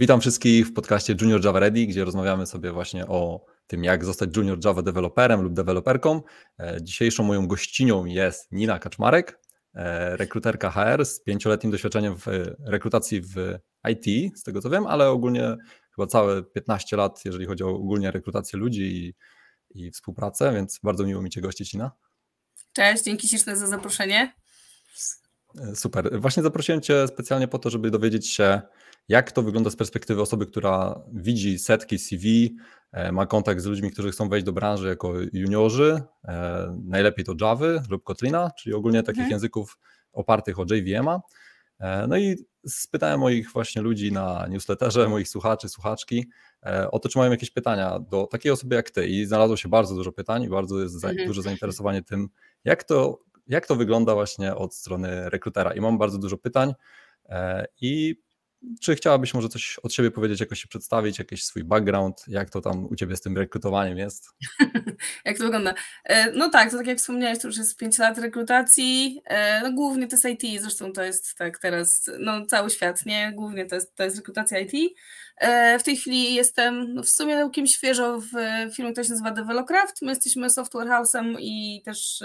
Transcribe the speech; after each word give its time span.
Witam 0.00 0.20
wszystkich 0.20 0.66
w 0.66 0.72
podcaście 0.72 1.14
Junior 1.20 1.44
Java 1.44 1.60
Ready, 1.60 1.86
gdzie 1.86 2.04
rozmawiamy 2.04 2.46
sobie 2.46 2.72
właśnie 2.72 3.06
o 3.06 3.44
tym, 3.66 3.84
jak 3.84 4.04
zostać 4.04 4.36
Junior 4.36 4.58
Java 4.64 4.82
deweloperem 4.82 5.42
lub 5.42 5.52
deweloperką. 5.52 6.22
E, 6.58 6.78
dzisiejszą 6.82 7.24
moją 7.24 7.46
gościnią 7.46 8.04
jest 8.04 8.52
Nina 8.52 8.78
Kaczmarek, 8.78 9.40
e, 9.74 10.16
rekruterka 10.16 10.70
HR 10.70 11.06
z 11.06 11.22
pięcioletnim 11.22 11.72
doświadczeniem 11.72 12.16
w 12.16 12.26
rekrutacji 12.64 13.20
w 13.20 13.58
IT, 13.90 14.38
z 14.38 14.42
tego 14.42 14.60
co 14.60 14.70
wiem, 14.70 14.86
ale 14.86 15.10
ogólnie 15.10 15.56
chyba 15.96 16.06
całe 16.06 16.42
15 16.42 16.96
lat, 16.96 17.24
jeżeli 17.24 17.46
chodzi 17.46 17.64
o 17.64 17.68
ogólnie 17.68 18.10
rekrutację 18.10 18.58
ludzi 18.58 18.82
i, 18.82 19.14
i 19.84 19.90
współpracę, 19.90 20.52
więc 20.52 20.80
bardzo 20.82 21.04
miło 21.04 21.22
mi 21.22 21.30
Cię 21.30 21.40
gościć, 21.40 21.74
Nina. 21.74 21.92
Cześć, 22.72 23.04
dzięki 23.04 23.28
śliczne 23.28 23.56
za 23.56 23.66
zaproszenie. 23.66 24.32
E, 25.60 25.76
super. 25.76 26.20
Właśnie 26.20 26.42
zaprosiłem 26.42 26.80
Cię 26.80 27.08
specjalnie 27.08 27.48
po 27.48 27.58
to, 27.58 27.70
żeby 27.70 27.90
dowiedzieć 27.90 28.28
się, 28.28 28.60
jak 29.08 29.32
to 29.32 29.42
wygląda 29.42 29.70
z 29.70 29.76
perspektywy 29.76 30.22
osoby, 30.22 30.46
która 30.46 31.00
widzi 31.12 31.58
setki 31.58 31.98
CV, 31.98 32.56
e, 32.92 33.12
ma 33.12 33.26
kontakt 33.26 33.60
z 33.60 33.66
ludźmi, 33.66 33.90
którzy 33.90 34.10
chcą 34.10 34.28
wejść 34.28 34.46
do 34.46 34.52
branży 34.52 34.88
jako 34.88 35.12
juniorzy, 35.32 36.02
e, 36.24 36.78
najlepiej 36.84 37.24
to 37.24 37.34
Java 37.40 37.66
lub 37.90 38.04
Kotlina, 38.04 38.50
czyli 38.58 38.74
ogólnie 38.74 39.02
takich 39.02 39.20
mhm. 39.20 39.30
języków 39.30 39.78
opartych 40.12 40.58
o 40.58 40.64
JVM-a. 40.70 41.20
No 42.08 42.16
i 42.16 42.36
spytałem 42.66 43.20
moich 43.20 43.52
właśnie 43.52 43.82
ludzi 43.82 44.12
na 44.12 44.46
newsletterze, 44.48 45.08
moich 45.08 45.28
słuchaczy, 45.28 45.68
słuchaczki, 45.68 46.26
o 46.90 46.98
to, 46.98 47.08
czy 47.08 47.18
mają 47.18 47.30
jakieś 47.30 47.50
pytania 47.50 47.98
do 47.98 48.26
takiej 48.26 48.52
osoby 48.52 48.76
jak 48.76 48.90
ty. 48.90 49.06
I 49.06 49.26
znalazło 49.26 49.56
się 49.56 49.68
bardzo 49.68 49.94
dużo 49.94 50.12
pytań 50.12 50.42
i 50.42 50.48
bardzo 50.48 50.80
jest 50.80 51.04
mhm. 51.04 51.26
duże 51.26 51.42
zainteresowanie 51.42 52.02
tym, 52.02 52.28
jak 52.64 52.84
to 52.84 53.18
jak 53.48 53.66
to 53.66 53.76
wygląda 53.76 54.14
właśnie 54.14 54.54
od 54.54 54.74
strony 54.74 55.30
rekrutera? 55.30 55.72
I 55.72 55.80
mam 55.80 55.98
bardzo 55.98 56.18
dużo 56.18 56.38
pytań 56.38 56.74
e, 57.28 57.66
i 57.80 58.22
czy 58.80 58.94
chciałabyś 58.94 59.34
może 59.34 59.48
coś 59.48 59.78
od 59.78 59.92
siebie 59.92 60.10
powiedzieć, 60.10 60.40
jakoś 60.40 60.62
się 60.62 60.68
przedstawić, 60.68 61.18
jakiś 61.18 61.44
swój 61.44 61.64
background, 61.64 62.24
jak 62.28 62.50
to 62.50 62.60
tam 62.60 62.86
u 62.86 62.96
Ciebie 62.96 63.16
z 63.16 63.20
tym 63.20 63.38
rekrutowaniem 63.38 63.98
jest? 63.98 64.28
jak 65.24 65.38
to 65.38 65.44
wygląda? 65.44 65.74
E, 66.04 66.32
no 66.32 66.50
tak, 66.50 66.70
to 66.70 66.76
tak 66.76 66.86
jak 66.86 66.98
wspomniałeś, 66.98 67.38
to 67.38 67.48
już 67.48 67.56
jest 67.56 67.76
5 67.76 67.98
lat 67.98 68.18
rekrutacji, 68.18 69.20
e, 69.24 69.60
no 69.62 69.72
głównie 69.72 70.08
to 70.08 70.16
jest 70.16 70.24
IT, 70.24 70.62
zresztą 70.62 70.92
to 70.92 71.02
jest 71.02 71.34
tak 71.34 71.58
teraz, 71.58 72.10
no 72.18 72.46
cały 72.46 72.70
świat, 72.70 73.06
nie? 73.06 73.32
Głównie 73.32 73.66
to 73.66 73.74
jest, 73.74 73.96
to 73.96 74.04
jest 74.04 74.16
rekrutacja 74.16 74.58
IT. 74.58 74.72
W 75.78 75.82
tej 75.82 75.96
chwili 75.96 76.34
jestem 76.34 76.94
no 76.94 77.02
w 77.02 77.08
sumie 77.08 77.36
całkiem 77.36 77.66
świeżo 77.66 78.20
w 78.20 78.30
firmie, 78.74 78.92
która 78.92 79.04
się 79.04 79.10
nazywa 79.10 79.30
Develocraft, 79.30 80.02
my 80.02 80.08
jesteśmy 80.08 80.50
software 80.50 80.88
house'em 80.88 81.36
i 81.40 81.82
też 81.84 82.22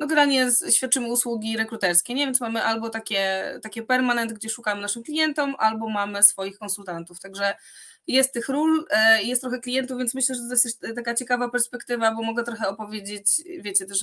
no 0.00 0.06
generalnie 0.06 0.48
świadczymy 0.70 1.06
usługi 1.06 1.56
rekruterskie, 1.56 2.14
nie? 2.14 2.24
Więc 2.24 2.40
mamy 2.40 2.62
albo 2.62 2.90
takie, 2.90 3.44
takie 3.62 3.82
permanent, 3.82 4.32
gdzie 4.32 4.48
szukamy 4.48 4.80
naszym 4.80 5.02
klientom, 5.02 5.54
albo 5.58 5.88
mamy 5.88 6.22
swoich 6.22 6.58
konsultantów. 6.58 7.20
Także 7.20 7.54
jest 8.12 8.32
tych 8.32 8.48
ról, 8.48 8.86
e, 8.90 9.22
jest 9.22 9.40
trochę 9.40 9.60
klientów, 9.60 9.98
więc 9.98 10.14
myślę, 10.14 10.34
że 10.34 10.40
to 10.40 10.52
jest 10.52 10.80
taka 10.94 11.14
ciekawa 11.14 11.48
perspektywa, 11.48 12.14
bo 12.14 12.22
mogę 12.22 12.44
trochę 12.44 12.68
opowiedzieć, 12.68 13.26
wiecie, 13.60 13.86
też 13.86 14.00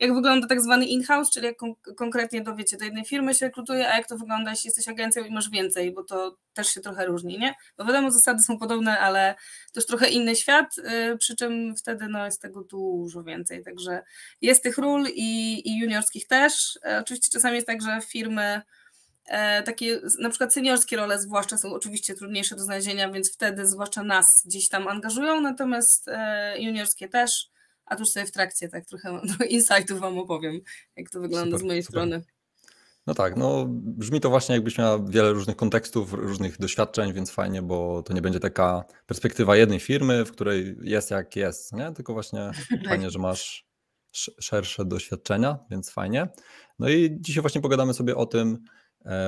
jak 0.00 0.14
wygląda 0.14 0.46
tak 0.46 0.60
zwany 0.60 0.86
in-house, 0.86 1.30
czyli 1.30 1.46
jak 1.46 1.56
kon 1.56 1.74
konkretnie 1.96 2.40
do, 2.40 2.56
wiecie, 2.56 2.76
do 2.76 2.84
jednej 2.84 3.04
firmy 3.04 3.34
się 3.34 3.46
rekrutuje, 3.46 3.88
a 3.88 3.96
jak 3.96 4.08
to 4.08 4.16
wygląda, 4.16 4.50
jeśli 4.50 4.68
jesteś 4.68 4.88
agencją 4.88 5.24
i 5.24 5.30
masz 5.30 5.50
więcej, 5.50 5.92
bo 5.92 6.04
to 6.04 6.36
też 6.54 6.68
się 6.68 6.80
trochę 6.80 7.06
różni, 7.06 7.38
nie? 7.38 7.54
Bo 7.78 7.84
wiadomo, 7.84 8.10
zasady 8.10 8.42
są 8.42 8.58
podobne, 8.58 8.98
ale 8.98 9.34
też 9.72 9.86
trochę 9.86 10.08
inny 10.08 10.36
świat, 10.36 10.76
yy, 10.76 11.18
przy 11.18 11.36
czym 11.36 11.76
wtedy 11.76 12.08
no, 12.08 12.24
jest 12.24 12.42
tego 12.42 12.64
dużo 12.64 13.22
więcej, 13.22 13.64
także 13.64 14.02
jest 14.40 14.62
tych 14.62 14.78
ról 14.78 15.06
i, 15.14 15.62
i 15.68 15.78
juniorskich 15.78 16.26
też. 16.26 16.78
E, 16.84 16.98
oczywiście 17.00 17.28
czasami 17.32 17.54
jest 17.54 17.66
tak, 17.66 17.82
że 17.82 18.00
firmy 18.00 18.46
E, 18.46 18.62
takie 19.64 20.00
na 20.18 20.30
przykład 20.30 20.54
seniorskie 20.54 20.96
role 20.96 21.18
zwłaszcza 21.18 21.58
są 21.58 21.74
oczywiście 21.74 22.14
trudniejsze 22.14 22.56
do 22.56 22.62
znalezienia, 22.62 23.10
więc 23.10 23.32
wtedy 23.32 23.66
zwłaszcza 23.66 24.02
nas 24.02 24.42
gdzieś 24.44 24.68
tam 24.68 24.88
angażują, 24.88 25.40
natomiast 25.40 26.08
e, 26.08 26.62
juniorskie 26.62 27.08
też, 27.08 27.50
a 27.86 27.96
tuż 27.96 28.08
sobie 28.08 28.26
w 28.26 28.32
trakcie 28.32 28.68
tak 28.68 28.86
trochę 28.90 29.20
insightów 29.48 30.00
Wam 30.00 30.18
opowiem, 30.18 30.60
jak 30.96 31.10
to 31.10 31.20
wygląda 31.20 31.46
super, 31.46 31.60
z 31.60 31.62
mojej 31.62 31.82
super. 31.82 32.00
strony. 32.00 32.24
No 33.06 33.14
tak, 33.14 33.36
no 33.36 33.64
brzmi 33.68 34.20
to 34.20 34.30
właśnie 34.30 34.54
jakbyś 34.54 34.78
miała 34.78 34.98
wiele 35.08 35.32
różnych 35.32 35.56
kontekstów, 35.56 36.12
różnych 36.12 36.58
doświadczeń, 36.58 37.12
więc 37.12 37.30
fajnie, 37.30 37.62
bo 37.62 38.02
to 38.02 38.12
nie 38.12 38.22
będzie 38.22 38.40
taka 38.40 38.84
perspektywa 39.06 39.56
jednej 39.56 39.80
firmy, 39.80 40.24
w 40.24 40.32
której 40.32 40.76
jest 40.82 41.10
jak 41.10 41.36
jest, 41.36 41.72
nie? 41.72 41.92
Tylko 41.92 42.12
właśnie 42.12 42.50
fajnie, 42.88 43.10
że 43.10 43.18
masz 43.18 43.66
szersze 44.40 44.84
doświadczenia, 44.84 45.58
więc 45.70 45.90
fajnie. 45.90 46.28
No 46.78 46.88
i 46.88 47.16
dzisiaj 47.20 47.40
właśnie 47.40 47.60
pogadamy 47.60 47.94
sobie 47.94 48.16
o 48.16 48.26
tym, 48.26 48.58
E, 48.58 48.75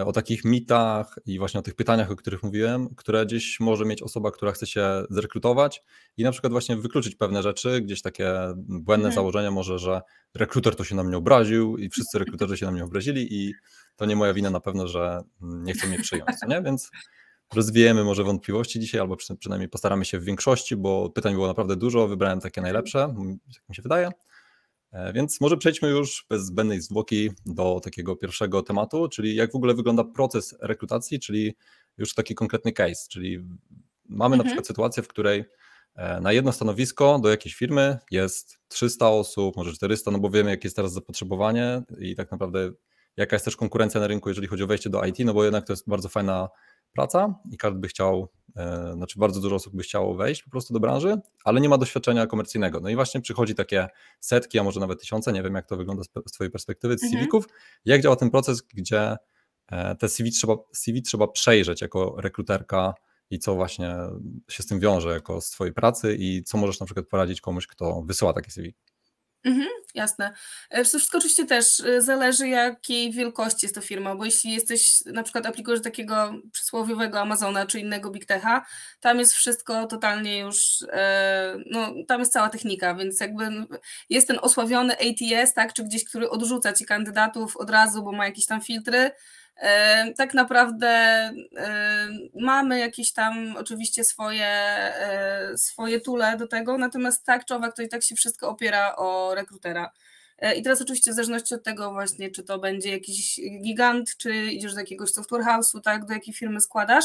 o 0.07 0.13
takich 0.13 0.45
mitach 0.45 1.19
i 1.27 1.39
właśnie 1.39 1.61
o 1.61 1.63
tych 1.63 1.75
pytaniach, 1.75 2.11
o 2.11 2.17
których 2.17 2.43
mówiłem, 2.43 2.95
które 2.95 3.27
gdzieś 3.27 3.61
może 3.61 3.85
mieć 3.85 4.03
osoba, 4.03 4.31
która 4.31 4.53
chce 4.53 4.67
się 4.67 5.05
zrekrutować 5.11 5.83
i 6.17 6.23
na 6.23 6.33
przykład 6.33 6.53
właśnie 6.53 6.77
wykluczyć 6.77 7.15
pewne 7.15 7.43
rzeczy, 7.43 7.81
gdzieś 7.81 8.03
takie 8.03 8.35
błędne 8.57 9.09
mhm. 9.09 9.15
założenie 9.15 9.51
może, 9.51 9.79
że 9.79 10.01
rekruter 10.35 10.77
to 10.77 10.85
się 10.85 10.95
na 10.95 11.05
mnie 11.05 11.17
obraził 11.17 11.77
i 11.77 11.91
wszyscy 11.91 12.19
rekruterzy 12.19 12.57
się 12.57 12.67
na 12.67 12.73
mnie 12.73 12.85
obrazili 12.85 13.35
i 13.35 13.55
to 13.97 14.07
nie 14.07 14.17
moja 14.17 14.35
wina 14.35 14.51
na 14.51 14.61
pewno, 14.61 14.87
że 14.87 15.21
nie 15.41 15.73
chcą 15.73 15.87
mnie 15.87 15.99
przyjąć, 15.99 16.37
nie? 16.49 16.63
Więc 16.63 16.91
rozwijemy 17.55 18.05
może 18.05 18.25
wątpliwości 18.25 18.81
dzisiaj, 18.81 19.01
albo 19.01 19.17
przynajmniej 19.39 19.69
postaramy 19.69 20.05
się 20.05 20.19
w 20.19 20.25
większości, 20.25 20.77
bo 20.77 21.11
pytań 21.11 21.35
było 21.35 21.47
naprawdę 21.47 21.77
dużo, 21.77 22.09
wybrałem 22.09 22.41
takie 22.41 22.61
najlepsze, 22.61 22.99
jak 23.55 23.69
mi 23.69 23.75
się 23.75 23.83
wydaje. 23.83 24.11
E, 24.93 25.13
więc 25.13 25.41
może 25.41 25.57
przejdźmy 25.57 25.89
już 25.89 26.27
bez 26.31 26.45
zbędnej 26.45 26.81
zwłoki 26.81 27.31
do 27.47 27.81
takiego 27.81 28.17
pierwszego 28.17 28.63
tematu, 28.63 29.09
czyli 29.09 29.35
jak 29.35 29.53
w 29.53 29.57
ogóle 29.57 29.75
wygląda 29.75 30.05
proces 30.05 30.57
rekrutacji, 30.61 31.21
czyli 31.21 31.57
już 31.99 32.15
taki 32.15 32.35
konkretny 32.35 32.73
case, 32.73 33.09
czyli 33.11 33.39
mamy 34.09 34.35
mhm. 34.35 34.39
na 34.39 34.45
przykład 34.45 34.67
sytuację, 34.67 35.03
w 35.03 35.09
której 35.09 35.45
e, 35.97 36.21
na 36.21 36.33
jedno 36.33 36.53
stanowisko 36.53 37.19
do 37.19 37.29
jakiejś 37.29 37.55
firmy 37.55 37.99
jest 38.11 38.59
300 38.69 39.09
osób, 39.09 39.57
może 39.57 39.73
400, 39.73 40.11
no 40.11 40.19
bo 40.19 40.31
wiemy, 40.31 40.51
jakie 40.51 40.67
jest 40.67 40.77
teraz 40.77 40.93
zapotrzebowanie 40.93 41.83
i 41.99 42.17
tak 42.17 42.31
naprawdę 42.31 42.73
jaka 43.17 43.37
jest 43.37 43.45
też 43.45 43.57
konkurencja 43.57 44.01
na 44.01 44.07
rynku, 44.07 44.29
jeżeli 44.29 44.47
chodzi 44.47 44.63
o 44.63 44.67
wejście 44.67 44.91
do 44.91 45.05
IT, 45.05 45.19
no 45.19 45.35
bo 45.35 45.45
jednak 45.45 45.67
to 45.67 45.73
jest 45.73 45.89
bardzo 45.89 46.09
fajna 46.09 46.49
praca 46.93 47.35
i 47.53 47.57
każdy 47.57 47.79
by 47.79 47.89
chciał, 47.89 48.29
e, 48.57 48.93
znaczy 48.93 49.19
bardzo 49.19 49.41
dużo 49.41 49.57
osób 49.57 49.77
by 49.77 49.83
chciało 49.83 50.15
wejść 50.15 50.43
po 50.43 50.51
prostu 50.51 50.75
do 50.75 50.81
branży, 50.81 51.17
ale 51.45 51.61
nie 51.61 51.69
ma 51.69 51.79
doświadczenia 51.79 52.27
komercyjnego. 52.27 52.81
No 52.81 52.89
i 52.89 52.95
właśnie 52.95 53.21
przychodzi 53.21 53.55
takie 53.55 53.89
setki, 54.21 54.59
a 54.59 54.63
może 54.63 54.81
nawet 54.81 55.01
tysiące, 55.01 55.33
nie 55.33 55.43
wiem 55.43 55.55
jak 55.55 55.67
to 55.67 55.77
wygląda 55.77 56.03
z 56.27 56.33
Twojej 56.33 56.51
perspektywy, 56.51 56.99
z 56.99 57.03
mhm. 57.03 57.23
CV-ków. 57.23 57.45
Jak 57.85 58.03
działa 58.03 58.17
ten 58.17 58.31
proces, 58.31 58.63
gdzie 58.63 59.17
e, 59.67 59.95
te 59.95 60.09
CV 60.09 60.31
trzeba, 60.31 60.55
CV 60.73 61.03
trzeba 61.03 61.29
przejrzeć 61.29 61.81
jako 61.81 62.15
rekruterka 62.19 62.95
i 63.31 63.39
co 63.39 63.55
właśnie 63.55 63.97
się 64.49 64.63
z 64.63 64.67
tym 64.67 64.81
wiąże 64.81 65.09
jako 65.09 65.41
z 65.41 65.51
Twojej 65.51 65.75
pracy 65.75 66.17
i 66.19 66.43
co 66.43 66.59
możesz 66.59 66.81
na 66.81 66.87
przykład 66.87 67.07
poradzić 67.07 67.41
komuś, 67.41 67.67
kto 67.67 68.03
wysyła 68.03 68.33
takie 68.33 68.51
CV? 68.51 68.75
Mhm, 69.45 69.69
jasne. 69.95 70.33
E, 70.71 70.85
wszystko 70.85 71.19
oczywiście 71.19 71.47
też 71.47 71.81
e, 71.81 72.03
zależy, 72.03 72.49
jakiej 72.49 73.13
wielkości 73.13 73.67
jest 73.67 73.75
to 73.75 73.81
firma, 73.81 74.15
bo 74.17 74.25
jeśli 74.25 74.53
jesteś, 74.53 75.05
na 75.07 75.23
przykład 75.23 75.47
aplikujesz 75.47 75.83
takiego 75.83 76.35
przysłowiowego 76.53 77.21
Amazona 77.21 77.67
czy 77.67 77.81
innego 77.81 78.11
Big 78.11 78.27
Techa, 78.27 78.67
tam 79.01 79.19
jest 79.19 79.33
wszystko 79.33 79.87
totalnie 79.87 80.39
już, 80.39 80.85
e, 80.93 81.57
no 81.71 81.95
tam 82.09 82.21
jest 82.21 82.33
cała 82.33 82.49
technika, 82.49 82.95
więc 82.95 83.21
jakby 83.21 83.51
jest 84.11 84.29
ten 84.29 84.39
osławiony 84.43 84.95
ATS, 84.95 85.55
tak, 85.55 85.73
czy 85.73 85.85
gdzieś, 85.85 86.05
który 86.05 86.31
odrzuca 86.31 86.73
ci 86.73 86.85
kandydatów 86.85 87.57
od 87.57 87.71
razu, 87.71 88.03
bo 88.03 88.13
ma 88.13 88.27
jakieś 88.27 88.47
tam 88.47 88.61
filtry, 88.61 89.11
tak 90.17 90.35
naprawdę 90.35 91.31
mamy 92.41 92.79
jakieś 92.79 93.13
tam 93.13 93.57
oczywiście 93.57 94.05
swoje, 94.05 94.47
e, 94.47 95.59
swoje 95.59 96.01
tule 96.01 96.37
do 96.37 96.47
tego, 96.47 96.79
natomiast 96.79 97.25
tak 97.25 97.45
czy 97.45 97.55
owak 97.55 97.77
to 97.77 97.83
i 97.83 97.89
tak 97.89 98.03
się 98.03 98.15
wszystko 98.15 98.49
opiera 98.49 98.97
o 98.97 99.35
rekrutera. 99.35 99.93
E, 100.39 100.55
I 100.55 100.63
teraz 100.63 100.83
oczywiście 100.83 101.13
w 101.13 101.15
zależności 101.15 101.55
od 101.55 101.63
tego 101.63 101.93
właśnie, 101.93 102.31
czy 102.31 102.43
to 102.43 102.59
będzie 102.59 102.91
jakiś 102.91 103.41
gigant, 103.63 104.17
czy 104.17 104.35
idziesz 104.35 104.75
do 104.75 104.81
jakiegoś 104.81 105.11
software 105.11 105.45
house'u, 105.45 105.81
tak, 105.81 106.07
do 106.07 106.15
jakiej 106.15 106.35
firmy 106.35 106.61
składasz, 106.61 107.05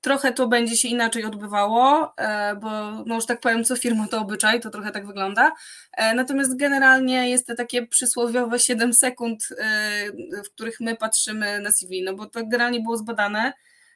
Trochę 0.00 0.32
to 0.32 0.48
będzie 0.48 0.76
się 0.76 0.88
inaczej 0.88 1.24
odbywało, 1.24 2.12
e, 2.16 2.56
bo 2.56 2.70
no 3.06 3.14
już 3.14 3.26
tak 3.26 3.40
powiem, 3.40 3.64
co 3.64 3.76
firma 3.76 4.08
to 4.08 4.20
obyczaj, 4.20 4.60
to 4.60 4.70
trochę 4.70 4.90
tak 4.90 5.06
wygląda. 5.06 5.52
E, 5.92 6.14
natomiast 6.14 6.56
generalnie 6.56 7.30
jest 7.30 7.46
to 7.46 7.54
takie 7.54 7.86
przysłowiowe 7.86 8.58
7 8.58 8.94
sekund, 8.94 9.48
e, 9.58 10.42
w 10.44 10.50
których 10.54 10.80
my 10.80 10.96
patrzymy 10.96 11.60
na 11.60 11.72
CV, 11.72 12.02
no 12.02 12.14
bo 12.14 12.26
to 12.26 12.40
generalnie 12.46 12.80
było 12.80 12.96
zbadane. 12.96 13.52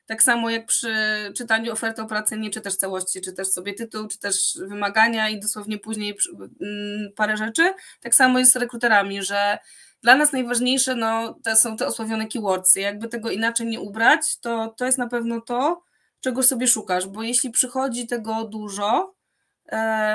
Tak 0.06 0.22
samo 0.22 0.50
jak 0.50 0.66
przy 0.66 0.94
czytaniu 1.36 1.72
oferty 1.72 2.02
o 2.02 2.06
pracę, 2.06 2.38
nie 2.38 2.50
czytasz 2.50 2.76
całości, 2.76 3.20
czytasz 3.20 3.48
sobie 3.48 3.74
tytuł, 3.74 4.08
czytasz 4.08 4.58
wymagania 4.68 5.28
i 5.28 5.40
dosłownie 5.40 5.78
później 5.78 6.16
mm, 6.60 7.12
parę 7.16 7.36
rzeczy. 7.36 7.74
Tak 8.00 8.14
samo 8.14 8.38
jest 8.38 8.52
z 8.52 8.56
rekruterami, 8.56 9.22
że 9.22 9.58
dla 10.02 10.16
nas 10.16 10.32
najważniejsze 10.32 10.94
no, 10.94 11.38
to 11.44 11.56
są 11.56 11.76
te 11.76 11.86
osławione 11.86 12.26
keywordsy. 12.26 12.80
Jakby 12.80 13.08
tego 13.08 13.30
inaczej 13.30 13.66
nie 13.66 13.80
ubrać, 13.80 14.38
to 14.40 14.74
to 14.76 14.86
jest 14.86 14.98
na 14.98 15.08
pewno 15.08 15.40
to, 15.40 15.82
czego 16.24 16.42
sobie 16.42 16.66
szukasz, 16.66 17.06
bo 17.06 17.22
jeśli 17.22 17.50
przychodzi 17.50 18.06
tego 18.06 18.44
dużo, 18.44 19.14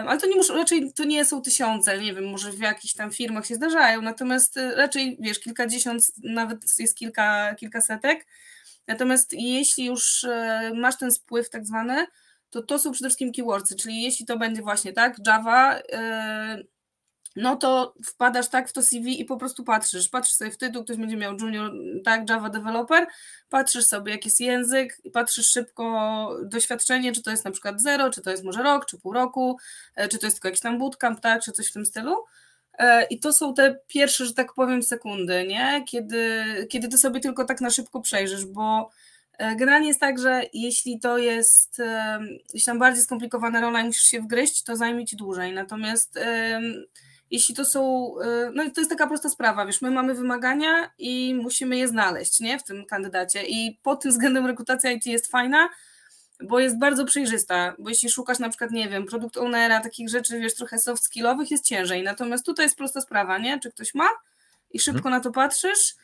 ale 0.07 0.19
to 0.19 0.27
nie 0.27 0.35
muszą, 0.35 0.55
raczej 0.55 0.93
to 0.93 1.03
nie 1.03 1.25
są 1.25 1.41
tysiące, 1.41 1.99
nie 1.99 2.13
wiem, 2.13 2.29
może 2.29 2.51
w 2.51 2.59
jakichś 2.59 2.93
tam 2.93 3.11
firmach 3.11 3.45
się 3.45 3.55
zdarzają, 3.55 4.01
natomiast 4.01 4.57
e, 4.57 4.75
raczej 4.75 5.17
wiesz, 5.19 5.39
kilkadziesiąt, 5.39 6.03
nawet 6.23 6.79
jest 6.79 6.97
kilka, 6.97 7.55
kilka 7.55 7.81
setek, 7.81 8.27
Natomiast 8.87 9.33
jeśli 9.33 9.85
już 9.85 10.23
e, 10.23 10.71
masz 10.75 10.97
ten 10.97 11.11
spływ 11.11 11.49
tak 11.49 11.65
zwany, 11.65 12.05
to 12.49 12.63
to 12.63 12.79
są 12.79 12.91
przede 12.91 13.09
wszystkim 13.09 13.33
keywordsy, 13.33 13.75
czyli 13.75 14.01
jeśli 14.01 14.25
to 14.25 14.37
będzie 14.37 14.61
właśnie 14.61 14.93
tak, 14.93 15.15
Java, 15.27 15.79
e, 15.91 16.63
no 17.39 17.55
to 17.55 17.93
wpadasz 18.05 18.49
tak 18.49 18.69
w 18.69 18.73
to 18.73 18.83
CV 18.83 19.21
i 19.21 19.25
po 19.25 19.37
prostu 19.37 19.63
patrzysz, 19.63 20.09
patrzysz 20.09 20.35
sobie 20.35 20.51
w 20.51 20.57
tytuł, 20.57 20.83
ktoś 20.83 20.97
będzie 20.97 21.17
miał 21.17 21.37
junior, 21.37 21.71
tak, 22.03 22.29
Java 22.29 22.49
developer, 22.49 23.07
patrzysz 23.49 23.85
sobie 23.85 24.11
jaki 24.11 24.27
jest 24.27 24.41
język 24.41 25.01
patrzysz 25.13 25.47
szybko 25.47 26.37
doświadczenie, 26.43 27.11
czy 27.11 27.23
to 27.23 27.31
jest 27.31 27.45
na 27.45 27.51
przykład 27.51 27.81
zero, 27.81 28.09
czy 28.09 28.21
to 28.21 28.31
jest 28.31 28.43
może 28.43 28.63
rok, 28.63 28.85
czy 28.85 28.99
pół 28.99 29.13
roku, 29.13 29.57
e, 29.95 30.07
czy 30.07 30.17
to 30.17 30.27
jest 30.27 30.37
tylko 30.37 30.47
jakiś 30.47 30.61
tam 30.61 30.79
bootcamp, 30.79 31.19
tak, 31.19 31.41
czy 31.41 31.51
coś 31.51 31.67
w 31.67 31.73
tym 31.73 31.85
stylu. 31.85 32.15
E, 32.77 33.03
I 33.03 33.19
to 33.19 33.33
są 33.33 33.53
te 33.53 33.79
pierwsze, 33.87 34.25
że 34.25 34.33
tak 34.33 34.53
powiem, 34.53 34.83
sekundy, 34.83 35.47
nie? 35.47 35.83
Kiedy, 35.87 36.43
kiedy 36.69 36.87
ty 36.87 36.97
sobie 36.97 37.19
tylko 37.19 37.45
tak 37.45 37.61
na 37.61 37.69
szybko 37.69 38.01
przejrzysz, 38.01 38.45
bo 38.45 38.89
e, 39.37 39.55
generalnie 39.55 39.87
jest 39.87 39.99
tak, 39.99 40.19
że 40.19 40.41
jeśli 40.53 40.99
to 40.99 41.17
jest 41.17 41.81
jeśli 42.53 42.65
tam 42.65 42.79
bardziej 42.79 43.03
skomplikowana 43.03 43.61
rola 43.61 43.81
i 43.81 43.85
musisz 43.85 44.03
się 44.03 44.21
wgryźć, 44.21 44.63
to 44.63 44.75
zajmie 44.75 45.05
ci 45.05 45.15
dłużej. 45.15 45.53
Natomiast 45.53 46.19
jeśli 47.31 47.55
to 47.55 47.65
są, 47.65 48.13
y, 48.21 48.51
no 48.53 48.63
to 48.75 48.81
jest 48.81 48.89
taka 48.89 49.07
prosta 49.07 49.29
sprawa, 49.29 49.65
wiesz, 49.65 49.81
my 49.81 49.91
mamy 49.91 50.13
wymagania 50.13 50.91
i 50.97 51.35
musimy 51.35 51.77
je 51.77 51.87
znaleźć, 51.87 52.39
nie, 52.39 52.59
w 52.59 52.63
tym 52.63 52.85
kandydacie 52.85 53.43
i 53.43 53.79
pod 53.83 54.01
tym 54.01 54.11
względem 54.11 54.45
rekrutacja 54.45 54.91
IT 54.91 55.05
jest 55.05 55.27
fajna, 55.27 55.69
bo 56.43 56.59
jest 56.59 56.79
bardzo 56.79 57.05
przejrzysta, 57.05 57.75
bo 57.79 57.89
jeśli 57.89 58.09
szukasz 58.09 58.39
na 58.39 58.49
przykład, 58.49 58.71
nie 58.71 58.89
wiem, 58.89 59.05
produkt 59.05 59.37
ownera, 59.37 59.79
takich 59.79 60.09
rzeczy, 60.09 60.39
wiesz, 60.39 60.55
trochę 60.55 60.79
soft 60.79 61.03
skillowych, 61.03 61.51
jest 61.51 61.65
ciężej, 61.65 62.03
natomiast 62.03 62.45
tutaj 62.45 62.65
jest 62.65 62.77
prosta 62.77 63.01
sprawa, 63.01 63.37
nie, 63.37 63.59
czy 63.59 63.71
ktoś 63.71 63.93
ma 63.93 64.09
i 64.71 64.79
szybko 64.79 65.03
hmm. 65.03 65.19
na 65.19 65.23
to 65.23 65.31
patrzysz, 65.31 65.95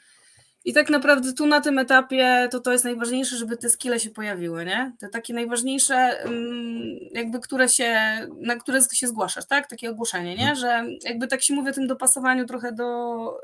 i 0.65 0.73
tak 0.73 0.89
naprawdę 0.89 1.33
tu 1.33 1.47
na 1.47 1.61
tym 1.61 1.79
etapie 1.79 2.47
to 2.51 2.59
to 2.59 2.71
jest 2.71 2.83
najważniejsze, 2.83 3.37
żeby 3.37 3.57
te 3.57 3.69
skille 3.69 3.99
się 3.99 4.09
pojawiły, 4.09 4.65
nie? 4.65 4.95
Te 4.99 5.09
takie 5.09 5.33
najważniejsze, 5.33 5.95
mm, 5.95 6.97
jakby 7.11 7.39
które 7.39 7.69
się, 7.69 7.95
na 8.41 8.55
które 8.55 8.79
się 8.93 9.07
zgłaszasz, 9.07 9.45
tak? 9.45 9.69
Takie 9.69 9.89
ogłoszenie, 9.89 10.35
nie? 10.35 10.49
Mhm. 10.49 10.55
Że 10.55 10.85
jakby 11.09 11.27
tak 11.27 11.41
się 11.41 11.53
mówi 11.53 11.69
o 11.69 11.73
tym 11.73 11.87
dopasowaniu 11.87 12.45
trochę 12.45 12.71
do, 12.71 12.85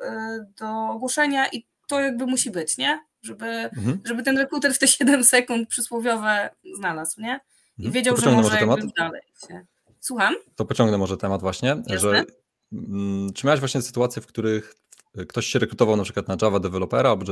e, 0.05 0.45
do 0.59 0.89
ogłoszenia 0.89 1.47
i 1.49 1.65
to 1.87 1.99
jakby 1.99 2.25
musi 2.25 2.51
być, 2.51 2.77
nie? 2.77 2.99
Żeby, 3.21 3.45
mhm. 3.45 3.99
żeby 4.05 4.23
ten 4.23 4.37
rekruter 4.37 4.73
w 4.73 4.79
te 4.79 4.87
7 4.97 5.23
sekund 5.23 5.69
przysłowiowe 5.69 6.49
znalazł, 6.77 7.21
nie? 7.21 7.39
I 7.77 7.85
mhm. 7.85 7.93
wiedział, 7.93 8.17
że 8.17 8.31
może, 8.31 8.65
może 8.65 8.87
dalej 8.97 9.21
się. 9.47 9.65
Słucham? 9.99 10.35
To 10.55 10.65
pociągnę 10.65 10.97
może 10.97 11.17
temat 11.17 11.41
właśnie, 11.41 11.69
Jasne? 11.69 11.99
że 11.99 12.25
mm, 12.73 13.33
czy 13.33 13.47
miałeś 13.47 13.59
właśnie 13.59 13.81
sytuacje, 13.81 14.21
w 14.21 14.27
których 14.27 14.80
ktoś 15.27 15.45
się 15.45 15.59
rekrutował 15.59 15.95
na 15.97 16.03
przykład 16.03 16.27
na 16.27 16.37
Java 16.41 16.59
dewelopera 16.59 17.09
albo 17.09 17.25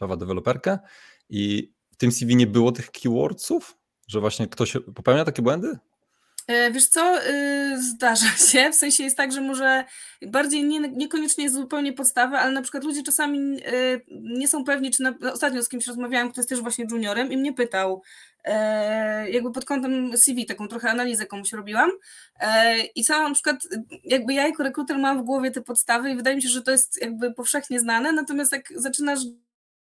Java 0.00 0.16
deweloperkę 0.16 0.78
i 1.28 1.72
w 1.90 1.96
tym 1.96 2.12
CV 2.12 2.36
nie 2.36 2.46
było 2.46 2.72
tych 2.72 2.90
keywordsów, 2.90 3.78
że 4.08 4.20
właśnie 4.20 4.48
ktoś 4.48 4.76
popełnia 4.94 5.24
takie 5.24 5.42
błędy? 5.42 5.78
E, 6.46 6.70
wiesz 6.70 6.86
co, 6.86 7.22
e, 7.22 7.78
zdarza 7.78 8.26
się, 8.50 8.70
w 8.70 8.74
sensie 8.74 9.04
jest 9.04 9.16
tak, 9.16 9.32
że 9.32 9.40
może 9.40 9.84
bardziej 10.26 10.64
nie, 10.64 10.80
niekoniecznie 10.80 11.44
jest 11.44 11.56
zupełnie 11.56 11.92
podstawa, 11.92 12.38
ale 12.38 12.52
na 12.52 12.62
przykład 12.62 12.84
ludzie 12.84 13.02
czasami 13.02 13.60
e, 13.66 13.70
nie 14.10 14.48
są 14.48 14.64
pewni, 14.64 14.90
czy 14.90 15.02
na, 15.02 15.14
ostatnio 15.32 15.62
z 15.62 15.68
kimś 15.68 15.86
rozmawiałam, 15.86 16.32
kto 16.32 16.40
jest 16.40 16.48
też 16.48 16.60
właśnie 16.60 16.86
juniorem 16.90 17.32
i 17.32 17.36
mnie 17.36 17.52
pytał, 17.52 18.02
jakby 19.28 19.52
pod 19.52 19.64
kątem 19.64 20.16
CV, 20.16 20.46
taką 20.46 20.68
trochę 20.68 20.90
analizę 20.90 21.26
komuś 21.26 21.52
robiłam 21.52 21.90
i 22.94 23.04
sama 23.04 23.28
na 23.28 23.34
przykład, 23.34 23.56
jakby 24.04 24.34
ja 24.34 24.46
jako 24.46 24.62
rekruter 24.62 24.98
mam 24.98 25.22
w 25.22 25.24
głowie 25.24 25.50
te 25.50 25.60
podstawy 25.60 26.10
i 26.10 26.16
wydaje 26.16 26.36
mi 26.36 26.42
się, 26.42 26.48
że 26.48 26.62
to 26.62 26.70
jest 26.70 27.02
jakby 27.02 27.34
powszechnie 27.34 27.80
znane, 27.80 28.12
natomiast 28.12 28.52
jak 28.52 28.68
zaczynasz 28.76 29.20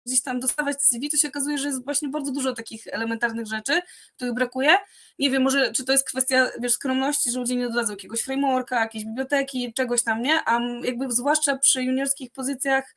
gdzieś 0.06 0.22
tam 0.22 0.40
dostawać 0.40 0.82
CV, 0.82 1.10
to 1.10 1.16
się 1.16 1.28
okazuje, 1.28 1.58
że 1.58 1.68
jest 1.68 1.84
właśnie 1.84 2.08
bardzo 2.08 2.32
dużo 2.32 2.52
takich 2.52 2.86
elementarnych 2.86 3.46
rzeczy, 3.46 3.80
których 4.16 4.34
brakuje. 4.34 4.76
Nie 5.18 5.30
wiem, 5.30 5.42
może 5.42 5.72
czy 5.72 5.84
to 5.84 5.92
jest 5.92 6.06
kwestia, 6.06 6.50
wiesz, 6.60 6.72
skromności, 6.72 7.30
że 7.30 7.38
ludzie 7.38 7.56
nie 7.56 7.68
dodadzą 7.68 7.92
jakiegoś 7.92 8.20
frameworka, 8.20 8.80
jakiejś 8.80 9.04
biblioteki, 9.04 9.72
czegoś 9.74 10.02
tam, 10.02 10.22
nie? 10.22 10.40
A 10.46 10.60
jakby 10.84 11.12
zwłaszcza 11.12 11.56
przy 11.56 11.82
juniorskich 11.82 12.30
pozycjach, 12.30 12.94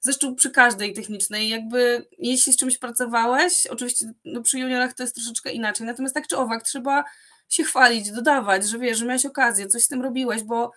zresztą 0.00 0.34
przy 0.34 0.50
każdej 0.50 0.92
technicznej, 0.92 1.48
jakby 1.48 2.06
jeśli 2.18 2.52
z 2.52 2.56
czymś 2.56 2.78
pracowałeś, 2.78 3.66
oczywiście 3.66 4.12
no, 4.24 4.42
przy 4.42 4.58
juniorach 4.58 4.94
to 4.94 5.02
jest 5.02 5.14
troszeczkę 5.14 5.52
inaczej, 5.52 5.86
natomiast 5.86 6.14
tak 6.14 6.26
czy 6.26 6.36
owak 6.36 6.62
trzeba 6.62 7.04
się 7.48 7.64
chwalić, 7.64 8.10
dodawać, 8.10 8.68
że 8.68 8.78
wiesz, 8.78 8.98
że 8.98 9.04
miałeś 9.04 9.26
okazję, 9.26 9.66
coś 9.66 9.82
z 9.82 9.88
tym 9.88 10.02
robiłeś, 10.02 10.42
bo 10.42 10.72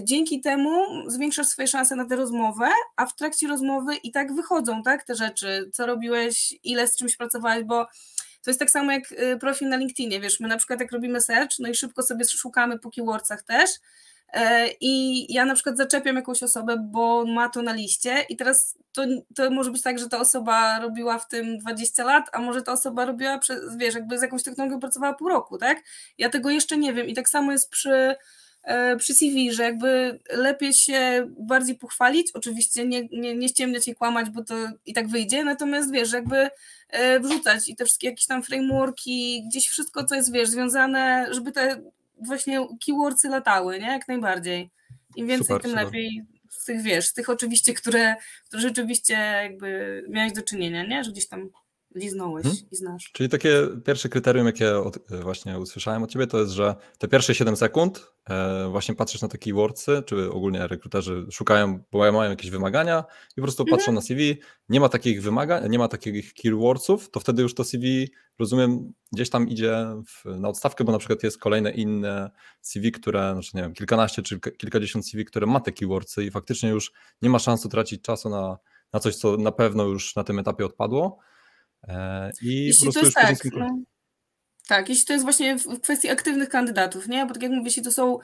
dzięki 0.00 0.40
temu 0.40 0.70
zwiększasz 1.06 1.46
swoje 1.46 1.68
szanse 1.68 1.96
na 1.96 2.04
tę 2.04 2.16
rozmowę, 2.16 2.68
a 2.96 3.06
w 3.06 3.16
trakcie 3.16 3.48
rozmowy 3.48 3.96
i 3.96 4.12
tak 4.12 4.34
wychodzą, 4.34 4.82
tak, 4.82 5.04
te 5.04 5.14
rzeczy, 5.14 5.70
co 5.72 5.86
robiłeś, 5.86 6.54
ile 6.64 6.88
z 6.88 6.96
czymś 6.96 7.16
pracowałeś, 7.16 7.64
bo 7.64 7.86
to 8.42 8.50
jest 8.50 8.60
tak 8.60 8.70
samo 8.70 8.92
jak 8.92 9.12
y, 9.12 9.38
profil 9.40 9.68
na 9.68 9.76
LinkedInie, 9.76 10.20
wiesz, 10.20 10.40
my 10.40 10.48
na 10.48 10.56
przykład 10.56 10.80
jak 10.80 10.92
robimy 10.92 11.20
search, 11.20 11.58
no 11.58 11.68
i 11.68 11.74
szybko 11.74 12.02
sobie 12.02 12.24
szukamy 12.24 12.78
po 12.78 12.90
keywordsach 12.90 13.42
też 13.42 13.70
e, 14.32 14.68
i 14.80 15.26
ja 15.32 15.44
na 15.44 15.54
przykład 15.54 15.76
zaczepiam 15.76 16.16
jakąś 16.16 16.42
osobę, 16.42 16.76
bo 16.90 17.24
ma 17.24 17.48
to 17.48 17.62
na 17.62 17.72
liście 17.72 18.26
i 18.28 18.36
teraz 18.36 18.78
to, 18.92 19.02
to 19.34 19.50
może 19.50 19.70
być 19.70 19.82
tak, 19.82 19.98
że 19.98 20.08
ta 20.08 20.18
osoba 20.18 20.80
robiła 20.80 21.18
w 21.18 21.28
tym 21.28 21.58
20 21.58 22.04
lat, 22.04 22.26
a 22.32 22.38
może 22.38 22.62
ta 22.62 22.72
osoba 22.72 23.04
robiła, 23.04 23.38
przez, 23.38 23.76
wiesz, 23.76 23.94
jakby 23.94 24.18
z 24.18 24.22
jakąś 24.22 24.42
technologią 24.42 24.80
pracowała 24.80 25.14
pół 25.14 25.28
roku, 25.28 25.58
tak? 25.58 25.82
Ja 26.18 26.30
tego 26.30 26.50
jeszcze 26.50 26.76
nie 26.76 26.92
wiem 26.92 27.06
i 27.06 27.14
tak 27.14 27.28
samo 27.28 27.52
jest 27.52 27.70
przy 27.70 28.16
przy 28.98 29.14
CV, 29.14 29.52
że 29.52 29.62
jakby 29.62 30.20
lepiej 30.30 30.72
się 30.72 31.28
bardziej 31.38 31.74
pochwalić, 31.74 32.32
oczywiście 32.34 32.86
nie, 32.86 33.08
nie, 33.08 33.34
nie 33.34 33.48
ściemniać 33.48 33.88
i 33.88 33.94
kłamać, 33.94 34.30
bo 34.30 34.44
to 34.44 34.54
i 34.86 34.92
tak 34.92 35.08
wyjdzie, 35.08 35.44
natomiast 35.44 35.92
wiesz, 35.92 36.12
jakby 36.12 36.50
e, 36.88 37.20
wrzucać 37.20 37.68
i 37.68 37.76
te 37.76 37.84
wszystkie 37.84 38.08
jakieś 38.08 38.26
tam 38.26 38.42
frameworki, 38.42 39.44
gdzieś 39.48 39.68
wszystko, 39.68 40.04
co 40.04 40.14
jest, 40.14 40.32
wiesz, 40.32 40.48
związane, 40.48 41.26
żeby 41.30 41.52
te 41.52 41.82
właśnie 42.20 42.66
keywordsy 42.86 43.28
latały, 43.28 43.78
nie, 43.78 43.86
jak 43.86 44.08
najbardziej. 44.08 44.70
Im 45.16 45.26
więcej, 45.26 45.46
super, 45.46 45.62
tym 45.62 45.70
super. 45.70 45.84
lepiej 45.84 46.24
z 46.62 46.64
tych, 46.64 46.82
wiesz, 46.82 47.06
z 47.06 47.12
tych 47.12 47.28
oczywiście, 47.28 47.74
które, 47.74 48.16
które 48.46 48.62
rzeczywiście 48.62 49.14
jakby 49.14 50.04
miałeś 50.08 50.32
do 50.32 50.42
czynienia, 50.42 50.86
nie, 50.86 51.04
że 51.04 51.10
gdzieś 51.10 51.28
tam 51.28 51.50
liznąłeś 51.94 52.42
hmm? 52.42 52.62
i 52.70 52.76
znasz. 52.76 53.10
Czyli 53.12 53.28
takie 53.28 53.68
pierwsze 53.84 54.08
kryterium, 54.08 54.46
jakie 54.46 54.78
od, 54.78 54.98
właśnie 55.22 55.58
usłyszałem 55.58 56.02
od 56.02 56.10
Ciebie, 56.10 56.26
to 56.26 56.38
jest, 56.40 56.52
że 56.52 56.74
te 56.98 57.08
pierwsze 57.08 57.34
7 57.34 57.56
sekund 57.56 58.12
e, 58.30 58.68
właśnie 58.70 58.94
patrzysz 58.94 59.22
na 59.22 59.28
te 59.28 59.38
keywordsy, 59.38 60.02
czy 60.06 60.30
ogólnie 60.30 60.66
rekruterzy 60.66 61.26
szukają, 61.30 61.84
bo 61.92 62.12
mają 62.12 62.30
jakieś 62.30 62.50
wymagania 62.50 63.04
i 63.32 63.34
po 63.34 63.42
prostu 63.42 63.64
patrzą 63.64 63.84
hmm. 63.84 63.94
na 63.94 64.00
CV, 64.00 64.40
nie 64.68 64.80
ma 64.80 64.88
takich 64.88 65.22
wymagań, 65.22 65.70
nie 65.70 65.78
ma 65.78 65.88
takich 65.88 66.34
keywordsów, 66.34 67.10
to 67.10 67.20
wtedy 67.20 67.42
już 67.42 67.54
to 67.54 67.64
CV, 67.64 68.10
rozumiem, 68.38 68.92
gdzieś 69.12 69.30
tam 69.30 69.48
idzie 69.48 69.86
w, 70.06 70.24
na 70.24 70.48
odstawkę, 70.48 70.84
bo 70.84 70.92
na 70.92 70.98
przykład 70.98 71.22
jest 71.22 71.38
kolejne 71.38 71.70
inne 71.70 72.30
CV, 72.60 72.92
które, 72.92 73.32
znaczy 73.32 73.50
nie 73.54 73.62
wiem, 73.62 73.74
kilkanaście 73.74 74.22
czy 74.22 74.40
kilkadziesiąt 74.40 75.08
CV, 75.08 75.24
które 75.24 75.46
ma 75.46 75.60
te 75.60 75.72
keywordsy 75.72 76.24
i 76.24 76.30
faktycznie 76.30 76.68
już 76.68 76.92
nie 77.22 77.30
ma 77.30 77.38
szans 77.38 77.62
tracić 77.62 78.02
czasu 78.02 78.28
na, 78.28 78.58
na 78.92 79.00
coś, 79.00 79.16
co 79.16 79.36
na 79.36 79.52
pewno 79.52 79.84
już 79.84 80.16
na 80.16 80.24
tym 80.24 80.38
etapie 80.38 80.66
odpadło, 80.66 81.18
E, 81.18 81.31
I 82.42 82.66
jeśli 82.66 82.86
po 82.86 82.92
prostu 82.92 83.00
to 83.00 83.26
jest 83.26 83.42
tak, 83.42 83.52
no, 83.52 83.78
tak, 84.68 84.88
jeśli 84.88 85.06
to 85.06 85.12
jest 85.12 85.24
właśnie 85.24 85.58
w 85.58 85.80
kwestii 85.80 86.10
aktywnych 86.10 86.48
kandydatów, 86.48 87.08
nie? 87.08 87.26
Bo 87.26 87.34
tak 87.34 87.42
jak 87.42 87.52
mówię, 87.52 87.64
jeśli 87.64 87.82
to 87.82 87.92
są 87.92 88.18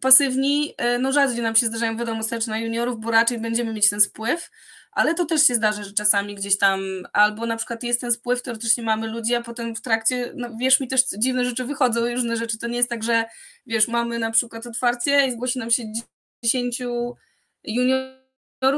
pasywni, 0.00 0.74
e, 0.76 0.98
no 0.98 1.12
rzadziej 1.12 1.42
nam 1.42 1.56
się 1.56 1.66
zdarzają 1.66 1.96
wiadomo 1.96 2.22
sercz 2.22 2.46
na 2.46 2.58
juniorów, 2.58 3.00
bo 3.00 3.10
raczej 3.10 3.40
będziemy 3.40 3.72
mieć 3.72 3.90
ten 3.90 4.00
spływ, 4.00 4.50
ale 4.92 5.14
to 5.14 5.24
też 5.24 5.46
się 5.46 5.54
zdarza, 5.54 5.82
że 5.82 5.92
czasami 5.92 6.34
gdzieś 6.34 6.58
tam 6.58 6.80
albo 7.12 7.46
na 7.46 7.56
przykład 7.56 7.82
jest 7.82 8.00
ten 8.00 8.12
spływ, 8.12 8.42
teoretycznie 8.42 8.82
mamy 8.82 9.06
ludzi, 9.06 9.34
a 9.34 9.42
potem 9.42 9.76
w 9.76 9.80
trakcie, 9.80 10.32
no 10.36 10.56
wiesz, 10.60 10.80
mi 10.80 10.88
też 10.88 11.04
dziwne 11.18 11.44
rzeczy 11.44 11.64
wychodzą, 11.64 12.00
różne 12.00 12.36
rzeczy, 12.36 12.58
to 12.58 12.68
nie 12.68 12.76
jest 12.76 12.88
tak, 12.88 13.02
że 13.02 13.24
wiesz, 13.66 13.88
mamy 13.88 14.18
na 14.18 14.30
przykład 14.30 14.66
otwarcie 14.66 15.26
i 15.26 15.32
zgłosi 15.32 15.58
nam 15.58 15.70
się 15.70 15.84
10 16.44 16.82
juniorów, 17.64 18.18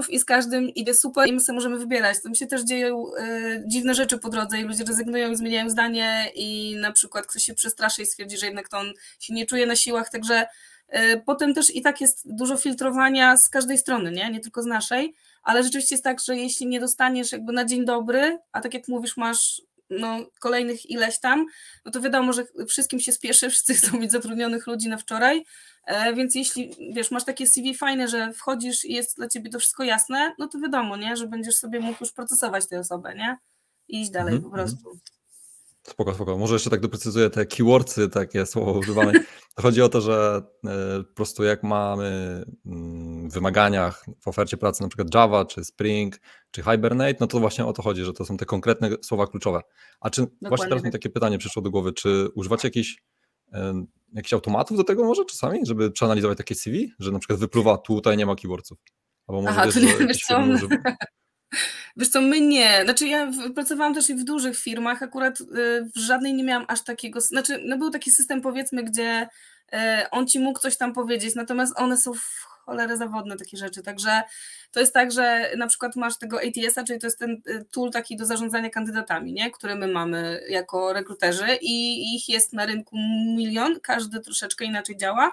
i 0.09 0.19
z 0.19 0.25
każdym 0.25 0.69
idzie 0.69 0.95
super 0.95 1.29
i 1.29 1.33
my 1.33 1.41
sobie 1.41 1.55
możemy 1.55 1.79
wybierać. 1.79 2.23
Tam 2.23 2.35
się 2.35 2.47
też 2.47 2.63
dzieją 2.63 3.05
y, 3.15 3.65
dziwne 3.67 3.95
rzeczy 3.95 4.19
po 4.19 4.29
drodze 4.29 4.59
i 4.59 4.65
ludzie 4.65 4.85
rezygnują 4.85 5.31
i 5.31 5.37
zmieniają 5.37 5.71
zdanie 5.71 6.33
i 6.35 6.77
na 6.77 6.93
przykład 6.93 7.27
ktoś 7.27 7.43
się 7.43 7.55
przestraszy 7.55 8.03
i 8.03 8.07
stwierdzi, 8.07 8.39
że 8.39 8.47
jednak 8.47 8.69
to 8.69 8.79
on 8.79 8.93
się 9.21 9.35
nie 9.35 9.47
czuje 9.47 9.67
na 9.67 9.77
siłach, 9.77 10.11
także 10.11 10.47
y, 10.95 11.23
potem 11.27 11.55
też 11.55 11.75
i 11.75 11.83
tak 11.83 12.01
jest 12.01 12.23
dużo 12.25 12.57
filtrowania 12.57 13.37
z 13.37 13.49
każdej 13.49 13.79
strony, 13.79 14.13
nie? 14.13 14.31
nie 14.31 14.41
tylko 14.41 14.63
z 14.63 14.67
naszej, 14.67 15.15
ale 15.43 15.63
rzeczywiście 15.65 15.95
jest 15.95 16.05
tak, 16.05 16.21
że 16.21 16.37
jeśli 16.37 16.67
nie 16.67 16.81
dostaniesz 16.81 17.33
jakby 17.33 17.53
na 17.53 17.65
dzień 17.65 17.85
dobry, 17.85 18.39
a 18.53 18.61
tak 18.61 18.75
jak 18.75 18.89
mówisz, 18.89 19.17
masz 19.17 19.63
no, 19.91 20.27
kolejnych 20.41 20.91
ileś 20.91 21.21
tam, 21.21 21.47
no 21.85 21.93
to 21.93 22.01
wiadomo, 22.01 22.33
że 22.33 22.47
wszystkim 22.69 23.01
się 23.01 23.13
spieszy, 23.13 23.49
wszyscy 23.51 23.75
chcą 23.75 23.99
mieć 23.99 24.13
zatrudnionych 24.13 24.67
ludzi 24.67 24.89
na 24.89 24.97
wczoraj, 24.97 25.45
e, 25.87 26.15
więc 26.15 26.35
jeśli, 26.35 26.93
wiesz, 26.95 27.11
masz 27.11 27.25
takie 27.25 27.47
CV 27.47 27.75
fajne, 27.75 28.09
że 28.09 28.33
wchodzisz 28.33 28.85
i 28.85 28.93
jest 28.93 29.17
dla 29.17 29.29
ciebie 29.29 29.51
to 29.51 29.59
wszystko 29.59 29.85
jasne, 29.85 30.35
no 30.39 30.49
to 30.49 30.59
wiadomo, 30.59 30.97
nie, 30.97 31.17
że 31.17 31.27
będziesz 31.27 31.57
sobie 31.57 31.81
mógł 31.81 31.99
już 32.01 32.13
procesować 32.13 32.69
tę 32.69 32.79
osobę, 32.79 33.15
nie, 33.15 33.37
i 33.89 34.01
iść 34.01 34.11
dalej 34.11 34.35
mm 34.35 34.41
-hmm. 34.41 34.51
po 34.51 34.51
prostu. 34.51 34.99
Spoko, 35.83 36.15
spoko. 36.15 36.39
Może 36.39 36.55
jeszcze 36.55 36.71
tak 36.71 36.81
doprecyzuję 36.81 37.31
te 37.31 37.47
keywordsy, 37.47 38.09
takie 38.09 38.47
słowo 38.47 38.73
używane. 38.73 39.13
Chodzi 39.63 39.83
o 39.83 39.89
to, 39.89 40.01
że 40.01 40.43
e, 40.67 41.03
po 41.05 41.15
prostu 41.15 41.45
jak 41.45 41.63
mamy 41.63 42.43
mm, 42.67 43.31
w 43.31 43.35
wymaganiach 43.35 44.05
w 44.21 44.29
ofercie 44.29 44.57
pracy 44.57 44.83
na 44.83 44.89
przykład 44.89 45.15
Java 45.15 45.45
czy 45.45 45.65
Spring, 45.65 46.21
czy 46.51 46.63
hibernate, 46.63 47.17
no 47.21 47.27
to 47.27 47.41
właśnie 47.41 47.67
o 47.67 47.73
to 47.73 47.83
chodzi, 47.83 48.05
że 48.05 48.13
to 48.13 48.25
są 48.25 48.37
te 48.37 48.45
konkretne 48.45 48.91
słowa 49.03 49.27
kluczowe. 49.27 49.61
A 50.01 50.11
czy 50.11 50.21
Dokładnie 50.21 50.49
właśnie 50.49 50.69
teraz 50.69 50.83
mi 50.83 50.91
tak. 50.91 51.01
takie 51.01 51.11
pytanie 51.11 51.39
przyszło 51.39 51.63
do 51.63 51.71
głowy, 51.71 51.93
czy 51.93 52.29
używacie 52.35 52.69
jakichś 52.69 53.03
jakichś 54.13 54.33
automatów 54.33 54.77
do 54.77 54.85
tego 54.85 55.05
może 55.05 55.25
czasami, 55.25 55.67
żeby 55.67 55.91
przeanalizować 55.91 56.39
takie 56.39 56.55
CV, 56.55 56.93
że 56.99 57.13
na 57.13 57.19
przykład 57.19 57.41
wypływa 57.41 57.79
tutaj 57.79 58.17
nie 58.17 58.27
ma 58.27 58.37
keywordsów? 58.37 58.79
Albo 59.27 59.43
może 59.43 59.55
Aha, 59.55 59.67
wiesz, 59.67 59.75
to 59.75 59.81
nie, 59.81 60.07
wiesz 60.07 60.23
co, 60.23 60.41
Wiesz 61.97 62.09
co, 62.09 62.21
my 62.21 62.41
nie. 62.41 62.81
Znaczy 62.85 63.09
ja 63.09 63.31
pracowałam 63.55 63.95
też 63.95 64.11
i 64.11 64.15
w 64.15 64.25
dużych 64.25 64.59
firmach, 64.59 65.03
akurat 65.03 65.41
y, 65.41 65.45
w 65.95 65.99
żadnej 65.99 66.35
nie 66.35 66.45
miałam 66.45 66.65
aż 66.69 66.85
takiego, 66.85 67.21
znaczy 67.21 67.61
no 67.65 67.79
był 67.79 67.91
taki 67.91 68.11
system 68.11 68.41
powiedzmy, 68.41 68.85
gdzie 68.85 69.29
y, 69.73 69.77
on 70.11 70.27
ci 70.27 70.41
mógł 70.41 70.59
coś 70.59 70.77
tam 70.77 70.93
powiedzieć, 70.93 71.35
natomiast 71.35 71.73
one 71.77 71.97
są 71.97 72.15
w 72.15 72.51
cholerę 72.65 72.97
zawodne 72.97 73.37
takie 73.37 73.57
rzeczy, 73.57 73.83
także 73.83 74.23
to 74.73 74.81
jest 74.81 74.95
tak, 74.95 75.13
że 75.13 75.51
na 75.57 75.67
przykład 75.67 75.97
masz 75.97 76.19
tego 76.19 76.41
ATS-a, 76.41 76.85
czyli 76.85 77.01
to 77.01 77.07
jest 77.07 77.19
ten 77.19 77.43
y, 77.49 77.65
tool 77.71 77.91
taki 77.91 78.17
do 78.17 78.27
zarządzania 78.27 78.71
kandydatami, 78.71 79.33
nie? 79.33 79.51
który 79.51 79.75
my 79.75 79.87
mamy 79.87 80.41
jako 80.49 80.93
rekruterzy 80.93 81.47
i 81.61 82.05
ich 82.17 82.29
jest 82.29 82.53
na 82.53 82.67
rynku 82.67 82.97
milion, 83.37 83.81
każdy 83.81 84.21
troszeczkę 84.21 84.65
inaczej 84.65 84.97
działa, 84.97 85.33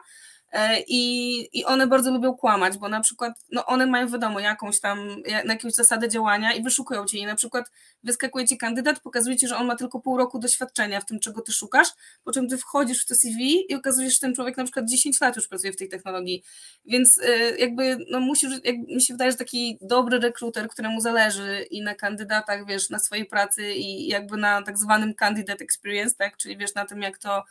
I, 0.87 1.59
I 1.59 1.65
one 1.65 1.87
bardzo 1.87 2.11
lubią 2.11 2.33
kłamać, 2.33 2.77
bo 2.77 2.89
na 2.89 3.01
przykład 3.01 3.33
no 3.51 3.65
one 3.65 3.85
mają 3.85 4.07
wiadomo 4.07 4.39
jakąś 4.39 4.79
tam, 4.79 4.99
jakąś 5.45 5.73
zasadę 5.73 6.09
działania 6.09 6.53
i 6.53 6.63
wyszukują 6.63 7.05
cię. 7.05 7.17
I 7.17 7.25
na 7.25 7.35
przykład 7.35 7.71
wyskakuje 8.03 8.47
ci 8.47 8.57
kandydat, 8.57 8.99
pokazuje 8.99 9.37
ci, 9.37 9.47
że 9.47 9.57
on 9.57 9.67
ma 9.67 9.75
tylko 9.75 9.99
pół 9.99 10.17
roku 10.17 10.39
doświadczenia 10.39 11.01
w 11.01 11.05
tym, 11.05 11.19
czego 11.19 11.41
ty 11.41 11.51
szukasz, 11.51 11.87
po 12.23 12.31
czym 12.31 12.49
ty 12.49 12.57
wchodzisz 12.57 13.03
w 13.03 13.05
to 13.05 13.15
CV 13.15 13.71
i 13.71 13.75
okazuje 13.75 14.09
się, 14.09 14.13
że 14.13 14.19
ten 14.19 14.35
człowiek 14.35 14.57
na 14.57 14.63
przykład 14.63 14.85
10 14.89 15.21
lat 15.21 15.35
już 15.35 15.47
pracuje 15.47 15.73
w 15.73 15.77
tej 15.77 15.89
technologii. 15.89 16.43
Więc 16.85 17.19
e, 17.23 17.57
jakby 17.57 17.97
no 18.09 18.19
musisz, 18.19 18.51
jak, 18.63 18.77
mi 18.77 19.01
się 19.01 19.13
wydaje, 19.13 19.31
że 19.31 19.37
taki 19.37 19.77
dobry 19.81 20.19
rekruter, 20.19 20.69
któremu 20.69 21.01
zależy 21.01 21.65
i 21.71 21.81
na 21.81 21.95
kandydatach, 21.95 22.65
wiesz, 22.65 22.89
na 22.89 22.99
swojej 22.99 23.25
pracy 23.25 23.73
i 23.73 24.07
jakby 24.07 24.37
na 24.37 24.61
tak 24.61 24.77
zwanym 24.77 25.15
candidate 25.15 25.63
experience, 25.63 26.15
tak, 26.15 26.37
czyli 26.37 26.57
wiesz, 26.57 26.75
na 26.75 26.85
tym, 26.85 27.01
jak 27.01 27.17
to 27.17 27.43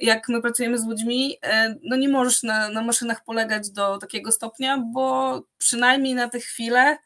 jak 0.00 0.28
my 0.28 0.42
pracujemy 0.42 0.78
z 0.78 0.86
ludźmi, 0.86 1.36
e, 1.42 1.74
no 1.82 1.96
nie 1.96 2.08
możesz 2.08 2.42
na, 2.42 2.68
na 2.68 2.82
maszynach 2.82 3.24
polegać 3.24 3.70
do 3.70 3.98
takiego 3.98 4.32
stopnia, 4.32 4.78
bo 4.78 5.42
przynajmniej 5.58 6.14
na 6.14 6.28
tę 6.28 6.40
chwilę 6.40 6.98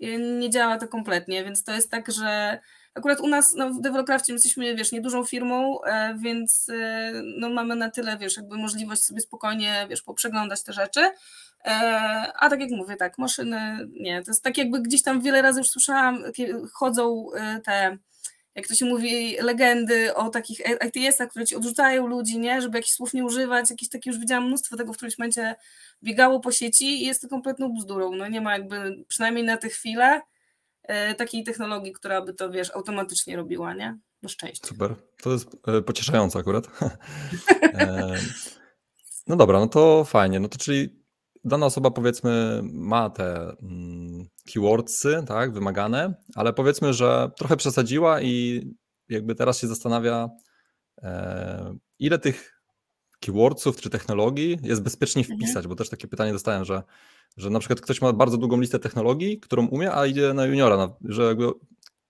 e, 0.00 0.18
nie 0.18 0.50
działa 0.50 0.78
to 0.78 0.88
kompletnie, 0.88 1.44
więc 1.44 1.64
to 1.64 1.72
jest 1.72 1.90
tak, 1.90 2.12
że 2.12 2.60
akurat 2.94 3.20
u 3.20 3.28
nas 3.28 3.54
no, 3.54 3.70
w 3.70 3.80
Developcrafcie 3.80 4.32
jesteśmy, 4.32 4.76
wiesz, 4.76 4.92
niedużą 4.92 5.24
firmą, 5.24 5.82
e, 5.82 6.14
więc 6.18 6.66
no, 7.38 7.50
mamy 7.50 7.76
na 7.76 7.90
tyle, 7.90 8.18
wiesz, 8.18 8.36
jakby 8.36 8.56
możliwość 8.56 9.02
sobie 9.02 9.20
spokojnie, 9.20 9.86
wiesz, 9.90 10.02
poprzeglądać 10.02 10.62
te 10.62 10.72
rzeczy, 10.72 11.10
a 12.34 12.50
tak 12.50 12.60
jak 12.60 12.70
mówię, 12.70 12.96
tak, 12.96 13.18
maszyny, 13.18 13.88
nie, 14.00 14.22
to 14.22 14.30
jest 14.30 14.44
tak 14.44 14.58
jakby 14.58 14.82
gdzieś 14.82 15.02
tam 15.02 15.20
wiele 15.20 15.42
razy 15.42 15.60
już 15.60 15.68
słyszałam, 15.68 16.22
chodzą 16.72 17.26
te 17.64 17.98
jak 18.60 18.68
to 18.68 18.74
się 18.74 18.86
mówi, 18.86 19.36
legendy 19.40 20.14
o 20.14 20.28
takich 20.28 20.60
ITS-ach, 20.60 21.28
które 21.28 21.46
ci 21.46 21.56
odrzucają 21.56 22.06
ludzi, 22.06 22.38
nie? 22.38 22.62
żeby 22.62 22.78
jakichś 22.78 22.94
słów 22.94 23.14
nie 23.14 23.24
używać, 23.24 23.70
jakieś 23.70 23.88
takie 23.88 24.10
już 24.10 24.18
widziałam 24.18 24.46
mnóstwo 24.46 24.76
tego 24.76 24.92
w 24.92 24.96
którymś 24.96 25.18
momencie 25.18 25.54
biegało 26.02 26.40
po 26.40 26.52
sieci 26.52 27.02
i 27.02 27.06
jest 27.06 27.22
to 27.22 27.28
kompletną 27.28 27.74
bzdurą. 27.74 28.14
No 28.14 28.28
nie 28.28 28.40
ma 28.40 28.52
jakby, 28.52 29.04
przynajmniej 29.08 29.44
na 29.44 29.56
tę 29.56 29.68
chwilę, 29.68 30.20
e, 30.82 31.14
takiej 31.14 31.44
technologii, 31.44 31.92
która 31.92 32.22
by 32.22 32.34
to, 32.34 32.50
wiesz, 32.50 32.70
automatycznie 32.70 33.36
robiła, 33.36 33.74
nie? 33.74 33.98
Na 34.22 34.28
szczęście. 34.28 34.68
Super. 34.68 34.94
To 35.22 35.32
jest 35.32 35.48
e, 35.66 35.82
pocieszające 35.82 36.38
akurat. 36.38 36.66
e, 37.62 38.16
no 39.26 39.36
dobra, 39.36 39.60
no 39.60 39.66
to 39.66 40.04
fajnie. 40.04 40.40
No 40.40 40.48
to 40.48 40.58
czyli 40.58 40.99
dana 41.44 41.66
osoba 41.66 41.90
powiedzmy 41.90 42.60
ma 42.64 43.10
te 43.10 43.56
mm, 43.62 44.26
keywordsy, 44.52 45.24
tak, 45.26 45.52
wymagane, 45.52 46.14
ale 46.34 46.52
powiedzmy, 46.52 46.94
że 46.94 47.30
trochę 47.36 47.56
przesadziła 47.56 48.20
i 48.22 48.62
jakby 49.08 49.34
teraz 49.34 49.58
się 49.58 49.66
zastanawia, 49.66 50.28
e, 51.02 51.76
ile 51.98 52.18
tych 52.18 52.60
keywordsów 53.20 53.80
czy 53.80 53.90
technologii 53.90 54.58
jest 54.62 54.82
bezpiecznie 54.82 55.22
mhm. 55.22 55.38
wpisać, 55.38 55.56
mhm. 55.56 55.68
bo 55.68 55.76
też 55.76 55.88
takie 55.88 56.08
pytanie 56.08 56.32
dostałem, 56.32 56.64
że, 56.64 56.82
że 57.36 57.50
na 57.50 57.58
przykład 57.58 57.80
ktoś 57.80 58.02
ma 58.02 58.12
bardzo 58.12 58.36
długą 58.36 58.60
listę 58.60 58.78
technologii, 58.78 59.40
którą 59.40 59.66
umie, 59.66 59.94
a 59.94 60.06
idzie 60.06 60.34
na 60.34 60.46
juniora, 60.46 60.96
że 61.04 61.22
jakby 61.22 61.52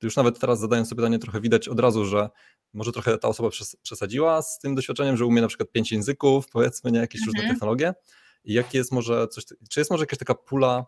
już 0.02 0.16
nawet 0.16 0.38
teraz 0.38 0.60
zadając 0.60 0.88
sobie 0.88 0.96
pytanie, 0.96 1.18
trochę 1.18 1.40
widać 1.40 1.68
od 1.68 1.80
razu, 1.80 2.04
że 2.04 2.28
może 2.72 2.92
trochę 2.92 3.18
ta 3.18 3.28
osoba 3.28 3.48
przesadziła 3.82 4.42
z 4.42 4.58
tym 4.58 4.74
doświadczeniem, 4.74 5.16
że 5.16 5.26
umie 5.26 5.42
na 5.42 5.48
przykład 5.48 5.70
pięć 5.70 5.92
języków, 5.92 6.48
powiedzmy, 6.52 6.92
nie, 6.92 6.98
jakieś 6.98 7.20
mhm. 7.20 7.36
różne 7.36 7.50
technologie, 7.50 7.94
i 8.44 8.52
jaki 8.52 8.76
jest 8.76 8.92
może 8.92 9.28
coś, 9.28 9.44
czy 9.70 9.80
jest 9.80 9.90
może 9.90 10.02
jakaś 10.02 10.18
taka 10.18 10.34
pula 10.34 10.86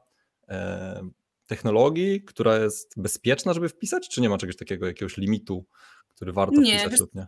e, 0.49 1.02
technologii, 1.47 2.23
która 2.23 2.59
jest 2.59 3.00
bezpieczna, 3.00 3.52
żeby 3.52 3.68
wpisać, 3.68 4.09
czy 4.09 4.21
nie 4.21 4.28
ma 4.28 4.38
czegoś 4.38 4.56
takiego, 4.56 4.87
jakiegoś 4.87 5.16
limitu, 5.16 5.66
który 6.09 6.32
warto 6.32 6.61
nie, 6.61 6.78
wpisać 6.78 7.00
lub 7.00 7.14
nie? 7.14 7.26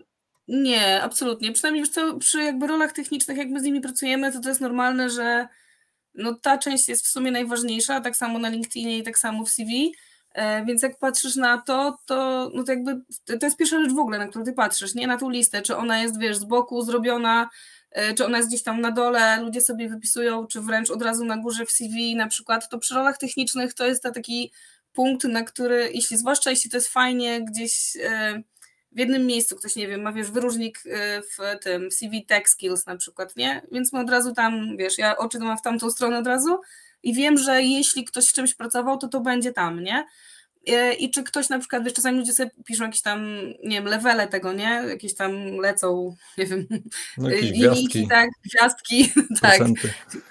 Nie, 0.49 1.03
absolutnie. 1.03 1.53
Przynajmniej 1.53 1.89
co, 1.89 2.19
przy 2.19 2.43
jakby 2.43 2.67
rolach 2.67 2.93
technicznych, 2.93 3.39
jak 3.39 3.49
my 3.49 3.61
z 3.61 3.63
nimi 3.63 3.81
pracujemy, 3.81 4.33
to 4.33 4.41
to 4.41 4.49
jest 4.49 4.61
normalne, 4.61 5.11
że 5.11 5.49
no 6.15 6.35
ta 6.35 6.59
część 6.59 6.89
jest 6.89 7.05
w 7.05 7.09
sumie 7.09 7.31
najważniejsza, 7.31 8.01
tak 8.01 8.17
samo 8.17 8.39
na 8.39 8.49
LinkedInie 8.49 8.99
i 8.99 9.03
tak 9.03 9.19
samo 9.19 9.45
w 9.45 9.49
CV, 9.49 9.93
e, 10.35 10.65
więc 10.65 10.83
jak 10.83 10.99
patrzysz 10.99 11.37
na 11.37 11.63
to, 11.63 11.99
to, 12.07 12.51
no 12.55 12.65
to 12.65 12.73
jakby 12.73 13.01
to 13.41 13.47
jest 13.47 13.57
pierwsza 13.57 13.81
rzecz 13.81 13.93
w 13.93 13.99
ogóle, 13.99 14.19
na 14.19 14.29
którą 14.29 14.45
ty 14.45 14.53
patrzysz, 14.53 14.95
nie 14.95 15.07
na 15.07 15.19
tą 15.19 15.31
listę, 15.31 15.63
czy 15.63 15.77
ona 15.77 16.03
jest, 16.03 16.19
wiesz, 16.19 16.37
z 16.37 16.45
boku 16.45 16.83
zrobiona 16.83 17.49
czy 18.17 18.27
ona 18.27 18.37
jest 18.37 18.49
gdzieś 18.49 18.63
tam 18.63 18.81
na 18.81 18.91
dole, 18.91 19.41
ludzie 19.41 19.61
sobie 19.61 19.89
wypisują, 19.89 20.47
czy 20.47 20.61
wręcz 20.61 20.91
od 20.91 21.03
razu 21.03 21.25
na 21.25 21.37
górze 21.37 21.67
w 21.67 21.71
CV 21.71 22.17
na 22.17 22.27
przykład, 22.27 22.69
to 22.69 22.79
przy 22.79 22.95
rolach 22.95 23.19
technicznych 23.19 23.75
to 23.75 23.87
jest 23.87 24.03
taki 24.03 24.53
punkt, 24.93 25.25
na 25.25 25.43
który, 25.43 25.91
jeśli 25.95 26.17
zwłaszcza 26.17 26.51
jeśli 26.51 26.71
to 26.71 26.77
jest 26.77 26.89
fajnie 26.89 27.45
gdzieś 27.45 27.97
e, 27.97 28.43
w 28.93 28.99
jednym 28.99 29.27
miejscu, 29.27 29.57
ktoś 29.57 29.77
nie 29.77 29.89
wiem, 29.89 30.03
ma 30.03 30.13
wiesz, 30.13 30.31
wyróżnik 30.31 30.83
e, 30.87 31.23
w 31.23 31.63
tym 31.63 31.91
CV 31.91 32.27
Tech 32.27 32.49
Skills 32.49 32.87
na 32.87 32.97
przykład, 32.97 33.37
nie? 33.37 33.67
Więc 33.73 33.93
my 33.93 34.01
od 34.01 34.11
razu 34.11 34.35
tam, 34.35 34.77
wiesz, 34.77 34.99
ja 34.99 35.17
oczy 35.17 35.39
mam 35.39 35.59
w 35.59 35.63
tamtą 35.63 35.91
stronę 35.91 36.19
od 36.19 36.27
razu 36.27 36.61
i 37.03 37.15
wiem, 37.15 37.39
że 37.39 37.63
jeśli 37.63 38.05
ktoś 38.05 38.29
w 38.29 38.33
czymś 38.33 38.55
pracował, 38.55 38.99
to 38.99 39.09
to 39.09 39.21
będzie 39.21 39.53
tam, 39.53 39.81
nie? 39.81 40.07
E, 40.69 40.95
I 40.95 41.11
czy 41.11 41.23
ktoś 41.23 41.49
na 41.49 41.59
przykład, 41.59 41.85
wiesz, 41.85 41.93
czasami 41.93 42.19
ludzie 42.19 42.33
sobie 42.33 42.51
piszą 42.65 42.85
jakieś 42.85 43.03
tam, 43.03 43.25
nie 43.65 43.77
wiem, 43.77 43.85
levele 43.85 44.29
tego, 44.29 44.53
nie? 44.53 44.83
Jakieś 44.89 45.15
tam 45.15 45.57
lecą, 45.57 46.17
nie 46.39 46.47
wiem, 46.47 46.67
no, 47.19 47.29
linijki, 47.29 48.09
tak, 48.09 48.31
gwiazdki, 48.45 49.13
tak, 49.43 49.61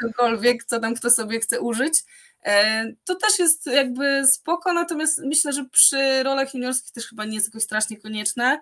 cokolwiek, 0.02 0.64
co 0.64 0.80
tam 0.80 0.96
kto 0.96 1.10
sobie 1.10 1.40
chce 1.40 1.62
użyć. 1.62 2.04
E, 2.46 2.86
to 3.06 3.16
też 3.16 3.40
jest 3.40 3.66
jakby 3.66 4.28
spoko, 4.28 4.74
natomiast 4.74 5.22
myślę, 5.26 5.54
że 5.54 5.66
przy 5.66 6.24
rolach 6.24 6.54
juniorskich 6.54 6.92
też 6.92 7.08
chyba 7.08 7.26
nie 7.26 7.36
jest 7.36 7.48
jakoś 7.48 7.64
strasznie 7.64 7.98
konieczne. 7.98 8.60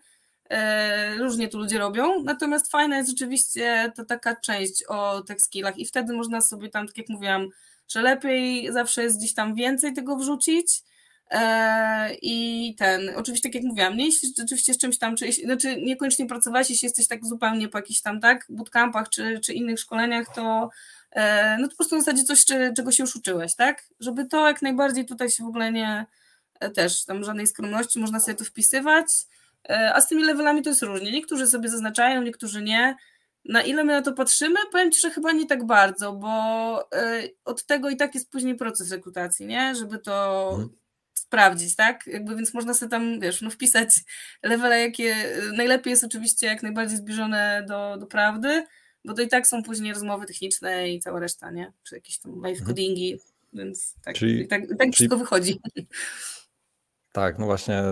E, 0.49 1.17
różnie 1.17 1.47
tu 1.47 1.57
ludzie 1.57 1.77
robią, 1.77 2.23
natomiast 2.23 2.71
fajna 2.71 2.97
jest 2.97 3.09
rzeczywiście 3.09 3.91
ta 3.95 4.05
taka 4.05 4.35
część 4.35 4.83
o 4.83 5.21
tych 5.21 5.41
skillach 5.41 5.77
i 5.77 5.85
wtedy 5.85 6.13
można 6.13 6.41
sobie 6.41 6.69
tam, 6.69 6.87
tak 6.87 6.97
jak 6.97 7.09
mówiłam, 7.09 7.47
że 7.87 8.01
lepiej 8.01 8.73
zawsze 8.73 9.03
jest 9.03 9.17
gdzieś 9.17 9.33
tam 9.33 9.55
więcej 9.55 9.93
tego 9.93 10.15
wrzucić, 10.15 10.81
I 12.21 12.75
ten, 12.77 13.11
oczywiście 13.15 13.49
tak 13.49 13.55
jak 13.55 13.63
mówiłam, 13.63 13.97
nie 13.97 14.05
jeśli 14.05 14.29
rzeczywiście 14.37 14.73
z 14.73 14.77
czymś 14.77 14.97
tam, 14.97 15.15
czy, 15.15 15.31
znaczy 15.31 15.81
niekoniecznie 15.81 16.25
pracowałeś, 16.25 16.69
jeśli 16.69 16.85
jesteś 16.85 17.07
tak 17.07 17.25
zupełnie 17.25 17.67
po 17.67 17.77
jakichś 17.77 18.01
tam, 18.01 18.19
tak, 18.19 18.45
bootcampach 18.49 19.09
czy, 19.09 19.39
czy 19.39 19.53
innych 19.53 19.79
szkoleniach, 19.79 20.35
to 20.35 20.69
e, 21.11 21.57
no 21.57 21.67
to 21.67 21.71
po 21.71 21.77
prostu 21.77 21.95
w 21.95 21.99
zasadzie 21.99 22.23
coś, 22.23 22.45
czego 22.45 22.91
się 22.91 23.03
już 23.03 23.15
uczyłeś, 23.15 23.55
tak? 23.55 23.83
Żeby 23.99 24.25
to 24.25 24.47
jak 24.47 24.61
najbardziej 24.61 25.05
tutaj 25.05 25.29
się 25.29 25.43
w 25.43 25.47
ogóle 25.47 25.71
nie, 25.71 26.05
e, 26.59 26.69
też 26.69 27.05
tam 27.05 27.23
żadnej 27.23 27.47
skromności, 27.47 27.99
można 27.99 28.19
sobie 28.19 28.35
to 28.35 28.45
wpisywać, 28.45 29.05
a 29.93 30.01
z 30.01 30.07
tymi 30.07 30.23
levelami 30.23 30.61
to 30.61 30.69
jest 30.69 30.81
różnie. 30.81 31.11
Niektórzy 31.11 31.47
sobie 31.47 31.69
zaznaczają, 31.69 32.21
niektórzy 32.21 32.61
nie. 32.61 32.95
Na 33.45 33.61
ile 33.61 33.83
my 33.83 33.93
na 33.93 34.01
to 34.01 34.13
patrzymy? 34.13 34.55
Powiem 34.71 34.91
Ci, 34.91 35.01
że 35.01 35.09
chyba 35.09 35.31
nie 35.31 35.45
tak 35.45 35.65
bardzo, 35.65 36.13
bo 36.13 36.29
od 37.45 37.65
tego 37.65 37.89
i 37.89 37.97
tak 37.97 38.15
jest 38.15 38.31
później 38.31 38.55
proces 38.55 38.91
rekrutacji, 38.91 39.45
nie? 39.45 39.75
Żeby 39.75 39.99
to 39.99 40.49
mhm 40.53 40.80
sprawdzić, 41.31 41.75
tak? 41.75 42.07
Jakby, 42.07 42.35
więc 42.35 42.53
można 42.53 42.73
sobie 42.73 42.89
tam, 42.89 43.19
wiesz, 43.19 43.41
no 43.41 43.49
wpisać 43.49 43.89
levele, 44.43 44.81
jakie 44.81 45.15
najlepiej 45.53 45.91
jest 45.91 46.03
oczywiście 46.03 46.47
jak 46.47 46.63
najbardziej 46.63 46.97
zbliżone 46.97 47.65
do, 47.67 47.97
do 47.97 48.07
prawdy, 48.07 48.65
bo 49.05 49.13
to 49.13 49.21
i 49.21 49.27
tak 49.27 49.47
są 49.47 49.63
później 49.63 49.93
rozmowy 49.93 50.25
techniczne 50.25 50.89
i 50.89 50.99
cała 50.99 51.19
reszta, 51.19 51.51
nie? 51.51 51.71
Czy 51.83 51.95
jakieś 51.95 52.19
tam 52.19 52.41
live 52.41 52.63
codingi, 52.63 53.13
mhm. 53.13 53.29
więc 53.53 53.95
tak, 54.03 54.15
czyli, 54.15 54.47
tak, 54.47 54.61
tak 54.61 54.77
czyli, 54.79 54.91
wszystko 54.91 55.17
wychodzi. 55.17 55.59
Tak, 57.13 57.39
no 57.39 57.45
właśnie 57.45 57.83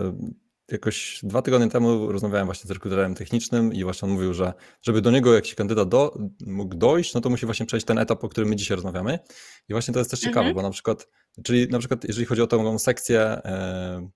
jakoś 0.72 1.20
dwa 1.24 1.42
tygodnie 1.42 1.70
temu 1.70 2.12
rozmawiałem 2.12 2.46
właśnie 2.46 2.68
z 2.68 2.72
rekruterem 2.72 3.16
technicznym 3.16 3.74
i 3.74 3.84
właśnie 3.84 4.08
on 4.08 4.14
mówił, 4.14 4.34
że 4.34 4.54
żeby 4.82 5.02
do 5.02 5.12
niego 5.12 5.34
jakiś 5.34 5.56
kandydat 5.56 5.90
do, 5.90 6.18
mógł 6.46 6.76
dojść, 6.76 7.14
no 7.14 7.22
to 7.22 7.30
musi 7.30 7.46
właśnie 7.46 7.66
przejść 7.66 7.86
ten 7.86 7.98
etap, 7.98 8.24
o 8.24 8.30
którym 8.30 8.50
my 8.50 8.56
dzisiaj 8.56 8.76
rozmawiamy. 8.76 9.20
I 9.70 9.74
właśnie 9.74 9.94
to 9.94 10.00
jest 10.00 10.12
też 10.12 10.20
ciekawe, 10.20 10.40
mhm. 10.48 10.56
bo 10.56 10.62
na 10.62 10.70
przykład, 10.70 11.08
czyli 11.44 11.68
na 11.68 11.80
przykład 11.80 12.04
jeżeli 12.04 12.26
chodzi 12.26 12.42
o 12.42 12.48
tę 12.48 12.80
sekcję 12.80 13.22
e, 13.22 14.10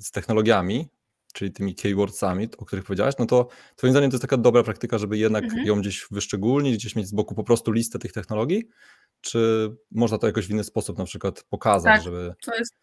z 0.00 0.10
technologiami, 0.10 0.88
czyli 1.32 1.52
tymi 1.52 1.74
keywordsami, 1.74 2.48
o 2.58 2.64
których 2.64 2.84
powiedziałaś, 2.84 3.14
no 3.18 3.26
to 3.26 3.48
twoim 3.76 3.92
zdaniem 3.92 4.10
to 4.10 4.14
jest 4.14 4.22
taka 4.22 4.36
dobra 4.36 4.62
praktyka, 4.62 4.98
żeby 4.98 5.18
jednak 5.18 5.44
mhm. 5.44 5.66
ją 5.66 5.80
gdzieś 5.80 6.06
wyszczególnić, 6.10 6.76
gdzieś 6.76 6.96
mieć 6.96 7.06
z 7.06 7.12
boku 7.12 7.34
po 7.34 7.44
prostu 7.44 7.72
listę 7.72 7.98
tych 7.98 8.12
technologii, 8.12 8.68
czy 9.20 9.70
można 9.90 10.18
to 10.18 10.26
jakoś 10.26 10.46
w 10.46 10.50
inny 10.50 10.64
sposób 10.64 10.98
na 10.98 11.04
przykład 11.04 11.44
pokazać, 11.50 11.94
tak, 11.94 12.02
żeby... 12.02 12.34
to 12.44 12.54
jest 12.54 12.74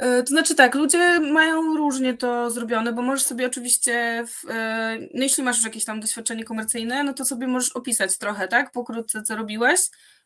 to 0.00 0.26
znaczy 0.26 0.54
tak, 0.54 0.74
ludzie 0.74 1.20
mają 1.20 1.76
różnie 1.76 2.16
to 2.16 2.50
zrobione, 2.50 2.92
bo 2.92 3.02
możesz 3.02 3.26
sobie 3.26 3.46
oczywiście, 3.46 4.24
w, 4.26 4.50
e, 4.50 4.98
no 5.14 5.22
jeśli 5.22 5.42
masz 5.42 5.56
już 5.56 5.64
jakieś 5.64 5.84
tam 5.84 6.00
doświadczenie 6.00 6.44
komercyjne, 6.44 7.04
no 7.04 7.12
to 7.12 7.24
sobie 7.24 7.46
możesz 7.46 7.72
opisać 7.72 8.18
trochę, 8.18 8.48
tak, 8.48 8.72
pokrótce 8.72 9.22
co 9.22 9.36
robiłeś. 9.36 9.80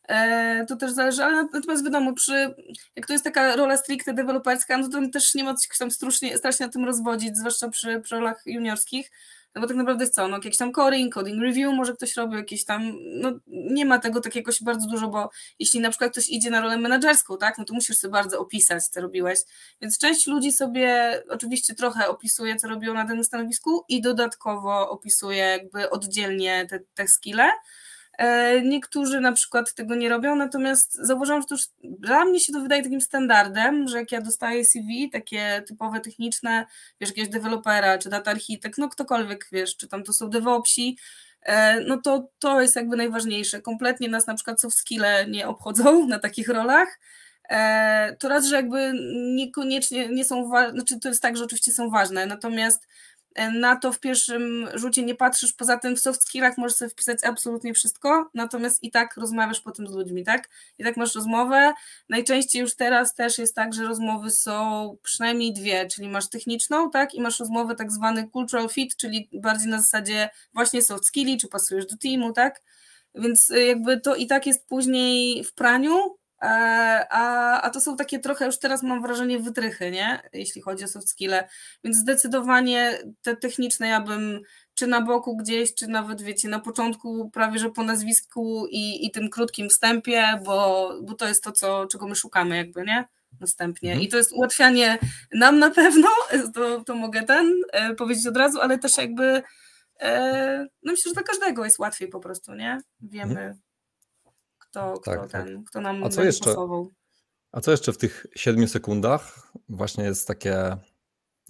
E, 0.08 0.66
to 0.68 0.76
też 0.76 0.92
zależy, 0.92 1.24
ale 1.24 1.44
natomiast 1.52 1.84
wiadomo, 1.84 2.12
przy, 2.12 2.54
jak 2.96 3.06
to 3.06 3.12
jest 3.12 3.24
taka 3.24 3.56
rola 3.56 3.76
stricte 3.76 4.14
deweloperska, 4.14 4.78
no 4.78 4.88
to 4.88 5.08
też 5.12 5.34
nie 5.34 5.44
ma 5.44 5.54
co 5.54 5.62
się 5.62 5.78
tam 5.78 5.90
strasznie, 5.90 6.38
strasznie 6.38 6.66
na 6.66 6.72
tym 6.72 6.84
rozwodzić, 6.84 7.36
zwłaszcza 7.36 7.68
przy, 7.68 8.00
przy 8.00 8.14
rolach 8.14 8.42
juniorskich, 8.46 9.10
no 9.54 9.60
bo 9.60 9.66
tak 9.66 9.76
naprawdę 9.76 10.08
co, 10.08 10.28
no 10.28 10.36
jakiś 10.36 10.56
tam 10.56 10.72
coding, 10.72 11.14
coding 11.14 11.42
review 11.42 11.74
może 11.74 11.94
ktoś 11.94 12.16
robi, 12.16 12.36
jakieś 12.36 12.64
tam, 12.64 12.92
no 13.06 13.32
nie 13.46 13.84
ma 13.84 13.98
tego 13.98 14.20
takiego 14.20 14.52
się 14.52 14.64
bardzo 14.64 14.88
dużo, 14.88 15.08
bo 15.08 15.30
jeśli 15.58 15.80
na 15.80 15.90
przykład 15.90 16.12
ktoś 16.12 16.28
idzie 16.28 16.50
na 16.50 16.60
rolę 16.60 16.78
menedżerską, 16.78 17.38
tak, 17.38 17.58
no 17.58 17.64
to 17.64 17.74
musisz 17.74 17.96
sobie 17.96 18.12
bardzo 18.12 18.40
opisać, 18.40 18.88
co 18.88 19.00
robiłeś, 19.00 19.38
więc 19.80 19.98
część 19.98 20.26
ludzi 20.26 20.52
sobie 20.52 21.22
oczywiście 21.28 21.74
trochę 21.74 22.08
opisuje, 22.08 22.56
co 22.56 22.68
robią 22.68 22.94
na 22.94 23.04
danym 23.04 23.24
stanowisku 23.24 23.84
i 23.88 24.00
dodatkowo 24.00 24.90
opisuje 24.90 25.38
jakby 25.38 25.90
oddzielnie 25.90 26.66
te, 26.70 26.80
te 26.94 27.08
skille, 27.08 27.50
niektórzy 28.64 29.20
na 29.20 29.32
przykład 29.32 29.74
tego 29.74 29.94
nie 29.94 30.08
robią, 30.08 30.36
natomiast 30.36 30.94
zauważyłam, 30.94 31.42
że 31.42 31.48
to 31.48 31.54
już 31.54 31.64
dla 31.82 32.24
mnie 32.24 32.40
się 32.40 32.52
to 32.52 32.60
wydaje 32.60 32.82
takim 32.82 33.00
standardem, 33.00 33.88
że 33.88 33.98
jak 33.98 34.12
ja 34.12 34.20
dostaję 34.20 34.64
CV, 34.64 35.10
takie 35.10 35.62
typowe 35.66 36.00
techniczne, 36.00 36.66
wiesz, 37.00 37.10
jakiegoś 37.10 37.30
dewelopera, 37.30 37.98
czy 37.98 38.08
data 38.08 38.30
architekt, 38.30 38.78
no 38.78 38.88
ktokolwiek, 38.88 39.46
wiesz, 39.52 39.76
czy 39.76 39.88
tam 39.88 40.02
to 40.02 40.12
są 40.12 40.30
DevOpsi, 40.30 40.98
e, 41.42 41.80
no 41.80 41.98
to 41.98 42.28
to 42.38 42.60
jest 42.62 42.76
jakby 42.76 42.96
najważniejsze. 42.96 43.62
Kompletnie 43.62 44.08
nas 44.08 44.26
na 44.26 44.34
przykład 44.34 44.60
soft 44.60 44.76
skille 44.78 45.26
nie 45.28 45.48
obchodzą 45.48 46.06
na 46.08 46.18
takich 46.18 46.48
rolach, 46.48 46.98
e, 47.50 48.16
to 48.18 48.28
raz, 48.28 48.46
że 48.46 48.56
jakby 48.56 48.92
niekoniecznie 49.34 50.08
nie 50.08 50.24
są 50.24 50.48
ważne, 50.48 50.72
znaczy 50.72 51.00
to 51.00 51.08
jest 51.08 51.22
tak, 51.22 51.36
że 51.36 51.44
oczywiście 51.44 51.72
są 51.72 51.90
ważne, 51.90 52.26
natomiast 52.26 52.86
na 53.52 53.76
to 53.76 53.92
w 53.92 54.00
pierwszym 54.00 54.68
rzucie 54.74 55.02
nie 55.02 55.14
patrzysz, 55.14 55.52
poza 55.52 55.78
tym 55.78 55.96
w 55.96 56.00
soft 56.00 56.22
skillach 56.22 56.58
możesz 56.58 56.76
sobie 56.76 56.88
wpisać 56.88 57.18
absolutnie 57.24 57.74
wszystko, 57.74 58.30
natomiast 58.34 58.82
i 58.82 58.90
tak 58.90 59.16
rozmawiasz 59.16 59.60
potem 59.60 59.88
z 59.88 59.92
ludźmi, 59.92 60.24
tak? 60.24 60.48
I 60.78 60.84
tak 60.84 60.96
masz 60.96 61.14
rozmowę. 61.14 61.72
Najczęściej 62.08 62.62
już 62.62 62.74
teraz 62.74 63.14
też 63.14 63.38
jest 63.38 63.54
tak, 63.54 63.74
że 63.74 63.84
rozmowy 63.84 64.30
są 64.30 64.96
przynajmniej 65.02 65.52
dwie, 65.52 65.86
czyli 65.86 66.08
masz 66.08 66.28
techniczną, 66.28 66.90
tak? 66.90 67.14
I 67.14 67.20
masz 67.20 67.40
rozmowę 67.40 67.74
tak 67.74 67.92
zwany 67.92 68.28
cultural 68.32 68.68
fit, 68.68 68.96
czyli 68.96 69.28
bardziej 69.32 69.68
na 69.68 69.82
zasadzie 69.82 70.28
właśnie 70.54 70.82
soft 70.82 71.06
skilli, 71.06 71.38
czy 71.38 71.48
pasujesz 71.48 71.86
do 71.86 71.96
teamu, 71.96 72.32
tak? 72.32 72.62
Więc 73.14 73.52
jakby 73.66 74.00
to 74.00 74.14
i 74.16 74.26
tak 74.26 74.46
jest 74.46 74.66
później 74.66 75.44
w 75.44 75.54
praniu, 75.54 76.16
a, 77.10 77.60
a 77.60 77.70
to 77.70 77.80
są 77.80 77.96
takie 77.96 78.18
trochę 78.18 78.46
już 78.46 78.58
teraz 78.58 78.82
mam 78.82 79.02
wrażenie 79.02 79.38
wytrychy, 79.38 79.90
nie? 79.90 80.22
Jeśli 80.32 80.62
chodzi 80.62 80.84
o 80.84 80.88
soft 80.88 81.08
skille. 81.08 81.48
Więc 81.84 81.96
zdecydowanie 81.96 82.98
te 83.22 83.36
techniczne 83.36 83.88
ja 83.88 84.00
bym 84.00 84.40
czy 84.74 84.86
na 84.86 85.00
boku 85.00 85.36
gdzieś, 85.36 85.74
czy 85.74 85.86
nawet 85.86 86.22
wiecie, 86.22 86.48
na 86.48 86.60
początku 86.60 87.30
prawie 87.30 87.58
że 87.58 87.70
po 87.70 87.82
nazwisku 87.82 88.66
i, 88.70 89.06
i 89.06 89.10
tym 89.10 89.30
krótkim 89.30 89.68
wstępie, 89.68 90.40
bo, 90.44 90.90
bo 91.02 91.14
to 91.14 91.28
jest 91.28 91.44
to, 91.44 91.52
co, 91.52 91.86
czego 91.86 92.08
my 92.08 92.16
szukamy 92.16 92.56
jakby, 92.56 92.82
nie? 92.82 93.04
Następnie. 93.40 93.90
Mhm. 93.90 94.06
I 94.06 94.08
to 94.08 94.16
jest 94.16 94.32
ułatwianie 94.32 94.98
nam 95.32 95.58
na 95.58 95.70
pewno, 95.70 96.08
to, 96.54 96.84
to 96.84 96.94
mogę 96.94 97.22
ten 97.22 97.54
e, 97.72 97.94
powiedzieć 97.94 98.26
od 98.26 98.36
razu, 98.36 98.60
ale 98.60 98.78
też 98.78 98.96
jakby 98.96 99.42
e, 100.00 100.66
no 100.82 100.92
myślę, 100.92 101.10
że 101.10 101.14
dla 101.14 101.22
każdego 101.22 101.64
jest 101.64 101.78
łatwiej 101.78 102.08
po 102.08 102.20
prostu, 102.20 102.54
nie? 102.54 102.78
Wiemy, 103.00 103.40
mhm 103.40 103.73
kto, 104.74 105.00
kto, 105.00 105.10
tak, 105.10 105.30
ten, 105.30 105.56
tak. 105.56 105.64
kto 105.70 105.80
nam 105.80 106.04
a 106.04 106.08
co 106.08 106.24
jeszcze, 106.24 106.44
pasował. 106.44 106.92
A 107.52 107.60
co 107.60 107.70
jeszcze 107.70 107.92
w 107.92 107.98
tych 107.98 108.26
siedmiu 108.36 108.68
sekundach 108.68 109.52
właśnie 109.68 110.04
jest 110.04 110.28
takie, 110.28 110.76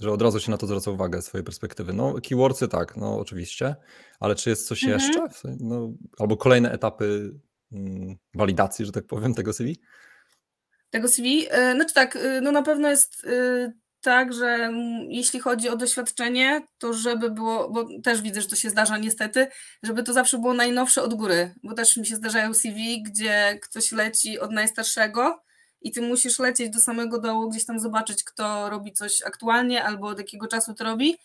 że 0.00 0.12
od 0.12 0.22
razu 0.22 0.40
się 0.40 0.50
na 0.50 0.58
to 0.58 0.66
zwraca 0.66 0.90
uwagę 0.90 1.22
z 1.22 1.26
swojej 1.26 1.44
perspektywy? 1.44 1.92
No, 1.92 2.14
keywordsy 2.28 2.68
tak, 2.68 2.96
no 2.96 3.18
oczywiście, 3.18 3.76
ale 4.20 4.34
czy 4.34 4.50
jest 4.50 4.68
coś 4.68 4.84
mhm. 4.84 5.00
jeszcze? 5.00 5.26
No, 5.60 5.92
albo 6.18 6.36
kolejne 6.36 6.72
etapy 6.72 7.34
mm, 7.72 8.16
walidacji, 8.34 8.86
że 8.86 8.92
tak 8.92 9.06
powiem, 9.06 9.34
tego 9.34 9.52
CV? 9.52 9.80
Tego 10.90 11.08
CV? 11.08 11.46
E, 11.50 11.74
znaczy 11.74 11.94
tak, 11.94 12.16
e, 12.16 12.40
no 12.40 12.52
na 12.52 12.62
pewno 12.62 12.90
jest 12.90 13.24
e, 13.24 13.72
tak, 14.04 14.32
że 14.32 14.72
jeśli 15.08 15.40
chodzi 15.40 15.68
o 15.68 15.76
doświadczenie, 15.76 16.62
to 16.78 16.92
żeby 16.92 17.30
było, 17.30 17.70
bo 17.70 17.86
też 18.02 18.22
widzę, 18.22 18.40
że 18.40 18.48
to 18.48 18.56
się 18.56 18.70
zdarza 18.70 18.98
niestety, 18.98 19.46
żeby 19.82 20.02
to 20.02 20.12
zawsze 20.12 20.38
było 20.38 20.54
najnowsze 20.54 21.02
od 21.02 21.14
góry, 21.14 21.54
bo 21.62 21.74
też 21.74 21.96
mi 21.96 22.06
się 22.06 22.16
zdarzają 22.16 22.54
CV, 22.54 23.02
gdzie 23.02 23.58
ktoś 23.62 23.92
leci 23.92 24.38
od 24.38 24.50
najstarszego 24.50 25.42
i 25.80 25.92
ty 25.92 26.02
musisz 26.02 26.38
lecieć 26.38 26.70
do 26.70 26.80
samego 26.80 27.20
dołu, 27.20 27.50
gdzieś 27.50 27.64
tam 27.64 27.80
zobaczyć, 27.80 28.24
kto 28.24 28.70
robi 28.70 28.92
coś 28.92 29.22
aktualnie 29.22 29.84
albo 29.84 30.06
od 30.06 30.18
jakiego 30.18 30.46
czasu 30.46 30.74
to 30.74 30.84
robi 30.84 31.16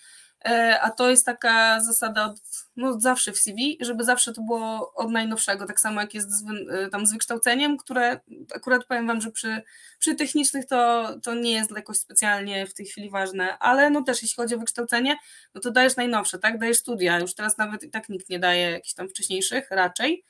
a 0.82 0.89
to 0.91 1.10
jest 1.10 1.25
taka 1.25 1.82
zasada 1.82 2.25
od, 2.25 2.41
no, 2.75 2.99
zawsze 2.99 3.32
w 3.32 3.38
CV, 3.38 3.78
żeby 3.82 4.04
zawsze 4.04 4.34
to 4.34 4.41
było 4.41 4.93
od 4.93 5.12
najnowszego, 5.12 5.65
tak 5.65 5.80
samo 5.80 6.02
jak 6.02 6.13
jest 6.13 6.32
z, 6.32 6.43
e, 6.71 6.89
tam 6.89 7.06
z 7.06 7.13
wykształceniem, 7.13 7.78
które 7.78 8.19
akurat 8.56 8.86
powiem 8.86 9.08
Wam, 9.08 9.21
że 9.21 9.32
przy, 9.32 9.62
przy 9.99 10.15
technicznych 10.15 10.65
to, 10.65 11.10
to 11.23 11.36
nie 11.36 11.52
jest 11.52 11.71
jakoś 11.71 11.97
specjalnie 11.97 12.67
w 12.67 12.73
tej 12.73 12.86
chwili 12.86 13.10
ważne, 13.10 13.58
ale 13.58 13.89
no 13.89 14.04
też 14.04 14.21
jeśli 14.21 14.36
chodzi 14.36 14.56
o 14.56 14.60
wykształcenie, 14.60 15.17
no 15.56 15.62
to 15.62 15.71
dajesz 15.71 15.95
najnowsze, 15.95 16.39
tak, 16.39 16.60
dajesz 16.60 16.78
studia, 16.78 17.19
już 17.19 17.34
teraz 17.34 17.58
nawet 17.58 17.84
i 17.84 17.89
tak 17.89 18.10
nikt 18.10 18.30
nie 18.30 18.39
daje 18.39 18.71
jakichś 18.71 18.93
tam 18.93 19.10
wcześniejszych, 19.10 19.71
raczej, 19.71 20.23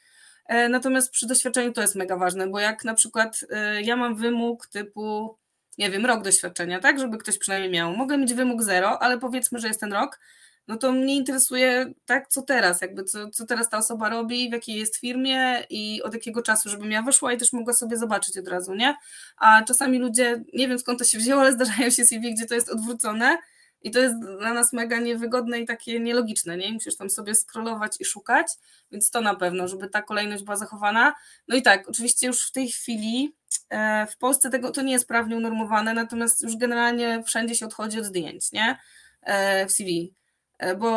e, 0.46 0.70
natomiast 0.70 1.12
przy 1.12 1.28
doświadczeniu 1.28 1.74
to 1.74 1.82
jest 1.82 1.96
mega 1.96 2.18
ważne, 2.18 2.48
bo 2.48 2.60
jak 2.60 2.84
na 2.84 2.94
przykład 2.94 3.46
ja 3.82 3.96
mam 3.96 4.16
wymóg 4.16 4.68
typu 4.68 5.38
nie 5.80 5.90
wiem, 5.90 6.06
rok 6.06 6.24
doświadczenia, 6.24 6.80
tak, 6.80 7.00
żeby 7.00 7.18
ktoś 7.18 7.38
przynajmniej 7.38 7.72
miał. 7.72 7.98
Mogę 7.98 8.18
mieć 8.18 8.34
wymóg 8.34 8.64
zero, 8.64 9.02
ale 9.02 9.18
powiedzmy, 9.18 9.60
że 9.60 9.68
jest 9.68 9.80
ten 9.80 9.94
rok, 9.94 10.20
no 10.68 10.78
to 10.78 10.92
mnie 10.92 11.16
interesuje, 11.16 11.94
tak, 12.06 12.28
co 12.28 12.42
teraz, 12.42 12.82
jakby 12.82 13.04
co, 13.04 13.30
co 13.30 13.46
teraz 13.46 13.70
ta 13.70 13.78
osoba 13.78 14.10
robi, 14.10 14.50
w 14.50 14.54
jakiej 14.54 14.76
jest 14.76 14.98
firmie 14.98 15.64
i 15.70 16.02
od 16.04 16.14
jakiego 16.14 16.42
czasu, 16.42 16.70
żebym 16.70 16.92
ja 16.92 17.02
wyszła 17.02 17.34
i 17.34 17.38
też 17.38 17.54
mogła 17.54 17.74
sobie 17.74 17.98
zobaczyć 17.98 18.38
od 18.38 18.48
razu, 18.48 18.76
nie? 18.76 18.96
A 19.38 19.64
czasami 19.64 20.00
ludzie, 20.00 20.44
nie 20.54 20.68
wiem 20.68 20.80
skąd 20.80 21.00
to 21.00 21.06
się 21.06 21.18
wzięło, 21.18 21.42
ale 21.42 21.54
zdarzają 21.54 21.90
się 21.90 22.06
CV, 22.06 22.34
gdzie 22.34 22.46
to 22.46 22.56
jest 22.56 22.70
odwrócone 22.70 23.38
i 23.82 23.92
to 23.92 24.00
jest 24.00 24.20
dla 24.20 24.54
nas 24.54 24.74
mega 24.74 25.00
niewygodne 25.00 25.60
i 25.60 25.66
takie 25.66 26.00
nielogiczne, 26.00 26.58
nie? 26.58 26.74
Musisz 26.74 26.98
tam 26.98 27.10
sobie 27.10 27.36
scrollować 27.36 27.96
i 28.00 28.06
szukać, 28.06 28.48
więc 28.92 29.12
to 29.12 29.22
na 29.22 29.36
pewno, 29.36 29.68
żeby 29.68 29.90
ta 29.90 30.02
kolejność 30.02 30.44
była 30.44 30.58
zachowana. 30.58 31.14
No 31.48 31.56
i 31.56 31.62
tak, 31.62 31.90
oczywiście 31.90 32.28
już 32.28 32.48
w 32.48 32.52
tej 32.52 32.68
chwili 32.70 33.36
e, 33.70 34.08
w 34.08 34.18
Polsce 34.18 34.50
tego 34.50 34.72
to 34.72 34.82
nie 34.82 34.92
jest 34.92 35.08
prawnie 35.08 35.38
unormowane, 35.38 35.94
natomiast 35.94 36.42
już 36.42 36.58
generalnie 36.58 37.24
wszędzie 37.26 37.56
się 37.56 37.66
odchodzi 37.66 38.00
od 38.00 38.06
zdjęć, 38.06 38.52
nie? 38.52 38.78
E, 39.22 39.66
w 39.66 39.72
CV. 39.72 40.19
E, 40.60 40.76
bo 40.76 40.90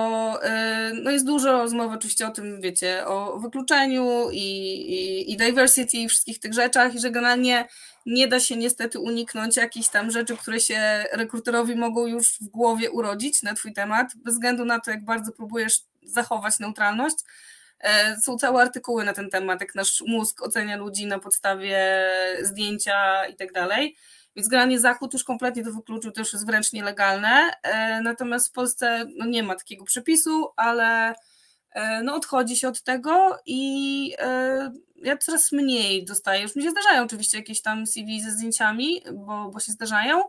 no 1.03 1.11
jest 1.11 1.27
dużo 1.27 1.53
rozmów 1.53 1.92
oczywiście 1.92 2.27
o 2.27 2.31
tym, 2.31 2.61
wiecie, 2.61 3.07
o 3.07 3.38
wykluczeniu 3.38 4.31
i, 4.31 4.38
i, 4.38 5.33
i 5.33 5.37
diversity 5.37 5.96
i 5.96 6.09
wszystkich 6.09 6.38
tych 6.38 6.55
rzeczach 6.55 6.94
i 6.94 7.01
że 7.01 7.11
generalnie 7.11 7.68
nie 8.07 8.29
da 8.29 8.40
się 8.40 8.57
niestety 8.57 8.98
uniknąć 8.98 9.57
jakichś 9.57 9.88
tam 9.88 10.11
rzeczy, 10.11 10.37
które 10.37 10.61
się 10.61 11.05
rekruterowi 11.12 11.77
mogą 11.77 12.07
już 12.07 12.38
w 12.40 12.48
głowie 12.48 12.90
urodzić 12.90 13.42
na 13.42 13.55
twój 13.55 13.72
temat, 13.72 14.12
bez 14.16 14.35
względu 14.35 14.64
na 14.64 14.81
to, 14.81 14.90
jak 14.90 15.05
bardzo 15.05 15.33
próbujesz 15.33 15.81
zachować 16.03 16.59
neutralność. 16.59 17.16
E, 17.81 18.16
są 18.20 18.38
całe 18.38 18.62
artykuły 18.62 19.05
na 19.05 19.12
ten 19.12 19.31
temat, 19.31 19.61
jak 19.61 19.75
nasz 19.75 20.03
mózg 20.07 20.42
ocenia 20.42 20.77
ludzi 20.77 21.07
na 21.07 21.18
podstawie 21.18 22.09
zdjęcia 22.42 23.27
i 23.27 23.37
tak 23.37 23.53
dalej. 23.53 23.96
Więc 24.37 24.49
generalnie 24.49 24.81
Zachód 24.81 25.12
już 25.12 25.25
kompletnie 25.25 25.64
to 25.64 25.73
wykluczył, 25.73 26.12
to 26.12 26.21
już 26.21 26.33
jest 26.33 26.47
wręcz 26.47 26.73
nielegalne. 26.73 27.51
E, 27.62 28.01
natomiast 28.01 28.49
w 28.49 28.53
Polsce 28.53 29.07
no 29.16 29.27
nie 29.27 29.42
ma 29.42 29.55
takiego 29.55 29.85
przepisu, 29.85 30.49
ale 30.57 31.14
e, 31.71 32.03
no 32.03 32.14
odchodzi 32.14 32.57
się 32.57 32.68
od 32.68 32.83
tego 32.83 33.38
i 33.47 34.14
ja 34.97 35.16
coraz 35.16 35.53
mniej 35.53 36.05
dostaję. 36.05 36.42
Już 36.42 36.57
mi 36.57 36.62
się 36.62 36.71
zdarzają 36.71 37.05
oczywiście 37.05 37.38
jakieś 37.38 37.62
tam 37.62 37.87
CV 37.87 38.21
ze 38.21 38.31
zdjęciami, 38.31 39.03
bo, 39.12 39.51
bo 39.51 39.61
się 39.61 39.73
zdarzają. 39.73 40.23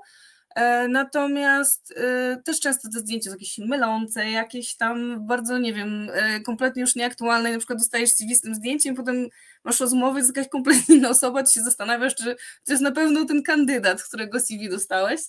E, 0.56 0.88
natomiast 0.88 1.94
e, 1.98 2.38
też 2.46 2.60
często 2.60 2.90
te 2.94 3.00
zdjęcia 3.00 3.30
są 3.30 3.36
jakieś 3.36 3.58
mylące, 3.58 4.30
jakieś 4.30 4.76
tam 4.76 5.28
bardzo, 5.28 5.58
nie 5.58 5.74
wiem, 5.74 6.10
e, 6.14 6.40
kompletnie 6.40 6.82
już 6.82 6.96
nieaktualne. 6.96 7.52
Na 7.52 7.58
przykład 7.58 7.80
dostajesz 7.80 8.12
CV 8.12 8.36
z 8.36 8.42
tym 8.42 8.56
zdjęciem, 8.56 8.96
potem 8.96 9.28
masz 9.64 9.80
rozmowę, 9.80 10.20
jest 10.20 10.36
jakaś 10.36 10.50
kompletnie 10.52 10.96
inna 10.96 11.10
osoba, 11.10 11.44
ty 11.44 11.54
się 11.54 11.62
zastanawiasz, 11.62 12.16
czy 12.16 12.36
to 12.66 12.74
jest 12.74 12.84
na 12.84 12.92
pewno 12.92 13.26
ten 13.26 13.44
kandydat, 13.44 14.04
którego 14.04 14.40
CV 14.40 14.70
dostałeś. 14.70 15.22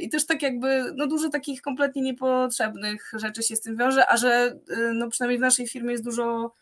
I 0.00 0.08
też 0.08 0.26
tak 0.26 0.42
jakby, 0.42 0.92
no 0.96 1.06
dużo 1.06 1.28
takich 1.28 1.62
kompletnie 1.62 2.02
niepotrzebnych 2.02 3.12
rzeczy 3.14 3.42
się 3.42 3.56
z 3.56 3.60
tym 3.60 3.76
wiąże, 3.76 4.06
a 4.06 4.16
że 4.16 4.58
no 4.94 5.08
przynajmniej 5.08 5.38
w 5.38 5.40
naszej 5.40 5.68
firmie 5.68 5.92
jest 5.92 6.04
dużo 6.04 6.52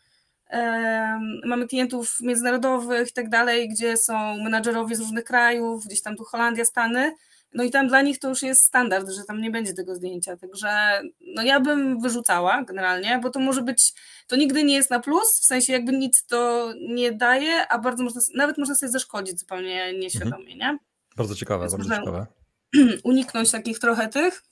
Mamy 1.45 1.67
klientów 1.67 2.17
międzynarodowych 2.21 3.09
i 3.09 3.13
tak 3.13 3.29
dalej, 3.29 3.69
gdzie 3.69 3.97
są 3.97 4.37
menadżerowie 4.43 4.95
z 4.95 4.99
różnych 4.99 5.23
krajów, 5.23 5.85
gdzieś 5.85 6.01
tam 6.01 6.15
tu 6.15 6.23
Holandia, 6.23 6.65
Stany. 6.65 7.15
No 7.53 7.63
i 7.63 7.71
tam 7.71 7.87
dla 7.87 8.01
nich 8.01 8.19
to 8.19 8.29
już 8.29 8.41
jest 8.41 8.61
standard, 8.63 9.09
że 9.09 9.23
tam 9.23 9.41
nie 9.41 9.51
będzie 9.51 9.73
tego 9.73 9.95
zdjęcia. 9.95 10.37
Także 10.37 11.01
no 11.35 11.43
ja 11.43 11.59
bym 11.59 12.01
wyrzucała 12.01 12.63
generalnie, 12.63 13.19
bo 13.23 13.29
to 13.29 13.39
może 13.39 13.61
być, 13.61 13.93
to 14.27 14.35
nigdy 14.35 14.63
nie 14.63 14.75
jest 14.75 14.89
na 14.89 14.99
plus, 14.99 15.39
w 15.41 15.45
sensie 15.45 15.73
jakby 15.73 15.91
nic 15.91 16.25
to 16.25 16.73
nie 16.89 17.11
daje, 17.11 17.67
a 17.67 17.79
bardzo 17.79 18.03
można, 18.03 18.21
nawet 18.35 18.57
można 18.57 18.75
sobie 18.75 18.91
zaszkodzić 18.91 19.39
zupełnie 19.39 19.93
nieświadomie, 19.99 20.53
mhm. 20.53 20.59
nie? 20.59 20.77
Bardzo 21.17 21.35
ciekawe, 21.35 21.67
Więc 21.67 21.75
bardzo 21.75 21.95
ciekawe. 21.95 22.25
uniknąć 23.03 23.51
takich 23.51 23.79
trochę 23.79 24.07
tych. 24.07 24.43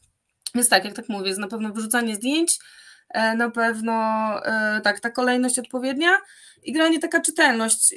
Więc 0.55 0.69
tak, 0.69 0.85
jak 0.85 0.93
tak 0.93 1.09
mówię, 1.09 1.27
jest 1.27 1.39
na 1.39 1.47
pewno 1.47 1.73
wyrzucanie 1.73 2.15
zdjęć, 2.15 2.59
na 3.13 3.49
pewno 3.51 3.93
e, 4.45 4.81
tak, 4.81 4.99
ta 4.99 5.09
kolejność 5.09 5.59
odpowiednia 5.59 6.17
i 6.63 6.73
granie 6.73 6.99
taka 6.99 7.21
czytelność. 7.21 7.95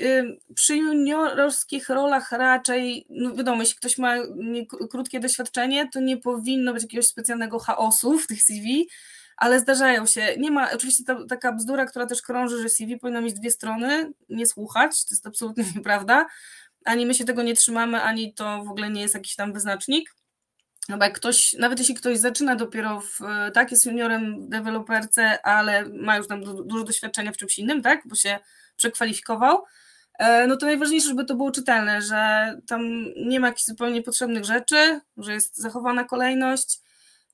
Przy 0.54 0.76
juniorskich 0.76 1.88
rolach 1.88 2.32
raczej, 2.32 3.06
no 3.10 3.34
wiadomo, 3.34 3.62
jeśli 3.62 3.76
ktoś 3.76 3.98
ma 3.98 4.14
krótkie 4.90 5.20
doświadczenie, 5.20 5.88
to 5.92 6.00
nie 6.00 6.16
powinno 6.16 6.72
być 6.72 6.82
jakiegoś 6.82 7.06
specjalnego 7.06 7.58
chaosu 7.58 8.18
w 8.18 8.26
tych 8.26 8.42
CV, 8.42 8.88
ale 9.36 9.60
zdarzają 9.60 10.06
się. 10.06 10.34
Nie 10.38 10.50
ma, 10.50 10.70
oczywiście 10.72 11.04
ta, 11.04 11.26
taka 11.28 11.52
bzdura, 11.52 11.86
która 11.86 12.06
też 12.06 12.22
krąży, 12.22 12.62
że 12.62 12.68
CV 12.68 12.98
powinno 12.98 13.20
mieć 13.20 13.34
dwie 13.34 13.50
strony, 13.50 14.12
nie 14.28 14.46
słuchać, 14.46 15.04
to 15.04 15.10
jest 15.10 15.26
absolutnie 15.26 15.64
nieprawda. 15.76 16.26
Ani 16.84 17.06
my 17.06 17.14
się 17.14 17.24
tego 17.24 17.42
nie 17.42 17.54
trzymamy, 17.54 18.02
ani 18.02 18.34
to 18.34 18.64
w 18.64 18.70
ogóle 18.70 18.90
nie 18.90 19.00
jest 19.02 19.14
jakiś 19.14 19.36
tam 19.36 19.52
wyznacznik. 19.52 20.17
No 20.88 20.98
bo 20.98 21.04
jak 21.04 21.14
ktoś, 21.14 21.52
nawet 21.52 21.78
jeśli 21.78 21.94
ktoś 21.94 22.18
zaczyna 22.18 22.56
dopiero 22.56 23.00
w, 23.00 23.20
tak, 23.54 23.70
jest 23.70 23.86
juniorem 23.86 24.40
w 24.40 24.48
deweloperce, 24.48 25.42
ale 25.42 25.88
ma 25.88 26.16
już 26.16 26.28
tam 26.28 26.44
du 26.44 26.64
dużo 26.64 26.84
doświadczenia 26.84 27.32
w 27.32 27.36
czymś 27.36 27.58
innym, 27.58 27.82
tak, 27.82 28.00
bo 28.04 28.14
się 28.14 28.38
przekwalifikował, 28.76 29.64
e, 30.18 30.46
no 30.46 30.56
to 30.56 30.66
najważniejsze, 30.66 31.08
żeby 31.08 31.24
to 31.24 31.34
było 31.34 31.50
czytelne, 31.50 32.02
że 32.02 32.52
tam 32.66 32.82
nie 33.16 33.40
ma 33.40 33.46
jakichś 33.46 33.64
zupełnie 33.64 34.02
potrzebnych 34.02 34.44
rzeczy, 34.44 35.00
że 35.16 35.32
jest 35.32 35.56
zachowana 35.56 36.04
kolejność, 36.04 36.80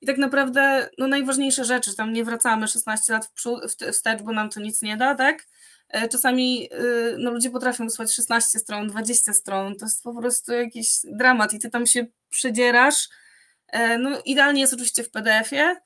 i 0.04 0.06
tak 0.06 0.18
naprawdę 0.18 0.88
no, 0.98 1.08
najważniejsze 1.08 1.64
rzeczy, 1.64 1.96
tam 1.96 2.12
nie 2.12 2.24
wracamy 2.24 2.68
16 2.68 3.12
lat 3.12 3.26
w 3.26 3.92
wstecz, 3.92 4.22
bo 4.22 4.32
nam 4.32 4.50
to 4.50 4.60
nic 4.60 4.82
nie 4.82 4.96
da, 4.96 5.14
tak? 5.14 5.46
E, 5.88 6.08
czasami 6.08 6.68
y, 6.72 7.16
no, 7.18 7.30
ludzie 7.30 7.50
potrafią 7.50 7.84
wysłać 7.84 8.14
16 8.14 8.58
stron, 8.58 8.88
20 8.88 9.32
stron, 9.32 9.76
to 9.76 9.84
jest 9.84 10.02
po 10.02 10.14
prostu 10.14 10.52
jakiś 10.52 10.88
dramat 11.04 11.52
i 11.52 11.58
ty 11.58 11.70
tam 11.70 11.86
się 11.86 12.06
przedzierasz. 12.30 13.08
E, 13.68 13.98
no, 13.98 14.10
idealnie 14.24 14.60
jest 14.60 14.72
oczywiście 14.72 15.04
w 15.04 15.10
PDF-ie. 15.10 15.76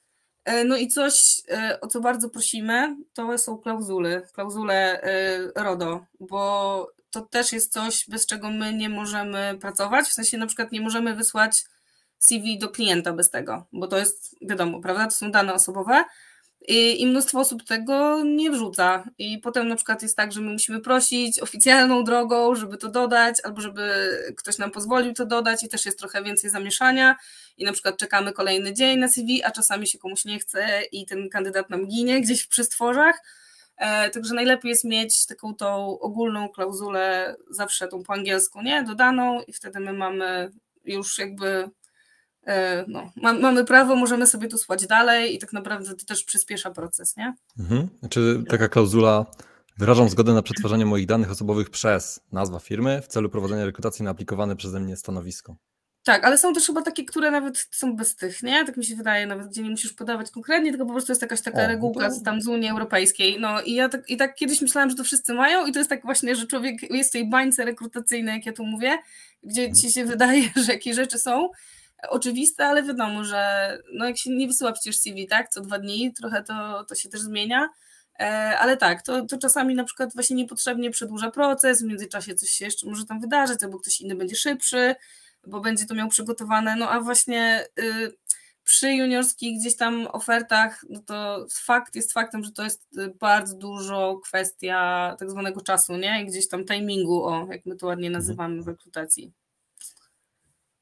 E, 0.44 0.64
no 0.64 0.76
i 0.76 0.88
coś, 0.88 1.42
o 1.80 1.86
co 1.86 2.00
bardzo 2.00 2.30
prosimy, 2.30 2.96
to 3.14 3.38
są 3.38 3.58
klauzule, 3.58 4.22
klauzule 4.32 5.00
RODO, 5.56 6.06
bo 6.20 6.92
to 7.10 7.20
też 7.20 7.52
jest 7.52 7.72
coś, 7.72 8.08
bez 8.08 8.26
czego 8.26 8.50
my 8.50 8.74
nie 8.74 8.88
możemy 8.88 9.58
pracować. 9.60 10.06
W 10.06 10.12
sensie 10.12 10.38
na 10.38 10.46
przykład 10.46 10.72
nie 10.72 10.80
możemy 10.80 11.14
wysłać 11.14 11.64
CV 12.18 12.58
do 12.58 12.68
klienta 12.68 13.12
bez 13.12 13.30
tego, 13.30 13.66
bo 13.72 13.86
to 13.86 13.98
jest, 13.98 14.36
wiadomo, 14.42 14.80
prawda, 14.80 15.04
to 15.04 15.10
są 15.10 15.30
dane 15.30 15.54
osobowe 15.54 16.04
i, 16.66 17.06
mnóstwo 17.06 17.40
osób 17.40 17.64
tego 17.64 18.24
nie 18.24 18.50
wrzuca 18.50 19.04
i 19.18 19.38
potem 19.38 19.68
na 19.68 19.76
przykład 19.76 20.02
jest 20.02 20.16
tak, 20.16 20.32
że 20.32 20.40
my 20.40 20.52
musimy 20.52 20.80
prosić 20.80 21.40
oficjalną 21.40 22.04
drogą, 22.04 22.54
żeby 22.54 22.76
to 22.76 22.88
dodać, 22.88 23.36
albo 23.44 23.60
żeby 23.60 24.10
ktoś 24.36 24.58
nam 24.58 24.70
pozwolił 24.70 25.12
to 25.12 25.26
dodać 25.26 25.62
i 25.62 25.68
też 25.68 25.86
jest 25.86 25.98
trochę 25.98 26.22
więcej 26.22 26.50
zamieszania 26.50 27.16
i 27.56 27.64
na 27.64 27.72
przykład 27.72 27.96
czekamy 27.96 28.32
kolejny 28.32 28.74
dzień 28.74 28.98
na 28.98 29.08
CV, 29.08 29.44
a 29.44 29.50
czasami 29.50 29.86
się 29.86 29.98
komuś 29.98 30.24
nie 30.24 30.38
chce 30.38 30.82
i 30.92 31.06
ten 31.06 31.28
kandydat 31.28 31.70
nam 31.70 31.86
ginie 31.86 32.20
gdzieś 32.20 32.42
w 32.42 32.48
przystworzach, 32.48 33.22
e, 33.76 34.10
Także 34.10 34.34
najlepiej 34.34 34.68
jest 34.68 34.84
mieć 34.84 35.26
taką 35.26 35.54
tą 35.54 35.98
ogólną 36.00 36.48
klauzulę, 36.48 37.36
zawsze 37.50 37.88
tą 37.88 38.02
po 38.02 38.12
angielsku, 38.12 38.62
nie? 38.62 38.82
Dodaną, 38.82 39.42
i 39.42 39.52
wtedy 39.52 39.80
my 39.80 39.92
mamy 39.92 40.50
już 40.84 41.18
jakby 41.18 41.70
no, 42.88 43.12
mamy 43.16 43.64
prawo, 43.64 43.96
możemy 43.96 44.26
sobie 44.26 44.48
to 44.48 44.58
słać 44.58 44.86
dalej 44.86 45.34
i 45.34 45.38
tak 45.38 45.52
naprawdę 45.52 45.94
to 45.94 46.06
też 46.06 46.24
przyspiesza 46.24 46.70
proces, 46.70 47.16
nie? 47.16 47.34
Mhm. 47.58 47.88
Czy 48.10 48.44
taka 48.48 48.68
klauzula 48.68 49.26
wyrażam 49.78 50.08
zgodę 50.08 50.34
na 50.34 50.42
przetwarzanie 50.42 50.86
moich 50.86 51.06
danych 51.06 51.30
osobowych 51.30 51.70
przez 51.70 52.20
nazwa 52.32 52.58
firmy 52.58 53.02
w 53.02 53.06
celu 53.06 53.28
prowadzenia 53.28 53.64
rekrutacji 53.64 54.04
na 54.04 54.10
aplikowane 54.10 54.56
przeze 54.56 54.80
mnie 54.80 54.96
stanowisko? 54.96 55.56
Tak, 56.04 56.24
ale 56.24 56.38
są 56.38 56.54
też 56.54 56.66
chyba 56.66 56.82
takie, 56.82 57.04
które 57.04 57.30
nawet 57.30 57.68
są 57.70 57.96
bez 57.96 58.16
tych, 58.16 58.42
nie? 58.42 58.64
Tak 58.64 58.76
mi 58.76 58.84
się 58.84 58.96
wydaje, 58.96 59.26
nawet 59.26 59.48
gdzie 59.48 59.62
nie 59.62 59.70
musisz 59.70 59.92
podawać 59.92 60.30
konkretnie, 60.30 60.70
tylko 60.70 60.86
po 60.86 60.92
prostu 60.92 61.12
jest 61.12 61.22
jakaś 61.22 61.40
taka 61.40 61.58
o, 61.58 61.62
no 61.62 61.68
regułka 61.68 62.10
to... 62.10 62.20
tam 62.20 62.42
z 62.42 62.48
Unii 62.48 62.68
Europejskiej. 62.68 63.40
No 63.40 63.62
i 63.62 63.74
ja 63.74 63.88
tak, 63.88 64.10
i 64.10 64.16
tak 64.16 64.34
kiedyś 64.34 64.60
myślałam, 64.60 64.90
że 64.90 64.96
to 64.96 65.04
wszyscy 65.04 65.34
mają 65.34 65.66
i 65.66 65.72
to 65.72 65.78
jest 65.78 65.90
tak 65.90 66.02
właśnie, 66.02 66.36
że 66.36 66.46
człowiek 66.46 66.90
jest 66.90 67.10
w 67.10 67.12
tej 67.12 67.28
bańce 67.28 67.64
rekrutacyjnej, 67.64 68.34
jak 68.34 68.46
ja 68.46 68.52
tu 68.52 68.64
mówię, 68.64 68.98
gdzie 69.42 69.72
ci 69.72 69.86
mhm. 69.86 69.92
się 69.92 70.04
wydaje, 70.04 70.42
że 70.66 70.72
jakieś 70.72 70.96
rzeczy 70.96 71.18
są, 71.18 71.48
oczywiste, 72.08 72.66
ale 72.66 72.82
wiadomo, 72.82 73.24
że 73.24 73.72
no 73.92 74.04
jak 74.06 74.18
się 74.18 74.30
nie 74.30 74.46
wysyła 74.46 74.72
przecież 74.72 74.98
CV, 74.98 75.26
tak, 75.26 75.48
co 75.48 75.60
dwa 75.60 75.78
dni, 75.78 76.12
trochę 76.12 76.42
to, 76.42 76.84
to 76.84 76.94
się 76.94 77.08
też 77.08 77.20
zmienia, 77.20 77.68
e, 78.20 78.24
ale 78.58 78.76
tak, 78.76 79.02
to, 79.02 79.26
to 79.26 79.38
czasami 79.38 79.74
na 79.74 79.84
przykład 79.84 80.14
właśnie 80.14 80.36
niepotrzebnie 80.36 80.90
przedłuża 80.90 81.30
proces, 81.30 81.82
w 81.82 81.86
międzyczasie 81.86 82.34
coś 82.34 82.50
się 82.50 82.64
jeszcze 82.64 82.86
może 82.86 83.04
tam 83.04 83.20
wydarzyć, 83.20 83.62
albo 83.62 83.78
ktoś 83.78 84.00
inny 84.00 84.14
będzie 84.14 84.36
szybszy, 84.36 84.94
bo 85.46 85.60
będzie 85.60 85.86
to 85.86 85.94
miał 85.94 86.08
przygotowane, 86.08 86.76
no 86.76 86.90
a 86.90 87.00
właśnie 87.00 87.66
y, 87.78 88.12
przy 88.64 88.92
juniorskich 88.92 89.58
gdzieś 89.58 89.76
tam 89.76 90.06
ofertach, 90.12 90.84
no 90.88 91.00
to 91.00 91.46
fakt 91.50 91.94
jest 91.94 92.12
faktem, 92.12 92.44
że 92.44 92.52
to 92.52 92.64
jest 92.64 92.98
y, 92.98 93.14
bardzo 93.20 93.56
dużo 93.56 94.20
kwestia 94.24 95.16
tak 95.18 95.30
zwanego 95.30 95.60
czasu, 95.60 95.96
nie? 95.96 96.22
I 96.22 96.26
gdzieś 96.26 96.48
tam 96.48 96.64
timingu, 96.64 97.24
o, 97.24 97.46
jak 97.50 97.66
my 97.66 97.76
to 97.76 97.86
ładnie 97.86 98.08
mhm. 98.08 98.22
nazywamy 98.22 98.62
w 98.62 98.68
rekrutacji. 98.68 99.32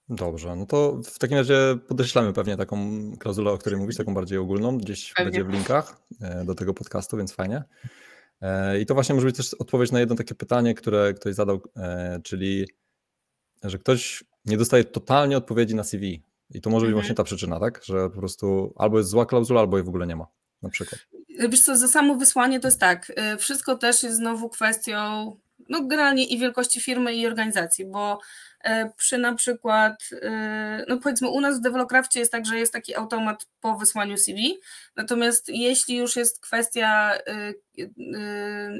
Dobrze, 0.08 0.56
no 0.56 0.66
to 0.66 1.00
w 1.04 1.18
takim 1.18 1.36
razie 1.36 1.78
podkreślamy 1.88 2.32
pewnie 2.32 2.56
taką 2.56 2.76
klauzulę, 3.18 3.50
o 3.50 3.58
której 3.58 3.78
mówisz, 3.78 3.96
taką 3.96 4.14
bardziej 4.14 4.38
ogólną, 4.38 4.78
gdzieś 4.78 5.12
pewnie. 5.12 5.32
będzie 5.32 5.44
w 5.44 5.54
linkach 5.54 5.96
e, 6.20 6.44
do 6.44 6.54
tego 6.54 6.74
podcastu, 6.74 7.16
więc 7.16 7.32
fajnie. 7.32 7.62
E, 8.40 8.80
I 8.80 8.86
to 8.86 8.94
właśnie 8.94 9.14
może 9.14 9.26
być 9.26 9.36
też 9.36 9.54
odpowiedź 9.54 9.92
na 9.92 10.00
jedno 10.00 10.16
takie 10.16 10.34
pytanie, 10.34 10.74
które 10.74 11.14
ktoś 11.14 11.34
zadał, 11.34 11.60
e, 11.76 12.20
czyli 12.24 12.68
że 13.62 13.78
ktoś 13.78 14.24
nie 14.44 14.56
dostaje 14.56 14.84
totalnie 14.84 15.36
odpowiedzi 15.36 15.74
na 15.74 15.84
CV. 15.84 16.22
I 16.50 16.60
to 16.60 16.70
może 16.70 16.86
być 16.86 16.90
mhm. 16.90 17.02
właśnie 17.02 17.14
ta 17.14 17.24
przyczyna, 17.24 17.60
tak? 17.60 17.84
Że 17.84 18.10
po 18.10 18.18
prostu 18.18 18.74
albo 18.76 18.98
jest 18.98 19.10
zła 19.10 19.26
klauzula, 19.26 19.60
albo 19.60 19.76
jej 19.76 19.84
w 19.84 19.88
ogóle 19.88 20.06
nie 20.06 20.16
ma, 20.16 20.26
na 20.62 20.68
przykład. 20.68 21.00
Wiesz 21.48 21.62
co, 21.62 21.76
za 21.76 21.88
samo 21.88 22.16
wysłanie 22.16 22.60
to 22.60 22.68
jest 22.68 22.80
tak, 22.80 23.12
wszystko 23.38 23.76
też 23.76 24.02
jest 24.02 24.16
znowu 24.16 24.48
kwestią 24.48 25.36
no 25.68 25.86
generalnie 25.86 26.24
i 26.24 26.38
wielkości 26.38 26.80
firmy 26.80 27.14
i 27.14 27.26
organizacji, 27.26 27.84
bo 27.84 28.18
E, 28.66 28.90
przy 28.96 29.18
na 29.18 29.34
przykład, 29.34 30.08
e, 30.22 30.84
no 30.88 30.98
powiedzmy 30.98 31.28
u 31.28 31.40
nas 31.40 31.58
w 31.58 31.62
Develocrafcie 31.62 32.20
jest 32.20 32.32
tak, 32.32 32.46
że 32.46 32.58
jest 32.58 32.72
taki 32.72 32.94
automat 32.94 33.46
po 33.60 33.76
wysłaniu 33.76 34.16
CV, 34.16 34.58
natomiast 34.96 35.48
jeśli 35.48 35.96
już 35.96 36.16
jest 36.16 36.40
kwestia 36.40 37.12
e, 37.26 37.52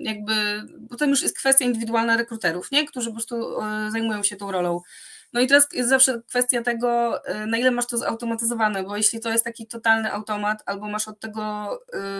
jakby, 0.02 0.62
to 0.98 1.04
już 1.04 1.22
jest 1.22 1.38
kwestia 1.38 1.64
indywidualna 1.64 2.16
rekruterów, 2.16 2.70
nie? 2.70 2.86
którzy 2.86 3.06
po 3.06 3.12
prostu 3.12 3.60
zajmują 3.90 4.22
się 4.22 4.36
tą 4.36 4.52
rolą, 4.52 4.80
no 5.32 5.40
i 5.40 5.46
teraz 5.46 5.68
jest 5.72 5.88
zawsze 5.88 6.20
kwestia 6.28 6.62
tego, 6.62 7.20
y, 7.30 7.46
na 7.46 7.58
ile 7.58 7.70
masz 7.70 7.86
to 7.86 7.98
zautomatyzowane, 7.98 8.82
bo 8.82 8.96
jeśli 8.96 9.20
to 9.20 9.30
jest 9.30 9.44
taki 9.44 9.66
totalny 9.66 10.12
automat, 10.12 10.62
albo 10.66 10.88
masz 10.88 11.08
od 11.08 11.20
tego 11.20 11.74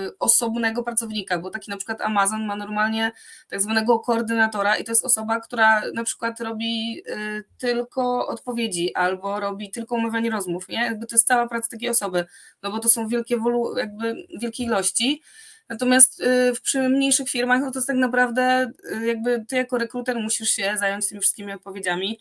y, 0.06 0.18
osobnego 0.18 0.82
pracownika, 0.82 1.38
bo 1.38 1.50
taki 1.50 1.70
na 1.70 1.76
przykład 1.76 2.00
Amazon 2.00 2.46
ma 2.46 2.56
normalnie 2.56 3.12
tak 3.48 3.62
zwanego 3.62 3.98
koordynatora 3.98 4.76
i 4.76 4.84
to 4.84 4.92
jest 4.92 5.04
osoba, 5.04 5.40
która 5.40 5.82
na 5.94 6.04
przykład 6.04 6.40
robi 6.40 7.02
y, 7.08 7.44
tylko 7.58 8.26
odpowiedzi 8.26 8.94
albo 8.94 9.40
robi 9.40 9.70
tylko 9.70 9.94
umawianie 9.94 10.30
rozmów, 10.30 10.68
nie? 10.68 10.84
Jakby 10.84 11.06
to 11.06 11.14
jest 11.14 11.26
cała 11.26 11.48
praca 11.48 11.68
takiej 11.68 11.88
osoby, 11.88 12.24
no 12.62 12.70
bo 12.70 12.78
to 12.78 12.88
są 12.88 13.08
wielkie 13.08 13.36
wolu, 13.36 13.78
jakby 13.78 14.14
wielkie 14.40 14.64
ilości. 14.64 15.22
Natomiast 15.68 16.22
przy 16.62 16.88
mniejszych 16.88 17.28
firmach, 17.28 17.60
no 17.60 17.70
to 17.70 17.78
jest 17.78 17.86
tak 17.86 17.96
naprawdę 17.96 18.72
jakby 19.06 19.44
ty 19.48 19.56
jako 19.56 19.78
rekruter 19.78 20.16
musisz 20.16 20.48
się 20.48 20.76
zająć 20.78 21.08
tymi 21.08 21.20
wszystkimi 21.20 21.52
odpowiedziami. 21.52 22.18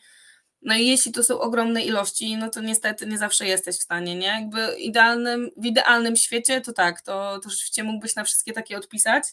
No 0.66 0.76
i 0.76 0.88
jeśli 0.88 1.12
to 1.12 1.24
są 1.24 1.40
ogromne 1.40 1.82
ilości, 1.82 2.38
no 2.38 2.50
to 2.50 2.62
niestety 2.62 3.06
nie 3.06 3.18
zawsze 3.18 3.48
jesteś 3.48 3.76
w 3.76 3.84
stanie, 3.84 4.16
nie? 4.16 4.28
Jakby 4.28 4.76
idealnym, 4.80 5.50
w 5.58 5.66
idealnym 5.66 6.16
świecie 6.16 6.62
to 6.62 6.74
tak, 6.74 7.02
to, 7.02 7.40
to 7.40 7.50
rzeczywiście 7.50 7.84
mógłbyś 7.84 8.16
na 8.16 8.24
wszystkie 8.24 8.54
takie 8.54 8.78
odpisać, 8.78 9.24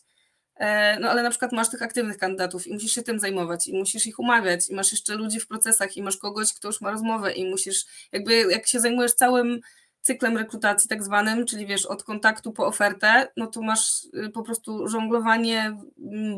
e, 0.56 1.00
no 1.00 1.10
ale 1.10 1.22
na 1.22 1.30
przykład 1.30 1.52
masz 1.52 1.70
tych 1.70 1.82
aktywnych 1.82 2.18
kandydatów 2.18 2.66
i 2.66 2.72
musisz 2.72 2.92
się 2.92 3.02
tym 3.02 3.20
zajmować 3.20 3.66
i 3.66 3.78
musisz 3.78 4.06
ich 4.06 4.18
umawiać 4.18 4.68
i 4.68 4.74
masz 4.74 4.92
jeszcze 4.92 5.14
ludzi 5.14 5.40
w 5.40 5.46
procesach 5.46 5.96
i 5.96 6.02
masz 6.02 6.16
kogoś, 6.16 6.54
kto 6.54 6.68
już 6.68 6.80
ma 6.80 6.90
rozmowę 6.90 7.32
i 7.32 7.50
musisz, 7.50 7.84
jakby 8.12 8.34
jak 8.34 8.66
się 8.66 8.80
zajmujesz 8.80 9.12
całym 9.12 9.60
cyklem 10.02 10.36
rekrutacji 10.36 10.88
tak 10.88 11.02
zwanym, 11.02 11.46
czyli 11.46 11.66
wiesz, 11.66 11.86
od 11.86 12.02
kontaktu 12.04 12.52
po 12.52 12.66
ofertę, 12.66 13.28
no 13.36 13.46
to 13.46 13.62
masz 13.62 14.04
y, 14.04 14.30
po 14.30 14.42
prostu 14.42 14.88
żonglowanie 14.88 15.76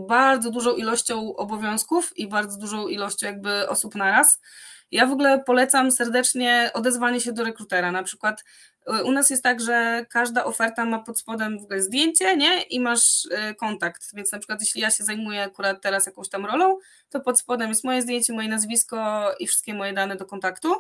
bardzo 0.08 0.50
dużą 0.50 0.76
ilością 0.76 1.36
obowiązków 1.36 2.18
i 2.18 2.28
bardzo 2.28 2.58
dużą 2.58 2.88
ilością 2.88 3.26
jakby 3.26 3.68
osób 3.68 3.94
naraz. 3.94 4.40
Ja 4.94 5.06
w 5.06 5.12
ogóle 5.12 5.38
polecam 5.38 5.90
serdecznie 5.92 6.70
odezwanie 6.74 7.20
się 7.20 7.32
do 7.32 7.44
rekrutera. 7.44 7.92
Na 7.92 8.02
przykład 8.02 8.44
u 9.04 9.12
nas 9.12 9.30
jest 9.30 9.42
tak, 9.42 9.60
że 9.60 10.06
każda 10.10 10.44
oferta 10.44 10.84
ma 10.84 10.98
pod 10.98 11.18
spodem 11.18 11.58
w 11.58 11.62
ogóle 11.62 11.82
zdjęcie, 11.82 12.36
nie? 12.36 12.62
I 12.62 12.80
masz 12.80 13.24
y, 13.24 13.54
kontakt. 13.54 14.14
Więc 14.14 14.32
na 14.32 14.38
przykład 14.38 14.60
jeśli 14.60 14.80
ja 14.80 14.90
się 14.90 15.04
zajmuję 15.04 15.42
akurat 15.42 15.82
teraz 15.82 16.06
jakąś 16.06 16.28
tam 16.28 16.46
rolą, 16.46 16.78
to 17.10 17.20
pod 17.20 17.38
spodem 17.38 17.68
jest 17.68 17.84
moje 17.84 18.02
zdjęcie, 18.02 18.32
moje 18.32 18.48
nazwisko 18.48 19.30
i 19.38 19.46
wszystkie 19.46 19.74
moje 19.74 19.92
dane 19.92 20.16
do 20.16 20.24
kontaktu. 20.24 20.74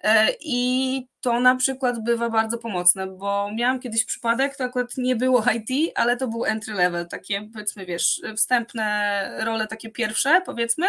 E, 0.00 0.28
I 0.40 1.08
to 1.20 1.40
na 1.40 1.56
przykład 1.56 2.04
bywa 2.04 2.30
bardzo 2.30 2.58
pomocne, 2.58 3.06
bo 3.06 3.50
miałam 3.54 3.80
kiedyś 3.80 4.04
przypadek, 4.04 4.56
to 4.56 4.64
akurat 4.64 4.96
nie 4.96 5.16
było 5.16 5.44
IT, 5.56 5.92
ale 5.94 6.16
to 6.16 6.28
był 6.28 6.44
entry 6.44 6.74
level, 6.74 7.08
takie 7.08 7.48
powiedzmy, 7.52 7.86
wiesz, 7.86 8.22
wstępne 8.36 9.30
role, 9.44 9.66
takie 9.66 9.90
pierwsze, 9.90 10.42
powiedzmy, 10.46 10.86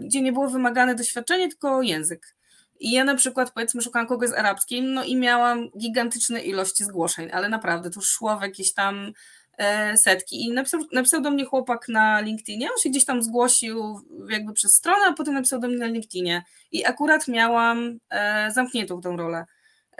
gdzie 0.00 0.22
nie 0.22 0.32
było 0.32 0.48
wymagane 0.48 0.94
doświadczenie, 0.94 1.48
tylko 1.48 1.82
język. 1.82 2.34
I 2.80 2.92
ja 2.92 3.04
na 3.04 3.14
przykład 3.14 3.50
powiedzmy 3.50 3.82
szukałam 3.82 4.08
kogoś 4.08 4.30
z 4.30 4.32
arabskim, 4.32 4.94
no 4.94 5.04
i 5.04 5.16
miałam 5.16 5.70
gigantyczne 5.78 6.40
ilości 6.40 6.84
zgłoszeń, 6.84 7.30
ale 7.32 7.48
naprawdę 7.48 7.90
to 7.90 8.00
szło 8.00 8.36
w 8.36 8.42
jakieś 8.42 8.72
tam 8.72 9.12
e, 9.58 9.96
setki. 9.96 10.44
I 10.44 10.52
napisał, 10.52 10.80
napisał 10.92 11.20
do 11.20 11.30
mnie 11.30 11.44
chłopak 11.44 11.88
na 11.88 12.20
LinkedInie, 12.20 12.68
on 12.70 12.78
się 12.78 12.90
gdzieś 12.90 13.04
tam 13.04 13.22
zgłosił 13.22 14.00
jakby 14.28 14.52
przez 14.52 14.74
stronę, 14.74 15.06
a 15.06 15.12
potem 15.12 15.34
napisał 15.34 15.60
do 15.60 15.68
mnie 15.68 15.78
na 15.78 15.86
LinkedInie. 15.86 16.42
I 16.72 16.86
akurat 16.86 17.28
miałam 17.28 17.98
e, 18.10 18.50
zamkniętą 18.50 19.00
tą 19.00 19.16
rolę. 19.16 19.44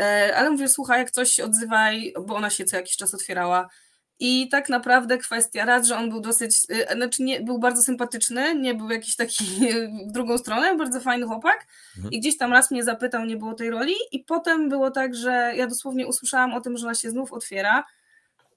E, 0.00 0.36
ale 0.36 0.50
mówię, 0.50 0.68
słuchaj, 0.68 0.98
jak 0.98 1.10
coś 1.10 1.40
odzywaj, 1.40 2.14
bo 2.26 2.36
ona 2.36 2.50
się 2.50 2.64
co 2.64 2.76
jakiś 2.76 2.96
czas 2.96 3.14
otwierała. 3.14 3.68
I 4.18 4.48
tak 4.48 4.68
naprawdę 4.68 5.18
kwestia 5.18 5.64
raz, 5.64 5.86
że 5.86 5.96
on 5.96 6.10
był 6.10 6.20
dosyć, 6.20 6.56
y, 6.70 6.94
znaczy 6.96 7.22
nie, 7.22 7.40
był 7.40 7.58
bardzo 7.58 7.82
sympatyczny, 7.82 8.54
nie 8.54 8.74
był 8.74 8.90
jakiś 8.90 9.16
taki 9.16 9.44
w 10.08 10.12
drugą 10.12 10.38
stronę, 10.38 10.76
bardzo 10.76 11.00
fajny 11.00 11.26
chłopak. 11.26 11.66
Mhm. 11.96 12.12
I 12.12 12.20
gdzieś 12.20 12.38
tam 12.38 12.52
raz 12.52 12.70
mnie 12.70 12.84
zapytał, 12.84 13.24
nie 13.24 13.36
było 13.36 13.54
tej 13.54 13.70
roli. 13.70 13.94
I 14.12 14.20
potem 14.20 14.68
było 14.68 14.90
tak, 14.90 15.14
że 15.14 15.52
ja 15.56 15.66
dosłownie 15.66 16.06
usłyszałam 16.06 16.54
o 16.54 16.60
tym, 16.60 16.78
że 16.78 16.86
ona 16.86 16.94
się 16.94 17.10
znów 17.10 17.32
otwiera. 17.32 17.84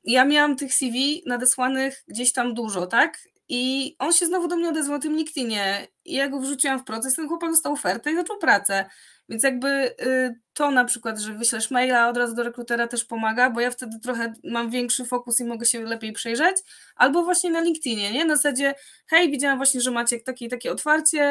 Ja 0.03 0.25
miałam 0.25 0.55
tych 0.55 0.73
CV 0.73 1.23
nadesłanych 1.25 2.03
gdzieś 2.07 2.33
tam 2.33 2.53
dużo, 2.53 2.87
tak? 2.87 3.19
I 3.49 3.95
on 3.99 4.13
się 4.13 4.25
znowu 4.25 4.47
do 4.47 4.55
mnie 4.55 4.69
odezwał 4.69 4.99
tym 4.99 5.15
LinkedInie. 5.15 5.87
I 6.05 6.13
ja 6.13 6.29
go 6.29 6.39
wrzuciłam 6.39 6.79
w 6.79 6.83
proces, 6.83 7.15
ten 7.15 7.27
chłopak 7.27 7.51
dostał 7.51 7.73
ofertę 7.73 8.11
i 8.11 8.15
zaczął 8.15 8.37
pracę. 8.37 8.85
Więc 9.29 9.43
jakby 9.43 9.67
y, 10.01 10.39
to 10.53 10.71
na 10.71 10.85
przykład, 10.85 11.19
że 11.19 11.33
wyślesz 11.33 11.71
maila 11.71 12.09
od 12.09 12.17
razu 12.17 12.35
do 12.35 12.43
rekrutera 12.43 12.87
też 12.87 13.05
pomaga, 13.05 13.49
bo 13.49 13.59
ja 13.59 13.71
wtedy 13.71 13.99
trochę 13.99 14.33
mam 14.43 14.69
większy 14.69 15.05
fokus 15.05 15.39
i 15.39 15.43
mogę 15.43 15.65
się 15.65 15.83
lepiej 15.83 16.13
przejrzeć. 16.13 16.57
Albo 16.95 17.23
właśnie 17.23 17.49
na 17.49 17.61
LinkedInie, 17.61 18.11
nie? 18.11 18.25
Na 18.25 18.35
zasadzie, 18.35 18.75
hej, 19.07 19.31
widziałam 19.31 19.57
właśnie, 19.57 19.81
że 19.81 19.91
macie 19.91 20.19
takie 20.19 20.49
takie 20.49 20.71
otwarcie, 20.71 21.21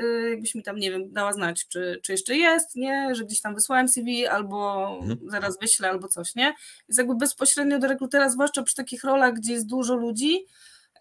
y, 0.00 0.30
jakbyś 0.30 0.54
mi 0.54 0.62
tam, 0.62 0.76
nie 0.76 0.90
wiem, 0.90 1.12
dała 1.12 1.32
znać, 1.32 1.68
czy, 1.68 2.00
czy 2.02 2.12
jeszcze 2.12 2.36
jest, 2.36 2.76
nie? 2.76 3.14
Że 3.14 3.24
gdzieś 3.24 3.40
tam 3.40 3.54
wysłałem 3.54 3.88
CV, 3.88 4.26
albo 4.26 4.88
mhm. 5.02 5.18
zaraz 5.30 5.58
wyślę, 5.58 5.90
albo 5.90 6.08
coś, 6.08 6.34
nie? 6.34 6.54
Więc 6.88 6.98
jakby 6.98 7.14
bezpośrednio 7.14 7.78
do 7.78 7.88
rekrutera, 7.88 8.28
zwłaszcza 8.28 8.62
przy 8.62 8.74
takich 8.74 9.04
rolach, 9.04 9.34
gdzie 9.34 9.52
jest 9.52 9.66
dużo 9.66 9.94
ludzi, 9.94 10.46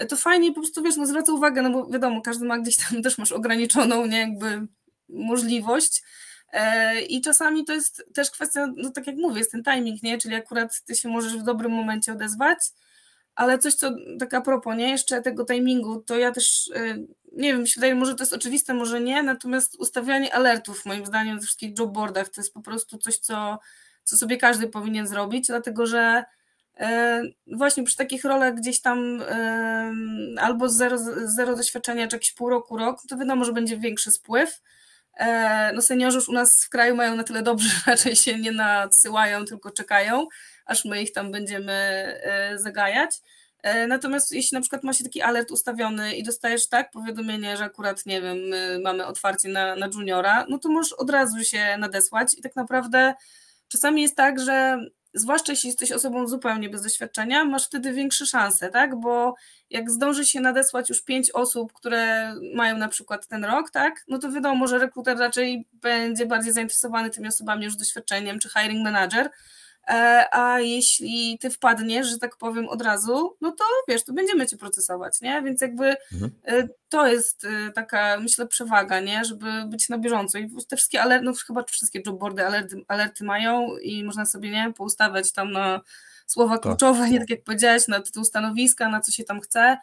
to 0.10 0.18
fajnie 0.18 0.50
po 0.52 0.60
prostu, 0.62 0.84
wiesz, 0.84 0.98
no 0.98 1.06
zwraca 1.06 1.34
uwagę, 1.34 1.62
no 1.62 1.70
bo 1.70 1.88
wiadomo, 1.88 2.22
każdy 2.22 2.46
ma 2.46 2.58
gdzieś 2.58 2.78
tam, 2.78 3.02
też 3.04 3.18
masz 3.18 3.32
ograniczoną, 3.32 4.06
nie, 4.06 4.20
jakby 4.20 4.68
możliwość, 5.10 6.04
I 7.10 7.22
czasami 7.22 7.66
to 7.66 7.74
jest 7.74 8.06
też 8.14 8.32
kwestia, 8.32 8.68
no 8.76 8.90
tak 8.92 9.08
jak 9.08 9.16
mówię, 9.16 9.40
jest 9.40 9.52
ten 9.52 9.64
timing, 9.64 10.04
nie? 10.04 10.18
Czyli 10.18 10.36
akurat 10.36 10.82
ty 10.82 10.96
się 10.96 11.10
możesz 11.10 11.38
w 11.38 11.44
dobrym 11.44 11.72
momencie 11.72 12.12
odezwać, 12.12 12.58
ale 13.36 13.60
coś, 13.60 13.74
co 13.74 13.92
tak 14.20 14.34
a 14.34 14.42
propos, 14.42 14.78
nie? 14.78 14.90
Jeszcze 14.90 15.22
tego 15.22 15.46
timingu, 15.46 16.02
to 16.02 16.18
ja 16.18 16.32
też 16.32 16.72
e, 16.76 16.98
nie 17.32 17.52
wiem, 17.52 17.62
mi 17.62 17.68
się 17.68 17.74
wydaje, 17.76 17.96
może 17.96 18.16
to 18.16 18.24
jest 18.24 18.34
oczywiste, 18.34 18.74
może 18.74 19.02
nie, 19.02 19.24
natomiast 19.24 19.76
ustawianie 19.80 20.36
alertów 20.36 20.86
moim 20.86 21.06
zdaniem 21.06 21.36
na 21.36 21.42
wszystkich 21.42 21.80
jobboardach 21.80 22.30
to 22.30 22.42
jest 22.42 22.54
po 22.54 22.62
prostu 22.62 22.98
coś, 22.98 23.18
co, 23.18 23.60
co 24.04 24.18
sobie 24.18 24.38
każdy 24.38 24.68
powinien 24.68 25.08
zrobić, 25.08 25.48
dlatego 25.48 25.86
że 25.86 26.24
e, 26.78 27.22
właśnie 27.48 27.84
przy 27.84 27.96
takich 27.98 28.24
rolach 28.24 28.56
gdzieś 28.56 28.82
tam 28.82 29.24
albo 30.38 30.70
zero, 30.70 30.98
zero 31.26 31.56
doświadczenia, 31.56 32.08
czy 32.08 32.16
jakiś 32.16 32.32
pół 32.32 32.50
roku, 32.50 32.78
rok, 32.78 33.02
to 33.10 33.18
wiadomo, 33.18 33.46
że 33.46 33.54
będzie 33.54 33.78
większy 33.78 34.12
spływ, 34.12 34.62
E, 34.62 34.66
no 35.74 35.82
seniorzy 35.82 36.18
już 36.18 36.30
u 36.30 36.34
nas 36.34 36.64
w 36.66 36.70
kraju 36.70 36.96
mają 36.96 37.16
na 37.16 37.24
tyle 37.24 37.42
dobrze, 37.44 37.70
że 37.70 37.92
raczej 37.92 38.16
się 38.16 38.40
nie 38.40 38.52
nadsyłają, 38.52 39.46
tylko 39.46 39.72
czekają, 39.72 40.28
aż 40.66 40.86
my 40.86 41.02
ich 41.02 41.12
tam 41.12 41.32
będziemy 41.32 41.74
e, 41.74 42.58
zagajać. 42.60 43.12
E, 43.64 43.88
natomiast 43.88 44.32
jeśli 44.32 44.56
na 44.56 44.62
przykład 44.62 44.84
ma 44.84 44.94
się 44.94 45.04
taki 45.04 45.22
alert 45.22 45.52
ustawiony 45.52 46.16
i 46.16 46.24
dostajesz 46.24 46.68
tak 46.68 46.92
powiadomienie, 46.92 47.58
że 47.58 47.64
akurat, 47.64 48.06
nie 48.06 48.22
wiem, 48.22 48.38
mamy 48.84 49.06
otwarcie 49.06 49.50
na, 49.50 49.76
na 49.76 49.88
juniora, 49.94 50.46
no 50.50 50.60
to 50.60 50.70
możesz 50.70 50.94
od 50.94 51.10
razu 51.10 51.44
się 51.44 51.78
nadesłać 51.78 52.34
i 52.38 52.42
tak 52.42 52.56
naprawdę 52.56 53.14
czasami 53.68 54.02
jest 54.02 54.16
tak, 54.16 54.40
że 54.40 54.78
zwłaszcza 55.16 55.52
jeśli 55.52 55.68
jesteś 55.68 55.92
osobą 55.92 56.28
zupełnie 56.28 56.70
bez 56.70 56.82
doświadczenia, 56.82 57.46
masz 57.46 57.66
wtedy 57.66 57.94
większe 57.94 58.26
szanse, 58.26 58.70
tak? 58.70 59.00
Bo 59.00 59.36
jak 59.70 59.92
zdąży 59.92 60.26
się 60.26 60.42
nadesłać 60.42 60.90
już 60.90 61.02
pięć 61.02 61.32
osób, 61.32 61.74
które 61.74 62.34
mają 62.54 62.78
na 62.78 62.88
przykład 62.88 63.28
ten 63.28 63.46
rok, 63.46 63.72
tak? 63.72 64.04
No 64.08 64.20
to 64.20 64.32
wiadomo, 64.32 64.68
że 64.68 64.78
rekruter 64.78 65.18
raczej 65.18 65.68
będzie 65.74 66.26
bardziej 66.26 66.54
zainteresowany 66.54 67.10
tymi 67.10 67.28
osobami 67.28 67.66
już 67.66 67.76
doświadczeniem, 67.76 68.40
czy 68.40 68.50
hiring 68.50 68.84
manager, 68.84 69.30
a 70.32 70.60
jeśli 70.60 71.38
ty 71.40 71.50
wpadniesz, 71.50 72.08
że 72.08 72.18
tak 72.18 72.38
powiem 72.38 72.70
od 72.70 72.82
razu, 72.82 73.38
no 73.42 73.52
to 73.52 73.64
wiesz, 73.88 74.04
to 74.04 74.14
będziemy 74.14 74.48
cię 74.48 74.58
procesować, 74.58 75.22
nie? 75.22 75.42
Więc 75.42 75.62
jakby 75.62 75.96
mhm. 76.14 76.32
E, 76.44 76.68
to 76.90 77.08
jest 77.08 77.46
e, 77.46 77.72
taka, 77.72 78.20
myślę, 78.20 78.48
przewaga, 78.48 79.00
nie? 79.00 79.26
Żeby 79.26 79.66
być 79.68 79.90
na 79.90 79.98
bieżąco 79.98 80.38
i 80.38 80.50
te 80.68 80.78
wszystkie 80.78 81.02
alerty, 81.02 81.26
no 81.26 81.34
chyba 81.48 81.64
wszystkie 81.64 82.02
jobboardy 82.06 82.46
alerty, 82.46 82.86
alerty 82.88 83.24
mają 83.24 83.78
i 83.78 84.04
można 84.04 84.26
sobie, 84.26 84.50
nie, 84.50 84.74
poustawiać 84.74 85.32
tam 85.32 85.52
na 85.52 85.82
słowa 86.28 86.54
tak. 86.54 86.62
kluczowe, 86.62 87.10
nie 87.10 87.20
tak 87.20 87.30
jak 87.30 87.44
powiedziałeś, 87.44 87.88
na 87.88 88.00
tytuł 88.00 88.24
stanowiska, 88.24 88.90
na 88.90 89.02
co 89.02 89.12
się 89.12 89.24
tam 89.24 89.42
chce 89.42 89.78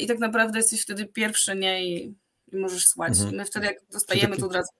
i 0.00 0.06
tak 0.06 0.18
naprawdę 0.18 0.58
jesteś 0.58 0.82
wtedy 0.82 1.06
pierwszy, 1.06 1.56
nie? 1.56 1.84
I, 1.84 2.14
i 2.52 2.56
możesz 2.56 2.86
słać. 2.86 3.12
Mhm. 3.18 3.36
My 3.36 3.44
wtedy 3.44 3.66
jak 3.66 3.76
dostajemy, 3.92 4.36
to 4.36 4.46
od 4.46 4.54
razu 4.54 4.72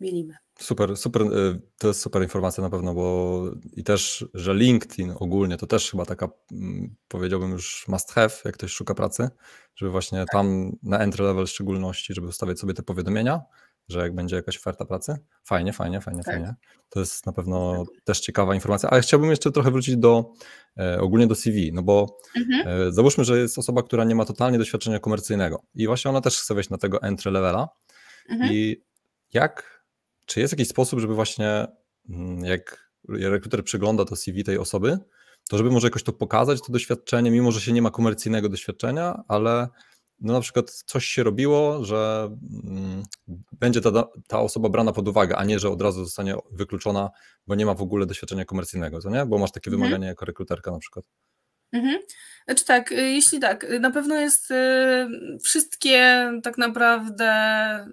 mielimy. 0.00 0.36
Super, 0.60 0.96
super, 0.96 1.22
y, 1.22 1.60
to 1.78 1.88
jest 1.88 2.00
super 2.00 2.22
informacja 2.22 2.62
na 2.62 2.70
pewno, 2.70 2.94
bo 2.94 3.42
i 3.72 3.84
też, 3.84 4.26
że 4.34 4.54
LinkedIn 4.54 5.14
ogólnie 5.16 5.56
to 5.56 5.66
też 5.66 5.90
chyba 5.90 6.04
taka, 6.04 6.28
mm, 6.52 6.96
powiedziałbym 7.08 7.50
już 7.50 7.84
must 7.88 8.12
have, 8.12 8.30
jak 8.44 8.54
ktoś 8.54 8.72
szuka 8.72 8.94
pracy, 8.94 9.28
żeby 9.74 9.90
właśnie 9.90 10.18
tak. 10.18 10.28
tam 10.32 10.72
na 10.82 10.98
entry 10.98 11.24
level 11.24 11.46
w 11.46 11.50
szczególności, 11.50 12.14
żeby 12.14 12.26
ustawiać 12.26 12.58
sobie 12.58 12.74
te 12.74 12.82
powiadomienia, 12.82 13.40
że 13.88 14.00
jak 14.00 14.14
będzie 14.14 14.36
jakaś 14.36 14.56
oferta 14.56 14.84
pracy. 14.84 15.18
Fajnie, 15.44 15.72
fajnie, 15.72 16.00
fajnie, 16.00 16.22
tak. 16.22 16.34
fajnie. 16.34 16.54
To 16.88 17.00
jest 17.00 17.26
na 17.26 17.32
pewno 17.32 17.84
tak. 17.84 18.04
też 18.04 18.20
ciekawa 18.20 18.54
informacja, 18.54 18.90
ale 18.90 19.00
chciałbym 19.00 19.30
jeszcze 19.30 19.52
trochę 19.52 19.70
wrócić 19.70 19.96
do 19.96 20.32
e, 20.78 21.00
ogólnie 21.00 21.26
do 21.26 21.34
CV, 21.34 21.72
no 21.72 21.82
bo 21.82 22.18
mhm. 22.36 22.88
e, 22.88 22.92
załóżmy, 22.92 23.24
że 23.24 23.38
jest 23.38 23.58
osoba, 23.58 23.82
która 23.82 24.04
nie 24.04 24.14
ma 24.14 24.24
totalnie 24.24 24.58
doświadczenia 24.58 24.98
komercyjnego 24.98 25.62
i 25.74 25.86
właśnie 25.86 26.08
ona 26.08 26.20
też 26.20 26.40
chce 26.40 26.54
wejść 26.54 26.70
na 26.70 26.78
tego 26.78 27.02
entry 27.02 27.30
levela 27.30 27.68
mhm. 28.28 28.52
i 28.52 28.82
jak 29.32 29.77
czy 30.28 30.40
jest 30.40 30.52
jakiś 30.52 30.68
sposób, 30.68 31.00
żeby 31.00 31.14
właśnie 31.14 31.66
mm, 32.08 32.44
jak 32.44 32.90
rekruter 33.08 33.64
przygląda 33.64 34.04
to 34.04 34.16
CV 34.16 34.44
tej 34.44 34.58
osoby, 34.58 34.98
to 35.48 35.58
żeby 35.58 35.70
może 35.70 35.86
jakoś 35.86 36.02
to 36.02 36.12
pokazać, 36.12 36.60
to 36.60 36.72
doświadczenie, 36.72 37.30
mimo 37.30 37.52
że 37.52 37.60
się 37.60 37.72
nie 37.72 37.82
ma 37.82 37.90
komercyjnego 37.90 38.48
doświadczenia, 38.48 39.22
ale 39.28 39.68
no 40.20 40.32
na 40.32 40.40
przykład 40.40 40.70
coś 40.70 41.04
się 41.04 41.22
robiło, 41.22 41.84
że 41.84 42.30
mm, 42.64 43.02
będzie 43.52 43.80
ta, 43.80 44.04
ta 44.26 44.40
osoba 44.40 44.68
brana 44.68 44.92
pod 44.92 45.08
uwagę, 45.08 45.36
a 45.36 45.44
nie, 45.44 45.58
że 45.58 45.70
od 45.70 45.82
razu 45.82 46.04
zostanie 46.04 46.34
wykluczona, 46.52 47.10
bo 47.46 47.54
nie 47.54 47.66
ma 47.66 47.74
w 47.74 47.82
ogóle 47.82 48.06
doświadczenia 48.06 48.44
komercyjnego, 48.44 49.00
co 49.00 49.10
nie? 49.10 49.26
Bo 49.26 49.38
masz 49.38 49.52
takie 49.52 49.70
mhm. 49.70 49.82
wymagania 49.82 50.08
jako 50.08 50.24
rekruterka 50.24 50.70
na 50.70 50.78
przykład. 50.78 51.04
Mhm. 51.72 51.98
Znaczy 52.44 52.64
tak, 52.64 52.92
y, 52.92 52.94
jeśli 52.94 53.40
tak, 53.40 53.64
y, 53.64 53.80
na 53.80 53.90
pewno 53.90 54.14
jest 54.14 54.50
y, 54.50 54.54
wszystkie 55.44 56.30
tak 56.42 56.58
naprawdę, 56.58 57.30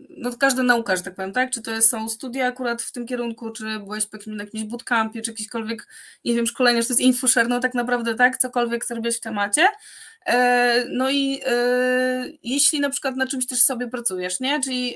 no 0.09 0.37
każda 0.37 0.63
nauka, 0.63 0.95
że 0.95 1.03
tak 1.03 1.15
powiem, 1.15 1.33
tak? 1.33 1.51
Czy 1.51 1.61
to 1.61 1.81
są 1.81 2.09
studia 2.09 2.47
akurat 2.47 2.81
w 2.81 2.91
tym 2.91 3.05
kierunku, 3.05 3.51
czy 3.51 3.79
byłeś 3.79 4.05
po 4.05 4.17
jakimś, 4.17 4.37
na 4.37 4.43
jakimś 4.43 4.63
bootcampie, 4.63 5.21
czy 5.21 5.31
jakiekolwiek, 5.31 5.87
nie 6.25 6.33
wiem, 6.33 6.47
szkolenie, 6.47 6.81
czy 6.81 6.87
to 6.87 6.93
jest 6.93 7.01
infoshare, 7.01 7.49
no 7.49 7.59
tak 7.59 7.73
naprawdę 7.73 8.15
tak, 8.15 8.37
cokolwiek 8.37 8.85
zrobić 8.85 9.17
w 9.17 9.19
temacie. 9.19 9.67
E, 10.25 10.85
no 10.89 11.09
i 11.11 11.41
jeśli 12.43 12.79
na 12.79 12.89
przykład 12.89 13.15
na 13.15 13.27
czymś 13.27 13.47
też 13.47 13.61
sobie 13.61 13.87
pracujesz, 13.87 14.39
nie? 14.39 14.61
Czyli 14.61 14.95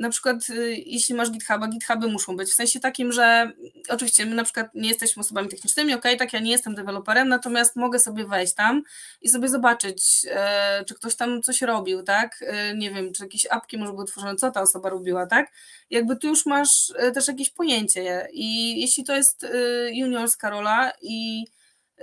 na 0.00 0.10
przykład 0.10 0.50
y, 0.50 0.76
jeśli 0.86 1.14
masz 1.14 1.30
GitHuba, 1.30 1.68
GitHuby 1.68 2.08
muszą 2.08 2.36
być 2.36 2.50
w 2.50 2.54
sensie 2.54 2.80
takim, 2.80 3.12
że 3.12 3.52
oczywiście 3.88 4.26
my 4.26 4.34
na 4.34 4.44
przykład 4.44 4.74
nie 4.74 4.88
jesteśmy 4.88 5.20
osobami 5.20 5.48
technicznymi, 5.48 5.94
ok, 5.94 6.04
tak 6.18 6.32
ja 6.32 6.40
nie 6.40 6.50
jestem 6.50 6.74
deweloperem, 6.74 7.28
natomiast 7.28 7.76
mogę 7.76 7.98
sobie 7.98 8.26
wejść 8.26 8.54
tam 8.54 8.82
i 9.22 9.28
sobie 9.28 9.48
zobaczyć, 9.48 10.26
e, 10.30 10.84
czy 10.84 10.94
ktoś 10.94 11.16
tam 11.16 11.42
coś 11.42 11.62
robił, 11.62 12.02
tak, 12.02 12.44
e, 12.46 12.76
nie 12.76 12.90
wiem, 12.90 13.12
czy 13.12 13.22
jakieś 13.22 13.46
apki 13.50 13.78
może 13.78 13.92
były 13.92 14.06
tworzone, 14.06 14.36
co 14.36 14.50
ta 14.50 14.62
osoba 14.62 14.90
robiła, 14.90 15.26
tak, 15.26 15.52
jakby 15.90 16.16
tu 16.16 16.28
już 16.28 16.46
masz 16.46 16.92
e, 16.96 17.10
też 17.12 17.28
jakieś 17.28 17.50
pojęcie. 17.50 18.28
I 18.32 18.80
jeśli 18.80 19.04
to 19.04 19.14
jest 19.14 19.46
juniorska 19.92 20.50
rola 20.50 20.92
i 21.02 21.44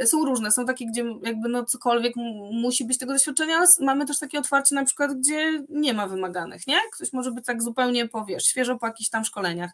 są 0.06 0.26
różne, 0.26 0.52
są 0.52 0.66
takie, 0.66 0.86
gdzie 0.86 1.06
jakby 1.24 1.50
no 1.50 1.66
cokolwiek 1.66 2.14
musi 2.52 2.86
być 2.86 2.98
tego 2.98 3.14
doświadczenia, 3.14 3.56
ale 3.56 3.68
mamy 3.80 4.06
też 4.06 4.20
takie 4.20 4.40
otwarcie 4.40 4.76
na 4.76 4.86
przykład, 4.86 5.14
gdzie 5.14 5.64
nie 5.70 5.94
ma 5.94 6.08
wymaganych, 6.08 6.68
nie? 6.68 6.78
Ktoś 6.94 7.14
może 7.14 7.32
być 7.32 7.46
tak 7.46 7.64
zupełnie, 7.64 8.08
powiesz, 8.08 8.46
świeżo 8.46 8.78
po 8.78 8.88
jakichś 8.88 9.10
tam 9.10 9.26
szkoleniach. 9.26 9.72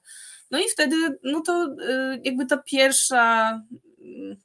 No 0.52 0.60
i 0.60 0.64
wtedy, 0.72 0.96
no 1.24 1.42
to 1.42 1.66
y, 1.66 2.22
jakby 2.24 2.46
ta 2.46 2.58
pierwsza 2.58 3.62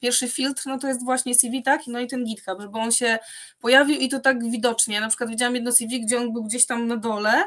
pierwszy 0.01 0.29
filtr, 0.29 0.63
no 0.67 0.79
to 0.79 0.89
jest 0.89 1.05
właśnie 1.05 1.35
CV, 1.35 1.63
tak, 1.63 1.81
no 1.87 2.01
i 2.01 2.07
ten 2.07 2.25
GitHub, 2.25 2.61
żeby 2.61 2.79
on 2.79 2.93
się 2.93 3.19
pojawił 3.61 4.01
i 4.01 4.09
to 4.09 4.21
tak 4.21 4.51
widocznie, 4.51 5.01
na 5.01 5.09
przykład 5.09 5.31
widziałam 5.31 5.55
jedno 5.55 5.73
CV, 5.73 6.01
gdzie 6.01 6.19
on 6.19 6.33
był 6.33 6.45
gdzieś 6.45 6.67
tam 6.67 6.87
na 6.87 6.97
dole, 6.97 7.45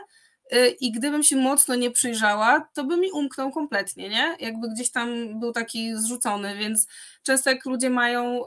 i 0.80 0.92
gdybym 0.92 1.24
się 1.24 1.36
mocno 1.36 1.76
nie 1.76 1.92
przyjrzała, 1.92 2.70
to 2.74 2.84
by 2.84 2.98
mi 2.98 3.12
umknął 3.12 3.52
kompletnie, 3.52 4.10
nie? 4.10 4.36
Jakby 4.40 4.70
gdzieś 4.70 4.92
tam 4.92 5.40
był 5.40 5.52
taki 5.52 5.96
zrzucony, 5.96 6.58
więc 6.58 6.88
często 7.24 7.50
jak 7.50 7.66
ludzie 7.66 7.90
mają, 7.90 8.44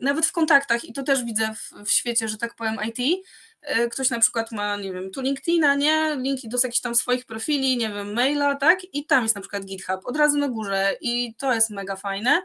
nawet 0.00 0.26
w 0.26 0.32
kontaktach, 0.32 0.84
i 0.84 0.92
to 0.92 1.02
też 1.02 1.24
widzę 1.24 1.54
w, 1.54 1.84
w 1.86 1.90
świecie, 1.90 2.28
że 2.28 2.38
tak 2.38 2.54
powiem 2.54 2.76
IT, 2.88 3.24
e, 3.62 3.88
ktoś 3.88 4.10
na 4.10 4.20
przykład 4.20 4.52
ma, 4.52 4.76
nie 4.76 4.92
wiem, 4.92 5.10
tu 5.10 5.20
LinkedIna, 5.20 5.74
nie, 5.74 6.16
linki 6.16 6.48
do 6.48 6.58
jakichś 6.62 6.80
tam 6.80 6.94
swoich 6.94 7.26
profili, 7.26 7.76
nie 7.76 7.88
wiem, 7.88 8.12
maila, 8.12 8.54
tak, 8.54 8.78
i 8.92 9.06
tam 9.06 9.22
jest 9.22 9.34
na 9.34 9.40
przykład 9.40 9.64
GitHub, 9.64 10.00
od 10.04 10.16
razu 10.16 10.38
na 10.38 10.48
górze 10.48 10.96
i 11.00 11.34
to 11.34 11.54
jest 11.54 11.70
mega 11.70 11.96
fajne, 11.96 12.42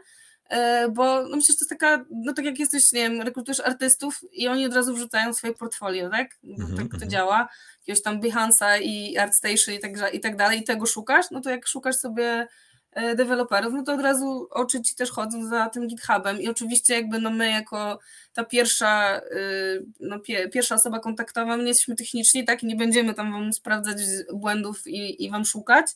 bo 0.92 1.22
no 1.22 1.36
myślę, 1.36 1.52
że 1.52 1.58
to 1.58 1.64
jest 1.64 1.70
taka, 1.70 2.04
no 2.10 2.32
tak 2.32 2.44
jak 2.44 2.58
jesteś, 2.58 2.92
nie 2.92 3.00
wiem, 3.00 3.22
rekrutujesz 3.22 3.60
artystów 3.60 4.20
i 4.32 4.48
oni 4.48 4.66
od 4.66 4.74
razu 4.74 4.94
wrzucają 4.94 5.34
swoje 5.34 5.54
portfolio, 5.54 6.10
tak, 6.10 6.28
mm 6.44 6.76
tak 6.76 6.88
to 6.88 6.94
mhm. 6.94 7.10
działa, 7.10 7.48
jakiegoś 7.78 8.02
tam 8.02 8.20
Behance'a 8.20 8.80
i 8.82 9.18
ArtStation 9.18 9.74
i 9.74 9.78
tak, 9.78 10.14
i 10.14 10.20
tak 10.20 10.36
dalej 10.36 10.60
i 10.60 10.64
tego 10.64 10.86
szukasz, 10.86 11.30
no 11.30 11.40
to 11.40 11.50
jak 11.50 11.66
szukasz 11.66 11.96
sobie 11.96 12.48
E, 12.94 13.14
deweloperów, 13.14 13.72
no 13.72 13.82
to 13.82 13.92
od 13.92 14.00
razu 14.00 14.48
oczy 14.50 14.82
ci 14.82 14.94
też 14.94 15.10
chodzą 15.10 15.48
za 15.48 15.68
tym 15.68 15.86
GitHubem. 15.86 16.40
I 16.40 16.48
oczywiście 16.48 16.94
jakby 16.94 17.18
no 17.18 17.30
my 17.30 17.50
jako 17.50 17.98
ta 18.32 18.44
pierwsza, 18.44 19.20
y, 19.20 19.86
no 20.00 20.18
pierwsza 20.52 20.74
osoba 20.74 20.98
kontaktowa, 20.98 21.56
my 21.56 21.62
nie 21.62 21.68
jesteśmy 21.68 21.96
techniczni, 21.96 22.44
tak, 22.44 22.62
i 22.62 22.66
nie 22.66 22.76
będziemy 22.76 23.14
tam 23.14 23.32
wam 23.32 23.52
sprawdzać 23.52 23.96
błędów 24.32 24.86
i, 24.86 25.24
i 25.24 25.30
wam 25.30 25.44
szukać, 25.44 25.86
e, 25.86 25.94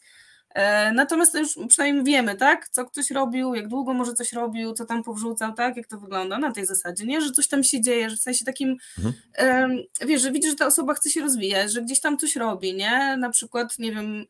Natomiast 0.93 1.35
już 1.35 1.59
przynajmniej 1.69 2.05
wiemy, 2.05 2.37
tak, 2.37 2.69
co 2.69 2.85
ktoś 2.85 3.11
robił, 3.11 3.55
jak 3.55 3.69
długo 3.69 3.95
może 3.95 4.15
coś 4.15 4.33
robił, 4.33 4.73
co 4.73 4.85
tam 4.85 5.03
powrzucał, 5.03 5.53
tak, 5.53 5.77
jak 5.77 5.87
to 5.87 5.99
wygląda 5.99 6.39
na 6.39 6.53
tej 6.53 6.67
zasadzie, 6.67 7.07
nie, 7.07 7.21
że 7.21 7.31
coś 7.31 7.49
tam 7.49 7.65
się 7.65 7.81
dzieje, 7.81 8.11
że 8.11 8.17
w 8.17 8.21
sensie 8.21 8.45
takim, 8.45 8.77
mhm. 8.99 9.83
wiesz, 10.07 10.23
że 10.23 10.33
widzisz, 10.33 10.51
że 10.51 10.57
ta 10.57 10.67
osoba 10.67 10.95
chce 10.95 11.11
się 11.11 11.21
rozwijać, 11.21 11.73
że 11.73 11.83
gdzieś 11.83 12.01
tam 12.01 12.19
coś 12.19 12.37
robi, 12.37 12.75
nie, 12.75 13.17
na 13.17 13.31
przykład, 13.31 13.79
nie 13.79 13.93
wiem, 13.93 14.27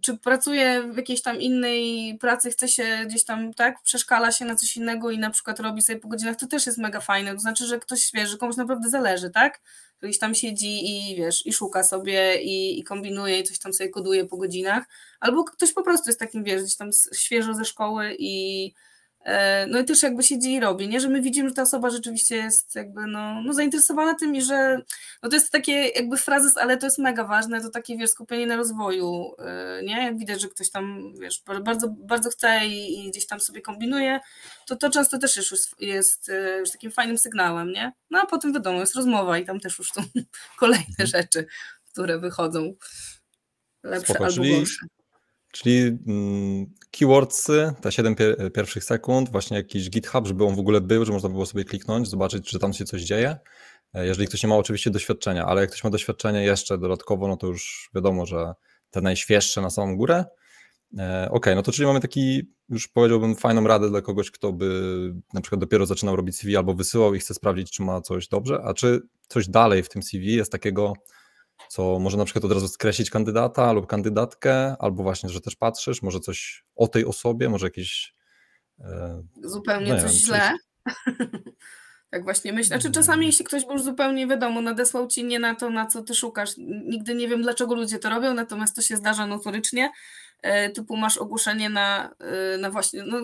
czy 0.00 0.18
pracuje 0.18 0.82
w 0.92 0.96
jakiejś 0.96 1.22
tam 1.22 1.40
innej 1.40 2.18
pracy, 2.18 2.50
chce 2.50 2.68
się 2.68 3.04
gdzieś 3.06 3.24
tam, 3.24 3.54
tak, 3.54 3.82
przeszkala 3.82 4.32
się 4.32 4.44
na 4.44 4.54
coś 4.54 4.76
innego 4.76 5.10
i 5.10 5.18
na 5.18 5.30
przykład 5.30 5.60
robi 5.60 5.82
sobie 5.82 5.98
po 5.98 6.08
godzinach, 6.08 6.36
to 6.36 6.46
też 6.46 6.66
jest 6.66 6.78
mega 6.78 7.00
fajne, 7.00 7.34
to 7.34 7.40
znaczy, 7.40 7.66
że 7.66 7.78
ktoś, 7.78 8.10
wie, 8.14 8.26
że 8.26 8.36
komuś 8.36 8.56
naprawdę 8.56 8.90
zależy, 8.90 9.30
tak, 9.30 9.60
gdzieś 10.02 10.18
tam 10.18 10.34
siedzi 10.34 10.90
i 10.90 11.16
wiesz, 11.16 11.46
i 11.46 11.52
szuka 11.52 11.84
sobie 11.84 12.42
i, 12.42 12.80
i 12.80 12.84
kombinuje 12.84 13.38
i 13.38 13.44
coś 13.44 13.58
tam 13.58 13.72
sobie 13.72 13.90
koduje 13.90 14.24
po 14.24 14.36
godzinach, 14.36 14.84
albo 15.20 15.44
ktoś 15.44 15.72
po 15.72 15.82
prostu 15.82 16.10
jest 16.10 16.20
takim, 16.20 16.44
wiesz, 16.44 16.62
gdzieś 16.62 16.76
tam 16.76 16.90
świeżo 17.14 17.54
ze 17.54 17.64
szkoły 17.64 18.16
i 18.18 18.74
no 19.68 19.78
i 19.78 19.84
też 19.84 20.02
jakby 20.02 20.22
siedzi 20.22 20.54
i 20.54 20.60
robi, 20.60 20.88
nie? 20.88 21.00
że 21.00 21.08
my 21.08 21.20
widzimy, 21.20 21.48
że 21.48 21.54
ta 21.54 21.62
osoba 21.62 21.90
rzeczywiście 21.90 22.36
jest 22.36 22.74
jakby 22.74 23.06
no, 23.06 23.42
no 23.42 23.52
zainteresowana 23.52 24.14
tym 24.14 24.34
i 24.34 24.42
że 24.42 24.80
no 25.22 25.28
to 25.28 25.36
jest 25.36 25.52
takie 25.52 25.72
jakby 25.72 26.16
frazes, 26.16 26.56
ale 26.56 26.76
to 26.76 26.86
jest 26.86 26.98
mega 26.98 27.24
ważne, 27.24 27.60
to 27.60 27.70
takie 27.70 27.96
wiesz, 27.96 28.10
skupienie 28.10 28.46
na 28.46 28.56
rozwoju, 28.56 29.34
e, 29.38 29.80
nie? 29.84 30.04
Jak 30.04 30.18
widać, 30.18 30.40
że 30.40 30.48
ktoś 30.48 30.70
tam 30.70 31.12
wiesz, 31.20 31.42
bardzo, 31.64 31.88
bardzo 31.88 32.30
chce 32.30 32.66
i, 32.66 33.06
i 33.06 33.10
gdzieś 33.10 33.26
tam 33.26 33.40
sobie 33.40 33.60
kombinuje, 33.60 34.20
to 34.66 34.76
to 34.76 34.90
często 34.90 35.18
też 35.18 35.36
już 35.36 35.50
jest, 35.50 35.80
jest 35.80 36.30
już 36.58 36.70
takim 36.70 36.90
fajnym 36.90 37.18
sygnałem, 37.18 37.72
nie? 37.72 37.92
No 38.10 38.20
a 38.22 38.26
potem 38.26 38.52
wiadomo, 38.52 38.80
jest 38.80 38.96
rozmowa 38.96 39.38
i 39.38 39.44
tam 39.44 39.60
też 39.60 39.78
już 39.78 39.92
są 39.92 40.02
kolejne 40.58 40.86
mhm. 40.88 41.06
rzeczy, 41.08 41.46
które 41.92 42.18
wychodzą 42.18 42.74
lepsze 43.82 44.14
Spoko, 44.14 44.24
albo 44.24 44.42
gorsze. 44.42 44.86
Czyli 45.62 45.98
mm, 46.06 46.66
keywordsy, 46.90 47.72
te 47.80 47.92
7 47.92 48.14
pier 48.14 48.52
pierwszych 48.52 48.84
sekund, 48.84 49.32
właśnie 49.32 49.56
jakiś 49.56 49.90
GitHub, 49.90 50.26
żeby 50.26 50.44
on 50.44 50.54
w 50.54 50.58
ogóle 50.58 50.80
był, 50.80 51.04
że 51.04 51.12
można 51.12 51.28
było 51.28 51.46
sobie 51.46 51.64
kliknąć, 51.64 52.08
zobaczyć, 52.08 52.50
czy 52.50 52.58
tam 52.58 52.72
się 52.72 52.84
coś 52.84 53.02
dzieje. 53.02 53.36
E, 53.94 54.06
jeżeli 54.06 54.28
ktoś 54.28 54.42
nie 54.42 54.48
ma 54.48 54.56
oczywiście 54.56 54.90
doświadczenia, 54.90 55.46
ale 55.46 55.60
jak 55.60 55.70
ktoś 55.70 55.84
ma 55.84 55.90
doświadczenie 55.90 56.42
jeszcze 56.42 56.78
dodatkowo, 56.78 57.28
no 57.28 57.36
to 57.36 57.46
już 57.46 57.90
wiadomo, 57.94 58.26
że 58.26 58.52
te 58.90 59.00
najświeższe 59.00 59.60
na 59.60 59.70
samą 59.70 59.96
górę. 59.96 60.24
E, 60.98 61.28
ok, 61.30 61.46
no 61.54 61.62
to 61.62 61.72
czyli 61.72 61.86
mamy 61.86 62.00
taki, 62.00 62.42
już 62.68 62.88
powiedziałbym, 62.88 63.36
fajną 63.36 63.64
radę 63.64 63.88
dla 63.88 64.00
kogoś, 64.00 64.30
kto 64.30 64.52
by 64.52 65.12
na 65.34 65.40
przykład 65.40 65.60
dopiero 65.60 65.86
zaczynał 65.86 66.16
robić 66.16 66.36
CV 66.36 66.56
albo 66.56 66.74
wysyłał 66.74 67.14
i 67.14 67.18
chce 67.18 67.34
sprawdzić, 67.34 67.70
czy 67.70 67.82
ma 67.82 68.00
coś 68.00 68.28
dobrze, 68.28 68.60
a 68.64 68.74
czy 68.74 69.00
coś 69.28 69.48
dalej 69.48 69.82
w 69.82 69.88
tym 69.88 70.02
CV 70.02 70.34
jest 70.34 70.52
takiego, 70.52 70.92
co 71.68 71.98
może 71.98 72.16
na 72.16 72.24
przykład 72.24 72.44
od 72.44 72.52
razu 72.52 72.68
skreślić 72.68 73.10
kandydata 73.10 73.72
lub 73.72 73.86
kandydatkę, 73.86 74.76
albo 74.78 75.02
właśnie, 75.02 75.28
że 75.28 75.40
też 75.40 75.56
patrzysz, 75.56 76.02
może 76.02 76.20
coś 76.20 76.64
o 76.76 76.88
tej 76.88 77.04
osobie, 77.04 77.48
może 77.48 77.66
jakieś. 77.66 78.14
E, 78.80 79.22
zupełnie 79.42 79.94
no 79.94 80.00
coś 80.00 80.12
wiem, 80.12 80.20
źle. 80.20 80.52
tak 82.10 82.24
właśnie 82.24 82.52
myślę. 82.52 82.80
Znaczy 82.80 82.94
czasami 82.94 83.26
jeśli 83.26 83.44
ktoś 83.44 83.64
był 83.64 83.72
już 83.72 83.82
zupełnie 83.82 84.26
wiadomo, 84.26 84.60
nadesłał 84.60 85.06
ci 85.06 85.24
nie 85.24 85.38
na 85.38 85.54
to, 85.54 85.70
na 85.70 85.86
co 85.86 86.02
ty 86.02 86.14
szukasz. 86.14 86.50
Nigdy 86.84 87.14
nie 87.14 87.28
wiem, 87.28 87.42
dlaczego 87.42 87.74
ludzie 87.74 87.98
to 87.98 88.10
robią, 88.10 88.34
natomiast 88.34 88.76
to 88.76 88.82
się 88.82 88.96
zdarza 88.96 89.26
notorycznie. 89.26 89.90
E, 90.42 90.70
typu 90.70 90.96
masz 90.96 91.18
ogłoszenie 91.18 91.70
na, 91.70 92.14
e, 92.54 92.58
na 92.58 92.70
właśnie, 92.70 93.02
no, 93.02 93.18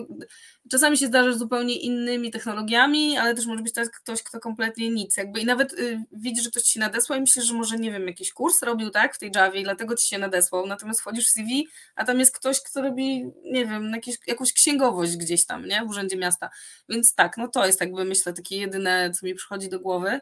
czasami 0.71 0.97
się 0.97 1.07
zdarza 1.07 1.33
zupełnie 1.33 1.75
innymi 1.75 2.31
technologiami, 2.31 3.17
ale 3.17 3.35
też 3.35 3.45
może 3.45 3.63
być 3.63 3.73
tak 3.73 3.91
ktoś, 3.91 4.23
kto 4.23 4.39
kompletnie 4.39 4.89
nic, 4.89 5.17
jakby 5.17 5.39
i 5.39 5.45
nawet 5.45 5.73
y, 5.73 6.03
widzi, 6.11 6.41
że 6.41 6.49
ktoś 6.49 6.63
ci 6.63 6.79
nadesłał 6.79 7.17
i 7.17 7.21
myślisz, 7.21 7.45
że 7.45 7.53
może, 7.53 7.77
nie 7.77 7.91
wiem, 7.91 8.07
jakiś 8.07 8.33
kurs 8.33 8.61
robił, 8.61 8.89
tak, 8.89 9.15
w 9.15 9.19
tej 9.19 9.31
Javie 9.35 9.61
i 9.61 9.63
dlatego 9.63 9.95
ci 9.95 10.07
się 10.07 10.17
nadesłał, 10.17 10.67
natomiast 10.67 11.01
wchodzisz 11.01 11.27
w 11.27 11.31
CV, 11.31 11.67
a 11.95 12.05
tam 12.05 12.19
jest 12.19 12.37
ktoś, 12.37 12.61
kto 12.61 12.81
robi, 12.81 13.25
nie 13.43 13.65
wiem, 13.65 13.91
jakieś, 13.91 14.15
jakąś 14.27 14.53
księgowość 14.53 15.17
gdzieś 15.17 15.45
tam, 15.45 15.65
nie, 15.65 15.81
w 15.85 15.89
urzędzie 15.89 16.17
miasta, 16.17 16.49
więc 16.89 17.15
tak, 17.15 17.37
no 17.37 17.47
to 17.47 17.65
jest 17.65 17.81
jakby, 17.81 18.05
myślę, 18.05 18.33
takie 18.33 18.57
jedyne, 18.57 19.11
co 19.11 19.25
mi 19.25 19.35
przychodzi 19.35 19.69
do 19.69 19.79
głowy, 19.79 20.19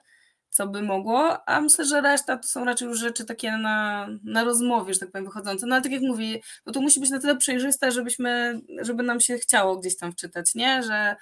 co 0.53 0.67
by 0.67 0.81
mogło, 0.81 1.49
a 1.49 1.61
myślę, 1.61 1.85
że 1.85 2.01
reszta 2.01 2.37
to 2.37 2.47
są 2.47 2.65
raczej 2.65 2.87
już 2.87 2.99
rzeczy 2.99 3.25
takie 3.25 3.51
na, 3.51 4.07
na 4.23 4.43
rozmowie, 4.43 4.93
że 4.93 4.99
tak 4.99 5.11
powiem, 5.11 5.25
wychodzące. 5.25 5.65
No 5.67 5.75
ale 5.75 5.83
tak 5.83 5.91
jak 5.91 6.01
mówię, 6.01 6.39
bo 6.65 6.71
to 6.71 6.81
musi 6.81 6.99
być 6.99 7.09
na 7.09 7.19
tyle 7.19 7.37
przejrzyste, 7.37 7.91
żebyśmy, 7.91 8.61
żeby 8.81 9.03
nam 9.03 9.19
się 9.19 9.37
chciało 9.37 9.77
gdzieś 9.77 9.97
tam 9.97 10.11
wczytać, 10.11 10.55
nie? 10.55 10.83
Że, 10.83 11.15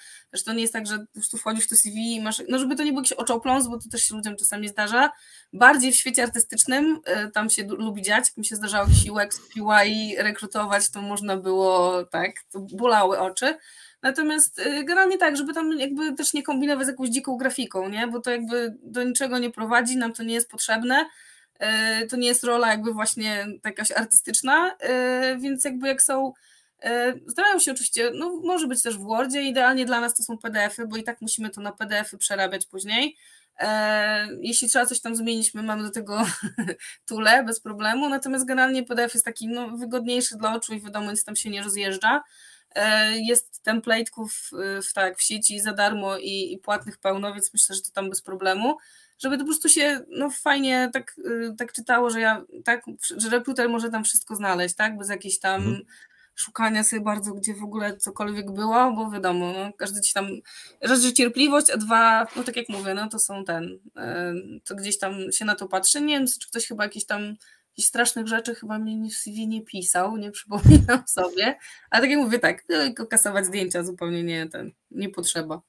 to 0.45 0.53
nie 0.53 0.61
jest 0.61 0.73
tak, 0.73 0.87
że 0.87 0.99
po 0.99 1.13
prostu 1.13 1.37
wchodzisz 1.37 1.65
w 1.65 1.69
to 1.69 1.75
CV 1.75 2.15
i 2.15 2.21
masz, 2.21 2.41
no 2.49 2.59
żeby 2.59 2.75
to 2.75 2.83
nie 2.83 2.91
był 2.91 3.01
jakiś 3.01 3.13
oczopląs, 3.13 3.67
bo 3.67 3.77
to 3.77 3.89
też 3.89 4.03
się 4.03 4.15
ludziom 4.15 4.35
czasami 4.35 4.67
zdarza. 4.67 5.11
Bardziej 5.53 5.91
w 5.91 5.95
świecie 5.95 6.23
artystycznym, 6.23 7.01
y, 7.27 7.31
tam 7.31 7.49
się 7.49 7.63
lubi 7.63 8.01
dziać, 8.01 8.25
jak 8.27 8.37
mi 8.37 8.45
się 8.45 8.55
zdarzało 8.55 8.87
jakiś 8.87 9.09
UX, 9.09 9.41
UI 9.61 10.15
rekrutować, 10.17 10.91
to 10.91 11.01
można 11.01 11.37
było, 11.37 12.03
tak, 12.05 12.31
to 12.51 12.59
bolały 12.59 13.19
oczy, 13.19 13.57
Natomiast 14.01 14.59
y, 14.59 14.63
generalnie 14.83 15.17
tak, 15.17 15.37
żeby 15.37 15.53
tam 15.53 15.79
jakby 15.79 16.13
też 16.13 16.33
nie 16.33 16.43
kombinować 16.43 16.85
z 16.85 16.89
jakąś 16.89 17.09
dziką 17.09 17.37
grafiką, 17.37 17.89
nie? 17.89 18.07
bo 18.07 18.19
to 18.19 18.31
jakby 18.31 18.75
do 18.83 19.03
niczego 19.03 19.39
nie 19.39 19.51
prowadzi, 19.51 19.97
nam 19.97 20.13
to 20.13 20.23
nie 20.23 20.33
jest 20.33 20.49
potrzebne. 20.49 21.05
Y, 22.03 22.07
to 22.07 22.17
nie 22.17 22.27
jest 22.27 22.43
rola 22.43 22.67
jakby 22.67 22.93
właśnie 22.93 23.47
jakaś 23.65 23.91
artystyczna, 23.91 24.71
y, 24.71 25.37
więc 25.39 25.63
jakby 25.63 25.87
jak 25.87 26.01
są 26.01 26.33
Starają 27.27 27.59
się 27.59 27.71
oczywiście, 27.71 28.11
no 28.13 28.41
może 28.43 28.67
być 28.67 28.81
też 28.81 28.97
w 28.97 29.01
Wordzie, 29.01 29.41
idealnie 29.41 29.85
dla 29.85 30.01
nas 30.01 30.15
to 30.15 30.23
są 30.23 30.37
PDFy, 30.37 30.87
bo 30.87 30.97
i 30.97 31.03
tak 31.03 31.21
musimy 31.21 31.49
to 31.49 31.61
na 31.61 31.71
PDFy 31.71 32.17
przerabiać 32.17 32.65
później. 32.65 33.17
Jeśli 34.39 34.69
trzeba 34.69 34.85
coś 34.85 35.01
tam 35.01 35.15
zmienić, 35.15 35.53
my 35.53 35.63
mamy 35.63 35.83
do 35.83 35.91
tego 35.91 36.25
tule 37.07 37.43
bez 37.43 37.59
problemu, 37.59 38.09
natomiast 38.09 38.45
generalnie 38.45 38.83
PDF 38.83 39.13
jest 39.13 39.25
taki 39.25 39.47
no, 39.47 39.77
wygodniejszy 39.77 40.37
dla 40.37 40.53
oczu 40.53 40.73
i 40.73 40.81
wiadomo, 40.81 41.11
nic 41.11 41.23
tam 41.23 41.35
się 41.35 41.49
nie 41.49 41.63
rozjeżdża. 41.63 42.23
E, 42.75 43.17
jest 43.17 43.61
template'ków 43.67 44.27
w, 44.81 44.93
tak, 44.93 45.17
w 45.17 45.23
sieci 45.23 45.59
za 45.59 45.73
darmo 45.73 46.17
i, 46.17 46.53
i 46.53 46.57
płatnych 46.57 46.97
pełno, 46.97 47.33
więc 47.33 47.53
myślę, 47.53 47.75
że 47.75 47.81
to 47.81 47.91
tam 47.91 48.09
bez 48.09 48.21
problemu 48.21 48.77
żeby 49.21 49.37
to 49.37 49.43
po 49.43 49.47
prostu 49.47 49.69
się 49.69 50.01
no, 50.09 50.29
fajnie 50.29 50.89
tak, 50.93 51.15
y, 51.17 51.55
tak 51.57 51.73
czytało, 51.73 52.09
że 52.09 52.19
ja 52.19 52.45
tak, 52.65 52.85
że 53.17 53.29
rekruter 53.29 53.69
może 53.69 53.89
tam 53.89 54.03
wszystko 54.03 54.35
znaleźć, 54.35 54.75
tak? 54.75 54.97
Bez 54.97 55.09
jakiejś 55.09 55.39
tam 55.39 55.61
mhm. 55.61 55.83
szukania 56.35 56.83
sobie 56.83 57.01
bardzo, 57.01 57.33
gdzie 57.33 57.53
w 57.53 57.63
ogóle 57.63 57.97
cokolwiek 57.97 58.51
było, 58.51 58.91
bo 58.91 59.11
wiadomo, 59.11 59.53
no, 59.53 59.73
każdy 59.73 60.01
ci 60.01 60.13
tam 60.13 60.27
raz, 60.81 61.01
że 61.01 61.13
cierpliwość, 61.13 61.69
a 61.69 61.77
dwa, 61.77 62.27
no 62.35 62.43
tak 62.43 62.55
jak 62.55 62.69
mówię, 62.69 62.93
no 62.93 63.09
to 63.09 63.19
są 63.19 63.45
ten, 63.45 63.63
y, 63.63 63.79
to 64.65 64.75
gdzieś 64.75 64.99
tam 64.99 65.31
się 65.31 65.45
na 65.45 65.55
to 65.55 65.67
patrzy. 65.67 66.01
Nie 66.01 66.17
wiem, 66.17 66.27
czy 66.27 66.47
ktoś 66.47 66.67
chyba 66.67 66.83
jakiś 66.83 67.05
tam 67.05 67.35
jakichś 67.71 67.87
strasznych 67.87 68.27
rzeczy 68.27 68.55
chyba 68.55 68.79
mi 68.79 69.11
w 69.11 69.15
CV 69.15 69.47
nie 69.47 69.61
pisał, 69.61 70.17
nie 70.17 70.31
przypominam 70.31 71.03
sobie, 71.17 71.57
ale 71.89 72.01
tak 72.01 72.09
jak 72.11 72.19
mówię, 72.19 72.39
tak, 72.39 72.63
tylko 72.63 73.07
kasować 73.07 73.45
zdjęcia 73.45 73.83
zupełnie 73.83 74.23
nie, 74.23 74.49
ten, 74.49 74.71
nie 74.91 75.09
potrzeba. 75.09 75.61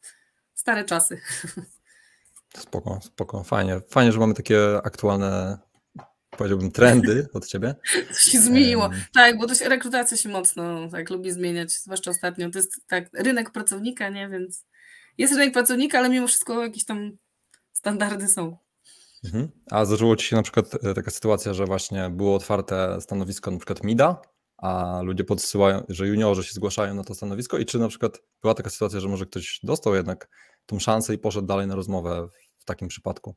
Stare 0.54 0.84
czasy. 0.84 1.20
Spoko, 2.58 3.00
spoko, 3.02 3.44
fajnie. 3.44 3.80
Fajnie, 3.88 4.12
że 4.12 4.18
mamy 4.18 4.34
takie 4.34 4.76
aktualne, 4.84 5.58
powiedziałbym, 6.30 6.70
trendy 6.70 7.28
od 7.32 7.46
ciebie. 7.46 7.74
To 8.08 8.14
się 8.14 8.40
zmieniło. 8.40 8.82
Um. 8.82 8.92
Tak, 9.14 9.38
bo 9.38 9.46
to 9.46 9.68
rekrutacja 9.68 10.16
się 10.16 10.28
mocno 10.28 10.88
tak 10.88 11.10
lubi 11.10 11.32
zmieniać, 11.32 11.72
zwłaszcza 11.72 12.10
ostatnio. 12.10 12.50
To 12.50 12.58
jest 12.58 12.86
tak 12.86 13.08
rynek 13.12 13.50
pracownika, 13.50 14.08
nie, 14.08 14.28
więc 14.28 14.66
jest 15.18 15.32
rynek 15.32 15.52
pracownika, 15.52 15.98
ale 15.98 16.08
mimo 16.08 16.26
wszystko 16.26 16.62
jakieś 16.62 16.84
tam 16.84 17.16
standardy 17.72 18.28
są. 18.28 18.56
Mhm. 19.24 19.48
A 19.70 19.84
zdarzyło 19.84 20.16
ci 20.16 20.26
się 20.26 20.36
na 20.36 20.42
przykład 20.42 20.84
e, 20.84 20.94
taka 20.94 21.10
sytuacja, 21.10 21.54
że 21.54 21.64
właśnie 21.64 22.10
było 22.10 22.34
otwarte 22.34 23.00
stanowisko 23.00 23.50
na 23.50 23.56
przykład 23.56 23.84
MIDA, 23.84 24.22
a 24.58 25.00
ludzie 25.02 25.24
podsyłają, 25.24 25.84
że 25.88 26.06
juniorzy 26.06 26.44
się 26.44 26.52
zgłaszają 26.52 26.94
na 26.94 27.04
to 27.04 27.14
stanowisko 27.14 27.58
i 27.58 27.66
czy 27.66 27.78
na 27.78 27.88
przykład 27.88 28.18
była 28.42 28.54
taka 28.54 28.70
sytuacja, 28.70 29.00
że 29.00 29.08
może 29.08 29.26
ktoś 29.26 29.60
dostał 29.62 29.94
jednak 29.94 30.28
tą 30.66 30.78
szansę 30.78 31.14
i 31.14 31.18
poszedł 31.18 31.46
dalej 31.46 31.66
na 31.66 31.74
rozmowę 31.74 32.28
w 32.58 32.64
takim 32.64 32.88
przypadku? 32.88 33.34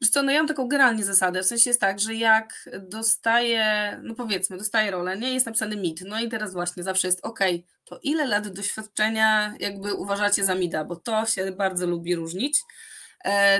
Wiesz 0.00 0.10
co, 0.10 0.22
no 0.22 0.32
ja 0.32 0.38
mam 0.38 0.48
taką 0.48 0.68
generalnie 0.68 1.04
zasadę, 1.04 1.42
w 1.42 1.46
sensie 1.46 1.70
jest 1.70 1.80
tak, 1.80 2.00
że 2.00 2.14
jak 2.14 2.70
dostaję, 2.80 3.96
no 4.02 4.14
powiedzmy, 4.14 4.56
dostaję 4.56 4.90
rolę, 4.90 5.18
nie, 5.18 5.34
jest 5.34 5.46
napisany 5.46 5.76
MID, 5.76 6.00
no 6.06 6.20
i 6.20 6.28
teraz 6.28 6.52
właśnie 6.52 6.82
zawsze 6.82 7.08
jest 7.08 7.24
ok, 7.26 7.40
to 7.84 7.98
ile 8.02 8.26
lat 8.26 8.48
doświadczenia 8.48 9.54
jakby 9.60 9.94
uważacie 9.94 10.44
za 10.44 10.54
MIDa, 10.54 10.84
bo 10.84 10.96
to 10.96 11.26
się 11.26 11.52
bardzo 11.52 11.86
lubi 11.86 12.14
różnić, 12.14 12.62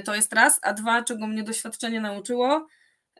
to 0.02 0.14
jest 0.14 0.32
raz, 0.32 0.58
a 0.62 0.72
dwa, 0.72 1.02
czego 1.02 1.26
mnie 1.26 1.42
doświadczenie 1.42 2.00
nauczyło, 2.00 2.66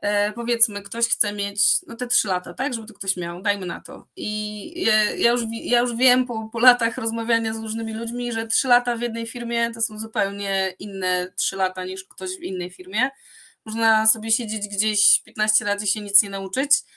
e, 0.01 0.33
powiedzmy, 0.33 0.83
ktoś 0.83 1.09
chce 1.09 1.33
mieć 1.33 1.63
no 1.87 1.97
te 1.97 2.07
trzy 2.07 2.29
lata, 2.29 2.55
tak, 2.55 2.75
żeby 2.75 2.87
to 2.87 2.95
ktoś 2.95 3.17
miał, 3.17 3.43
dajmy 3.43 3.67
na 3.67 3.81
to. 3.81 4.09
I 4.17 4.85
ja, 5.17 5.31
już, 5.31 5.43
ja 5.51 5.81
już 5.81 5.97
wiem 5.97 6.27
po, 6.27 6.49
po 6.53 6.59
latach 6.59 6.99
rozmawiania 6.99 7.55
z 7.55 7.59
różnymi 7.59 7.95
ludźmi, 7.95 8.33
że 8.33 8.47
trzy 8.47 8.69
lata 8.69 8.97
w 8.97 9.01
jednej 9.01 9.27
firmie 9.27 9.71
to 9.75 9.81
są 9.81 9.99
zupełnie 9.99 10.75
inne 10.79 11.33
trzy 11.37 11.57
lata 11.57 11.85
niż 11.85 12.05
ktoś 12.05 12.31
w 12.31 12.43
innej 12.43 12.71
firmie. 12.71 13.11
Można 13.65 14.07
sobie 14.07 14.31
siedzieć 14.31 14.69
gdzieś 14.69 15.23
15 15.25 15.65
lat 15.65 15.83
i 15.83 15.87
się 15.87 16.01
nic 16.01 16.23
nie 16.23 16.31
nauczyć, 16.31 16.71
E, 16.71 16.96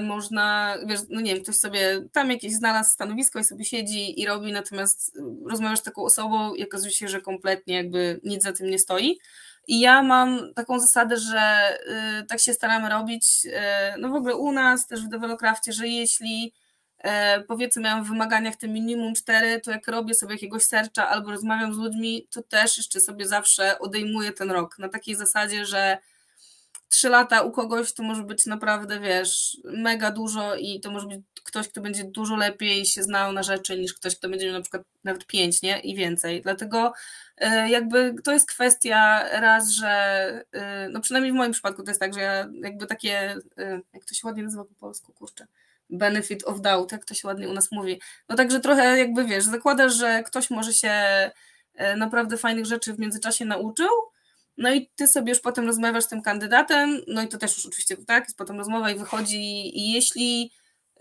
można, 0.00 0.76
wiesz, 0.86 1.00
no 1.08 1.20
nie 1.20 1.34
wiem, 1.34 1.42
ktoś 1.42 1.56
sobie 1.56 2.04
tam 2.12 2.30
jakieś 2.30 2.52
znalazł 2.52 2.90
stanowisko 2.90 3.38
i 3.38 3.44
sobie 3.44 3.64
siedzi 3.64 4.20
i 4.20 4.26
robi, 4.26 4.52
natomiast 4.52 5.18
rozmawiasz 5.46 5.78
z 5.78 5.82
taką 5.82 6.02
osobą 6.02 6.54
i 6.54 6.64
okazuje 6.64 6.92
się, 6.92 7.08
że 7.08 7.20
kompletnie 7.20 7.74
jakby 7.74 8.20
nic 8.24 8.42
za 8.42 8.52
tym 8.52 8.70
nie 8.70 8.78
stoi. 8.78 9.18
I 9.68 9.80
ja 9.80 10.02
mam 10.02 10.54
taką 10.54 10.80
zasadę, 10.80 11.16
że 11.16 11.78
y, 12.22 12.26
tak 12.26 12.40
się 12.40 12.54
staramy 12.54 12.88
robić, 12.88 13.46
y, 13.46 13.50
no 13.98 14.08
w 14.08 14.14
ogóle 14.14 14.36
u 14.36 14.52
nas 14.52 14.86
też 14.86 15.04
w 15.04 15.08
Develocraftie, 15.08 15.72
że 15.72 15.88
jeśli 15.88 16.52
y, 16.98 17.08
powiedzmy 17.48 17.82
miałam 17.82 18.04
w 18.04 18.08
wymaganiach 18.08 18.56
te 18.56 18.68
minimum 18.68 19.14
cztery, 19.14 19.60
to 19.60 19.70
jak 19.70 19.88
robię 19.88 20.14
sobie 20.14 20.32
jakiegoś 20.34 20.62
serca 20.62 21.08
albo 21.08 21.30
rozmawiam 21.30 21.74
z 21.74 21.78
ludźmi, 21.78 22.26
to 22.30 22.42
też 22.42 22.76
jeszcze 22.76 23.00
sobie 23.00 23.26
zawsze 23.26 23.78
odejmuję 23.78 24.32
ten 24.32 24.50
rok 24.50 24.78
na 24.78 24.88
takiej 24.88 25.14
zasadzie, 25.14 25.66
że 25.66 25.98
trzy 26.88 27.08
lata 27.08 27.42
u 27.42 27.52
kogoś 27.52 27.92
to 27.92 28.02
może 28.02 28.22
być 28.22 28.46
naprawdę, 28.46 29.00
wiesz, 29.00 29.56
mega 29.64 30.10
dużo 30.10 30.54
i 30.56 30.80
to 30.80 30.90
może 30.90 31.06
być 31.06 31.20
ktoś, 31.44 31.68
kto 31.68 31.80
będzie 31.80 32.04
dużo 32.04 32.36
lepiej 32.36 32.86
się 32.86 33.02
znał 33.02 33.32
na 33.32 33.42
rzeczy 33.42 33.78
niż 33.78 33.94
ktoś, 33.94 34.16
kto 34.16 34.28
będzie 34.28 34.46
miał 34.46 34.54
na 34.54 34.60
przykład 34.60 34.82
nawet 35.04 35.26
pięć, 35.26 35.62
nie? 35.62 35.80
I 35.80 35.96
więcej. 35.96 36.42
Dlatego 36.42 36.92
e, 37.36 37.70
jakby 37.70 38.14
to 38.24 38.32
jest 38.32 38.48
kwestia 38.48 39.24
raz, 39.40 39.70
że 39.70 39.88
e, 40.52 40.88
no 40.88 41.00
przynajmniej 41.00 41.32
w 41.32 41.36
moim 41.36 41.52
przypadku 41.52 41.82
to 41.82 41.90
jest 41.90 42.00
tak, 42.00 42.14
że 42.14 42.20
ja 42.20 42.48
jakby 42.62 42.86
takie, 42.86 43.36
e, 43.58 43.80
jak 43.94 44.04
to 44.04 44.14
się 44.14 44.26
ładnie 44.26 44.42
nazywa 44.42 44.64
po 44.64 44.74
polsku, 44.74 45.12
kurczę, 45.12 45.46
benefit 45.90 46.44
of 46.44 46.60
doubt, 46.60 46.92
jak 46.92 47.04
to 47.04 47.14
się 47.14 47.28
ładnie 47.28 47.48
u 47.48 47.52
nas 47.52 47.72
mówi. 47.72 48.00
No 48.28 48.36
także 48.36 48.60
trochę 48.60 48.98
jakby 48.98 49.24
wiesz, 49.24 49.44
zakładasz, 49.44 49.94
że 49.94 50.22
ktoś 50.22 50.50
może 50.50 50.72
się 50.72 50.92
naprawdę 51.96 52.36
fajnych 52.36 52.66
rzeczy 52.66 52.94
w 52.94 52.98
międzyczasie 52.98 53.44
nauczył, 53.44 53.88
no 54.58 54.72
i 54.72 54.90
ty 54.96 55.06
sobie 55.06 55.32
już 55.32 55.40
potem 55.40 55.66
rozmawiasz 55.66 56.04
z 56.04 56.08
tym 56.08 56.22
kandydatem, 56.22 57.00
no 57.06 57.22
i 57.22 57.28
to 57.28 57.38
też 57.38 57.56
już 57.56 57.66
oczywiście 57.66 57.96
tak, 57.96 58.24
jest 58.24 58.38
potem 58.38 58.58
rozmowa 58.58 58.90
i 58.90 58.98
wychodzi 58.98 59.78
i 59.78 59.92
jeśli 59.92 60.52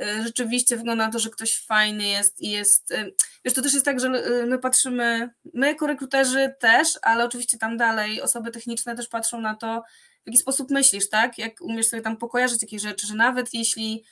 y, 0.02 0.24
rzeczywiście 0.24 0.78
wygląda 0.78 1.06
na 1.06 1.12
to, 1.12 1.20
że 1.20 1.30
ktoś 1.30 1.66
fajny 1.66 2.08
jest 2.08 2.42
i 2.42 2.50
jest, 2.50 2.92
y, 2.92 3.14
wiesz, 3.46 3.54
to 3.54 3.62
też 3.62 3.74
jest 3.74 3.86
tak, 3.86 4.00
że 4.00 4.08
y, 4.08 4.46
my 4.46 4.60
patrzymy, 4.60 5.30
my 5.54 5.68
jako 5.68 5.88
rekruterzy 5.88 6.56
też, 6.60 7.00
ale 7.02 7.26
oczywiście 7.26 7.58
tam 7.58 7.78
dalej 7.78 8.22
osoby 8.22 8.52
techniczne 8.52 8.96
też 8.96 9.08
patrzą 9.08 9.42
na 9.42 9.56
to, 9.56 9.84
w 10.24 10.28
jaki 10.28 10.38
sposób 10.38 10.72
myślisz, 10.72 11.10
tak, 11.10 11.38
jak 11.38 11.62
umiesz 11.62 11.88
sobie 11.88 12.02
tam 12.02 12.18
pokojarzyć 12.18 12.62
jakieś 12.62 12.82
rzeczy, 12.82 13.08
że 13.08 13.16
nawet 13.16 13.54
jeśli 13.54 14.04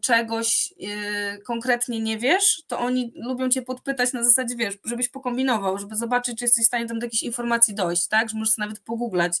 czegoś 0.00 0.74
e, 0.80 1.38
konkretnie 1.38 2.00
nie 2.00 2.18
wiesz, 2.18 2.62
to 2.66 2.78
oni 2.78 3.12
lubią 3.16 3.48
cię 3.48 3.62
podpytać 3.62 4.12
na 4.12 4.24
zasadzie, 4.24 4.56
wiesz, 4.56 4.74
żebyś 4.84 5.08
pokombinował, 5.08 5.78
żeby 5.78 5.96
zobaczyć, 5.96 6.38
czy 6.38 6.44
jesteś 6.44 6.64
w 6.64 6.66
stanie 6.66 6.86
tam 6.86 6.98
do 6.98 7.06
jakichś 7.06 7.22
informacji 7.22 7.74
dojść, 7.74 8.08
tak, 8.08 8.28
że 8.28 8.38
możesz 8.38 8.56
nawet 8.56 8.80
pogooglać. 8.80 9.32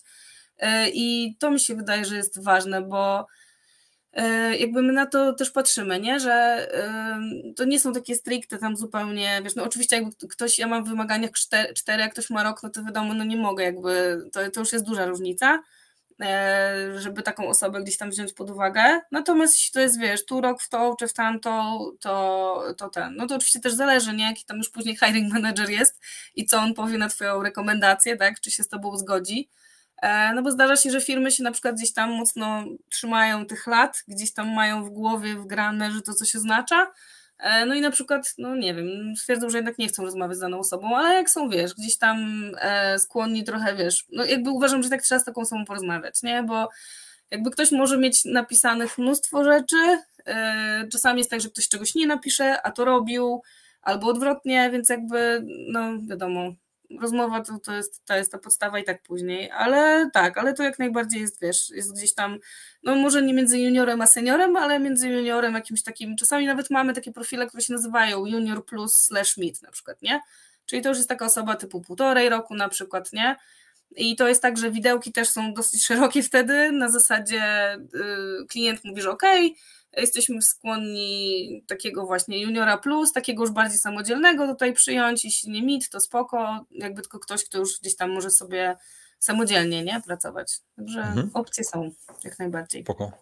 E, 0.58 0.90
I 0.90 1.36
to 1.38 1.50
mi 1.50 1.60
się 1.60 1.74
wydaje, 1.74 2.04
że 2.04 2.16
jest 2.16 2.42
ważne, 2.42 2.82
bo 2.82 3.26
jakby 4.58 4.82
my 4.82 4.92
na 4.92 5.06
to 5.06 5.32
też 5.32 5.50
patrzymy, 5.50 6.00
nie? 6.00 6.20
że 6.20 6.66
to 7.56 7.64
nie 7.64 7.80
są 7.80 7.92
takie 7.92 8.14
stricte 8.14 8.58
tam 8.58 8.76
zupełnie, 8.76 9.40
wiesz, 9.44 9.54
no 9.54 9.64
oczywiście 9.64 9.96
jakby 9.96 10.28
ktoś, 10.28 10.58
ja 10.58 10.66
mam 10.66 10.84
w 10.84 10.88
wymaganiach 10.88 11.30
cztery, 11.32 11.74
cztery 11.74 12.02
jak 12.02 12.12
ktoś 12.12 12.30
ma 12.30 12.42
rok, 12.42 12.62
no 12.62 12.70
to 12.70 12.84
wiadomo, 12.84 13.14
no 13.14 13.24
nie 13.24 13.36
mogę 13.36 13.64
jakby, 13.64 14.22
to, 14.32 14.50
to 14.50 14.60
już 14.60 14.72
jest 14.72 14.84
duża 14.84 15.06
różnica, 15.06 15.58
E, 15.58 15.62
żeby 16.96 17.22
taką 17.22 17.48
osobę 17.48 17.82
gdzieś 17.82 17.96
tam 17.96 18.10
wziąć 18.10 18.32
pod 18.32 18.50
uwagę. 18.50 19.00
Natomiast 19.12 19.54
jeśli 19.54 19.72
to 19.72 19.80
jest, 19.80 19.98
wiesz, 19.98 20.24
tu 20.24 20.40
rok 20.40 20.62
w 20.62 20.68
to, 20.68 20.96
czy 20.98 21.08
w 21.08 21.12
tamto, 21.12 21.78
to, 22.00 22.64
to 22.76 22.88
ten. 22.88 23.14
No 23.16 23.26
to 23.26 23.34
oczywiście 23.34 23.60
też 23.60 23.72
zależy, 23.72 24.12
nie? 24.12 24.24
Jaki 24.24 24.44
tam 24.44 24.56
już 24.56 24.70
później 24.70 24.96
hiring 25.00 25.32
manager 25.32 25.70
jest 25.70 26.00
i 26.34 26.46
co 26.46 26.58
on 26.58 26.74
powie 26.74 26.98
na 26.98 27.08
twoją 27.08 27.42
rekomendację, 27.42 28.16
tak? 28.16 28.40
Czy 28.40 28.50
się 28.50 28.62
z 28.62 28.68
tobą 28.68 28.96
zgodzi. 28.96 29.48
E, 30.02 30.32
no 30.34 30.42
bo 30.42 30.50
zdarza 30.50 30.76
się, 30.76 30.90
że 30.90 31.00
firmy 31.00 31.30
się 31.30 31.42
na 31.42 31.52
przykład 31.52 31.74
gdzieś 31.74 31.92
tam 31.92 32.10
mocno 32.10 32.64
trzymają 32.90 33.46
tych 33.46 33.66
lat, 33.66 34.04
gdzieś 34.08 34.32
tam 34.32 34.54
mają 34.54 34.84
w 34.84 34.90
głowie 34.90 35.34
wgrane, 35.36 35.92
że 35.92 36.02
to 36.02 36.14
coś 36.14 36.36
oznacza, 36.36 36.86
E, 36.86 36.92
no 37.66 37.74
i 37.74 37.80
na 37.80 37.90
przykład, 37.90 38.34
no 38.38 38.56
nie 38.56 38.74
wiem, 38.74 39.16
stwierdzą, 39.16 39.50
że 39.50 39.58
jednak 39.58 39.78
nie 39.78 39.88
chcą 39.88 40.04
rozmawiać 40.04 40.36
z 40.36 40.40
daną 40.40 40.58
osobą, 40.58 40.96
ale 40.96 41.14
jak 41.14 41.30
są, 41.30 41.48
wiesz, 41.48 41.74
gdzieś 41.74 41.98
tam 41.98 42.50
e, 42.60 42.98
skłonni 42.98 43.44
trochę, 43.44 43.76
wiesz, 43.76 44.06
no 44.12 44.24
jakby 44.24 44.50
uważam, 44.50 44.82
że 44.82 44.90
tak 44.90 45.02
trzeba 45.02 45.18
z 45.18 45.24
taką 45.24 45.40
osobą 45.40 45.64
porozmawiać, 45.64 46.22
nie, 46.22 46.42
bo 46.42 46.68
jakby 47.30 47.50
ktoś 47.50 47.72
może 47.72 47.98
mieć 47.98 48.24
napisanych 48.24 48.98
mnóstwo 48.98 49.44
rzeczy, 49.44 50.02
e, 50.26 50.88
czasami 50.92 51.18
jest 51.18 51.30
tak, 51.30 51.40
że 51.40 51.48
ktoś 51.48 51.68
czegoś 51.68 51.94
nie 51.94 52.06
napisze, 52.06 52.62
a 52.62 52.72
to 52.72 52.84
robił, 52.84 53.42
albo 53.82 54.06
odwrotnie, 54.06 54.70
więc 54.70 54.88
jakby, 54.88 55.46
no 55.68 55.92
wiadomo, 56.08 56.52
rozmowa 57.00 57.40
to, 57.40 57.58
to, 57.58 57.72
jest, 57.72 58.04
to 58.04 58.16
jest 58.16 58.32
ta 58.32 58.38
podstawa 58.38 58.78
i 58.78 58.84
tak 58.84 59.02
później, 59.02 59.50
ale 59.50 60.10
tak, 60.12 60.38
ale 60.38 60.54
to 60.54 60.62
jak 60.62 60.78
najbardziej 60.78 61.20
jest, 61.20 61.40
wiesz, 61.40 61.70
jest 61.70 61.94
gdzieś 61.94 62.14
tam, 62.14 62.38
no 62.82 62.96
może 62.96 63.22
nie 63.22 63.34
między 63.34 63.58
juniorem 63.58 64.00
a 64.00 64.06
seniorem, 64.06 64.56
ale 64.56 64.78
między 64.78 65.08
juniorem 65.08 65.54
jakimś 65.54 65.82
takim, 65.82 66.16
czasami 66.16 66.46
nawet 66.46 66.70
mamy 66.70 66.94
takie 66.94 67.12
profile, 67.12 67.46
które 67.46 67.62
się 67.62 67.72
nazywają 67.72 68.26
junior 68.26 68.64
plus 68.64 68.94
slash 68.94 69.36
mid 69.36 69.62
na 69.62 69.70
przykład, 69.70 70.02
nie? 70.02 70.20
Czyli 70.66 70.82
to 70.82 70.88
już 70.88 70.98
jest 70.98 71.08
taka 71.08 71.24
osoba 71.26 71.56
typu 71.56 71.80
półtorej 71.80 72.28
roku 72.28 72.54
na 72.54 72.68
przykład, 72.68 73.12
nie? 73.12 73.36
I 73.96 74.16
to 74.16 74.28
jest 74.28 74.42
tak, 74.42 74.58
że 74.58 74.70
widełki 74.70 75.12
też 75.12 75.28
są 75.28 75.54
dosyć 75.54 75.84
szerokie 75.86 76.22
wtedy, 76.22 76.72
na 76.72 76.88
zasadzie 76.88 77.74
y, 77.74 78.46
klient 78.48 78.84
mówi, 78.84 79.02
że 79.02 79.10
okej, 79.10 79.46
okay, 79.46 79.58
jesteśmy 80.00 80.42
skłonni 80.42 81.64
takiego 81.66 82.06
właśnie 82.06 82.40
juniora 82.40 82.78
plus, 82.78 83.12
takiego 83.12 83.42
już 83.42 83.50
bardziej 83.50 83.78
samodzielnego 83.78 84.46
tutaj 84.46 84.72
przyjąć, 84.72 85.24
jeśli 85.24 85.52
nie 85.52 85.62
mit, 85.62 85.90
to 85.90 86.00
spoko, 86.00 86.64
jakby 86.70 87.02
tylko 87.02 87.18
ktoś, 87.18 87.44
kto 87.44 87.58
już 87.58 87.80
gdzieś 87.80 87.96
tam 87.96 88.10
może 88.10 88.30
sobie 88.30 88.76
samodzielnie 89.18 89.84
nie 89.84 90.00
pracować. 90.06 90.60
Także 90.76 91.00
mhm. 91.00 91.30
opcje 91.34 91.64
są 91.64 91.90
jak 92.24 92.38
najbardziej. 92.38 92.82
Spoko, 92.82 93.12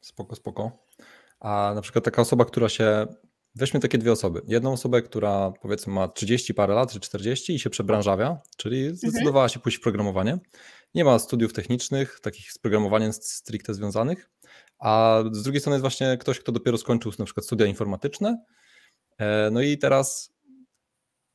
spoko, 0.00 0.36
spoko. 0.36 0.70
A 1.40 1.72
na 1.74 1.80
przykład 1.80 2.04
taka 2.04 2.22
osoba, 2.22 2.44
która 2.44 2.68
się 2.68 3.06
Weźmy 3.56 3.80
takie 3.80 3.98
dwie 3.98 4.12
osoby. 4.12 4.42
Jedną 4.48 4.72
osobę, 4.72 5.02
która 5.02 5.52
powiedzmy 5.62 5.92
ma 5.92 6.08
30 6.08 6.54
parę 6.54 6.74
lat 6.74 6.92
czy 6.92 7.00
40 7.00 7.54
i 7.54 7.58
się 7.58 7.70
przebranżawia, 7.70 8.38
czyli 8.56 8.80
mhm. 8.80 8.96
zdecydowała 8.96 9.48
się 9.48 9.60
pójść 9.60 9.78
w 9.78 9.80
programowanie. 9.80 10.38
Nie 10.94 11.04
ma 11.04 11.18
studiów 11.18 11.52
technicznych, 11.52 12.20
takich 12.20 12.52
z 12.52 12.58
programowaniem 12.58 13.12
stricte 13.12 13.74
związanych, 13.74 14.30
a 14.78 15.22
z 15.32 15.42
drugiej 15.42 15.60
strony 15.60 15.74
jest 15.74 15.82
właśnie 15.82 16.18
ktoś, 16.18 16.40
kto 16.40 16.52
dopiero 16.52 16.78
skończył 16.78 17.12
na 17.18 17.24
przykład 17.24 17.46
studia 17.46 17.66
informatyczne. 17.66 18.44
E, 19.18 19.50
no 19.50 19.60
i 19.60 19.78
teraz 19.78 20.36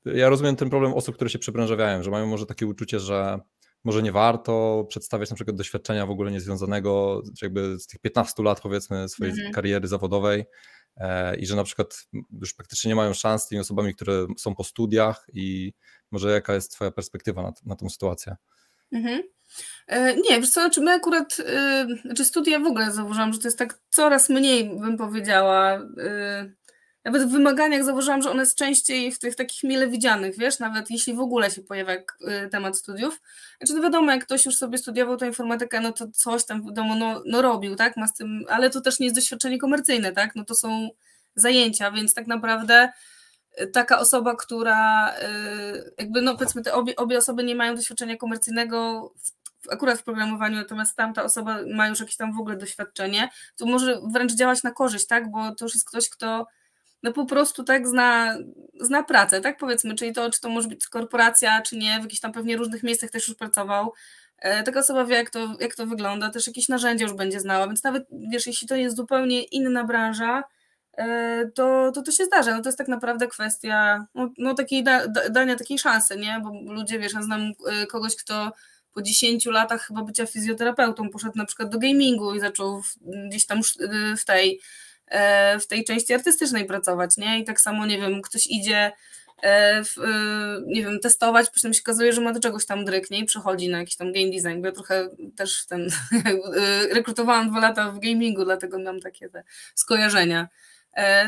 ja 0.06 0.30
rozumiem 0.30 0.56
ten 0.56 0.70
problem 0.70 0.94
osób, 0.94 1.16
które 1.16 1.30
się 1.30 1.40
przebranżawiają, 1.40 2.04
że 2.04 2.12
mają 2.12 2.28
może 2.28 2.46
takie 2.46 2.68
uczucie, 2.68 3.00
że 3.00 3.40
może 3.84 4.04
nie 4.04 4.12
warto 4.12 4.86
przedstawiać 4.90 5.30
na 5.30 5.36
przykład 5.36 5.58
doświadczenia 5.58 6.06
w 6.06 6.10
ogóle 6.10 6.32
niezwiązanego 6.32 7.22
jakby 7.42 7.80
z 7.80 7.88
tych 7.88 8.00
15 8.00 8.44
lat 8.44 8.62
powiedzmy 8.62 9.10
swojej 9.10 9.34
mhm. 9.34 9.54
kariery 9.54 9.88
zawodowej 9.88 10.46
e, 10.98 11.36
i 11.36 11.46
że 11.46 11.56
na 11.56 11.64
przykład 11.64 12.08
już 12.42 12.54
praktycznie 12.54 12.90
nie 12.90 12.96
mają 12.96 13.14
szans 13.14 13.44
z 13.44 13.48
tymi 13.48 13.62
osobami, 13.62 13.96
które 13.96 14.28
są 14.38 14.56
po 14.56 14.64
studiach 14.64 15.26
i 15.34 15.74
może 16.12 16.32
jaka 16.32 16.54
jest 16.54 16.72
twoja 16.72 16.92
perspektywa 16.92 17.42
na, 17.42 17.54
na 17.66 17.76
tą 17.76 17.90
sytuację? 17.90 18.36
Mhm. 18.92 19.24
E, 19.88 20.16
nie, 20.16 20.42
wiesz 20.42 20.50
co, 20.50 20.62
znaczy 20.62 20.82
my 20.82 20.92
akurat, 20.92 21.38
yy, 21.40 21.98
znaczy 22.02 22.26
studia 22.26 22.60
w 22.60 22.66
ogóle 22.66 22.92
zauważyłam, 22.92 23.34
że 23.34 23.40
to 23.40 23.48
jest 23.48 23.58
tak 23.58 23.80
coraz 23.90 24.30
mniej, 24.30 24.80
bym 24.80 24.98
powiedziała, 24.98 25.74
yy, 25.98 26.56
nawet 27.06 27.24
w 27.24 27.32
wymaganiach 27.32 27.84
zauważyłam, 27.84 28.22
że 28.22 28.32
one 28.32 28.42
jest 28.42 28.58
częściej 28.58 29.12
w 29.12 29.20
tych 29.20 29.36
takich 29.36 29.64
mile 29.64 29.88
widzianych, 29.88 30.38
wiesz, 30.38 30.60
nawet 30.60 30.92
jeśli 30.92 31.14
w 31.14 31.20
ogóle 31.20 31.52
się 31.52 31.62
pojawia 31.62 31.94
yy, 31.94 32.50
temat 32.52 32.78
studiów. 32.78 33.22
Znaczy 33.58 33.74
no 33.74 33.82
wiadomo, 33.82 34.12
jak 34.12 34.26
ktoś 34.26 34.46
już 34.46 34.56
sobie 34.56 34.78
studiował 34.78 35.18
tę 35.18 35.28
informatykę, 35.28 35.80
no 35.82 35.92
to 35.92 36.08
coś 36.12 36.46
tam 36.46 36.66
wiadomo, 36.66 36.96
no, 36.96 37.24
no 37.26 37.42
robił, 37.42 37.76
tak, 37.76 37.98
ma 37.98 38.08
z 38.08 38.14
tym, 38.14 38.46
ale 38.50 38.70
to 38.70 38.82
też 38.82 39.00
nie 39.00 39.06
jest 39.06 39.16
doświadczenie 39.16 39.58
komercyjne, 39.58 40.12
tak, 40.12 40.36
no 40.36 40.46
to 40.46 40.56
są 40.56 40.90
zajęcia, 41.36 41.92
więc 41.92 42.14
tak 42.14 42.28
naprawdę 42.28 42.92
taka 43.74 44.00
osoba, 44.00 44.36
która 44.36 45.14
jakby, 45.98 46.22
no 46.22 46.38
powiedzmy, 46.38 46.62
te 46.62 46.74
obie, 46.74 46.96
obie 46.96 47.18
osoby 47.18 47.44
nie 47.44 47.56
mają 47.56 47.76
doświadczenia 47.76 48.18
komercyjnego 48.18 49.12
w 49.22 49.42
akurat 49.70 50.00
w 50.00 50.04
programowaniu, 50.04 50.56
natomiast 50.56 50.96
tamta 50.96 51.24
osoba 51.24 51.58
ma 51.74 51.88
już 51.88 52.00
jakieś 52.00 52.18
tam 52.18 52.34
w 52.34 52.40
ogóle 52.40 52.58
doświadczenie, 52.58 53.30
to 53.56 53.66
może 53.66 54.02
wręcz 54.14 54.34
działać 54.34 54.64
na 54.64 54.72
korzyść, 54.72 55.08
tak? 55.08 55.32
Bo 55.32 55.56
to 55.56 55.66
już 55.66 55.74
jest 55.74 55.90
ktoś, 55.90 56.10
kto 56.10 56.48
no 57.04 57.14
po 57.14 57.26
prostu 57.26 57.64
tak 57.64 57.88
zna, 57.88 58.38
zna 58.80 59.04
pracę, 59.04 59.42
tak 59.42 59.58
powiedzmy, 59.58 59.96
czyli 59.96 60.14
to, 60.14 60.30
czy 60.30 60.42
to 60.42 60.50
może 60.50 60.68
być 60.68 60.88
korporacja, 60.88 61.62
czy 61.62 61.78
nie, 61.78 62.00
w 62.00 62.04
jakichś 62.04 62.20
tam 62.20 62.32
pewnie 62.32 62.58
różnych 62.58 62.84
miejscach 62.84 63.10
też 63.10 63.28
już 63.28 63.38
pracował. 63.38 63.94
E, 64.38 64.64
taka 64.64 64.80
osoba 64.80 65.06
wie, 65.06 65.16
jak 65.16 65.30
to, 65.30 65.56
jak 65.60 65.76
to 65.76 65.88
wygląda, 65.88 66.30
też 66.30 66.48
jakieś 66.48 66.70
narzędzia 66.70 67.06
już 67.06 67.14
będzie 67.14 67.40
znała, 67.40 67.68
więc 67.68 67.84
nawet 67.84 68.08
wiesz, 68.12 68.48
jeśli 68.48 68.68
to 68.68 68.76
jest 68.76 68.96
zupełnie 68.96 69.44
inna 69.44 69.84
branża, 69.84 70.44
to, 71.56 71.92
to 71.92 72.02
to 72.02 72.12
się 72.12 72.26
zdarza. 72.26 72.56
No 72.56 72.62
to 72.62 72.70
jest 72.70 72.78
tak 72.78 72.88
naprawdę 72.88 73.28
kwestia 73.28 74.06
no, 74.16 74.30
no 74.38 74.54
takiej 74.54 74.84
da, 74.84 75.08
da, 75.08 75.30
dania 75.30 75.56
takiej 75.56 75.80
szansy, 75.80 76.18
nie? 76.18 76.42
Bo 76.44 76.74
ludzie, 76.74 77.00
wiesz, 77.00 77.14
ja 77.14 77.22
znam 77.22 77.52
e, 77.68 77.86
kogoś, 77.88 78.16
kto 78.16 78.52
po 78.94 79.02
10 79.02 79.46
latach 79.46 79.82
chyba 79.82 80.04
bycia 80.04 80.26
fizjoterapeutą 80.26 81.10
poszedł 81.10 81.38
na 81.38 81.46
przykład 81.46 81.70
do 81.70 81.80
gamingu 81.80 82.36
i 82.36 82.40
zaczął 82.40 82.82
w, 82.82 82.96
gdzieś 83.30 83.46
tam 83.46 83.62
w 84.18 84.26
tej, 84.26 84.62
w 85.62 85.68
tej 85.68 85.84
części 85.84 86.14
artystycznej 86.14 86.66
pracować, 86.66 87.18
nie? 87.18 87.40
I 87.40 87.46
tak 87.46 87.62
samo, 87.62 87.86
nie 87.86 87.98
wiem, 87.98 88.22
ktoś 88.22 88.48
idzie 88.48 88.92
E, 89.42 89.84
w, 89.84 89.98
e, 89.98 90.62
nie 90.66 90.82
wiem, 90.82 91.00
testować, 91.00 91.50
potem 91.56 91.74
się 91.74 91.82
okazuje, 91.84 92.14
że 92.14 92.22
ma 92.22 92.34
do 92.34 92.40
czegoś 92.40 92.66
tam 92.66 92.86
dryknie 92.86 93.20
i 93.20 93.26
przechodzi 93.26 93.70
na 93.70 93.80
jakiś 93.80 93.96
tam 93.96 94.14
game 94.14 94.30
design, 94.30 94.62
bo 94.62 94.68
ja 94.68 94.72
trochę 94.72 95.10
też 95.36 95.66
ten 95.66 95.88
e, 96.14 96.94
rekrutowałam 96.94 97.50
dwa 97.50 97.60
lata 97.60 97.92
w 97.92 98.00
gamingu, 98.00 98.46
dlatego 98.46 98.80
mam 98.80 99.00
takie 99.00 99.30
te 99.30 99.44
skojarzenia. 99.76 100.48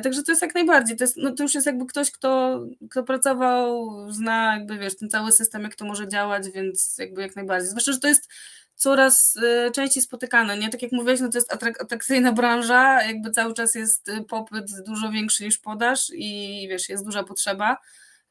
Także 0.04 0.24
to 0.24 0.32
jest 0.32 0.42
jak 0.42 0.56
najbardziej, 0.56 0.98
to, 0.98 1.04
jest, 1.04 1.18
no 1.18 1.32
to 1.32 1.44
już 1.44 1.56
jest 1.56 1.68
jakby 1.68 1.86
ktoś, 1.86 2.12
kto, 2.12 2.62
kto 2.90 3.04
pracował, 3.04 3.92
zna 4.12 4.58
jakby 4.58 4.78
wiesz, 4.78 4.98
ten 4.98 5.10
cały 5.10 5.32
system, 5.32 5.64
jak 5.64 5.76
to 5.76 5.86
może 5.86 6.08
działać, 6.08 6.50
więc 6.50 6.96
jakby 6.98 7.22
jak 7.22 7.36
najbardziej. 7.36 7.70
Zwłaszcza, 7.70 7.92
że 7.92 8.00
to 8.00 8.08
jest 8.08 8.30
coraz 8.76 9.40
częściej 9.74 10.04
spotykane, 10.04 10.58
nie? 10.58 10.70
Tak 10.70 10.82
jak 10.82 10.92
mówiłeś, 10.92 11.20
no 11.20 11.30
to 11.30 11.38
jest 11.38 11.54
atrakcyjna 11.82 12.32
branża, 12.32 13.04
jakby 13.04 13.32
cały 13.32 13.54
czas 13.54 13.76
jest 13.76 14.12
popyt 14.30 14.66
dużo 14.86 15.12
większy 15.12 15.44
niż 15.44 15.58
podaż 15.58 16.12
i 16.14 16.66
wiesz, 16.70 16.90
jest 16.90 17.06
duża 17.06 17.24
potrzeba 17.24 17.78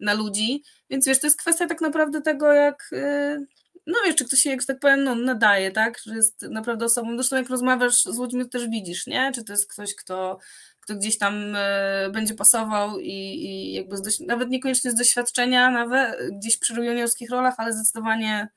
na 0.00 0.14
ludzi, 0.14 0.62
więc 0.90 1.06
wiesz, 1.06 1.20
to 1.20 1.26
jest 1.26 1.38
kwestia 1.38 1.66
tak 1.66 1.80
naprawdę 1.80 2.22
tego, 2.22 2.52
jak 2.52 2.88
y, 2.92 3.46
no 3.86 3.94
wiesz, 4.06 4.16
czy 4.16 4.24
ktoś 4.24 4.38
się, 4.38 4.50
jak 4.50 4.64
tak 4.64 4.78
powiem, 4.78 5.04
no, 5.04 5.14
nadaje, 5.14 5.70
tak, 5.70 5.98
że 6.06 6.14
jest 6.14 6.42
naprawdę 6.42 6.84
osobą, 6.84 7.14
zresztą 7.14 7.36
jak 7.36 7.48
rozmawiasz 7.48 8.02
z 8.02 8.18
ludźmi, 8.18 8.42
to 8.42 8.48
też 8.48 8.68
widzisz, 8.68 9.06
nie, 9.06 9.32
czy 9.34 9.44
to 9.44 9.52
jest 9.52 9.72
ktoś, 9.72 9.94
kto, 9.94 10.38
kto 10.82 10.96
gdzieś 10.96 11.18
tam 11.18 11.56
y, 11.56 12.10
będzie 12.12 12.34
pasował 12.34 12.98
i, 12.98 13.12
i 13.44 13.72
jakby 13.72 13.96
z 13.96 14.20
nawet 14.20 14.50
niekoniecznie 14.50 14.90
z 14.90 14.94
doświadczenia, 14.94 15.70
nawet 15.70 16.18
gdzieś 16.38 16.56
przy 16.56 16.74
juniorskich 16.74 17.30
rolach, 17.30 17.54
ale 17.58 17.72
zdecydowanie 17.72 18.48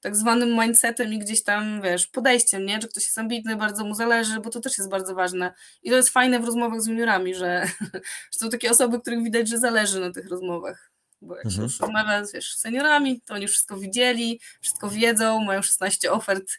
tak 0.00 0.16
zwanym 0.16 0.48
mindsetem 0.60 1.12
i 1.12 1.18
gdzieś 1.18 1.42
tam, 1.42 1.82
wiesz, 1.82 2.06
podejściem, 2.06 2.66
nie? 2.66 2.78
Czy 2.78 2.88
ktoś 2.88 3.04
jest 3.04 3.18
ambitny, 3.18 3.56
bardzo 3.56 3.84
mu 3.84 3.94
zależy, 3.94 4.40
bo 4.40 4.50
to 4.50 4.60
też 4.60 4.78
jest 4.78 4.90
bardzo 4.90 5.14
ważne. 5.14 5.52
I 5.82 5.90
to 5.90 5.96
jest 5.96 6.08
fajne 6.08 6.40
w 6.40 6.44
rozmowach 6.44 6.80
z 6.80 6.86
juniorami, 6.86 7.34
że, 7.34 7.66
że 8.32 8.38
są 8.38 8.50
takie 8.50 8.70
osoby, 8.70 9.00
których 9.00 9.22
widać, 9.22 9.48
że 9.48 9.58
zależy 9.58 10.00
na 10.00 10.12
tych 10.12 10.28
rozmowach. 10.28 10.90
Bo 11.20 11.36
jak 11.36 11.46
mhm. 11.46 11.56
się 11.56 11.62
już 11.62 11.80
rozmawia 11.80 12.22
wiesz, 12.34 12.54
z 12.54 12.60
seniorami, 12.60 13.20
to 13.20 13.34
oni 13.34 13.48
wszystko 13.48 13.76
widzieli, 13.76 14.40
wszystko 14.60 14.90
wiedzą, 14.90 15.44
mają 15.44 15.62
16 15.62 16.12
ofert 16.12 16.52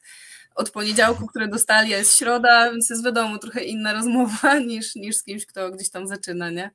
od 0.57 0.69
poniedziałku, 0.69 1.27
które 1.27 1.47
dostali, 1.47 1.89
jest 1.89 2.17
środa, 2.17 2.71
więc 2.71 2.89
jest 2.89 3.05
wiadomo, 3.05 3.37
trochę 3.37 3.63
inna 3.63 3.93
rozmowa 3.93 4.59
niż, 4.69 4.95
niż 4.95 5.15
z 5.15 5.23
kimś, 5.23 5.45
kto 5.45 5.71
gdzieś 5.71 5.89
tam 5.89 6.07
zaczyna, 6.07 6.49
nie? 6.49 6.71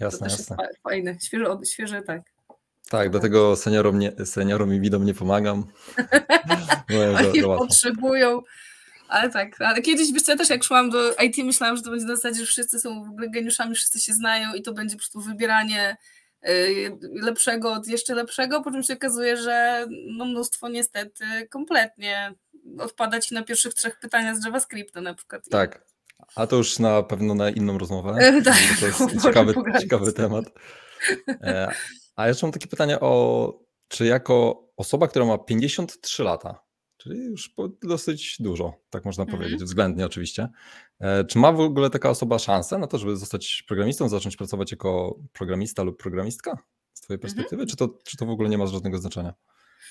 Jasne, 0.00 0.18
to 0.18 0.24
też 0.24 0.38
jasne. 0.38 0.56
jest 0.68 0.82
fajne, 0.82 1.18
świeże, 1.20 1.58
świeże 1.72 2.02
tak. 2.02 2.22
Tak, 2.90 3.10
dlatego 3.10 3.56
seniorom, 3.56 3.98
nie, 3.98 4.12
seniorom 4.24 4.74
i 4.74 4.80
widom 4.80 5.04
nie 5.04 5.14
pomagam. 5.14 5.64
Oni 7.28 7.42
potrzebują. 7.42 8.42
Ale 9.08 9.30
tak, 9.30 9.60
ale 9.60 9.82
kiedyś, 9.82 10.12
wiesz 10.12 10.28
ja 10.28 10.36
też 10.36 10.50
jak 10.50 10.64
szłam 10.64 10.90
do 10.90 11.14
IT, 11.14 11.36
myślałam, 11.44 11.76
że 11.76 11.82
to 11.82 11.90
będzie 11.90 12.06
na 12.06 12.16
zasadzie, 12.16 12.40
że 12.40 12.46
wszyscy 12.46 12.80
są 12.80 13.04
w 13.04 13.08
ogóle 13.08 13.30
geniuszami, 13.30 13.74
wszyscy 13.74 14.00
się 14.00 14.12
znają 14.12 14.54
i 14.54 14.62
to 14.62 14.72
będzie 14.72 14.96
po 14.96 14.98
prostu 14.98 15.20
wybieranie 15.20 15.96
lepszego 17.12 17.72
od 17.72 17.86
jeszcze 17.86 18.14
lepszego, 18.14 18.62
po 18.62 18.70
czym 18.70 18.82
się 18.82 18.94
okazuje, 18.94 19.36
że 19.36 19.86
no 20.06 20.24
mnóstwo 20.24 20.68
niestety 20.68 21.24
kompletnie 21.50 22.34
odpada 22.78 23.20
ci 23.20 23.34
na 23.34 23.42
pierwszych 23.42 23.74
trzech 23.74 23.98
pytaniach 23.98 24.36
z 24.36 24.44
JavaScripta 24.44 25.00
na 25.00 25.14
przykład. 25.14 25.42
Tak, 25.50 25.86
a 26.34 26.46
to 26.46 26.56
już 26.56 26.78
na 26.78 27.02
pewno 27.02 27.34
na 27.34 27.50
inną 27.50 27.78
rozmowę. 27.78 28.42
tak, 28.44 28.56
to 28.80 28.86
jest 28.86 28.98
ciekawy, 29.24 29.54
ciekawy 29.80 30.12
temat. 30.12 30.44
E, 31.28 31.72
a 32.16 32.28
jeszcze 32.28 32.46
mam 32.46 32.52
takie 32.52 32.66
pytanie 32.66 33.00
o, 33.00 33.52
czy 33.88 34.06
jako 34.06 34.68
osoba, 34.76 35.08
która 35.08 35.24
ma 35.24 35.38
53 35.38 36.22
lata, 36.22 36.67
czyli 36.98 37.24
już 37.24 37.54
dosyć 37.82 38.36
dużo, 38.40 38.74
tak 38.90 39.04
można 39.04 39.24
mhm. 39.24 39.38
powiedzieć, 39.38 39.64
względnie 39.64 40.06
oczywiście, 40.06 40.48
e, 41.00 41.24
czy 41.24 41.38
ma 41.38 41.52
w 41.52 41.60
ogóle 41.60 41.90
taka 41.90 42.10
osoba 42.10 42.38
szansę 42.38 42.78
na 42.78 42.86
to, 42.86 42.98
żeby 42.98 43.16
zostać 43.16 43.64
programistą, 43.68 44.08
zacząć 44.08 44.36
pracować 44.36 44.70
jako 44.70 45.18
programista 45.32 45.82
lub 45.82 46.02
programistka 46.02 46.58
z 46.92 47.00
twojej 47.00 47.16
mhm. 47.16 47.20
perspektywy, 47.20 47.62
mhm. 47.62 47.68
czy, 47.68 47.76
to, 47.76 47.98
czy 48.04 48.16
to 48.16 48.26
w 48.26 48.30
ogóle 48.30 48.48
nie 48.48 48.58
ma 48.58 48.66
żadnego 48.66 48.98
znaczenia? 48.98 49.34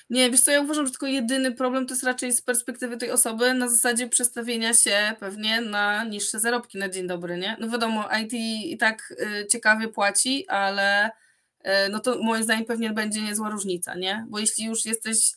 Nie, 0.09 0.31
wiesz 0.31 0.41
co, 0.41 0.51
ja 0.51 0.61
uważam, 0.61 0.85
że 0.85 0.91
tylko 0.91 1.07
jedyny 1.07 1.51
problem 1.51 1.85
to 1.87 1.93
jest 1.93 2.03
raczej 2.03 2.33
z 2.33 2.41
perspektywy 2.41 2.97
tej 2.97 3.11
osoby 3.11 3.53
na 3.53 3.69
zasadzie 3.69 4.09
przestawienia 4.09 4.73
się 4.73 5.15
pewnie 5.19 5.61
na 5.61 6.03
niższe 6.03 6.39
zarobki 6.39 6.77
na 6.77 6.89
dzień 6.89 7.07
dobry, 7.07 7.37
nie? 7.37 7.57
No 7.59 7.69
wiadomo, 7.69 8.05
IT 8.23 8.33
i 8.65 8.77
tak 8.77 9.13
y, 9.41 9.47
ciekawie 9.47 9.87
płaci, 9.87 10.47
ale 10.47 11.11
E, 11.67 11.89
no 11.89 11.99
to 11.99 12.19
moim 12.23 12.43
zdaniem 12.43 12.65
pewnie 12.65 12.93
będzie 12.93 13.21
niezła 13.21 13.49
różnica, 13.49 13.95
nie? 13.95 14.25
Bo 14.29 14.39
jeśli 14.39 14.65
już 14.65 14.85
jesteś 14.85 15.31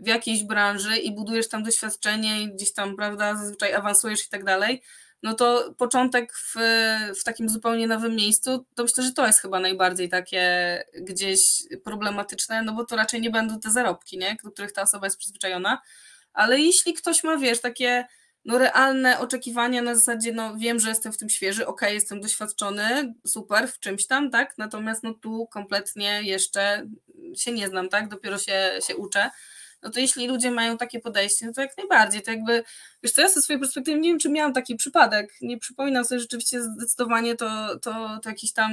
w 0.00 0.06
jakiejś 0.06 0.44
branży 0.44 0.96
i 0.96 1.14
budujesz 1.14 1.48
tam 1.48 1.62
doświadczenie 1.62 2.42
i 2.42 2.54
gdzieś 2.54 2.72
tam, 2.72 2.96
prawda, 2.96 3.36
zazwyczaj 3.36 3.74
awansujesz 3.74 4.26
i 4.26 4.28
tak 4.28 4.44
dalej, 4.44 4.82
no 5.22 5.34
to 5.34 5.74
początek 5.78 6.32
w, 6.36 6.54
w 7.20 7.24
takim 7.24 7.48
zupełnie 7.48 7.86
nowym 7.86 8.16
miejscu, 8.16 8.66
to 8.74 8.82
myślę, 8.82 9.04
że 9.04 9.12
to 9.12 9.26
jest 9.26 9.40
chyba 9.40 9.60
najbardziej 9.60 10.08
takie 10.08 10.44
gdzieś 10.94 11.62
problematyczne, 11.84 12.62
no 12.62 12.72
bo 12.72 12.84
to 12.84 12.96
raczej 12.96 13.20
nie 13.20 13.30
będą 13.30 13.60
te 13.60 13.70
zarobki, 13.70 14.18
nie? 14.18 14.36
Do 14.44 14.50
których 14.50 14.72
ta 14.72 14.82
osoba 14.82 15.06
jest 15.06 15.18
przyzwyczajona. 15.18 15.82
Ale 16.32 16.60
jeśli 16.60 16.94
ktoś 16.94 17.24
ma, 17.24 17.36
wiesz, 17.36 17.60
takie 17.60 18.06
no 18.44 18.58
realne 18.58 19.18
oczekiwania 19.18 19.82
na 19.82 19.94
zasadzie, 19.94 20.32
no 20.32 20.56
wiem, 20.56 20.80
że 20.80 20.88
jestem 20.88 21.12
w 21.12 21.18
tym 21.18 21.28
świeży, 21.28 21.66
ok, 21.66 21.80
jestem 21.82 22.20
doświadczony, 22.20 23.14
super 23.26 23.68
w 23.68 23.78
czymś 23.78 24.06
tam, 24.06 24.30
tak, 24.30 24.58
natomiast 24.58 25.02
no 25.02 25.14
tu 25.14 25.46
kompletnie 25.46 26.22
jeszcze 26.22 26.86
się 27.36 27.52
nie 27.52 27.68
znam, 27.68 27.88
tak, 27.88 28.08
dopiero 28.08 28.38
się, 28.38 28.78
się 28.86 28.96
uczę, 28.96 29.30
no 29.82 29.90
to 29.90 30.00
jeśli 30.00 30.28
ludzie 30.28 30.50
mają 30.50 30.76
takie 30.78 31.00
podejście, 31.00 31.46
no 31.46 31.52
to 31.52 31.60
jak 31.60 31.76
najbardziej, 31.78 32.22
to 32.22 32.30
jakby, 32.30 32.64
wiesz 33.02 33.12
co, 33.12 33.20
ja 33.20 33.28
ze 33.28 33.42
swojej 33.42 33.60
perspektywy 33.60 34.00
nie 34.00 34.08
wiem, 34.08 34.18
czy 34.18 34.30
miałam 34.30 34.52
taki 34.52 34.76
przypadek, 34.76 35.32
nie 35.40 35.58
przypominam 35.58 36.04
sobie 36.04 36.20
rzeczywiście 36.20 36.62
zdecydowanie 36.62 37.36
to, 37.36 37.78
to, 37.78 38.18
to 38.22 38.28
jakiś 38.28 38.52
tam, 38.52 38.72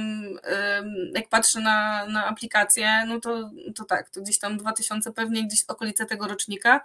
jak 1.14 1.28
patrzę 1.28 1.60
na, 1.60 2.06
na 2.06 2.26
aplikację, 2.26 3.04
no 3.06 3.20
to, 3.20 3.50
to 3.74 3.84
tak, 3.84 4.10
to 4.10 4.20
gdzieś 4.20 4.38
tam 4.38 4.56
2000 4.58 5.12
pewnie, 5.12 5.44
gdzieś 5.44 5.64
okolice 5.68 6.06
tego 6.06 6.28
rocznika, 6.28 6.80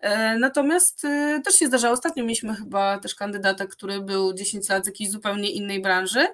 E, 0.00 0.38
natomiast 0.38 1.04
e, 1.04 1.40
też 1.44 1.54
się 1.54 1.66
zdarzało, 1.66 1.94
ostatnio 1.94 2.24
mieliśmy 2.24 2.54
chyba 2.54 2.98
też 2.98 3.14
kandydata, 3.14 3.66
który 3.66 4.00
był 4.00 4.32
10 4.34 4.68
lat 4.68 4.84
z 4.84 4.86
jakiejś 4.86 5.10
zupełnie 5.10 5.50
innej 5.50 5.82
branży 5.82 6.26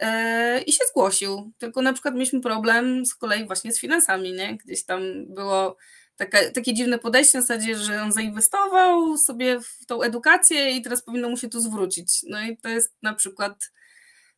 e, 0.00 0.62
i 0.62 0.72
się 0.72 0.84
zgłosił. 0.90 1.52
Tylko 1.58 1.82
na 1.82 1.92
przykład 1.92 2.14
mieliśmy 2.14 2.40
problem 2.40 3.06
z 3.06 3.14
kolei 3.14 3.46
właśnie 3.46 3.72
z 3.72 3.80
finansami, 3.80 4.32
nie? 4.32 4.56
Gdzieś 4.56 4.84
tam 4.84 5.02
było 5.26 5.76
takie, 6.20 6.50
takie 6.50 6.74
dziwne 6.74 6.98
podejście 6.98 7.38
na 7.38 7.42
zasadzie, 7.42 7.76
że 7.76 8.02
on 8.02 8.12
zainwestował 8.12 9.18
sobie 9.18 9.60
w 9.60 9.86
tą 9.86 10.02
edukację 10.02 10.70
i 10.70 10.82
teraz 10.82 11.02
powinno 11.02 11.28
mu 11.28 11.36
się 11.36 11.48
to 11.48 11.60
zwrócić. 11.60 12.22
No 12.28 12.42
i 12.42 12.56
to 12.56 12.68
jest 12.68 12.94
na 13.02 13.14
przykład 13.14 13.70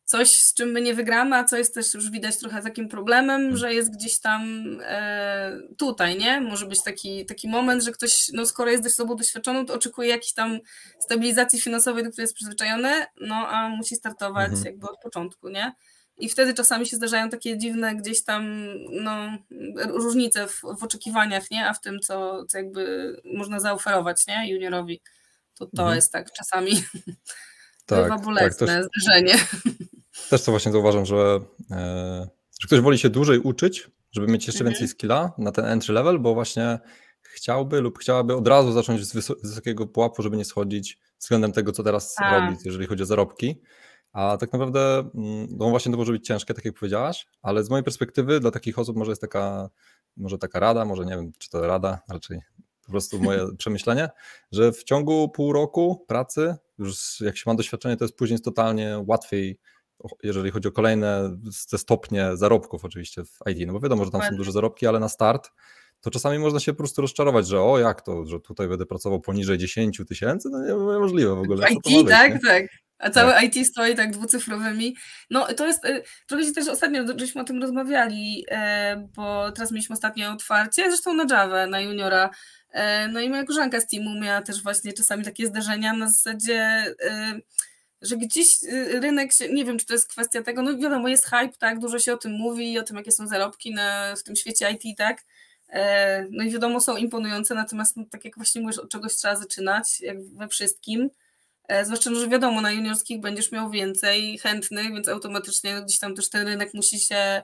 coś, 0.05 0.29
z 0.29 0.53
czym 0.53 0.71
my 0.71 0.81
nie 0.81 0.93
wygramy, 0.93 1.35
a 1.35 1.43
co 1.43 1.57
jest 1.57 1.73
też 1.73 1.93
już 1.93 2.11
widać 2.11 2.37
trochę 2.37 2.61
takim 2.61 2.89
problemem, 2.89 3.41
hmm. 3.41 3.57
że 3.57 3.73
jest 3.73 3.93
gdzieś 3.93 4.19
tam 4.19 4.63
e, 4.81 5.59
tutaj, 5.77 6.17
nie? 6.17 6.41
Może 6.41 6.65
być 6.65 6.83
taki, 6.83 7.25
taki 7.25 7.49
moment, 7.49 7.83
że 7.83 7.91
ktoś, 7.91 8.29
no 8.33 8.45
skoro 8.45 8.71
jest 8.71 8.83
dość 8.83 8.95
sobą 8.95 9.15
doświadczoną, 9.15 9.65
to 9.65 9.73
oczekuje 9.73 10.09
jakiejś 10.09 10.33
tam 10.33 10.59
stabilizacji 10.99 11.61
finansowej, 11.61 12.03
do 12.03 12.09
której 12.09 12.23
jest 12.23 12.35
przyzwyczajony, 12.35 13.05
no 13.21 13.35
a 13.35 13.69
musi 13.69 13.95
startować 13.95 14.49
mhm. 14.49 14.65
jakby 14.65 14.89
od 14.89 15.01
początku, 15.01 15.49
nie? 15.49 15.73
I 16.17 16.29
wtedy 16.29 16.53
czasami 16.53 16.85
się 16.85 16.95
zdarzają 16.95 17.29
takie 17.29 17.57
dziwne 17.57 17.95
gdzieś 17.95 18.23
tam 18.23 18.67
no, 18.91 19.37
różnice 19.87 20.47
w, 20.47 20.61
w 20.79 20.83
oczekiwaniach, 20.83 21.51
nie? 21.51 21.67
A 21.67 21.73
w 21.73 21.81
tym, 21.81 21.99
co, 21.99 22.45
co 22.45 22.57
jakby 22.57 23.15
można 23.25 23.59
zaoferować, 23.59 24.27
nie? 24.27 24.51
Juniorowi. 24.51 25.01
To 25.57 25.65
to 25.65 25.81
mhm. 25.81 25.95
jest 25.95 26.11
tak 26.11 26.31
czasami 26.31 26.71
tak, 27.85 28.03
bywa 28.03 28.17
bolesne 28.17 28.67
tak, 28.67 28.85
zderzenie. 28.85 29.33
Też 30.29 30.43
to 30.43 30.51
właśnie 30.51 30.71
zauważam, 30.71 31.05
że, 31.05 31.39
e, 31.71 32.27
że 32.61 32.67
ktoś 32.67 32.79
woli 32.79 32.97
się 32.97 33.09
dłużej 33.09 33.39
uczyć, 33.39 33.89
żeby 34.11 34.27
mieć 34.27 34.47
jeszcze 34.47 34.59
mhm. 34.59 34.73
więcej 34.73 34.87
skilla 34.87 35.31
na 35.37 35.51
ten 35.51 35.65
entry 35.65 35.93
level, 35.93 36.19
bo 36.19 36.33
właśnie 36.33 36.79
chciałby 37.21 37.81
lub 37.81 37.99
chciałaby 37.99 38.35
od 38.35 38.47
razu 38.47 38.71
zacząć 38.71 39.05
z, 39.05 39.13
wysok 39.13 39.41
wysokiego 39.43 39.87
pułapu, 39.87 40.23
żeby 40.23 40.37
nie 40.37 40.45
schodzić 40.45 40.99
względem 41.19 41.51
tego, 41.51 41.71
co 41.71 41.83
teraz 41.83 42.15
A. 42.17 42.39
robi, 42.39 42.57
jeżeli 42.65 42.87
chodzi 42.87 43.03
o 43.03 43.05
zarobki. 43.05 43.61
A 44.13 44.37
tak 44.37 44.53
naprawdę, 44.53 44.99
mm, 45.15 45.47
no 45.57 45.69
właśnie 45.69 45.91
to 45.91 45.97
może 45.97 46.11
być 46.11 46.27
ciężkie, 46.27 46.53
tak 46.53 46.65
jak 46.65 46.73
powiedziałaś, 46.73 47.27
ale 47.41 47.63
z 47.63 47.69
mojej 47.69 47.83
perspektywy 47.83 48.39
dla 48.39 48.51
takich 48.51 48.79
osób 48.79 48.97
może 48.97 49.11
jest 49.11 49.21
taka, 49.21 49.69
może 50.17 50.37
taka 50.37 50.59
rada, 50.59 50.85
może 50.85 51.05
nie 51.05 51.15
wiem, 51.15 51.31
czy 51.37 51.49
to 51.49 51.67
rada, 51.67 51.99
raczej 52.09 52.41
po 52.85 52.91
prostu 52.91 53.19
moje 53.19 53.45
przemyślenie, 53.57 54.09
że 54.51 54.71
w 54.71 54.83
ciągu 54.83 55.29
pół 55.29 55.53
roku 55.53 56.05
pracy, 56.07 56.55
już 56.77 57.21
jak 57.21 57.37
się 57.37 57.43
ma 57.45 57.55
doświadczenie, 57.55 57.97
to 57.97 58.05
jest 58.05 58.15
później 58.15 58.39
totalnie 58.39 59.03
łatwiej 59.07 59.59
jeżeli 60.23 60.51
chodzi 60.51 60.67
o 60.67 60.71
kolejne 60.71 61.37
te 61.69 61.77
stopnie 61.77 62.37
zarobków 62.37 62.85
oczywiście 62.85 63.23
w 63.25 63.39
IT, 63.51 63.67
no 63.67 63.73
bo 63.73 63.79
wiadomo, 63.79 64.05
że 64.05 64.11
tam 64.11 64.21
są 64.21 64.35
duże 64.35 64.51
zarobki, 64.51 64.87
ale 64.87 64.99
na 64.99 65.09
start 65.09 65.51
to 66.01 66.11
czasami 66.11 66.39
można 66.39 66.59
się 66.59 66.73
po 66.73 66.77
prostu 66.77 67.01
rozczarować, 67.01 67.47
że 67.47 67.61
o 67.61 67.79
jak 67.79 68.01
to, 68.01 68.25
że 68.25 68.39
tutaj 68.39 68.67
będę 68.67 68.85
pracował 68.85 69.19
poniżej 69.19 69.57
10 69.57 70.01
tysięcy, 70.07 70.49
no 70.51 70.65
niemożliwe 70.65 71.35
w 71.35 71.39
ogóle. 71.39 71.67
IT, 71.71 72.09
tak, 72.09 72.33
nie? 72.33 72.39
tak. 72.39 72.63
A 73.03 73.09
całe 73.09 73.33
tak. 73.33 73.43
IT 73.43 73.67
stoi 73.67 73.95
tak 73.95 74.11
dwucyfrowymi. 74.11 74.95
No 75.29 75.45
to 75.45 75.67
jest, 75.67 75.85
y, 75.85 76.03
trochę 76.27 76.45
się 76.45 76.51
też 76.51 76.67
ostatnio 76.67 77.03
żeśmy 77.15 77.41
o 77.41 77.43
tym 77.43 77.61
rozmawiali, 77.61 78.45
e, 78.51 79.07
bo 79.15 79.51
teraz 79.51 79.71
mieliśmy 79.71 79.93
ostatnie 79.93 80.29
otwarcie, 80.29 80.83
zresztą 80.87 81.13
na 81.13 81.25
Java, 81.29 81.67
na 81.67 81.81
juniora, 81.81 82.29
e, 82.71 83.07
no 83.07 83.19
i 83.19 83.29
moja 83.29 83.43
koleżanka 83.43 83.79
z 83.79 83.87
teamu 83.87 84.19
miała 84.19 84.41
też 84.41 84.63
właśnie 84.63 84.93
czasami 84.93 85.23
takie 85.23 85.47
zdarzenia 85.47 85.93
na 85.93 86.09
zasadzie 86.09 86.55
e, 87.03 87.39
że 88.01 88.17
gdzieś 88.17 88.47
rynek 89.01 89.33
się, 89.33 89.49
nie 89.49 89.65
wiem, 89.65 89.79
czy 89.79 89.85
to 89.85 89.93
jest 89.93 90.09
kwestia 90.09 90.43
tego, 90.43 90.61
no 90.61 90.77
wiadomo, 90.77 91.07
jest 91.07 91.25
hype, 91.25 91.57
tak, 91.59 91.79
dużo 91.79 91.99
się 91.99 92.13
o 92.13 92.17
tym 92.17 92.31
mówi, 92.31 92.79
o 92.79 92.83
tym, 92.83 92.97
jakie 92.97 93.11
są 93.11 93.27
zarobki 93.27 93.73
na, 93.73 94.15
w 94.15 94.23
tym 94.23 94.35
świecie 94.35 94.71
IT, 94.71 94.97
tak, 94.97 95.23
no 96.31 96.43
i 96.43 96.51
wiadomo, 96.51 96.81
są 96.81 96.97
imponujące, 96.97 97.55
natomiast 97.55 97.97
no, 97.97 98.03
tak 98.11 98.25
jak 98.25 98.35
właśnie 98.35 98.61
mówisz, 98.61 98.77
od 98.79 98.89
czegoś 98.89 99.13
trzeba 99.13 99.35
zaczynać, 99.35 100.01
jak 100.01 100.23
we 100.23 100.47
wszystkim, 100.47 101.09
E, 101.09 101.22
zwłaszcza, 101.83 102.15
że 102.15 102.27
wiadomo, 102.27 102.61
na 102.61 102.71
juniorskich 102.71 103.19
będziesz 103.19 103.51
miał 103.51 103.69
więcej 103.69 104.37
chętnych, 104.37 104.93
więc 104.93 105.07
automatycznie 105.07 105.81
gdzieś 105.81 105.99
tam 105.99 106.15
też 106.15 106.29
ten 106.29 106.47
rynek 106.47 106.73
musi 106.73 106.99
się, 106.99 107.41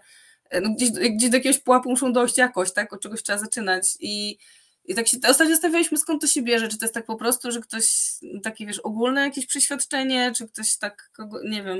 e, 0.49 0.61
no 0.61 0.69
gdzieś, 0.69 0.89
gdzieś 0.89 1.29
do 1.29 1.37
jakiegoś 1.37 1.59
pułapu 1.59 1.89
muszą 1.89 2.13
dojść 2.13 2.37
jakoś, 2.37 2.73
tak? 2.73 2.93
Od 2.93 3.01
czegoś 3.01 3.23
trzeba 3.23 3.37
zaczynać. 3.37 3.97
I, 3.99 4.37
i 4.85 4.95
tak 4.95 5.07
się 5.07 5.17
ostatnio 5.27 5.53
zastanawialiśmy, 5.53 5.97
skąd 5.97 6.21
to 6.21 6.27
się 6.27 6.41
bierze. 6.41 6.67
Czy 6.67 6.77
to 6.77 6.85
jest 6.85 6.93
tak 6.93 7.05
po 7.05 7.15
prostu, 7.15 7.51
że 7.51 7.59
ktoś 7.59 8.13
takie, 8.43 8.65
wiesz, 8.65 8.79
ogólne 8.79 9.21
jakieś 9.21 9.45
przeświadczenie, 9.45 10.31
czy 10.37 10.47
ktoś 10.47 10.77
tak, 10.77 11.11
nie 11.43 11.63
wiem, 11.63 11.77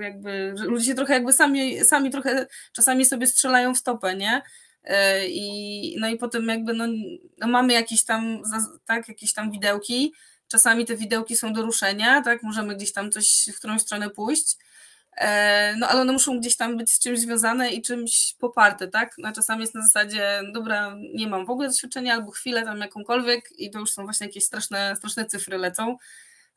jakby, 0.00 0.54
że 0.56 0.64
ludzie 0.64 0.86
się 0.86 0.94
trochę 0.94 1.14
jakby 1.14 1.32
sami, 1.32 1.84
sami 1.84 2.10
trochę 2.10 2.46
czasami 2.72 3.04
sobie 3.04 3.26
strzelają 3.26 3.74
w 3.74 3.78
stopę, 3.78 4.16
nie? 4.16 4.42
E, 4.84 5.28
I, 5.28 5.96
no 6.00 6.08
i 6.08 6.16
potem 6.16 6.48
jakby 6.48 6.74
no, 6.74 6.84
no 7.38 7.48
mamy 7.48 7.72
jakieś 7.72 8.04
tam, 8.04 8.42
tak, 8.86 9.08
jakieś 9.08 9.32
tam 9.32 9.50
widełki, 9.50 10.12
Czasami 10.48 10.86
te 10.86 10.96
widełki 10.96 11.36
są 11.36 11.52
do 11.52 11.62
ruszenia, 11.62 12.22
tak? 12.22 12.42
Możemy 12.42 12.76
gdzieś 12.76 12.92
tam 12.92 13.10
coś, 13.10 13.48
w 13.54 13.58
którąś 13.58 13.82
stronę 13.82 14.10
pójść. 14.10 14.56
E, 15.16 15.74
no 15.76 15.88
ale 15.88 16.00
one 16.00 16.12
muszą 16.12 16.40
gdzieś 16.40 16.56
tam 16.56 16.76
być 16.76 16.92
z 16.92 16.98
czymś 16.98 17.20
związane 17.20 17.70
i 17.70 17.82
czymś 17.82 18.34
poparte, 18.38 18.88
tak? 18.88 19.14
No, 19.18 19.32
czasami 19.32 19.60
jest 19.60 19.74
na 19.74 19.82
zasadzie, 19.82 20.40
dobra, 20.52 20.96
nie 21.14 21.26
mam 21.26 21.46
w 21.46 21.50
ogóle 21.50 21.68
doświadczenia, 21.68 22.14
albo 22.14 22.30
chwilę 22.30 22.62
tam 22.62 22.78
jakąkolwiek 22.78 23.52
i 23.58 23.70
to 23.70 23.78
już 23.78 23.90
są 23.90 24.04
właśnie 24.04 24.26
jakieś 24.26 24.44
straszne, 24.44 24.96
straszne 24.96 25.26
cyfry 25.26 25.58
lecą. 25.58 25.96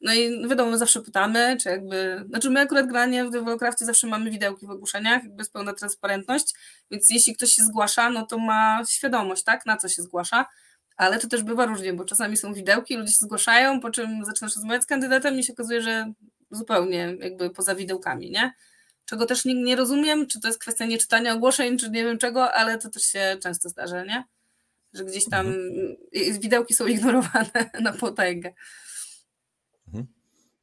No 0.02 0.14
i 0.14 0.48
wiadomo, 0.50 0.78
zawsze 0.78 1.02
pytamy, 1.02 1.58
czy 1.62 1.70
jakby, 1.70 2.26
znaczy 2.30 2.50
my 2.50 2.60
akurat 2.60 2.88
granie 2.88 3.26
w 3.26 3.30
Developcraftie 3.32 3.86
zawsze 3.86 4.08
mamy 4.08 4.32
widełki 4.32 4.68
w 4.68 4.70
ogłoszeniach, 4.70 5.24
jakby 5.24 5.42
jest 5.42 5.54
pełna 5.54 5.74
transparentność, 5.74 6.54
więc 6.92 7.10
jeśli 7.10 7.36
ktoś 7.36 7.50
się 7.50 7.64
zgłasza, 7.64 8.10
no 8.10 8.26
to 8.26 8.38
ma 8.38 8.82
świadomość, 8.90 9.44
tak, 9.44 9.66
na 9.66 9.78
co 9.78 9.90
się 9.90 10.02
zgłasza 10.02 10.46
ale 11.02 11.20
to 11.20 11.28
też 11.28 11.44
bywa 11.44 11.66
różnie, 11.66 11.94
bo 11.94 12.06
czasami 12.06 12.38
są 12.38 12.54
widełki, 12.54 12.98
ludzie 12.98 13.12
się 13.12 13.26
zgłaszają, 13.26 13.80
po 13.80 13.90
czym 13.90 14.26
zaczynasz 14.26 14.56
rozmawiać 14.56 14.84
z 14.84 14.86
kandydatem 14.86 15.40
i 15.40 15.44
się 15.44 15.54
okazuje, 15.54 15.82
że 15.82 16.14
zupełnie 16.52 17.18
jakby 17.20 17.50
poza 17.50 17.76
widełkami, 17.76 18.32
nie? 18.32 18.54
Czego 19.06 19.26
też 19.26 19.46
nie, 19.46 19.64
nie 19.64 19.76
rozumiem, 19.76 20.28
czy 20.28 20.40
to 20.40 20.48
jest 20.48 20.60
kwestia 20.60 20.86
nieczytania 20.86 21.34
ogłoszeń, 21.34 21.78
czy 21.78 21.90
nie 21.90 22.04
wiem 22.04 22.18
czego, 22.18 22.54
ale 22.54 22.78
to 22.78 22.90
też 22.90 23.04
się 23.04 23.38
często 23.44 23.70
zdarza, 23.70 24.04
nie? 24.04 24.24
Że 24.94 25.06
gdzieś 25.06 25.26
tam 25.30 25.48
mhm. 25.48 26.40
widełki 26.40 26.74
są 26.74 26.88
ignorowane 26.96 27.70
na 27.80 27.94
potęgę. 27.94 28.54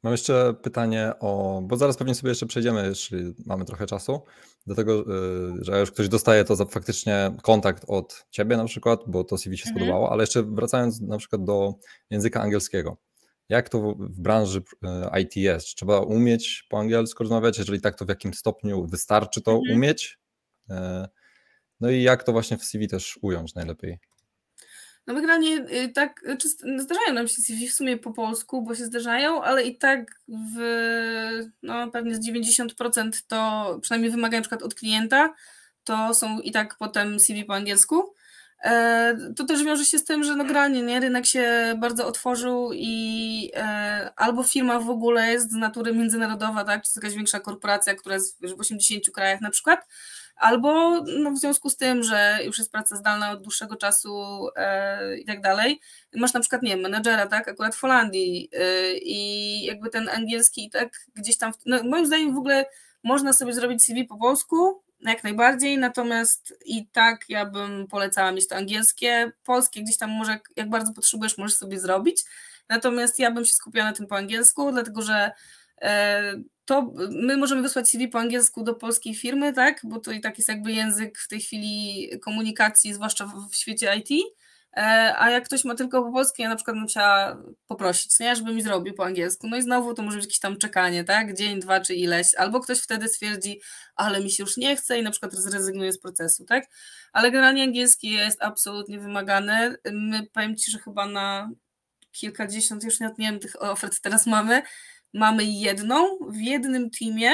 Mam 0.03 0.13
jeszcze 0.13 0.53
pytanie 0.53 1.11
o, 1.19 1.61
bo 1.63 1.77
zaraz 1.77 1.97
pewnie 1.97 2.15
sobie 2.15 2.29
jeszcze 2.29 2.45
przejdziemy, 2.45 2.87
jeśli 2.87 3.33
mamy 3.45 3.65
trochę 3.65 3.85
czasu, 3.85 4.21
do 4.67 4.75
tego, 4.75 5.01
y, 5.01 5.63
że 5.63 5.79
już 5.79 5.91
ktoś 5.91 6.09
dostaje 6.09 6.43
to 6.43 6.55
za 6.55 6.65
faktycznie 6.65 7.31
kontakt 7.41 7.85
od 7.87 8.25
ciebie 8.29 8.57
na 8.57 8.65
przykład, 8.65 8.99
bo 9.07 9.23
to 9.23 9.37
CV 9.37 9.57
się 9.57 9.69
mhm. 9.69 9.75
spodobało, 9.75 10.11
ale 10.11 10.23
jeszcze 10.23 10.43
wracając 10.43 11.01
na 11.01 11.17
przykład 11.17 11.43
do 11.43 11.73
języka 12.09 12.41
angielskiego. 12.41 12.97
Jak 13.49 13.69
to 13.69 13.95
w 13.99 14.19
branży 14.19 14.59
y, 14.59 15.21
IT 15.21 15.35
jest? 15.35 15.67
Czy 15.67 15.75
trzeba 15.75 15.99
umieć 15.99 16.67
po 16.69 16.79
angielsku 16.79 17.23
rozmawiać? 17.23 17.57
Jeżeli 17.57 17.81
tak, 17.81 17.95
to 17.95 18.05
w 18.05 18.09
jakim 18.09 18.33
stopniu 18.33 18.87
wystarczy 18.87 19.41
to 19.41 19.51
mhm. 19.51 19.77
umieć? 19.77 20.19
Y, 20.71 20.75
no 21.79 21.89
i 21.89 22.01
jak 22.01 22.23
to 22.23 22.31
właśnie 22.31 22.57
w 22.57 22.63
CV 22.63 22.87
też 22.87 23.19
ująć 23.21 23.55
najlepiej? 23.55 23.99
No 25.09 25.15
wygranie 25.15 25.57
y, 25.57 25.89
tak, 25.89 26.23
y, 26.23 26.79
zdarzają 26.81 27.13
nam 27.13 27.27
się 27.27 27.41
CV 27.41 27.67
w 27.67 27.73
sumie 27.73 27.97
po 27.97 28.11
polsku, 28.11 28.61
bo 28.61 28.75
się 28.75 28.85
zdarzają, 28.85 29.43
ale 29.43 29.63
i 29.63 29.77
tak 29.77 30.21
w, 30.27 30.59
no 31.63 31.91
pewnie 31.91 32.15
z 32.15 32.27
90% 32.29 33.11
to 33.27 33.79
przynajmniej 33.81 34.11
wymagają 34.11 34.39
na 34.39 34.41
przykład 34.41 34.63
od 34.63 34.75
klienta, 34.75 35.33
to 35.83 36.13
są 36.13 36.39
i 36.39 36.51
tak 36.51 36.75
potem 36.77 37.19
CV 37.19 37.45
po 37.45 37.55
angielsku. 37.55 38.13
E, 38.63 39.17
to 39.35 39.45
też 39.45 39.63
wiąże 39.63 39.85
się 39.85 39.99
z 39.99 40.05
tym, 40.05 40.23
że 40.23 40.35
no 40.35 40.45
granie, 40.45 40.81
nie? 40.81 40.99
rynek 40.99 41.25
się 41.25 41.75
bardzo 41.77 42.07
otworzył 42.07 42.71
i 42.73 43.51
e, 43.55 44.11
albo 44.15 44.43
firma 44.43 44.79
w 44.79 44.89
ogóle 44.89 45.31
jest 45.31 45.51
z 45.51 45.55
natury 45.55 45.93
międzynarodowa, 45.93 46.63
tak? 46.63 46.83
czy 46.83 46.87
jest 46.87 46.95
jakaś 46.95 47.13
większa 47.13 47.39
korporacja, 47.39 47.95
która 47.95 48.15
jest 48.15 48.41
w 48.41 48.59
80 48.59 49.09
krajach 49.13 49.41
na 49.41 49.49
przykład, 49.49 49.87
albo 50.39 51.01
no, 51.19 51.31
w 51.31 51.37
związku 51.37 51.69
z 51.69 51.77
tym, 51.77 52.03
że 52.03 52.39
już 52.45 52.57
jest 52.57 52.71
praca 52.71 52.95
zdalna 52.95 53.31
od 53.31 53.41
dłuższego 53.41 53.75
czasu 53.75 54.47
e, 54.55 55.17
i 55.17 55.25
tak 55.25 55.41
dalej, 55.41 55.79
masz 56.15 56.33
na 56.33 56.39
przykład, 56.39 56.61
nie 56.61 56.69
wiem, 56.69 56.79
menedżera, 56.79 57.27
tak, 57.27 57.47
akurat 57.47 57.75
w 57.75 57.81
Holandii 57.81 58.49
e, 58.53 58.93
i 58.93 59.63
jakby 59.65 59.89
ten 59.89 60.09
angielski 60.09 60.65
i 60.65 60.69
tak 60.69 60.89
gdzieś 61.15 61.37
tam, 61.37 61.51
no, 61.65 61.83
moim 61.83 62.05
zdaniem 62.05 62.35
w 62.35 62.37
ogóle 62.37 62.65
można 63.03 63.33
sobie 63.33 63.53
zrobić 63.53 63.83
CV 63.83 64.05
po 64.05 64.17
polsku, 64.17 64.83
jak 65.01 65.23
najbardziej, 65.23 65.77
natomiast 65.77 66.53
i 66.65 66.87
tak 66.87 67.29
ja 67.29 67.45
bym 67.45 67.87
polecała 67.87 68.31
mieć 68.31 68.47
to 68.47 68.55
angielskie, 68.55 69.31
polskie 69.43 69.83
gdzieś 69.83 69.97
tam 69.97 70.09
może 70.09 70.39
jak 70.55 70.69
bardzo 70.69 70.93
potrzebujesz, 70.93 71.37
możesz 71.37 71.57
sobie 71.57 71.79
zrobić, 71.79 72.23
natomiast 72.69 73.19
ja 73.19 73.31
bym 73.31 73.45
się 73.45 73.55
skupiała 73.55 73.89
na 73.89 73.95
tym 73.95 74.07
po 74.07 74.17
angielsku, 74.17 74.71
dlatego 74.71 75.01
że 75.01 75.31
e, 75.81 76.33
to 76.69 76.93
my 77.11 77.37
możemy 77.37 77.61
wysłać 77.61 77.89
CV 77.89 78.07
po 78.07 78.19
angielsku 78.19 78.63
do 78.63 78.73
polskiej 78.73 79.15
firmy, 79.15 79.53
tak? 79.53 79.81
Bo 79.83 79.99
to 79.99 80.11
i 80.11 80.21
tak 80.21 80.37
jest 80.37 80.49
jakby 80.49 80.71
język 80.71 81.17
w 81.17 81.27
tej 81.27 81.41
chwili 81.41 82.09
komunikacji, 82.19 82.93
zwłaszcza 82.93 83.25
w, 83.25 83.49
w 83.51 83.55
świecie 83.55 83.95
IT. 83.95 84.09
E, 84.77 85.15
a 85.17 85.29
jak 85.29 85.45
ktoś 85.45 85.65
ma 85.65 85.75
tylko 85.75 86.03
po 86.03 86.11
polsku, 86.11 86.41
ja 86.41 86.49
na 86.49 86.55
przykład 86.55 86.75
bym 86.75 86.83
musiała 86.83 87.37
poprosić, 87.67 88.19
nie, 88.19 88.35
żeby 88.35 88.53
mi 88.53 88.61
zrobił 88.61 88.93
po 88.93 89.05
angielsku. 89.05 89.47
No 89.47 89.57
i 89.57 89.61
znowu 89.61 89.93
to 89.93 90.03
może 90.03 90.17
być 90.17 90.25
jakieś 90.25 90.39
tam 90.39 90.57
czekanie, 90.57 91.03
tak? 91.03 91.37
Dzień, 91.37 91.59
dwa 91.59 91.79
czy 91.79 91.95
ileś. 91.95 92.35
Albo 92.35 92.59
ktoś 92.59 92.79
wtedy 92.79 93.07
stwierdzi, 93.07 93.61
ale 93.95 94.21
mi 94.21 94.31
się 94.31 94.43
już 94.43 94.57
nie 94.57 94.75
chce 94.75 94.99
i 94.99 95.03
na 95.03 95.11
przykład 95.11 95.33
zrezygnuje 95.33 95.93
z 95.93 95.99
procesu, 95.99 96.45
tak? 96.45 96.65
Ale 97.13 97.31
generalnie 97.31 97.63
angielski 97.63 98.09
jest 98.09 98.43
absolutnie 98.43 98.99
wymagany. 98.99 99.75
My 99.93 100.27
powiem 100.33 100.55
Ci, 100.55 100.71
że 100.71 100.79
chyba 100.79 101.05
na 101.07 101.49
kilkadziesiąt, 102.11 102.83
już 102.83 102.99
nie 102.99 103.11
wiem, 103.19 103.39
tych 103.39 103.63
ofert 103.63 104.01
teraz 104.01 104.27
mamy, 104.27 104.61
mamy 105.13 105.43
jedną, 105.43 106.17
w 106.29 106.37
jednym 106.37 106.89
teamie 106.89 107.31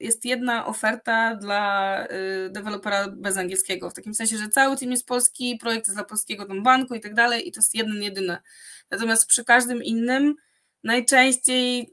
jest 0.00 0.24
jedna 0.24 0.66
oferta 0.66 1.36
dla 1.36 2.06
y, 2.06 2.50
dewelopera 2.50 3.08
bez 3.08 3.36
angielskiego, 3.36 3.90
w 3.90 3.94
takim 3.94 4.14
sensie, 4.14 4.38
że 4.38 4.48
cały 4.48 4.76
team 4.76 4.90
jest 4.90 5.06
polski, 5.06 5.58
projekt 5.60 5.86
jest 5.86 5.96
dla 5.96 6.04
polskiego 6.04 6.44
tam 6.44 6.62
banku 6.62 6.94
i 6.94 7.00
tak 7.00 7.14
dalej 7.14 7.48
i 7.48 7.52
to 7.52 7.60
jest 7.60 7.74
jeden, 7.74 8.02
jedyny. 8.02 8.36
Natomiast 8.90 9.26
przy 9.26 9.44
każdym 9.44 9.82
innym 9.82 10.34
najczęściej 10.84 11.92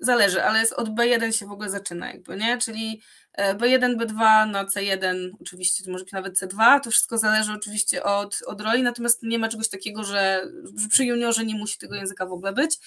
zależy, 0.00 0.42
ale 0.42 0.58
jest 0.58 0.72
od 0.72 0.88
B1 0.88 1.32
się 1.32 1.46
w 1.46 1.52
ogóle 1.52 1.70
zaczyna 1.70 2.12
jakby, 2.12 2.36
nie? 2.36 2.58
Czyli 2.58 3.02
B1, 3.38 3.96
B2 3.96 4.50
na 4.50 4.64
C1, 4.64 5.30
oczywiście 5.40 5.84
to 5.84 5.90
może 5.90 6.04
być 6.04 6.12
nawet 6.12 6.40
C2, 6.40 6.80
to 6.80 6.90
wszystko 6.90 7.18
zależy 7.18 7.52
oczywiście 7.52 8.02
od, 8.02 8.38
od 8.46 8.60
roli, 8.60 8.82
natomiast 8.82 9.22
nie 9.22 9.38
ma 9.38 9.48
czegoś 9.48 9.68
takiego, 9.68 10.04
że 10.04 10.46
przy 10.90 11.04
juniorze 11.04 11.44
nie 11.44 11.54
musi 11.54 11.78
tego 11.78 11.94
języka 11.94 12.26
w 12.26 12.32
ogóle 12.32 12.52
być. 12.52 12.78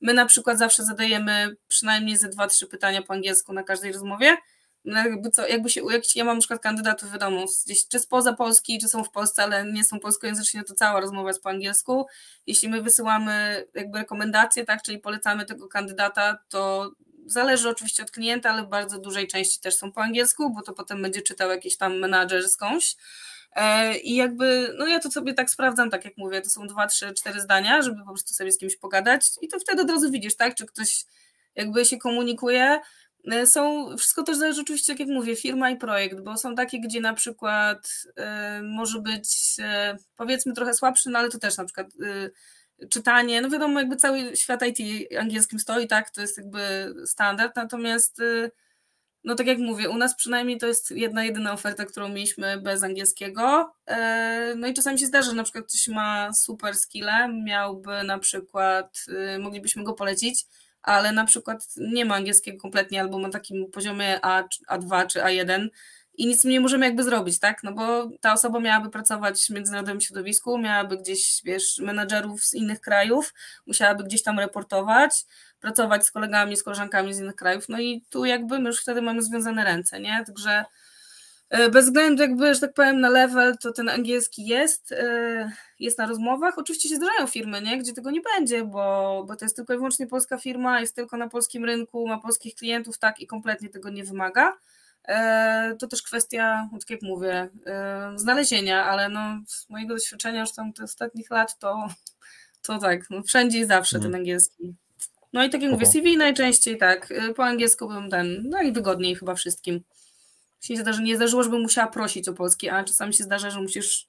My 0.00 0.14
na 0.14 0.26
przykład 0.26 0.58
zawsze 0.58 0.84
zadajemy 0.84 1.56
przynajmniej 1.68 2.16
ze 2.16 2.28
dwa, 2.28 2.46
trzy 2.46 2.66
pytania 2.66 3.02
po 3.02 3.12
angielsku 3.12 3.52
na 3.52 3.62
każdej 3.62 3.92
rozmowie. 3.92 4.36
No 4.84 4.98
jakby, 4.98 5.30
co, 5.30 5.46
jakby 5.46 5.70
się, 5.70 5.82
jak 5.90 6.16
ja 6.16 6.24
mam 6.24 6.36
na 6.36 6.40
przykład 6.40 6.60
kandydatów, 6.60 7.12
wiadomo, 7.12 7.44
gdzieś 7.66 7.88
czy 7.88 7.98
spoza 7.98 8.32
Polski, 8.32 8.78
czy 8.78 8.88
są 8.88 9.04
w 9.04 9.10
Polsce, 9.10 9.42
ale 9.42 9.72
nie 9.72 9.84
są 9.84 10.00
polskojęzyczni, 10.00 10.64
to 10.64 10.74
cała 10.74 11.00
rozmowa 11.00 11.28
jest 11.28 11.42
po 11.42 11.50
angielsku. 11.50 12.06
Jeśli 12.46 12.68
my 12.68 12.82
wysyłamy 12.82 13.64
jakby 13.74 13.98
rekomendacje, 13.98 14.64
tak, 14.64 14.82
czyli 14.82 14.98
polecamy 14.98 15.44
tego 15.44 15.68
kandydata, 15.68 16.38
to 16.48 16.90
zależy 17.26 17.68
oczywiście 17.68 18.02
od 18.02 18.10
klienta, 18.10 18.50
ale 18.50 18.62
w 18.62 18.68
bardzo 18.68 18.98
dużej 18.98 19.28
części 19.28 19.60
też 19.60 19.76
są 19.76 19.92
po 19.92 20.02
angielsku, 20.02 20.54
bo 20.54 20.62
to 20.62 20.72
potem 20.72 21.02
będzie 21.02 21.22
czytał 21.22 21.50
jakiś 21.50 21.76
tam 21.76 21.98
menadżer 21.98 22.48
skądś. 22.48 22.96
E, 23.58 23.98
I 23.98 24.14
jakby, 24.14 24.74
no 24.78 24.86
ja 24.86 25.00
to 25.00 25.10
sobie 25.10 25.34
tak 25.34 25.50
sprawdzam, 25.50 25.90
tak 25.90 26.04
jak 26.04 26.16
mówię, 26.16 26.42
to 26.42 26.50
są 26.50 26.66
dwa, 26.66 26.86
trzy, 26.86 27.12
cztery 27.12 27.40
zdania, 27.40 27.82
żeby 27.82 28.00
po 28.00 28.06
prostu 28.06 28.34
sobie 28.34 28.52
z 28.52 28.58
kimś 28.58 28.76
pogadać 28.76 29.30
i 29.42 29.48
to 29.48 29.58
wtedy 29.60 29.82
od 29.82 29.90
razu 29.90 30.10
widzisz, 30.10 30.36
tak, 30.36 30.54
czy 30.54 30.66
ktoś 30.66 31.04
jakby 31.54 31.84
się 31.84 31.98
komunikuje. 31.98 32.80
E, 33.30 33.46
są, 33.46 33.88
wszystko 33.96 34.22
też 34.22 34.36
zależy 34.36 34.60
oczywiście, 34.60 34.92
tak 34.92 35.00
jak 35.00 35.08
mówię, 35.08 35.36
firma 35.36 35.70
i 35.70 35.76
projekt, 35.76 36.20
bo 36.20 36.36
są 36.36 36.54
takie, 36.54 36.80
gdzie 36.80 37.00
na 37.00 37.14
przykład 37.14 38.04
y, 38.08 38.62
może 38.62 39.00
być 39.00 39.56
y, 39.58 39.96
powiedzmy 40.16 40.52
trochę 40.52 40.74
słabszy, 40.74 41.10
no 41.10 41.18
ale 41.18 41.28
to 41.28 41.38
też 41.38 41.56
na 41.56 41.64
przykład 41.64 41.86
y, 42.82 42.88
czytanie, 42.88 43.40
no 43.40 43.50
wiadomo, 43.50 43.80
jakby 43.80 43.96
cały 43.96 44.36
świat 44.36 44.60
IT 44.66 45.08
angielskim 45.20 45.58
stoi, 45.58 45.88
tak, 45.88 46.10
to 46.10 46.20
jest 46.20 46.38
jakby 46.38 46.94
standard, 47.06 47.56
natomiast 47.56 48.20
no 49.28 49.34
tak 49.34 49.46
jak 49.46 49.58
mówię, 49.58 49.90
u 49.90 49.96
nas 49.96 50.14
przynajmniej 50.14 50.58
to 50.58 50.66
jest 50.66 50.90
jedna, 50.90 51.24
jedyna 51.24 51.52
oferta, 51.52 51.84
którą 51.84 52.08
mieliśmy 52.08 52.60
bez 52.60 52.82
angielskiego. 52.82 53.72
E, 53.86 54.54
no 54.56 54.66
i 54.66 54.74
czasami 54.74 54.98
się 54.98 55.06
zdarza, 55.06 55.30
że 55.30 55.36
na 55.36 55.42
przykład 55.42 55.64
ktoś 55.64 55.88
ma 55.88 56.32
super 56.32 56.74
skille, 56.74 57.28
miałby 57.44 58.02
na 58.04 58.18
przykład, 58.18 59.04
y, 59.36 59.38
moglibyśmy 59.38 59.84
go 59.84 59.92
polecić, 59.92 60.46
ale 60.82 61.12
na 61.12 61.24
przykład 61.24 61.68
nie 61.76 62.04
ma 62.04 62.14
angielskiego 62.14 62.58
kompletnie 62.58 63.00
albo 63.00 63.18
na 63.18 63.30
takim 63.30 63.70
poziomie 63.70 64.18
A, 64.22 64.42
A2 64.70 65.06
czy 65.06 65.20
A1 65.20 65.68
i 66.18 66.26
nic 66.26 66.44
nie 66.44 66.60
możemy 66.60 66.86
jakby 66.86 67.02
zrobić, 67.02 67.38
tak? 67.38 67.62
No 67.62 67.72
bo 67.72 68.10
ta 68.20 68.32
osoba 68.32 68.60
miałaby 68.60 68.90
pracować 68.90 69.46
w 69.46 69.50
międzynarodowym 69.50 70.00
środowisku, 70.00 70.58
miałaby 70.58 70.96
gdzieś, 70.96 71.40
wiesz, 71.44 71.78
menadżerów 71.78 72.44
z 72.44 72.54
innych 72.54 72.80
krajów, 72.80 73.34
musiałaby 73.66 74.04
gdzieś 74.04 74.22
tam 74.22 74.38
reportować, 74.38 75.24
pracować 75.60 76.06
z 76.06 76.10
kolegami, 76.10 76.56
z 76.56 76.62
koleżankami 76.62 77.14
z 77.14 77.20
innych 77.20 77.34
krajów, 77.34 77.68
no 77.68 77.80
i 77.80 78.04
tu 78.10 78.24
jakby 78.24 78.58
my 78.58 78.68
już 78.68 78.80
wtedy 78.80 79.02
mamy 79.02 79.22
związane 79.22 79.64
ręce, 79.64 80.00
nie? 80.00 80.24
Także 80.26 80.64
e, 81.50 81.70
bez 81.70 81.84
względu 81.84 82.22
jakby, 82.22 82.54
że 82.54 82.60
tak 82.60 82.74
powiem, 82.74 83.00
na 83.00 83.08
level, 83.08 83.58
to 83.58 83.72
ten 83.72 83.88
angielski 83.88 84.46
jest, 84.46 84.92
e, 84.92 85.52
jest 85.78 85.98
na 85.98 86.06
rozmowach. 86.06 86.58
Oczywiście 86.58 86.88
się 86.88 86.96
zdarzają 86.96 87.26
firmy, 87.26 87.62
nie? 87.62 87.78
gdzie 87.78 87.92
tego 87.92 88.10
nie 88.10 88.20
będzie, 88.20 88.64
bo, 88.64 89.24
bo 89.28 89.36
to 89.36 89.44
jest 89.44 89.56
tylko 89.56 89.72
i 89.72 89.76
wyłącznie 89.76 90.06
polska 90.06 90.38
firma, 90.38 90.80
jest 90.80 90.96
tylko 90.96 91.16
na 91.16 91.28
polskim 91.28 91.64
rynku, 91.64 92.08
ma 92.08 92.18
polskich 92.18 92.54
klientów, 92.54 92.98
tak, 92.98 93.20
i 93.20 93.26
kompletnie 93.26 93.68
tego 93.68 93.90
nie 93.90 94.04
wymaga. 94.04 94.56
E, 95.08 95.76
to 95.78 95.86
też 95.86 96.02
kwestia, 96.02 96.68
no 96.72 96.78
tak 96.78 96.90
jak 96.90 97.02
mówię, 97.02 97.48
znalezienia, 98.16 98.84
ale 98.84 99.08
no, 99.08 99.40
z 99.46 99.68
mojego 99.68 99.94
doświadczenia 99.94 100.40
już 100.40 100.52
tam 100.52 100.72
tych 100.72 100.84
ostatnich 100.84 101.30
lat 101.30 101.58
to, 101.58 101.88
to 102.62 102.78
tak, 102.78 103.10
no 103.10 103.22
wszędzie 103.22 103.58
i 103.58 103.64
zawsze 103.64 103.96
mhm. 103.96 104.12
ten 104.12 104.20
angielski 104.20 104.74
no 105.32 105.44
i 105.44 105.50
tak 105.50 105.62
jak 105.62 105.72
mówię, 105.72 105.86
CV 105.86 106.16
najczęściej 106.16 106.78
tak, 106.78 107.10
y, 107.10 107.34
po 107.34 107.44
angielsku 107.44 107.88
bym 107.88 108.10
ten, 108.10 108.42
no 108.48 108.62
i 108.62 108.72
wygodniej 108.72 109.14
chyba 109.14 109.34
wszystkim. 109.34 109.80
Się 110.60 110.76
zdarzy, 110.76 111.02
nie 111.02 111.16
zdarzyło, 111.16 111.42
żebym 111.42 111.62
musiała 111.62 111.86
prosić 111.86 112.28
o 112.28 112.32
polski, 112.32 112.68
a 112.68 112.84
czasami 112.84 113.14
się 113.14 113.24
zdarza, 113.24 113.50
że 113.50 113.60
musisz 113.60 114.06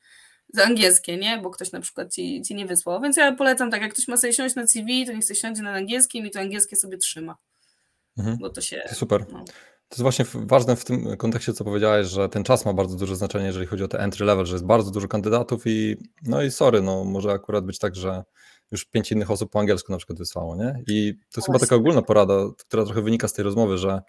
za 0.53 0.63
angielskie, 0.63 1.17
nie? 1.17 1.37
Bo 1.37 1.49
ktoś 1.49 1.71
na 1.71 1.81
przykład 1.81 2.13
ci, 2.13 2.41
ci 2.41 2.55
nie 2.55 2.65
wysłał. 2.65 3.01
Więc 3.01 3.17
ja 3.17 3.31
polecam 3.31 3.71
tak, 3.71 3.81
jak 3.81 3.93
ktoś 3.93 4.07
ma 4.07 4.17
sobie 4.17 4.33
siąść 4.33 4.55
na 4.55 4.67
CV, 4.67 5.05
to 5.05 5.13
niech 5.13 5.25
sobie 5.25 5.39
siądzie 5.39 5.61
na 5.61 5.71
angielskim 5.71 6.25
i 6.25 6.31
to 6.31 6.39
angielskie 6.39 6.75
sobie 6.75 6.97
trzyma. 6.97 7.37
Mhm. 8.17 8.37
Bo 8.37 8.49
to 8.49 8.61
się... 8.61 8.83
Super. 8.93 9.25
No. 9.31 9.45
To 9.89 9.95
jest 9.95 10.01
właśnie 10.01 10.25
ważne 10.33 10.75
w 10.75 10.85
tym 10.85 11.17
kontekście, 11.17 11.53
co 11.53 11.63
powiedziałeś, 11.63 12.07
że 12.07 12.29
ten 12.29 12.43
czas 12.43 12.65
ma 12.65 12.73
bardzo 12.73 12.95
duże 12.95 13.15
znaczenie, 13.15 13.45
jeżeli 13.45 13.65
chodzi 13.65 13.83
o 13.83 13.87
te 13.87 13.99
entry 13.99 14.25
level, 14.25 14.45
że 14.45 14.55
jest 14.55 14.65
bardzo 14.65 14.91
dużo 14.91 15.07
kandydatów 15.07 15.63
i 15.65 15.97
no 16.23 16.43
i 16.43 16.51
sorry, 16.51 16.81
no 16.81 17.03
może 17.03 17.31
akurat 17.31 17.65
być 17.65 17.79
tak, 17.79 17.95
że 17.95 18.23
już 18.71 18.85
pięć 18.85 19.11
innych 19.11 19.31
osób 19.31 19.51
po 19.51 19.59
angielsku 19.59 19.91
na 19.91 19.97
przykład 19.97 20.19
wysłało, 20.19 20.55
nie? 20.55 20.83
I 20.87 21.13
to 21.13 21.39
jest 21.41 21.45
chyba 21.45 21.59
taka 21.59 21.75
ogólna 21.75 22.01
porada, 22.01 22.33
która 22.57 22.85
trochę 22.85 23.01
wynika 23.01 23.27
z 23.27 23.33
tej 23.33 23.43
rozmowy, 23.43 23.77
że 23.77 24.01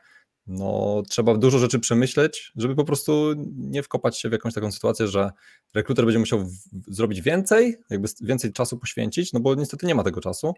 no, 0.47 1.03
trzeba 1.09 1.37
dużo 1.37 1.59
rzeczy 1.59 1.78
przemyśleć, 1.78 2.53
żeby 2.57 2.74
po 2.74 2.85
prostu 2.85 3.35
nie 3.57 3.83
wkopać 3.83 4.18
się 4.18 4.28
w 4.28 4.33
jakąś 4.33 4.55
taką 4.55 4.72
sytuację, 4.72 5.09
że 5.09 5.31
rekruter 5.74 6.05
będzie 6.05 6.18
musiał 6.18 6.47
zrobić 6.89 7.20
więcej, 7.20 7.76
jakby 7.91 8.09
więcej 8.20 8.53
czasu 8.53 8.78
poświęcić, 8.78 9.33
no 9.33 9.41
bo 9.41 9.55
niestety 9.55 9.87
nie 9.87 9.95
ma 9.95 10.05
tego 10.05 10.20
czasu 10.20 10.55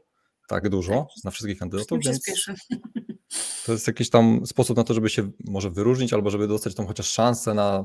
tak 0.48 0.68
dużo 0.68 0.92
tak. 0.92 1.24
na 1.24 1.30
wszystkich 1.30 1.58
kandydatów, 1.58 1.98
więc 2.04 2.20
to 3.66 3.72
jest 3.72 3.86
jakiś 3.86 4.10
tam 4.10 4.46
sposób 4.46 4.76
na 4.76 4.84
to, 4.84 4.94
żeby 4.94 5.10
się 5.10 5.30
może 5.44 5.70
wyróżnić 5.70 6.12
albo 6.12 6.30
żeby 6.30 6.48
dostać 6.48 6.74
tą 6.74 6.86
chociaż 6.86 7.08
szansę 7.08 7.54
na, 7.54 7.84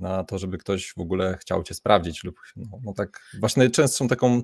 na 0.00 0.24
to, 0.24 0.38
żeby 0.38 0.58
ktoś 0.58 0.92
w 0.96 1.00
ogóle 1.00 1.38
chciał 1.40 1.62
cię 1.62 1.74
sprawdzić 1.74 2.24
lub 2.24 2.40
no, 2.56 2.78
no 2.84 2.92
tak, 2.92 3.20
właśnie 3.40 3.60
najczęstszą 3.60 4.08
taką 4.08 4.42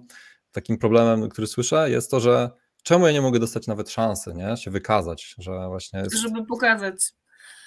takim 0.53 0.79
problemem, 0.79 1.29
który 1.29 1.47
słyszę, 1.47 1.91
jest 1.91 2.11
to, 2.11 2.21
że 2.21 2.51
czemu 2.83 3.07
ja 3.07 3.13
nie 3.13 3.23
mogę 3.23 3.39
dostać 3.39 3.67
nawet 3.67 3.91
szansy, 3.91 4.35
nie? 4.35 4.57
Się 4.57 4.71
wykazać, 4.71 5.35
że 5.39 5.69
właśnie. 5.69 6.01
Jest... 6.01 6.17
Żeby 6.17 6.47
pokazać. 6.47 7.13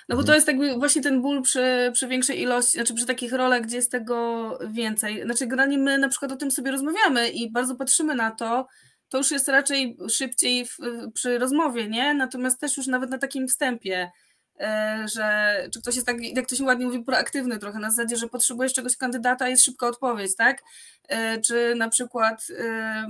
No 0.09 0.15
bo 0.15 0.21
mhm. 0.21 0.27
to 0.27 0.35
jest 0.35 0.47
jakby 0.47 0.77
właśnie 0.77 1.01
ten 1.01 1.21
ból 1.21 1.41
przy, 1.41 1.91
przy 1.93 2.07
większej 2.07 2.41
ilości, 2.41 2.71
znaczy 2.71 2.93
przy 2.93 3.05
takich 3.05 3.33
rolach, 3.33 3.61
gdzie 3.61 3.75
jest 3.75 3.91
tego 3.91 4.59
więcej. 4.71 5.23
Znaczy 5.23 5.47
generalnie 5.47 5.77
my 5.77 5.97
na 5.97 6.09
przykład 6.09 6.31
o 6.31 6.35
tym 6.35 6.51
sobie 6.51 6.71
rozmawiamy 6.71 7.29
i 7.29 7.51
bardzo 7.51 7.75
patrzymy 7.75 8.15
na 8.15 8.31
to, 8.31 8.67
to 9.13 9.17
już 9.17 9.31
jest 9.31 9.47
raczej 9.47 9.97
szybciej 10.09 10.65
w, 10.65 10.77
przy 11.13 11.37
rozmowie, 11.39 11.87
nie? 11.87 12.13
Natomiast 12.13 12.59
też 12.59 12.77
już 12.77 12.87
nawet 12.87 13.09
na 13.09 13.17
takim 13.17 13.47
wstępie 13.47 14.11
E, 14.59 15.05
że 15.15 15.55
czy 15.73 15.81
ktoś 15.81 15.95
jest 15.95 16.07
tak, 16.07 16.17
jak 16.35 16.47
to 16.49 16.55
się 16.55 16.63
ładnie 16.63 16.85
mówi, 16.85 17.03
proaktywny 17.03 17.59
trochę, 17.59 17.79
na 17.79 17.91
zasadzie, 17.91 18.15
że 18.17 18.27
potrzebujesz 18.27 18.73
czegoś 18.73 18.97
kandydata, 18.97 19.49
jest 19.49 19.63
szybka 19.63 19.87
odpowiedź, 19.87 20.35
tak? 20.35 20.63
E, 21.07 21.41
czy 21.41 21.75
na 21.75 21.89
przykład, 21.89 22.47
e, 22.59 23.05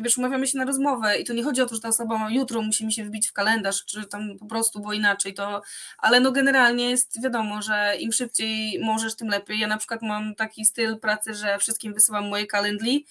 wiesz, 0.00 0.18
umawiamy 0.18 0.46
się 0.46 0.58
na 0.58 0.64
rozmowę 0.64 1.18
i 1.18 1.24
to 1.24 1.32
nie 1.32 1.42
chodzi 1.42 1.62
o 1.62 1.66
to, 1.66 1.74
że 1.74 1.80
ta 1.80 1.88
osoba 1.88 2.28
jutro 2.30 2.62
musi 2.62 2.86
mi 2.86 2.92
się 2.92 3.04
wbić 3.04 3.28
w 3.28 3.32
kalendarz, 3.32 3.84
czy 3.84 4.06
tam 4.06 4.38
po 4.38 4.46
prostu, 4.46 4.80
bo 4.80 4.92
inaczej 4.92 5.34
to, 5.34 5.62
ale 5.98 6.20
no 6.20 6.32
generalnie 6.32 6.90
jest 6.90 7.22
wiadomo, 7.22 7.62
że 7.62 7.96
im 7.98 8.12
szybciej 8.12 8.80
możesz, 8.82 9.16
tym 9.16 9.28
lepiej. 9.28 9.58
Ja 9.58 9.66
na 9.66 9.76
przykład 9.76 10.02
mam 10.02 10.34
taki 10.34 10.64
styl 10.64 10.98
pracy, 10.98 11.34
że 11.34 11.58
wszystkim 11.58 11.94
wysyłam 11.94 12.28
moje 12.28 12.46
kalendli, 12.46 13.06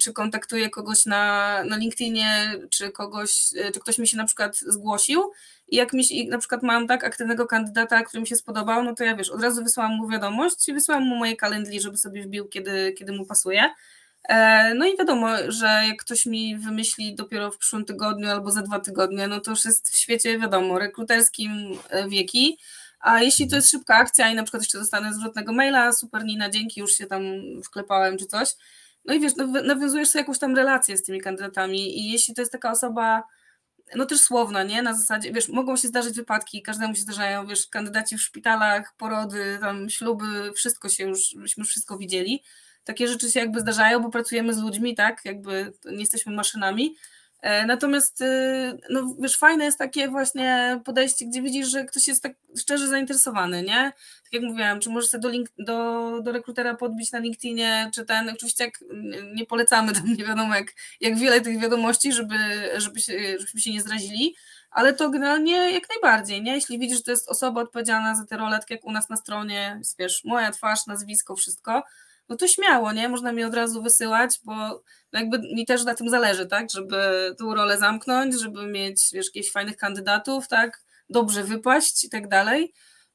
czy 0.00 0.12
kontaktuję 0.12 0.70
kogoś 0.70 1.06
na, 1.06 1.64
na 1.64 1.76
LinkedInie, 1.76 2.52
czy 2.70 2.90
kogoś, 2.90 3.50
czy 3.74 3.80
ktoś 3.80 3.98
mi 3.98 4.08
się 4.08 4.16
na 4.16 4.24
przykład 4.24 4.56
zgłosił 4.56 5.32
i 5.68 5.76
jak 5.76 5.92
mi 5.92 6.28
na 6.28 6.38
przykład 6.38 6.62
mam 6.62 6.86
tak 6.86 7.04
aktywnego 7.04 7.46
kandydata, 7.46 8.02
który 8.02 8.20
mi 8.20 8.26
się 8.26 8.36
spodobał, 8.36 8.84
no 8.84 8.94
to 8.94 9.04
ja 9.04 9.16
wiesz, 9.16 9.30
od 9.30 9.42
razu 9.42 9.62
wysłałam 9.62 9.96
mu 9.96 10.08
wiadomość 10.08 10.68
i 10.68 10.72
wysłałam 10.72 11.04
mu 11.04 11.16
moje 11.16 11.36
kalendli, 11.36 11.80
żeby 11.80 11.96
sobie 11.96 12.22
wbił, 12.22 12.48
kiedy, 12.48 12.92
kiedy 12.92 13.12
mu 13.12 13.26
pasuje. 13.26 13.70
E, 14.28 14.74
no 14.74 14.86
i 14.86 14.96
wiadomo, 14.96 15.28
że 15.48 15.66
jak 15.66 16.04
ktoś 16.04 16.26
mi 16.26 16.56
wymyśli 16.56 17.14
dopiero 17.14 17.50
w 17.50 17.58
przyszłym 17.58 17.84
tygodniu 17.84 18.30
albo 18.30 18.50
za 18.50 18.62
dwa 18.62 18.80
tygodnie, 18.80 19.26
no 19.26 19.40
to 19.40 19.50
już 19.50 19.64
jest 19.64 19.90
w 19.90 19.98
świecie, 19.98 20.38
wiadomo, 20.38 20.78
rekruterskim 20.78 21.78
e, 21.90 22.08
wieki. 22.08 22.58
A 23.00 23.22
jeśli 23.22 23.48
to 23.48 23.56
jest 23.56 23.70
szybka 23.70 23.96
akcja 23.96 24.30
i 24.30 24.34
na 24.34 24.42
przykład 24.42 24.62
jeszcze 24.62 24.78
dostanę 24.78 25.14
zwrotnego 25.14 25.52
maila, 25.52 25.92
super 25.92 26.24
Nina, 26.24 26.50
dzięki, 26.50 26.80
już 26.80 26.92
się 26.92 27.06
tam 27.06 27.22
wklepałem 27.64 28.18
czy 28.18 28.26
coś. 28.26 28.48
No 29.04 29.14
i 29.14 29.20
wiesz, 29.20 29.36
no, 29.36 29.46
nawiązujesz 29.46 30.08
sobie 30.08 30.20
jakąś 30.20 30.38
tam 30.38 30.56
relację 30.56 30.96
z 30.96 31.02
tymi 31.02 31.20
kandydatami 31.20 31.98
i 31.98 32.12
jeśli 32.12 32.34
to 32.34 32.42
jest 32.42 32.52
taka 32.52 32.70
osoba, 32.70 33.22
no 33.96 34.06
też 34.06 34.20
słowna, 34.20 34.62
nie? 34.62 34.82
Na 34.82 34.94
zasadzie, 34.94 35.32
wiesz, 35.32 35.48
mogą 35.48 35.76
się 35.76 35.88
zdarzyć 35.88 36.16
wypadki, 36.16 36.62
każdemu 36.62 36.94
się 36.94 37.02
zdarzają, 37.02 37.46
wiesz, 37.46 37.66
kandydaci 37.66 38.16
w 38.16 38.22
szpitalach, 38.22 38.94
porody, 38.96 39.58
tam 39.60 39.90
śluby, 39.90 40.52
wszystko 40.56 40.88
się 40.88 41.04
już, 41.04 41.34
myśmy 41.34 41.64
wszystko 41.64 41.98
widzieli. 41.98 42.42
Takie 42.84 43.08
rzeczy 43.08 43.30
się 43.30 43.40
jakby 43.40 43.60
zdarzają, 43.60 44.00
bo 44.00 44.10
pracujemy 44.10 44.54
z 44.54 44.58
ludźmi, 44.58 44.94
tak? 44.94 45.24
Jakby 45.24 45.72
nie 45.84 46.00
jesteśmy 46.00 46.32
maszynami. 46.32 46.96
E, 47.42 47.66
natomiast, 47.66 48.20
y, 48.20 48.78
no 48.90 49.14
wiesz, 49.18 49.36
fajne 49.36 49.64
jest 49.64 49.78
takie 49.78 50.08
właśnie 50.08 50.80
podejście, 50.84 51.26
gdzie 51.26 51.42
widzisz, 51.42 51.68
że 51.68 51.84
ktoś 51.84 52.08
jest 52.08 52.22
tak 52.22 52.32
szczerze 52.58 52.88
zainteresowany, 52.88 53.62
nie? 53.62 53.92
Tak 54.24 54.32
jak 54.32 54.42
mówiłam, 54.42 54.80
czy 54.80 54.90
możesz 54.90 55.10
sobie 55.10 55.22
do, 55.22 55.28
link, 55.28 55.48
do, 55.58 56.20
do 56.22 56.32
rekrutera 56.32 56.74
podbić 56.74 57.12
na 57.12 57.18
LinkedInie, 57.18 57.90
czy 57.94 58.04
ten, 58.04 58.28
oczywiście 58.28 58.64
jak 58.64 58.74
nie 59.34 59.46
polecamy 59.46 59.92
tam 59.92 60.14
nie 60.14 60.24
wiadomo 60.24 60.54
jak, 60.54 60.72
jak 61.00 61.18
wiele 61.18 61.40
tych 61.40 61.60
wiadomości, 61.60 62.12
żeby, 62.12 62.36
żeby 62.76 63.00
się, 63.00 63.12
żebyśmy 63.38 63.60
się 63.60 63.72
nie 63.72 63.82
zrazili, 63.82 64.34
ale 64.70 64.92
to 64.92 65.10
generalnie 65.10 65.70
jak 65.70 65.88
najbardziej, 65.88 66.42
nie? 66.42 66.54
Jeśli 66.54 66.78
widzisz, 66.78 66.96
że 66.96 67.02
to 67.02 67.10
jest 67.10 67.28
osoba 67.28 67.60
odpowiedzialna 67.60 68.14
za 68.14 68.24
te 68.24 68.36
role, 68.36 68.58
tak 68.58 68.70
jak 68.70 68.84
u 68.84 68.92
nas 68.92 69.08
na 69.08 69.16
stronie, 69.16 69.80
wiesz, 69.98 70.24
moja 70.24 70.50
twarz, 70.50 70.86
nazwisko, 70.86 71.36
wszystko, 71.36 71.82
no 72.30 72.36
to 72.36 72.48
śmiało, 72.48 72.92
nie? 72.92 73.08
Można 73.08 73.32
mi 73.32 73.44
od 73.44 73.54
razu 73.54 73.82
wysyłać, 73.82 74.40
bo 74.44 74.82
jakby 75.12 75.38
mi 75.38 75.66
też 75.66 75.84
na 75.84 75.94
tym 75.94 76.08
zależy, 76.08 76.46
tak? 76.46 76.70
Żeby 76.70 76.96
tą 77.38 77.54
rolę 77.54 77.78
zamknąć, 77.78 78.40
żeby 78.40 78.66
mieć, 78.66 79.08
wiesz, 79.12 79.26
jakichś 79.26 79.52
fajnych 79.52 79.76
kandydatów, 79.76 80.48
tak? 80.48 80.82
Dobrze 81.08 81.44
wypaść 81.44 82.04
i 82.04 82.10
tak 82.10 82.28
dalej. 82.28 82.72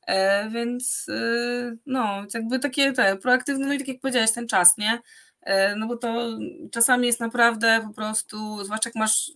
E, 0.08 0.50
więc 0.50 1.06
e, 1.10 1.76
no, 1.86 2.26
jakby 2.34 2.60
takie 2.60 2.94
te 2.94 3.18
proaktywne, 3.18 3.68
no 3.68 3.74
i 3.74 3.78
tak 3.78 3.88
jak 3.88 4.00
powiedziałeś, 4.00 4.32
ten 4.32 4.48
czas, 4.48 4.78
nie? 4.78 5.02
E, 5.42 5.76
no 5.76 5.88
bo 5.88 5.98
to 5.98 6.38
czasami 6.72 7.08
jest 7.08 7.20
naprawdę 7.20 7.82
po 7.88 7.94
prostu, 7.94 8.64
zwłaszcza 8.64 8.90
jak 8.90 8.96
masz 8.96 9.32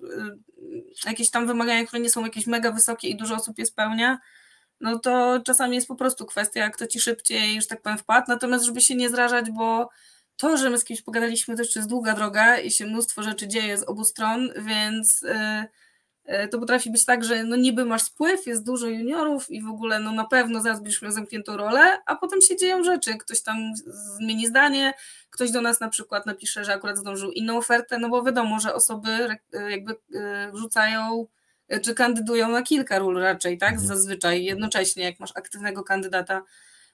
e, 1.06 1.10
jakieś 1.10 1.30
tam 1.30 1.48
wymagania, 1.48 1.86
które 1.86 2.02
nie 2.02 2.10
są 2.10 2.24
jakieś 2.26 2.48
mega 2.48 2.72
wysokie 2.72 3.08
i 3.08 3.18
dużo 3.18 3.36
osób 3.36 3.60
je 3.60 3.66
spełnia, 3.66 4.20
no 4.82 5.00
to 5.00 5.40
czasami 5.46 5.76
jest 5.76 5.88
po 5.88 5.96
prostu 5.96 6.26
kwestia, 6.26 6.70
kto 6.70 6.88
ci 6.88 7.00
szybciej, 7.00 7.62
że 7.62 7.68
tak 7.68 7.82
powiem, 7.82 7.98
wpadł. 7.98 8.26
Natomiast, 8.28 8.66
żeby 8.66 8.82
się 8.82 8.96
nie 8.96 9.10
zrażać, 9.10 9.52
bo 9.52 9.90
to, 10.38 10.58
że 10.58 10.70
my 10.70 10.78
z 10.78 10.84
kimś 10.84 11.02
pogadaliśmy, 11.02 11.56
to 11.56 11.62
jeszcze 11.62 11.80
jest 11.80 11.90
długa 11.90 12.14
droga 12.14 12.58
i 12.58 12.72
się 12.72 12.86
mnóstwo 12.86 13.24
rzeczy 13.24 13.48
dzieje 13.48 13.78
z 13.78 13.84
obu 13.84 14.04
stron, 14.04 14.50
więc 14.58 15.22
yy, 15.22 16.48
to 16.48 16.60
potrafi 16.60 16.92
być 16.92 17.06
tak, 17.06 17.24
że 17.24 17.44
no 17.44 17.56
niby 17.56 17.86
masz 17.86 18.02
spływ, 18.02 18.48
jest 18.48 18.66
dużo 18.66 18.88
juniorów 18.88 19.52
i 19.52 19.62
w 19.62 19.70
ogóle 19.70 20.00
no 20.00 20.12
na 20.12 20.26
pewno 20.26 20.62
zaraz 20.62 20.80
będziesz 20.82 21.02
miał 21.02 21.12
zamkniętą 21.12 21.58
rolę, 21.58 21.98
a 22.06 22.16
potem 22.16 22.42
się 22.42 22.58
dzieją 22.58 22.84
rzeczy, 22.84 23.18
ktoś 23.18 23.42
tam 23.42 23.58
zmieni 24.18 24.48
zdanie, 24.48 24.94
ktoś 25.30 25.52
do 25.52 25.62
nas 25.62 25.80
na 25.80 25.90
przykład 25.90 26.26
napisze, 26.26 26.66
że 26.66 26.74
akurat 26.74 26.98
zdążył 26.98 27.32
inną 27.32 27.58
ofertę, 27.58 27.98
no 27.98 28.10
bo 28.10 28.24
wiadomo, 28.24 28.60
że 28.60 28.74
osoby 28.74 29.10
jakby 29.70 29.96
wrzucają 30.54 31.28
czy 31.84 31.96
kandydują 31.96 32.50
na 32.50 32.62
kilka 32.62 33.00
ról 33.00 33.22
raczej, 33.22 33.58
tak? 33.58 33.72
Mhm. 33.72 33.88
Zazwyczaj 33.88 34.44
jednocześnie, 34.44 35.04
jak 35.04 35.20
masz 35.20 35.32
aktywnego 35.36 35.84
kandydata. 35.84 36.42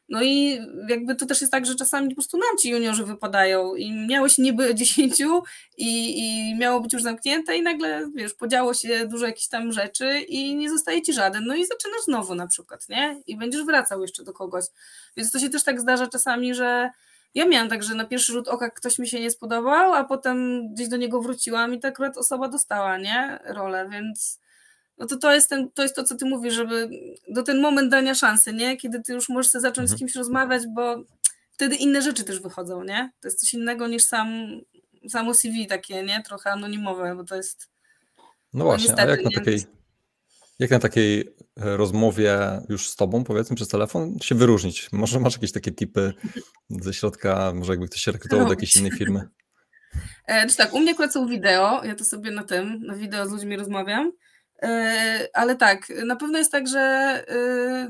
No 0.09 0.23
i 0.23 0.59
jakby 0.89 1.15
to 1.15 1.25
też 1.25 1.41
jest 1.41 1.51
tak, 1.51 1.65
że 1.65 1.75
czasami 1.75 2.09
po 2.09 2.15
prostu 2.15 2.37
nam 2.37 2.57
ci 2.59 2.69
juniorzy 2.69 3.05
wypadają 3.05 3.75
i 3.75 3.91
miałeś 3.91 4.37
niby 4.37 4.75
dziesięciu 4.75 5.43
i, 5.77 6.19
i 6.19 6.55
miało 6.55 6.81
być 6.81 6.93
już 6.93 7.03
zamknięte 7.03 7.57
i 7.57 7.61
nagle, 7.61 8.09
wiesz, 8.15 8.33
podziało 8.33 8.73
się 8.73 9.07
dużo 9.07 9.25
jakichś 9.25 9.47
tam 9.47 9.71
rzeczy 9.71 10.19
i 10.19 10.55
nie 10.55 10.69
zostaje 10.69 11.01
ci 11.01 11.13
żaden, 11.13 11.45
no 11.45 11.55
i 11.55 11.65
zaczynasz 11.65 12.01
znowu 12.05 12.35
na 12.35 12.47
przykład, 12.47 12.89
nie? 12.89 13.21
I 13.27 13.37
będziesz 13.37 13.63
wracał 13.63 14.01
jeszcze 14.01 14.23
do 14.23 14.33
kogoś. 14.33 14.65
Więc 15.17 15.31
to 15.31 15.39
się 15.39 15.49
też 15.49 15.63
tak 15.63 15.81
zdarza 15.81 16.07
czasami, 16.07 16.55
że 16.55 16.89
ja 17.35 17.45
miałam 17.45 17.69
tak, 17.69 17.83
że 17.83 17.95
na 17.95 18.05
pierwszy 18.05 18.31
rzut 18.31 18.47
oka 18.47 18.69
ktoś 18.69 18.99
mi 18.99 19.07
się 19.07 19.19
nie 19.19 19.31
spodobał, 19.31 19.93
a 19.93 20.03
potem 20.03 20.67
gdzieś 20.73 20.87
do 20.87 20.97
niego 20.97 21.21
wróciłam 21.21 21.73
i 21.73 21.79
ta 21.79 21.87
akurat 21.87 22.17
osoba 22.17 22.47
dostała, 22.47 22.97
nie? 22.97 23.39
Rolę, 23.45 23.89
więc 23.91 24.39
no 24.97 25.05
to 25.05 25.17
to 25.17 25.33
jest, 25.33 25.49
ten, 25.49 25.71
to 25.71 25.83
jest 25.83 25.95
to, 25.95 26.03
co 26.03 26.15
ty 26.15 26.25
mówisz, 26.25 26.53
żeby 26.53 26.89
do 27.29 27.43
ten 27.43 27.61
moment 27.61 27.91
dania 27.91 28.15
szansy, 28.15 28.53
nie? 28.53 28.77
Kiedy 28.77 29.01
ty 29.01 29.13
już 29.13 29.29
możesz 29.29 29.51
zacząć 29.51 29.77
mhm. 29.77 29.87
z 29.87 29.99
kimś 29.99 30.15
rozmawiać, 30.15 30.63
bo 30.75 31.03
wtedy 31.51 31.75
inne 31.75 32.01
rzeczy 32.01 32.23
też 32.23 32.39
wychodzą, 32.39 32.83
nie? 32.83 33.11
To 33.21 33.27
jest 33.27 33.39
coś 33.39 33.53
innego 33.53 33.87
niż 33.87 34.03
sam, 34.03 34.27
samo 35.09 35.33
CV 35.33 35.67
takie, 35.67 36.03
nie? 36.03 36.23
Trochę 36.23 36.51
anonimowe, 36.51 37.15
bo 37.15 37.23
to 37.23 37.35
jest... 37.35 37.69
No 38.53 38.63
właśnie, 38.63 38.87
niestety, 38.87 39.11
a 39.11 39.11
jak 39.11 39.23
na 39.23 39.31
takiej... 39.31 39.63
Jak 40.59 40.71
na 40.71 40.79
takiej 40.79 41.35
e, 41.57 41.77
rozmowie 41.77 42.61
już 42.69 42.89
z 42.89 42.95
tobą, 42.95 43.23
powiedzmy, 43.23 43.55
przez 43.55 43.67
telefon, 43.67 44.19
się 44.21 44.35
wyróżnić? 44.35 44.89
Może 44.91 45.19
masz 45.19 45.33
jakieś 45.33 45.51
takie 45.51 45.71
tipy 45.71 46.13
ze 46.69 46.93
środka, 46.93 47.51
może 47.55 47.73
jakby 47.73 47.87
ktoś 47.87 48.01
się 48.01 48.11
rekrutował 48.11 48.45
do 48.45 48.53
jakiejś 48.53 48.75
innej 48.75 48.91
firmy? 48.91 49.21
E, 50.27 50.47
czy 50.47 50.57
tak, 50.57 50.73
u 50.73 50.79
mnie 50.79 50.91
akurat 50.91 51.13
są 51.13 51.27
wideo, 51.27 51.83
ja 51.83 51.95
to 51.95 52.05
sobie 52.05 52.31
na 52.31 52.43
tym, 52.43 52.83
na 52.85 52.95
wideo 52.95 53.27
z 53.27 53.31
ludźmi 53.31 53.57
rozmawiam, 53.57 54.11
ale 55.33 55.55
tak, 55.55 55.89
na 56.05 56.15
pewno 56.15 56.37
jest 56.37 56.51
tak, 56.51 56.67
że 56.67 56.79
e, 57.29 57.89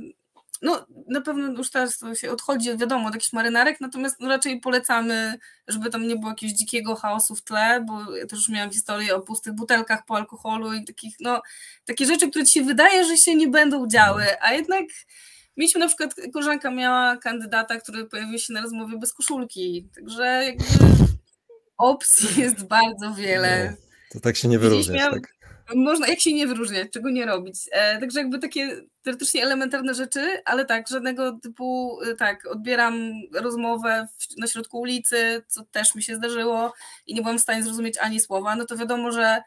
no 0.61 0.86
na 1.07 1.21
pewno 1.21 1.47
już 1.47 1.69
teraz 1.69 1.97
to 1.97 2.15
się 2.15 2.32
odchodzi, 2.32 2.78
wiadomo, 2.78 3.07
od 3.07 3.13
jakichś 3.13 3.34
marynarek, 3.34 3.82
natomiast 3.82 4.19
no, 4.19 4.30
raczej 4.30 4.59
polecamy, 4.59 5.38
żeby 5.67 5.89
tam 5.89 6.07
nie 6.07 6.15
było 6.15 6.30
jakiegoś 6.30 6.55
dzikiego 6.55 6.95
chaosu 6.95 7.36
w 7.36 7.43
tle, 7.43 7.86
bo 7.88 8.15
ja 8.15 8.26
też 8.26 8.39
już 8.39 8.49
miałam 8.49 8.71
historię 8.71 9.15
o 9.15 9.21
pustych 9.21 9.53
butelkach 9.53 10.05
po 10.05 10.15
alkoholu 10.15 10.73
i 10.73 10.86
takich, 10.86 11.15
no, 11.19 11.41
takie 11.86 12.05
rzeczy, 12.05 12.30
które 12.30 12.45
ci 12.45 12.51
się 12.51 12.63
wydaje, 12.65 13.05
że 13.05 13.17
się 13.17 13.36
nie 13.36 13.47
będą 13.47 13.88
działy, 13.88 14.26
a 14.41 14.53
jednak 14.53 14.86
mieliśmy 15.57 15.80
na 15.80 15.88
przykład, 15.88 16.15
koleżanka 16.34 16.71
miała 16.71 17.17
kandydata, 17.17 17.78
który 17.78 18.05
pojawił 18.05 18.39
się 18.39 18.53
na 18.53 18.61
rozmowie 18.61 18.97
bez 18.97 19.13
koszulki, 19.13 19.88
także 19.95 20.45
jakby 20.45 20.63
opcji 21.78 22.41
jest 22.41 22.63
bardzo 22.63 23.13
wiele. 23.13 23.71
No, 23.71 23.78
to 24.11 24.19
tak 24.19 24.36
się 24.36 24.47
nie 24.47 24.59
wyróżniać, 24.59 25.13
tak? 25.13 25.35
Można, 25.76 26.07
jak 26.07 26.20
się 26.20 26.34
nie 26.34 26.47
wyróżniać, 26.47 26.91
czego 26.91 27.09
nie 27.09 27.26
robić. 27.26 27.55
E, 27.72 27.99
także 27.99 28.20
jakby 28.20 28.39
takie 28.39 28.82
teoretycznie 29.01 29.43
elementarne 29.43 29.93
rzeczy, 29.93 30.41
ale 30.45 30.66
tak, 30.66 30.88
żadnego 30.88 31.32
typu, 31.32 31.99
y, 32.01 32.16
tak, 32.16 32.47
odbieram 32.47 33.11
rozmowę 33.34 34.07
w, 34.18 34.38
na 34.38 34.47
środku 34.47 34.80
ulicy, 34.80 35.43
co 35.47 35.63
też 35.63 35.95
mi 35.95 36.03
się 36.03 36.16
zdarzyło 36.16 36.74
i 37.07 37.16
nie 37.16 37.22
byłam 37.22 37.38
w 37.38 37.41
stanie 37.41 37.63
zrozumieć 37.63 37.97
ani 37.97 38.20
słowa, 38.20 38.55
no 38.55 38.66
to 38.66 38.78
wiadomo, 38.78 39.11
że 39.11 39.41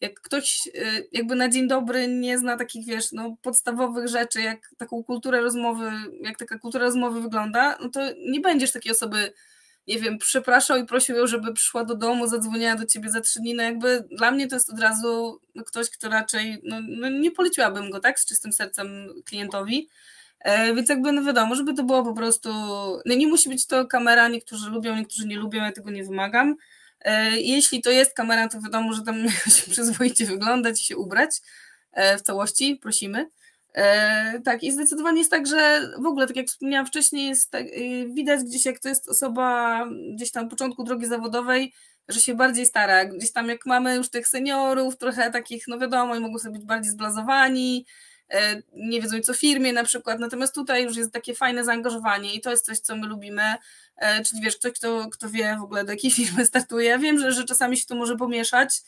jak 0.00 0.20
ktoś 0.20 0.66
y, 0.66 1.08
jakby 1.12 1.34
na 1.34 1.48
dzień 1.48 1.68
dobry 1.68 2.08
nie 2.08 2.38
zna 2.38 2.56
takich, 2.56 2.86
wiesz, 2.86 3.12
no, 3.12 3.36
podstawowych 3.42 4.08
rzeczy, 4.08 4.42
jak 4.42 4.70
taką 4.78 5.04
kulturę 5.04 5.40
rozmowy, 5.40 5.90
jak 6.20 6.38
taka 6.38 6.58
kultura 6.58 6.84
rozmowy 6.84 7.20
wygląda, 7.20 7.78
no 7.80 7.88
to 7.88 8.00
nie 8.26 8.40
będziesz 8.40 8.72
takiej 8.72 8.92
osoby 8.92 9.32
nie 9.86 9.98
wiem, 9.98 10.18
przepraszał 10.18 10.76
i 10.76 10.84
prosił 10.84 11.16
ją, 11.16 11.26
żeby 11.26 11.52
przyszła 11.52 11.84
do 11.84 11.94
domu, 11.94 12.26
zadzwoniła 12.26 12.74
do 12.74 12.86
ciebie 12.86 13.10
za 13.10 13.20
trzy 13.20 13.40
dni, 13.40 13.54
no 13.54 13.62
jakby 13.62 14.04
dla 14.10 14.30
mnie 14.30 14.48
to 14.48 14.56
jest 14.56 14.70
od 14.70 14.80
razu 14.80 15.40
ktoś, 15.66 15.90
kto 15.90 16.08
raczej, 16.08 16.60
no, 16.64 16.76
no 16.88 17.08
nie 17.08 17.30
poleciłabym 17.30 17.90
go, 17.90 18.00
tak, 18.00 18.20
z 18.20 18.26
czystym 18.26 18.52
sercem 18.52 19.08
klientowi, 19.24 19.88
e, 20.40 20.74
więc 20.74 20.88
jakby 20.88 21.12
no 21.12 21.24
wiadomo, 21.24 21.54
żeby 21.54 21.74
to 21.74 21.82
było 21.82 22.04
po 22.04 22.14
prostu, 22.14 22.50
no 23.06 23.14
nie 23.14 23.26
musi 23.26 23.48
być 23.48 23.66
to 23.66 23.86
kamera, 23.86 24.28
niektórzy 24.28 24.70
lubią, 24.70 24.96
niektórzy 24.96 25.26
nie 25.26 25.36
lubią, 25.36 25.64
ja 25.64 25.72
tego 25.72 25.90
nie 25.90 26.04
wymagam, 26.04 26.56
e, 27.00 27.40
jeśli 27.40 27.82
to 27.82 27.90
jest 27.90 28.14
kamera, 28.14 28.48
to 28.48 28.60
wiadomo, 28.60 28.92
że 28.92 29.02
tam 29.02 29.30
się 29.56 29.70
przyzwoicie 29.70 30.26
wyglądać 30.26 30.80
i 30.80 30.84
się 30.84 30.96
ubrać 30.96 31.30
e, 31.92 32.18
w 32.18 32.22
całości, 32.22 32.76
prosimy, 32.82 33.26
tak, 34.44 34.62
i 34.62 34.72
zdecydowanie 34.72 35.18
jest 35.18 35.30
tak, 35.30 35.46
że 35.46 35.90
w 35.98 36.06
ogóle, 36.06 36.26
tak 36.26 36.36
jak 36.36 36.46
wspomniałam 36.46 36.86
wcześniej, 36.86 37.28
jest 37.28 37.50
tak, 37.50 37.66
y, 37.66 38.06
widać 38.12 38.44
gdzieś, 38.44 38.64
jak 38.64 38.78
to 38.78 38.88
jest 38.88 39.08
osoba 39.08 39.86
gdzieś 40.14 40.30
tam 40.30 40.48
początku 40.48 40.84
drogi 40.84 41.06
zawodowej, 41.06 41.72
że 42.08 42.20
się 42.20 42.34
bardziej 42.34 42.66
stara. 42.66 43.04
Gdzieś 43.04 43.32
tam, 43.32 43.48
jak 43.48 43.66
mamy 43.66 43.96
już 43.96 44.10
tych 44.10 44.28
seniorów, 44.28 44.96
trochę 44.96 45.30
takich, 45.30 45.68
no 45.68 45.78
wiadomo, 45.78 46.16
i 46.16 46.20
mogą 46.20 46.38
sobie 46.38 46.52
być 46.58 46.64
bardziej 46.64 46.92
zblazowani, 46.92 47.86
e, 48.30 48.62
nie 48.72 49.00
wiedzą 49.00 49.20
co 49.20 49.34
firmie 49.34 49.72
na 49.72 49.84
przykład, 49.84 50.20
natomiast 50.20 50.54
tutaj 50.54 50.84
już 50.84 50.96
jest 50.96 51.12
takie 51.12 51.34
fajne 51.34 51.64
zaangażowanie 51.64 52.34
i 52.34 52.40
to 52.40 52.50
jest 52.50 52.66
coś, 52.66 52.78
co 52.78 52.96
my 52.96 53.06
lubimy, 53.06 53.54
e, 53.96 54.24
czyli 54.24 54.42
wiesz, 54.42 54.56
ktoś, 54.56 54.72
kto, 54.72 55.08
kto 55.12 55.30
wie 55.30 55.56
w 55.60 55.62
ogóle 55.62 55.84
do 55.84 55.92
jakiej 55.92 56.10
firmy 56.20 56.46
startuje. 56.46 56.98
Wiem, 56.98 57.18
że, 57.18 57.32
że 57.32 57.44
czasami 57.44 57.76
się 57.76 57.86
to 57.86 57.94
może 57.94 58.16
pomieszać, 58.16 58.80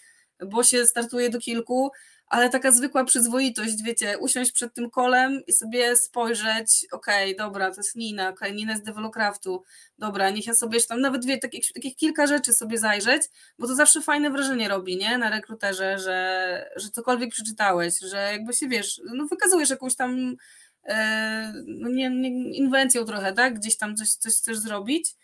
bo 0.46 0.62
się 0.62 0.86
startuje 0.86 1.30
do 1.30 1.38
kilku, 1.38 1.92
ale 2.26 2.50
taka 2.50 2.70
zwykła 2.70 3.04
przyzwoitość, 3.04 3.82
wiecie, 3.82 4.18
usiąść 4.18 4.52
przed 4.52 4.74
tym 4.74 4.90
kolem 4.90 5.42
i 5.46 5.52
sobie 5.52 5.96
spojrzeć, 5.96 6.86
okej, 6.92 7.34
okay, 7.34 7.46
dobra, 7.46 7.70
to 7.70 7.76
jest 7.76 7.96
Nina, 7.96 8.28
okej, 8.28 8.48
okay, 8.48 8.52
Nina 8.52 8.72
jest 8.72 8.84
Develocraftu, 8.84 9.62
dobra, 9.98 10.30
niech 10.30 10.46
ja 10.46 10.54
sobie 10.54 10.82
tam 10.88 11.00
nawet 11.00 11.26
wie, 11.26 11.38
takich, 11.38 11.72
takich 11.72 11.96
kilka 11.96 12.26
rzeczy 12.26 12.52
sobie 12.52 12.78
zajrzeć, 12.78 13.22
bo 13.58 13.66
to 13.66 13.74
zawsze 13.74 14.00
fajne 14.00 14.30
wrażenie 14.30 14.68
robi, 14.68 14.96
nie, 14.96 15.18
na 15.18 15.30
rekruterze, 15.30 15.98
że, 15.98 16.70
że 16.76 16.90
cokolwiek 16.90 17.30
przeczytałeś, 17.30 17.98
że 17.98 18.16
jakby 18.32 18.52
się, 18.52 18.68
wiesz, 18.68 19.00
no 19.14 19.26
wykazujesz 19.26 19.70
jakąś 19.70 19.96
tam 19.96 20.36
e, 20.84 21.52
no 21.66 21.88
nie, 21.88 22.10
nie, 22.10 22.54
inwencją 22.54 23.04
trochę, 23.04 23.32
tak, 23.32 23.54
gdzieś 23.54 23.76
tam 23.76 23.96
coś, 23.96 24.08
coś 24.08 24.32
chcesz 24.32 24.58
zrobić, 24.58 25.14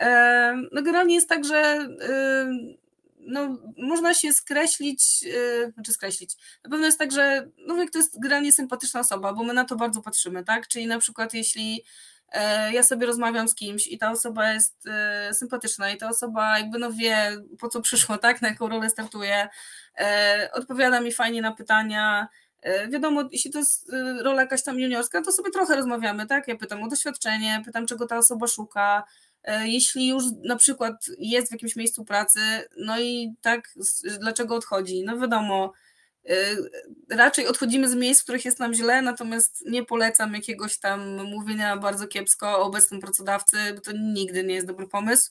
e, 0.00 0.52
no 0.72 0.82
generalnie 0.82 1.14
jest 1.14 1.28
tak, 1.28 1.44
że 1.44 1.56
e, 1.56 2.50
no, 3.28 3.58
można 3.78 4.14
się 4.14 4.32
skreślić, 4.32 5.22
yy, 5.22 5.72
znaczy 5.74 5.92
skreślić. 5.92 6.36
Na 6.64 6.70
pewno 6.70 6.86
jest 6.86 6.98
tak, 6.98 7.12
że 7.12 7.48
no, 7.66 7.74
to 7.92 7.98
jest 7.98 8.20
generalnie 8.20 8.52
sympatyczna 8.52 9.00
osoba, 9.00 9.32
bo 9.32 9.44
my 9.44 9.54
na 9.54 9.64
to 9.64 9.76
bardzo 9.76 10.02
patrzymy, 10.02 10.44
tak? 10.44 10.68
Czyli 10.68 10.86
na 10.86 10.98
przykład 10.98 11.34
jeśli 11.34 11.84
e, 12.32 12.72
ja 12.72 12.82
sobie 12.82 13.06
rozmawiam 13.06 13.48
z 13.48 13.54
kimś 13.54 13.86
i 13.86 13.98
ta 13.98 14.10
osoba 14.10 14.52
jest 14.52 14.86
e, 14.86 15.34
sympatyczna 15.34 15.90
i 15.90 15.96
ta 15.96 16.08
osoba 16.08 16.58
jakby 16.58 16.78
no 16.78 16.92
wie 16.92 17.36
po 17.60 17.68
co 17.68 17.80
przyszło, 17.80 18.18
tak? 18.18 18.42
Na 18.42 18.48
jaką 18.48 18.68
rolę 18.68 18.90
startuje, 18.90 19.48
e, 19.98 20.50
odpowiada 20.52 21.00
mi 21.00 21.12
fajnie 21.12 21.42
na 21.42 21.52
pytania, 21.52 22.28
Wiadomo, 22.88 23.22
jeśli 23.32 23.50
to 23.50 23.58
jest 23.58 23.92
rola 24.22 24.42
jakaś 24.42 24.62
tam 24.62 24.80
juniorska, 24.80 25.22
to 25.22 25.32
sobie 25.32 25.50
trochę 25.50 25.76
rozmawiamy, 25.76 26.26
tak? 26.26 26.48
Ja 26.48 26.56
pytam 26.56 26.82
o 26.82 26.88
doświadczenie, 26.88 27.62
pytam, 27.64 27.86
czego 27.86 28.06
ta 28.06 28.18
osoba 28.18 28.46
szuka, 28.46 29.04
jeśli 29.64 30.08
już 30.08 30.24
na 30.44 30.56
przykład 30.56 31.06
jest 31.18 31.48
w 31.48 31.52
jakimś 31.52 31.76
miejscu 31.76 32.04
pracy, 32.04 32.40
no 32.76 33.00
i 33.00 33.34
tak, 33.40 33.74
dlaczego 34.20 34.54
odchodzi? 34.54 35.04
No 35.04 35.18
wiadomo, 35.18 35.72
e, 36.28 36.34
raczej 37.10 37.46
odchodzimy 37.46 37.88
z 37.88 37.94
miejsc, 37.94 38.20
w 38.20 38.24
których 38.24 38.44
jest 38.44 38.58
nam 38.60 38.74
źle, 38.74 39.02
natomiast 39.02 39.64
nie 39.66 39.84
polecam 39.84 40.34
jakiegoś 40.34 40.78
tam 40.78 41.24
mówienia 41.24 41.76
bardzo 41.76 42.06
kiepsko 42.06 42.58
o 42.58 42.62
obecnym 42.62 43.00
pracodawcy, 43.00 43.56
bo 43.74 43.80
to 43.80 43.92
nigdy 43.92 44.44
nie 44.44 44.54
jest 44.54 44.66
dobry 44.66 44.88
pomysł. 44.88 45.30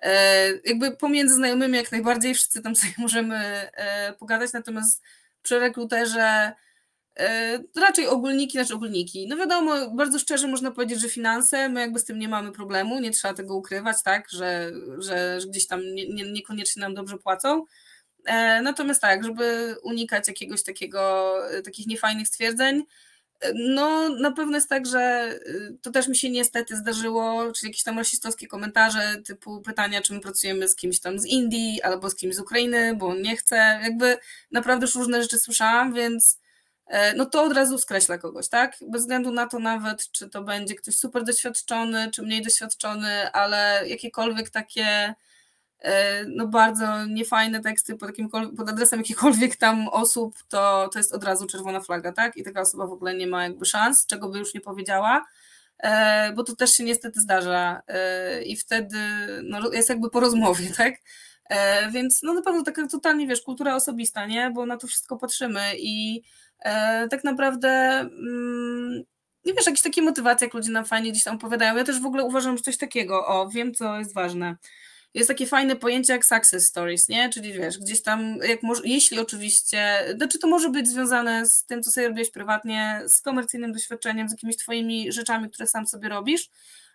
E, 0.00 0.48
jakby 0.64 0.96
pomiędzy 0.96 1.34
znajomymi 1.34 1.76
jak 1.76 1.92
najbardziej 1.92 2.34
wszyscy 2.34 2.62
tam 2.62 2.76
sobie 2.76 2.94
możemy 2.98 3.70
pogadać, 4.18 4.52
natomiast 4.52 5.02
przy 5.42 5.58
rekruterze 5.58 6.52
E, 6.52 6.65
raczej 7.76 8.06
ogólniki, 8.06 8.52
znaczy 8.52 8.74
ogólniki. 8.74 9.28
No 9.28 9.36
wiadomo, 9.36 9.90
bardzo 9.90 10.18
szczerze 10.18 10.48
można 10.48 10.70
powiedzieć, 10.70 11.00
że 11.00 11.08
finanse, 11.08 11.68
my 11.68 11.80
jakby 11.80 11.98
z 11.98 12.04
tym 12.04 12.18
nie 12.18 12.28
mamy 12.28 12.52
problemu, 12.52 13.00
nie 13.00 13.10
trzeba 13.10 13.34
tego 13.34 13.56
ukrywać, 13.56 14.02
tak, 14.02 14.30
że, 14.30 14.72
że, 14.98 15.38
gdzieś 15.48 15.66
tam 15.66 15.94
nie, 15.94 16.08
nie, 16.08 16.32
niekoniecznie 16.32 16.80
nam 16.80 16.94
dobrze 16.94 17.18
płacą. 17.18 17.64
E, 18.24 18.62
natomiast 18.62 19.00
tak, 19.00 19.24
żeby 19.24 19.76
unikać 19.82 20.28
jakiegoś 20.28 20.62
takiego, 20.62 21.34
e, 21.50 21.62
takich 21.62 21.86
niefajnych 21.86 22.28
stwierdzeń, 22.28 22.84
no 23.54 24.08
na 24.08 24.32
pewno 24.32 24.56
jest 24.56 24.68
tak, 24.68 24.86
że 24.86 25.32
to 25.82 25.90
też 25.90 26.08
mi 26.08 26.16
się 26.16 26.30
niestety 26.30 26.76
zdarzyło, 26.76 27.52
czy 27.52 27.66
jakieś 27.66 27.82
tam 27.82 27.98
rasistowskie 27.98 28.46
komentarze 28.46 29.16
typu 29.24 29.60
pytania, 29.60 30.02
czy 30.02 30.14
my 30.14 30.20
pracujemy 30.20 30.68
z 30.68 30.76
kimś 30.76 31.00
tam 31.00 31.18
z 31.18 31.26
Indii 31.26 31.82
albo 31.82 32.10
z 32.10 32.16
kimś 32.16 32.34
z 32.34 32.40
Ukrainy, 32.40 32.94
bo 32.96 33.06
on 33.06 33.22
nie 33.22 33.36
chce, 33.36 33.56
jakby 33.82 34.16
naprawdę 34.50 34.86
już 34.86 34.94
różne 34.94 35.22
rzeczy 35.22 35.38
słyszałam, 35.38 35.94
więc 35.94 36.38
E, 36.38 36.45
no 37.16 37.26
to 37.26 37.42
od 37.42 37.52
razu 37.52 37.78
skreśla 37.78 38.18
kogoś, 38.18 38.48
tak? 38.48 38.76
Bez 38.88 39.02
względu 39.02 39.30
na 39.30 39.46
to 39.46 39.58
nawet, 39.58 40.10
czy 40.10 40.28
to 40.28 40.42
będzie 40.42 40.74
ktoś 40.74 40.98
super 40.98 41.24
doświadczony, 41.24 42.10
czy 42.10 42.22
mniej 42.22 42.42
doświadczony, 42.42 43.32
ale 43.32 43.88
jakiekolwiek 43.88 44.50
takie 44.50 45.14
e, 45.78 46.24
no 46.24 46.46
bardzo 46.46 47.06
niefajne 47.06 47.60
teksty 47.60 47.96
pod, 47.96 48.10
pod 48.56 48.68
adresem 48.68 49.00
jakichkolwiek 49.00 49.56
tam 49.56 49.88
osób, 49.88 50.34
to, 50.48 50.88
to 50.92 50.98
jest 50.98 51.14
od 51.14 51.24
razu 51.24 51.46
czerwona 51.46 51.80
flaga, 51.80 52.12
tak? 52.12 52.36
I 52.36 52.44
taka 52.44 52.60
osoba 52.60 52.86
w 52.86 52.92
ogóle 52.92 53.14
nie 53.14 53.26
ma 53.26 53.42
jakby 53.42 53.64
szans, 53.64 54.06
czego 54.06 54.28
by 54.28 54.38
już 54.38 54.54
nie 54.54 54.60
powiedziała, 54.60 55.24
e, 55.78 56.32
bo 56.32 56.44
to 56.44 56.56
też 56.56 56.70
się 56.70 56.84
niestety 56.84 57.20
zdarza 57.20 57.82
i 58.44 58.56
wtedy 58.56 58.98
no, 59.42 59.72
jest 59.72 59.88
jakby 59.88 60.10
po 60.10 60.20
rozmowie, 60.20 60.66
tak? 60.76 60.94
Więc 61.92 62.20
no 62.22 62.34
na 62.34 62.42
pewno 62.42 62.62
taka 62.62 62.86
totalnie, 62.86 63.26
wiesz, 63.26 63.42
kultura 63.42 63.74
osobista, 63.74 64.26
nie? 64.26 64.50
Bo 64.50 64.66
na 64.66 64.76
to 64.76 64.86
wszystko 64.86 65.16
patrzymy 65.16 65.72
i 65.78 66.22
E, 66.22 66.45
tak 67.10 67.24
naprawdę 67.24 67.68
mm, 68.00 69.04
nie 69.44 69.54
wiesz, 69.54 69.66
jakieś 69.66 69.82
takie 69.82 70.02
motywacje, 70.02 70.46
jak 70.46 70.54
ludzie 70.54 70.70
nam 70.70 70.84
fajnie 70.84 71.10
gdzieś 71.10 71.24
tam 71.24 71.36
opowiadają. 71.36 71.76
Ja 71.76 71.84
też 71.84 72.00
w 72.00 72.06
ogóle 72.06 72.24
uważam, 72.24 72.56
że 72.56 72.62
coś 72.62 72.76
takiego, 72.76 73.26
o, 73.26 73.48
wiem, 73.48 73.74
co 73.74 73.98
jest 73.98 74.14
ważne. 74.14 74.56
Jest 75.14 75.28
takie 75.28 75.46
fajne 75.46 75.76
pojęcie 75.76 76.12
jak 76.12 76.26
success 76.26 76.66
stories, 76.66 77.08
nie? 77.08 77.30
Czyli 77.30 77.52
wiesz, 77.52 77.78
gdzieś 77.78 78.02
tam, 78.02 78.36
jak 78.48 78.62
może, 78.62 78.82
jeśli 78.84 79.18
oczywiście, 79.18 79.98
znaczy 80.16 80.38
to 80.38 80.48
może 80.48 80.70
być 80.70 80.88
związane 80.88 81.46
z 81.46 81.64
tym, 81.64 81.82
co 81.82 81.90
sobie 81.90 82.08
robisz 82.08 82.30
prywatnie, 82.30 83.02
z 83.06 83.20
komercyjnym 83.20 83.72
doświadczeniem, 83.72 84.28
z 84.28 84.32
jakimiś 84.32 84.56
twoimi 84.56 85.12
rzeczami, 85.12 85.50
które 85.50 85.66
sam 85.66 85.86
sobie 85.86 86.08
robisz, 86.08 86.48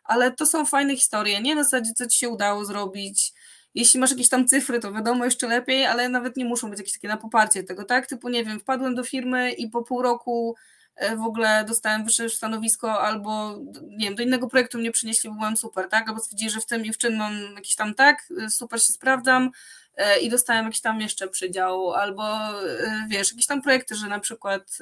ale 0.03 0.31
to 0.31 0.45
są 0.45 0.65
fajne 0.65 0.95
historie, 0.95 1.41
nie? 1.41 1.55
Na 1.55 1.63
zasadzie, 1.63 1.91
co 1.93 2.07
ci 2.07 2.19
się 2.19 2.29
udało 2.29 2.65
zrobić, 2.65 3.33
jeśli 3.75 3.99
masz 3.99 4.11
jakieś 4.11 4.29
tam 4.29 4.47
cyfry, 4.47 4.79
to 4.79 4.93
wiadomo 4.93 5.25
jeszcze 5.25 5.47
lepiej, 5.47 5.85
ale 5.85 6.09
nawet 6.09 6.37
nie 6.37 6.45
muszą 6.45 6.69
być 6.69 6.79
jakieś 6.79 6.93
takie 6.93 7.07
na 7.07 7.17
poparcie 7.17 7.63
tego, 7.63 7.83
tak? 7.83 8.07
Typu, 8.07 8.29
nie 8.29 8.45
wiem, 8.45 8.59
wpadłem 8.59 8.95
do 8.95 9.03
firmy 9.03 9.51
i 9.51 9.67
po 9.67 9.83
pół 9.83 10.01
roku 10.01 10.55
e, 10.95 11.15
w 11.15 11.21
ogóle 11.21 11.65
dostałem 11.67 12.05
wyższe 12.05 12.29
stanowisko 12.29 13.01
albo, 13.01 13.59
nie 13.87 14.05
wiem, 14.05 14.15
do 14.15 14.23
innego 14.23 14.47
projektu 14.47 14.77
mnie 14.77 14.91
przynieśli, 14.91 15.29
byłem 15.29 15.57
super, 15.57 15.89
tak? 15.89 16.09
Albo 16.09 16.21
stwierdzili, 16.21 16.51
że 16.51 16.59
w 16.59 16.65
tym 16.65 16.85
i 16.85 16.93
w 16.93 16.97
czym 16.97 17.15
mam 17.15 17.33
jakiś 17.55 17.75
tam 17.75 17.93
tak, 17.93 18.27
e, 18.45 18.49
super 18.49 18.81
się 18.81 18.93
sprawdzam 18.93 19.51
e, 19.95 20.19
i 20.19 20.29
dostałem 20.29 20.65
jakiś 20.65 20.81
tam 20.81 21.01
jeszcze 21.01 21.27
przydział, 21.27 21.93
albo 21.93 22.23
wiesz, 23.09 23.31
jakieś 23.31 23.47
tam 23.47 23.61
projekty, 23.61 23.95
że 23.95 24.07
na 24.07 24.19
przykład 24.19 24.77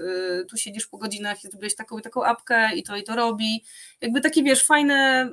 tu 0.50 0.58
siedzisz 0.58 0.88
po 0.88 0.98
godzinach 0.98 1.44
i 1.44 1.48
zrobiłeś 1.48 1.76
taką 1.76 1.98
i 1.98 2.02
taką 2.02 2.24
apkę 2.24 2.76
i 2.76 2.84
to 2.84 2.98
i 2.98 3.04
to 3.04 3.16
robi. 3.16 3.64
Jakby 4.02 4.22
takie, 4.22 4.44
wiesz, 4.44 4.66
fajne 4.66 5.30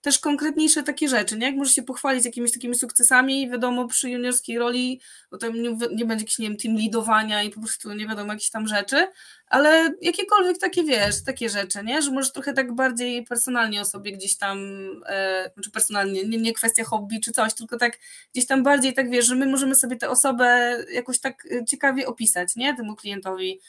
też 0.00 0.18
konkretniejsze 0.18 0.82
takie 0.82 1.08
rzeczy, 1.08 1.38
nie? 1.38 1.46
Jak 1.46 1.56
możesz 1.56 1.74
się 1.74 1.82
pochwalić 1.82 2.24
jakimiś 2.24 2.52
takimi 2.52 2.74
sukcesami, 2.74 3.50
wiadomo, 3.50 3.88
przy 3.88 4.10
juniorskiej 4.10 4.58
roli, 4.58 5.00
bo 5.30 5.38
tam 5.38 5.62
nie, 5.62 5.70
nie 5.70 6.04
będzie 6.04 6.24
jakiś, 6.24 6.38
nie 6.38 6.48
wiem, 6.48 6.56
team 6.56 6.76
leadowania 6.76 7.42
i 7.42 7.50
po 7.50 7.60
prostu 7.60 7.92
nie 7.92 8.06
wiadomo, 8.06 8.32
jakieś 8.32 8.50
tam 8.50 8.66
rzeczy, 8.66 9.06
ale 9.46 9.94
jakiekolwiek 10.02 10.58
takie, 10.58 10.84
wiesz, 10.84 11.24
takie 11.24 11.48
rzeczy, 11.48 11.78
nie? 11.84 12.02
Że 12.02 12.10
możesz 12.10 12.32
trochę 12.32 12.52
tak 12.52 12.74
bardziej 12.74 13.24
personalnie 13.24 13.80
o 13.80 13.84
sobie 13.84 14.12
gdzieś 14.12 14.36
tam, 14.36 14.58
e, 15.06 15.50
znaczy 15.54 15.70
personalnie, 15.70 16.24
nie, 16.24 16.38
nie 16.38 16.52
kwestia 16.52 16.84
hobby 16.84 17.20
czy 17.20 17.32
coś, 17.32 17.54
tylko 17.54 17.76
tak 17.78 17.98
gdzieś 18.32 18.46
tam 18.46 18.62
bardziej 18.62 18.94
tak, 18.94 19.10
wiesz, 19.10 19.26
że 19.26 19.34
my 19.34 19.46
możemy 19.46 19.74
sobie 19.74 19.96
tę 19.96 20.10
osobę 20.10 20.76
jakoś 20.92 21.20
tak 21.20 21.46
e, 21.46 21.64
ciekawie 21.64 22.06
opisać, 22.06 22.56
nie? 22.56 22.76
Temu 22.76 22.96
klientowi, 22.96 23.60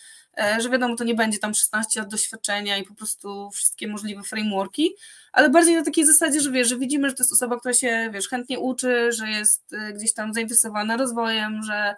że 0.60 0.70
wiadomo, 0.70 0.96
to 0.96 1.04
nie 1.04 1.16
będzie 1.16 1.40
tam 1.40 1.54
16 1.54 2.00
lat 2.00 2.10
doświadczenia 2.10 2.78
i 2.78 2.84
po 2.84 2.96
prostu 2.96 3.50
wszystkie 3.52 3.88
możliwe 3.88 4.24
frameworki, 4.24 4.92
ale 5.32 5.50
bardziej 5.50 5.76
na 5.76 5.84
takiej 5.84 6.06
zasadzie, 6.06 6.42
że 6.42 6.52
wiesz, 6.52 6.70
że 6.70 6.78
widzimy, 6.78 7.10
że 7.10 7.16
to 7.16 7.24
jest 7.24 7.34
osoba, 7.34 7.60
która 7.60 7.74
się, 7.74 8.10
wiesz, 8.14 8.28
chętnie 8.28 8.60
uczy, 8.60 9.12
że 9.12 9.30
jest 9.30 9.74
e, 9.74 9.94
gdzieś 9.94 10.14
tam 10.14 10.34
zainteresowana 10.34 10.98
rozwojem, 10.98 11.64
że 11.64 11.96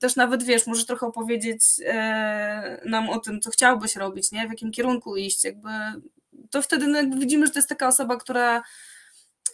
też 0.00 0.16
nawet, 0.16 0.42
wiesz, 0.42 0.66
możesz 0.66 0.86
trochę 0.86 1.06
opowiedzieć 1.06 1.60
e, 1.84 2.80
nam 2.84 3.10
o 3.10 3.18
tym, 3.18 3.40
co 3.40 3.50
chciałbyś 3.50 3.96
robić, 3.96 4.32
nie, 4.32 4.46
w 4.46 4.50
jakim 4.50 4.70
kierunku 4.70 5.16
iść, 5.16 5.44
jakby 5.44 5.68
to 6.50 6.62
wtedy 6.62 6.86
no, 6.86 6.98
jakby 6.98 7.16
widzimy, 7.16 7.46
że 7.46 7.52
to 7.52 7.58
jest 7.58 7.68
taka 7.68 7.88
osoba, 7.88 8.16
która 8.16 8.62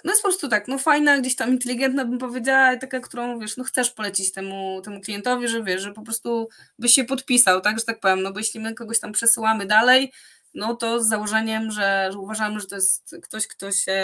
no 0.04 0.10
jest 0.10 0.22
po 0.22 0.28
prostu 0.28 0.48
tak, 0.48 0.68
no 0.68 0.78
fajna, 0.78 1.18
gdzieś 1.18 1.36
tam 1.36 1.50
inteligentna 1.50 2.04
bym 2.04 2.18
powiedziała, 2.18 2.76
taka, 2.76 3.00
którą 3.00 3.38
wiesz, 3.38 3.56
no 3.56 3.64
chcesz 3.64 3.90
polecić 3.90 4.32
temu, 4.32 4.80
temu 4.84 5.00
klientowi, 5.00 5.48
że 5.48 5.62
wiesz, 5.62 5.82
że 5.82 5.92
po 5.92 6.02
prostu 6.02 6.48
byś 6.78 6.92
się 6.92 7.04
podpisał, 7.04 7.60
tak, 7.60 7.78
że 7.78 7.84
tak 7.84 8.00
powiem, 8.00 8.22
no 8.22 8.32
bo 8.32 8.38
jeśli 8.38 8.60
my 8.60 8.74
kogoś 8.74 9.00
tam 9.00 9.12
przesyłamy 9.12 9.66
dalej, 9.66 10.12
no 10.54 10.76
to 10.76 11.02
z 11.02 11.08
założeniem, 11.08 11.70
że, 11.70 12.08
że 12.12 12.18
uważamy, 12.18 12.60
że 12.60 12.66
to 12.66 12.74
jest 12.74 13.16
ktoś, 13.22 13.46
kto 13.46 13.72
się, 13.72 13.96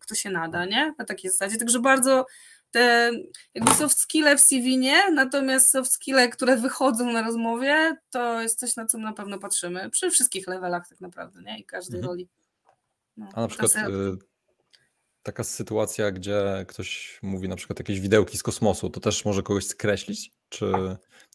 kto 0.00 0.14
się 0.14 0.30
nada, 0.30 0.64
nie? 0.64 0.94
Na 0.98 1.04
takiej 1.04 1.30
zasadzie. 1.30 1.56
Także 1.56 1.80
bardzo 1.80 2.26
te 2.70 3.10
jakby 3.54 3.74
soft 3.74 3.98
skille 3.98 4.36
w 4.36 4.40
CV 4.40 4.78
nie, 4.78 5.10
natomiast 5.10 5.70
soft 5.70 5.92
skille, 5.92 6.28
które 6.28 6.56
wychodzą 6.56 7.12
na 7.12 7.22
rozmowie, 7.22 7.96
to 8.10 8.40
jest 8.40 8.58
coś, 8.58 8.76
na 8.76 8.86
co 8.86 8.98
na 8.98 9.12
pewno 9.12 9.38
patrzymy 9.38 9.90
przy 9.90 10.10
wszystkich 10.10 10.46
levelach 10.46 10.88
tak 10.88 11.00
naprawdę, 11.00 11.42
nie? 11.42 11.58
I 11.58 11.64
każdej 11.64 11.98
mhm. 11.98 12.10
roli. 12.10 12.28
No, 13.16 13.28
A 13.34 13.40
na 13.40 13.48
przykład 13.48 13.72
taka 15.28 15.44
sytuacja, 15.44 16.10
gdzie 16.10 16.64
ktoś 16.68 17.18
mówi 17.22 17.48
na 17.48 17.56
przykład 17.56 17.78
jakieś 17.78 18.00
widełki 18.00 18.38
z 18.38 18.42
kosmosu, 18.42 18.90
to 18.90 19.00
też 19.00 19.24
może 19.24 19.42
kogoś 19.42 19.66
skreślić? 19.66 20.30
Czy 20.48 20.72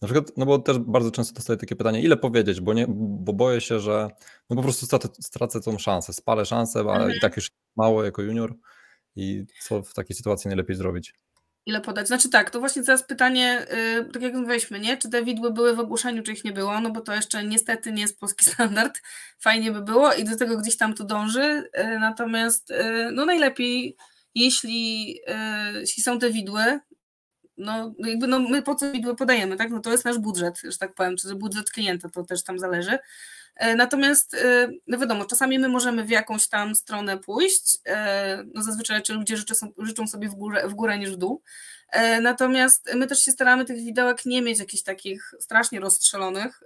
na 0.02 0.08
przykład, 0.08 0.32
no 0.38 0.46
bo 0.46 0.60
też 0.60 0.80
bardzo 0.80 1.12
często 1.12 1.36
dostaję 1.36 1.58
takie 1.58 1.76
pytanie, 1.76 2.02
ile 2.02 2.18
powiedzieć, 2.18 2.62
bo, 2.62 2.74
nie, 2.74 2.86
bo 2.90 3.34
boję 3.34 3.62
się, 3.62 3.80
że 3.80 4.10
no 4.50 4.56
po 4.56 4.62
prostu 4.62 4.86
stracę, 4.86 5.08
stracę 5.22 5.62
tą 5.62 5.78
szansę, 5.78 6.14
spalę 6.14 6.46
szansę, 6.46 6.80
ale 6.80 6.94
mhm. 6.94 7.14
i 7.18 7.20
tak 7.20 7.36
już 7.36 7.48
mało 7.76 8.04
jako 8.04 8.22
junior 8.22 8.56
i 9.16 9.46
co 9.62 9.84
w 9.84 9.94
takiej 9.94 10.16
sytuacji 10.16 10.48
najlepiej 10.48 10.76
zrobić? 10.76 11.14
Ile 11.66 11.82
podać? 11.82 12.08
Znaczy 12.08 12.30
tak, 12.30 12.50
to 12.50 12.60
właśnie 12.60 12.84
teraz 12.84 13.04
pytanie, 13.04 13.66
yy, 13.98 14.06
tak 14.06 14.22
jak 14.22 14.34
mówiliśmy, 14.34 14.80
nie? 14.80 14.98
Czy 14.98 15.10
te 15.10 15.24
widły 15.24 15.54
były 15.54 15.76
w 15.76 15.80
ogłoszeniu, 15.80 16.24
czy 16.24 16.32
ich 16.32 16.44
nie 16.44 16.52
było? 16.52 16.80
No 16.80 16.92
bo 16.92 17.02
to 17.02 17.14
jeszcze 17.14 17.44
niestety 17.44 17.92
nie 17.92 18.02
jest 18.02 18.20
polski 18.20 18.46
standard. 18.52 19.02
Fajnie 19.40 19.72
by 19.72 19.82
było 19.82 20.14
i 20.14 20.24
do 20.24 20.38
tego 20.38 20.58
gdzieś 20.58 20.78
tam 20.78 20.94
to 20.94 21.04
dąży. 21.04 21.70
Yy, 21.78 22.00
natomiast 22.00 22.70
yy, 22.70 23.12
no 23.12 23.26
najlepiej, 23.26 23.98
jeśli, 24.36 25.20
y, 25.76 25.80
jeśli 25.80 26.04
są 26.04 26.20
te 26.20 26.32
widły, 26.32 26.80
no 27.58 27.94
jakby 27.98 28.28
no 28.28 28.40
my 28.40 28.62
po 28.62 28.76
co 28.76 28.92
widły 28.92 29.16
podajemy, 29.16 29.58
tak? 29.58 29.70
No 29.70 29.80
to 29.80 29.92
jest 29.92 30.06
nasz 30.06 30.18
budżet, 30.18 30.62
że 30.64 30.78
tak 30.78 30.94
powiem, 30.94 31.18
czy 31.18 31.36
budżet 31.36 31.72
klienta, 31.72 32.10
to 32.10 32.24
też 32.24 32.44
tam 32.44 32.60
zależy. 32.60 32.98
E, 33.56 33.76
natomiast, 33.76 34.34
e, 34.34 34.70
no 34.88 34.98
wiadomo, 34.98 35.26
czasami 35.26 35.60
my 35.60 35.70
możemy 35.70 36.04
w 36.04 36.10
jakąś 36.10 36.48
tam 36.48 36.76
stronę 36.76 37.18
pójść, 37.18 37.78
e, 37.86 38.44
no 38.54 38.64
zazwyczaj 38.64 39.02
czy 39.02 39.14
ludzie 39.14 39.38
życzą, 39.38 39.54
życzą 39.78 40.08
sobie 40.08 40.30
w 40.30 40.36
górę, 40.36 40.68
w 40.68 40.74
górę 40.74 40.98
niż 40.98 41.12
w 41.12 41.18
dół, 41.18 41.42
natomiast 42.22 42.94
my 42.96 43.08
też 43.08 43.20
się 43.20 43.32
staramy 43.32 43.66
tych 43.66 43.78
widełek 43.78 44.26
nie 44.26 44.42
mieć 44.42 44.60
jakichś 44.60 44.84
takich 44.84 45.32
strasznie 45.40 45.80
rozstrzelonych, 45.80 46.64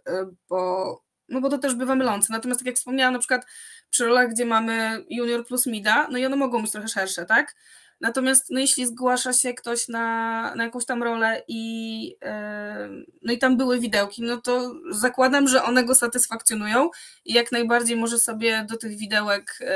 bo, 0.50 1.02
no 1.30 1.42
bo 1.42 1.50
to 1.50 1.58
też 1.58 1.76
bywa 1.76 1.96
mylące. 1.96 2.34
Natomiast 2.34 2.60
tak 2.60 2.68
jak 2.68 2.76
wspomniałam, 2.76 3.14
na 3.14 3.20
przykład 3.20 3.46
przy 3.90 4.06
rolach, 4.06 4.30
gdzie 4.30 4.46
mamy 4.46 5.04
junior 5.10 5.46
plus 5.46 5.66
mida, 5.66 6.08
no 6.12 6.18
i 6.18 6.26
one 6.26 6.36
mogą 6.36 6.62
być 6.62 6.72
trochę 6.72 6.88
szersze, 6.88 7.26
tak? 7.26 7.56
Natomiast 8.02 8.50
no, 8.50 8.60
jeśli 8.60 8.86
zgłasza 8.86 9.34
się 9.34 9.54
ktoś 9.54 9.88
na, 9.88 10.56
na 10.56 10.64
jakąś 10.64 10.86
tam 10.86 11.04
rolę 11.04 11.43
i, 11.48 12.04
yy, 12.08 13.06
no 13.22 13.34
i 13.34 13.38
tam 13.38 13.58
były 13.58 13.80
widełki, 13.80 14.22
no 14.22 14.41
to 14.41 14.76
zakładam, 14.91 15.48
że 15.48 15.64
one 15.64 15.84
go 15.84 15.95
satysfakcjonują 15.95 16.89
i 17.26 17.34
jak 17.34 17.52
najbardziej 17.52 17.98
może 17.98 18.20
sobie 18.20 18.66
do 18.70 18.78
tych 18.78 18.98
widełek 18.98 19.58
yy, 19.60 19.68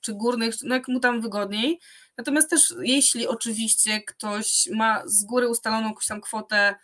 czy 0.00 0.14
górnych, 0.14 0.54
no 0.62 0.74
jak 0.74 0.88
mu 0.88 1.00
tam 1.00 1.20
wygodniej. 1.20 1.80
Natomiast 2.18 2.50
też 2.50 2.74
jeśli 2.82 3.26
oczywiście 3.26 4.02
ktoś 4.02 4.68
ma 4.72 5.02
z 5.06 5.24
góry 5.24 5.48
ustaloną 5.48 5.88
jakąś 5.88 6.06
tam 6.06 6.20
kwotę, 6.20 6.74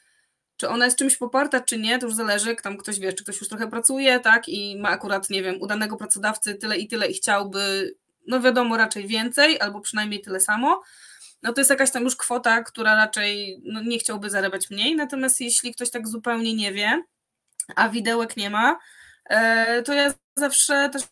czy 0.57 0.69
ona 0.69 0.85
jest 0.85 0.99
czymś 0.99 1.17
poparta, 1.17 1.61
czy 1.61 1.79
nie, 1.79 1.99
to 1.99 2.07
już 2.07 2.15
zależy, 2.15 2.57
tam 2.57 2.77
ktoś 2.77 2.99
wie, 2.99 3.13
czy 3.13 3.25
ktoś 3.25 3.41
już 3.41 3.49
trochę 3.49 3.71
pracuje, 3.71 4.21
tak, 4.21 4.49
i 4.49 4.81
ma 4.81 4.89
akurat, 4.89 5.31
nie 5.31 5.43
wiem, 5.43 5.63
udanego 5.63 5.97
pracodawcy 5.97 6.55
tyle 6.55 6.79
i 6.79 6.89
tyle 6.89 7.07
i 7.07 7.15
chciałby 7.15 7.95
no 8.27 8.41
wiadomo, 8.41 8.77
raczej 8.77 9.07
więcej, 9.07 9.61
albo 9.61 9.81
przynajmniej 9.81 10.21
tyle 10.21 10.41
samo, 10.41 10.83
no 11.43 11.53
to 11.53 11.61
jest 11.61 11.71
jakaś 11.71 11.91
tam 11.91 12.05
już 12.05 12.17
kwota, 12.17 12.63
która 12.63 12.95
raczej 12.95 13.61
no, 13.65 13.83
nie 13.83 13.99
chciałby 13.99 14.31
zarabiać 14.31 14.71
mniej. 14.71 14.97
Natomiast 14.97 15.41
jeśli 15.41 15.75
ktoś 15.75 15.91
tak 15.91 16.09
zupełnie 16.09 16.55
nie 16.55 16.73
wie, 16.73 17.03
a 17.77 17.89
widełek 17.89 18.37
nie 18.37 18.51
ma, 18.51 18.79
e, 19.25 19.83
to 19.83 19.95
ja 19.95 20.15
zawsze 20.37 20.91
też 20.91 21.03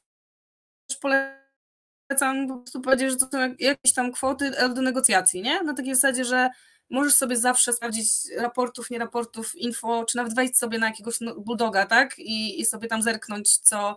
polecam 1.00 2.48
po 2.48 2.56
prostu 2.56 2.80
powiedzieć, 2.80 3.10
że 3.10 3.16
to 3.16 3.28
są 3.32 3.54
jakieś 3.58 3.92
tam 3.94 4.12
kwoty 4.12 4.50
do 4.74 4.82
negocjacji, 4.82 5.42
nie? 5.42 5.62
Na 5.62 5.74
takiej 5.74 5.94
zasadzie, 5.94 6.24
że 6.24 6.50
możesz 6.90 7.14
sobie 7.14 7.36
zawsze 7.36 7.72
sprawdzić 7.72 8.08
raportów, 8.36 8.90
nie 8.90 8.98
raportów, 8.98 9.54
info, 9.54 10.04
czy 10.04 10.16
nawet 10.16 10.34
wejść 10.34 10.56
sobie 10.58 10.78
na 10.78 10.86
jakiegoś 10.88 11.20
no, 11.20 11.34
bulldoga, 11.34 11.86
tak? 11.86 12.18
I, 12.18 12.60
i 12.60 12.66
sobie 12.66 12.88
tam 12.88 13.02
zerknąć, 13.02 13.58
co, 13.58 13.96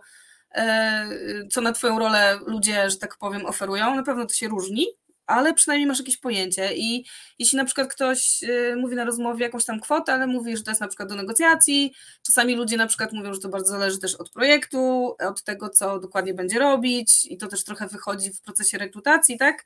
co 1.50 1.60
na 1.60 1.72
Twoją 1.72 1.98
rolę 1.98 2.38
ludzie, 2.46 2.90
że 2.90 2.96
tak 2.96 3.16
powiem, 3.16 3.46
oferują. 3.46 3.94
Na 3.94 4.02
pewno 4.02 4.26
to 4.26 4.34
się 4.34 4.48
różni, 4.48 4.86
ale 5.26 5.54
przynajmniej 5.54 5.86
masz 5.86 5.98
jakieś 5.98 6.16
pojęcie. 6.16 6.76
I 6.76 7.04
jeśli 7.38 7.56
na 7.56 7.64
przykład 7.64 7.88
ktoś 7.88 8.44
e, 8.44 8.76
mówi 8.76 8.96
na 8.96 9.04
rozmowie 9.04 9.44
jakąś 9.44 9.64
tam 9.64 9.80
kwotę, 9.80 10.12
ale 10.12 10.26
mówi, 10.26 10.56
że 10.56 10.62
to 10.62 10.70
jest 10.70 10.80
na 10.80 10.88
przykład 10.88 11.08
do 11.08 11.14
negocjacji, 11.14 11.94
czasami 12.22 12.54
ludzie 12.54 12.76
na 12.76 12.86
przykład 12.86 13.12
mówią, 13.12 13.34
że 13.34 13.40
to 13.40 13.48
bardzo 13.48 13.70
zależy 13.70 13.98
też 13.98 14.14
od 14.14 14.30
projektu, 14.30 15.14
od 15.18 15.42
tego, 15.42 15.68
co 15.68 15.98
dokładnie 15.98 16.34
będzie 16.34 16.58
robić, 16.58 17.24
i 17.24 17.36
to 17.36 17.46
też 17.46 17.64
trochę 17.64 17.86
wychodzi 17.88 18.30
w 18.32 18.40
procesie 18.40 18.78
rekrutacji, 18.78 19.38
tak? 19.38 19.64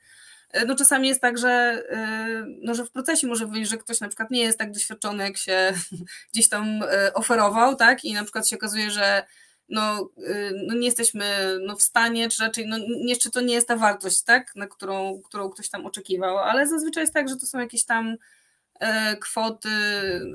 E, 0.51 0.65
no 0.65 0.75
czasami 0.75 1.07
jest 1.07 1.21
tak, 1.21 1.37
że, 1.37 1.83
no, 2.61 2.73
że 2.73 2.85
w 2.85 2.91
procesie 2.91 3.27
może 3.27 3.47
wyjść, 3.47 3.69
że 3.69 3.77
ktoś 3.77 3.99
na 3.99 4.07
przykład 4.07 4.31
nie 4.31 4.41
jest 4.41 4.59
tak 4.59 4.71
doświadczony, 4.71 5.23
jak 5.23 5.37
się 5.37 5.73
gdzieś 6.33 6.49
tam 6.49 6.79
oferował, 7.13 7.75
tak? 7.75 8.05
I 8.05 8.13
na 8.13 8.23
przykład 8.23 8.49
się 8.49 8.55
okazuje, 8.55 8.91
że 8.91 9.23
no, 9.69 10.09
y, 10.17 10.51
no 10.67 10.75
nie 10.75 10.85
jesteśmy 10.85 11.25
no, 11.65 11.75
w 11.75 11.81
stanie, 11.81 12.29
czy 12.29 12.43
raczej 12.43 12.67
no, 12.67 12.77
jeszcze 12.99 13.29
to 13.29 13.41
nie 13.41 13.53
jest 13.53 13.67
ta 13.67 13.75
wartość, 13.75 14.23
tak, 14.23 14.55
na 14.55 14.67
którą, 14.67 15.21
którą 15.25 15.49
ktoś 15.49 15.69
tam 15.69 15.85
oczekiwał, 15.85 16.37
ale 16.37 16.67
zazwyczaj 16.67 17.03
jest 17.03 17.13
tak, 17.13 17.29
że 17.29 17.35
to 17.35 17.45
są 17.45 17.59
jakieś 17.59 17.85
tam 17.85 18.15
e, 18.79 19.17
kwoty, 19.17 19.69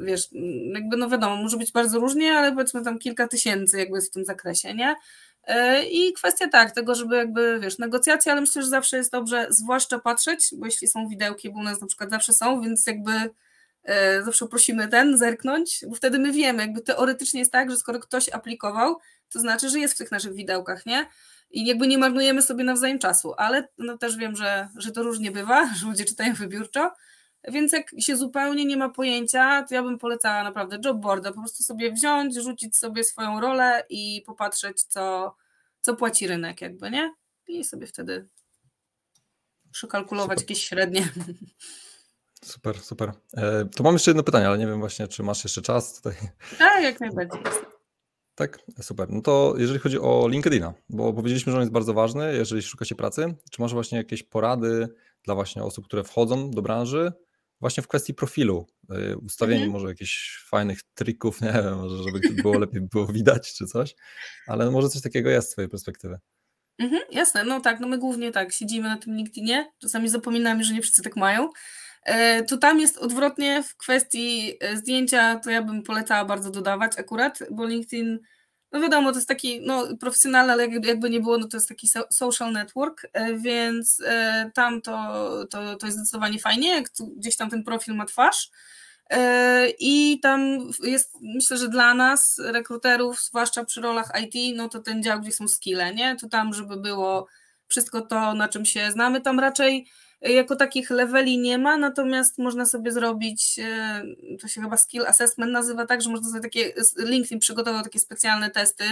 wiesz, 0.05 0.28
jakby 0.74 0.97
no 0.97 1.09
wiadomo, 1.09 1.37
może 1.37 1.57
być 1.57 1.72
bardzo 1.72 1.99
różnie, 1.99 2.33
ale 2.33 2.53
powiedzmy 2.53 2.85
tam 2.85 2.99
kilka 2.99 3.28
tysięcy 3.28 3.78
jakby 3.78 4.01
w 4.01 4.11
tym 4.11 4.24
zakresie, 4.24 4.74
nie? 4.74 4.95
E, 5.45 5.85
I 5.85 6.12
kwestia 6.12 6.49
tak, 6.49 6.70
tego, 6.70 6.95
żeby 6.95 7.16
jakby, 7.16 7.59
wiesz, 7.61 7.78
negocjacje, 7.78 8.33
ale 8.33 8.41
myślę, 8.41 8.62
że 8.62 8.68
zawsze 8.68 8.97
jest 8.97 9.12
dobrze 9.12 9.47
zwłaszcza 9.51 9.99
patrzeć, 9.99 10.49
bo 10.53 10.66
jeśli 10.66 10.89
są 10.89 11.09
widełki, 11.09 11.51
bo 11.51 11.61
u 11.61 11.62
nas 11.62 11.80
na 11.80 11.87
przykład 11.87 12.11
zawsze 12.11 12.33
są, 12.33 12.61
więc 12.61 12.87
jakby 12.87 13.12
zawsze 14.24 14.49
prosimy 14.49 14.89
ten, 14.89 15.18
zerknąć, 15.18 15.85
bo 15.89 15.95
wtedy 15.95 16.18
my 16.18 16.33
wiemy, 16.33 16.62
jakby 16.62 16.80
teoretycznie 16.80 17.41
jest 17.41 17.53
tak, 17.53 17.70
że 17.70 17.76
skoro 17.76 18.01
ktoś 18.01 18.28
aplikował, 18.28 18.99
to 19.33 19.41
znaczy, 19.41 19.68
że 19.68 19.78
jest 19.78 19.95
w 19.95 19.99
tych 19.99 20.11
naszych 20.11 20.35
widełkach, 20.35 20.87
nie? 20.87 21.07
I 21.51 21.66
jakby 21.66 21.87
nie 21.87 21.99
marnujemy 21.99 22.43
sobie 22.43 22.64
nawzajem 22.64 22.99
czasu, 22.99 23.35
ale 23.37 23.68
no 23.78 23.99
też 23.99 24.16
wiem, 24.16 24.37
że, 24.37 24.68
że 24.76 24.93
to 24.93 25.03
różnie 25.03 25.30
bywa, 25.30 25.66
że 25.76 25.87
ludzie 25.87 26.05
czytają 26.05 26.35
wybiórczo, 26.35 26.91
więc 27.49 27.72
jak 27.72 27.91
się 27.99 28.16
zupełnie 28.16 28.64
nie 28.64 28.76
ma 28.76 28.89
pojęcia, 28.89 29.62
to 29.68 29.74
ja 29.74 29.83
bym 29.83 29.99
polecała 29.99 30.45
naprawdę 30.45 30.78
jobboarda, 30.85 31.33
po 31.33 31.41
prostu 31.41 31.62
sobie 31.62 31.93
wziąć, 31.93 32.35
rzucić 32.35 32.76
sobie 32.76 33.05
swoją 33.05 33.41
rolę 33.41 33.85
i 33.89 34.22
popatrzeć, 34.26 34.83
co, 34.83 35.35
co 35.80 35.97
płaci 35.97 36.26
rynek, 36.26 36.61
jakby, 36.61 36.91
nie? 36.91 37.14
I 37.47 37.64
sobie 37.64 37.87
wtedy 37.87 38.28
przekalkulować 39.72 40.39
super. 40.39 40.51
jakieś 40.51 40.68
średnie. 40.68 41.09
Super, 42.45 42.80
super. 42.80 43.12
E, 43.36 43.64
to 43.76 43.82
mam 43.82 43.95
jeszcze 43.95 44.11
jedno 44.11 44.22
pytanie, 44.22 44.49
ale 44.49 44.59
nie 44.59 44.66
wiem 44.66 44.80
właśnie, 44.80 45.09
czy 45.09 45.22
masz 45.22 45.45
jeszcze 45.45 45.62
czas 45.62 45.95
tutaj. 45.95 46.14
Tak, 46.59 46.82
jak 46.82 47.01
najbardziej. 47.01 47.40
Tak, 48.34 48.59
super. 48.80 49.11
No 49.11 49.20
to 49.20 49.55
jeżeli 49.59 49.78
chodzi 49.78 49.99
o 49.99 50.28
LinkedIna, 50.28 50.74
bo 50.88 51.12
powiedzieliśmy, 51.12 51.53
że 51.53 51.59
on 51.59 51.62
jest 51.62 51.72
bardzo 51.72 51.95
ważny, 51.95 52.34
jeżeli 52.36 52.62
szukacie 52.62 52.95
pracy, 52.95 53.34
czy 53.51 53.62
masz 53.62 53.72
właśnie 53.72 53.99
jakieś 53.99 54.22
porady 54.22 54.88
dla 55.24 55.34
właśnie 55.34 55.62
osób, 55.62 55.84
które 55.84 56.05
wchodzą 56.05 56.51
do 56.51 56.62
branży, 56.62 57.12
właśnie 57.61 57.82
w 57.82 57.88
kwestii 57.88 58.14
profilu, 58.14 58.66
y, 59.12 59.18
ustawienie 59.18 59.64
mhm. 59.64 59.72
może 59.72 59.88
jakichś 59.88 60.45
fajnych 60.49 60.80
trików, 60.95 61.40
nie 61.43 61.53
wiem, 61.53 61.76
może 61.76 62.03
żeby 62.03 62.43
było 62.43 62.59
lepiej 62.59 62.80
było 62.80 63.07
widać 63.07 63.55
czy 63.55 63.66
coś, 63.66 63.95
ale 64.47 64.70
może 64.70 64.88
coś 64.88 65.03
takiego 65.03 65.30
jest 65.30 65.49
z 65.49 65.53
twojej 65.53 65.68
perspektywy. 65.68 66.18
Mhm, 66.78 67.03
jasne, 67.11 67.45
no 67.45 67.61
tak, 67.61 67.80
no 67.80 67.88
my 67.88 67.99
głównie 67.99 68.32
tak, 68.32 68.53
siedzimy 68.53 68.88
na 68.88 68.97
tym 68.97 69.16
LinkedInie, 69.16 69.72
czasami 69.78 70.09
zapominamy, 70.09 70.64
że 70.64 70.74
nie 70.74 70.82
wszyscy 70.82 71.03
tak 71.03 71.16
mają. 71.16 71.49
E, 72.05 72.42
tu 72.42 72.59
tam 72.59 72.80
jest 72.80 72.98
odwrotnie 72.98 73.62
w 73.62 73.76
kwestii 73.76 74.57
e, 74.61 74.76
zdjęcia, 74.76 75.36
to 75.36 75.50
ja 75.50 75.62
bym 75.62 75.82
polecała 75.82 76.24
bardzo 76.24 76.50
dodawać 76.50 76.98
akurat, 76.98 77.38
bo 77.50 77.66
LinkedIn 77.66 78.18
no 78.72 78.80
wiadomo, 78.80 79.11
to 79.11 79.18
jest 79.18 79.28
taki 79.28 79.61
no, 79.66 79.96
profesjonalny, 80.00 80.53
ale 80.53 80.68
jakby 80.68 81.11
nie 81.11 81.20
było, 81.20 81.38
no 81.38 81.48
to 81.48 81.57
jest 81.57 81.68
taki 81.68 81.88
social 82.12 82.53
network, 82.53 83.07
e, 83.12 83.34
więc 83.34 84.03
tam 84.55 84.82
to, 84.82 84.92
to, 85.50 85.76
to 85.76 85.86
jest 85.86 85.98
zdecydowanie 85.98 86.38
fajnie, 86.38 86.68
jak 86.68 86.88
gdzieś 87.16 87.36
tam 87.36 87.50
ten 87.50 87.64
profil 87.64 87.94
ma 87.94 88.05
twarz. 88.05 88.50
I 89.78 90.20
tam 90.22 90.59
jest, 90.82 91.16
myślę, 91.22 91.57
że 91.57 91.68
dla 91.68 91.94
nas, 91.94 92.40
rekruterów, 92.44 93.22
zwłaszcza 93.22 93.64
przy 93.64 93.80
rolach 93.80 94.12
IT, 94.22 94.57
no 94.57 94.68
to 94.68 94.80
ten 94.80 95.03
dział, 95.03 95.20
gdzie 95.20 95.32
są 95.32 95.48
skille, 95.48 95.94
nie? 95.94 96.16
To 96.16 96.28
tam, 96.28 96.55
żeby 96.55 96.76
było 96.76 97.26
wszystko 97.68 98.00
to, 98.00 98.34
na 98.34 98.48
czym 98.48 98.64
się 98.64 98.90
znamy, 98.90 99.20
tam 99.20 99.40
raczej 99.40 99.86
jako 100.23 100.57
takich 100.57 100.91
leveli 100.91 101.39
nie 101.39 101.59
ma, 101.59 101.77
natomiast 101.77 102.39
można 102.39 102.66
sobie 102.66 102.93
zrobić, 102.93 103.59
e, 103.59 104.03
to 104.41 104.49
się 104.49 104.61
chyba 104.61 104.77
skill 104.77 105.07
assessment 105.07 105.53
nazywa 105.53 105.87
tak, 105.87 106.03
że 106.03 106.11
można 106.11 106.29
sobie 106.29 106.41
takie, 106.41 106.73
LinkedIn 106.99 107.39
przygotował 107.39 107.83
takie 107.83 107.99
specjalne 107.99 108.51
testy, 108.51 108.85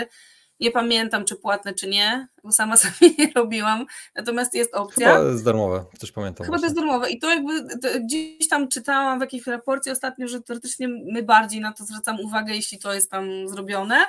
nie 0.61 0.71
pamiętam, 0.71 1.25
czy 1.25 1.37
płatne, 1.37 1.75
czy 1.75 1.89
nie, 1.89 2.29
bo 2.45 2.53
sama 2.53 2.77
sobie 2.83 3.15
nie 3.19 3.33
robiłam. 3.35 3.87
Natomiast 4.15 4.55
jest 4.55 4.75
opcja. 4.75 5.13
Chyba 5.13 5.31
jest 5.31 5.45
darmowe, 5.45 5.85
coś 5.99 6.13
pamiętam. 6.13 6.47
Chyba 6.47 6.59
właśnie. 6.59 6.75
to 6.75 6.81
jest 6.81 6.87
darmowe. 6.87 7.11
I 7.11 7.19
to 7.19 7.31
jakby 7.31 7.79
to 7.79 7.89
gdzieś 8.01 8.49
tam 8.49 8.69
czytałam 8.69 9.19
w 9.19 9.23
jakiejś 9.23 9.47
raporcie 9.47 9.93
ostatnio, 9.93 10.29
że 10.29 10.41
teoretycznie 10.41 10.89
my 10.89 11.23
bardziej 11.23 11.61
na 11.61 11.73
to 11.73 11.85
zwracam 11.85 12.21
uwagę, 12.21 12.55
jeśli 12.55 12.79
to 12.79 12.95
jest 12.95 13.11
tam 13.11 13.49
zrobione. 13.49 14.05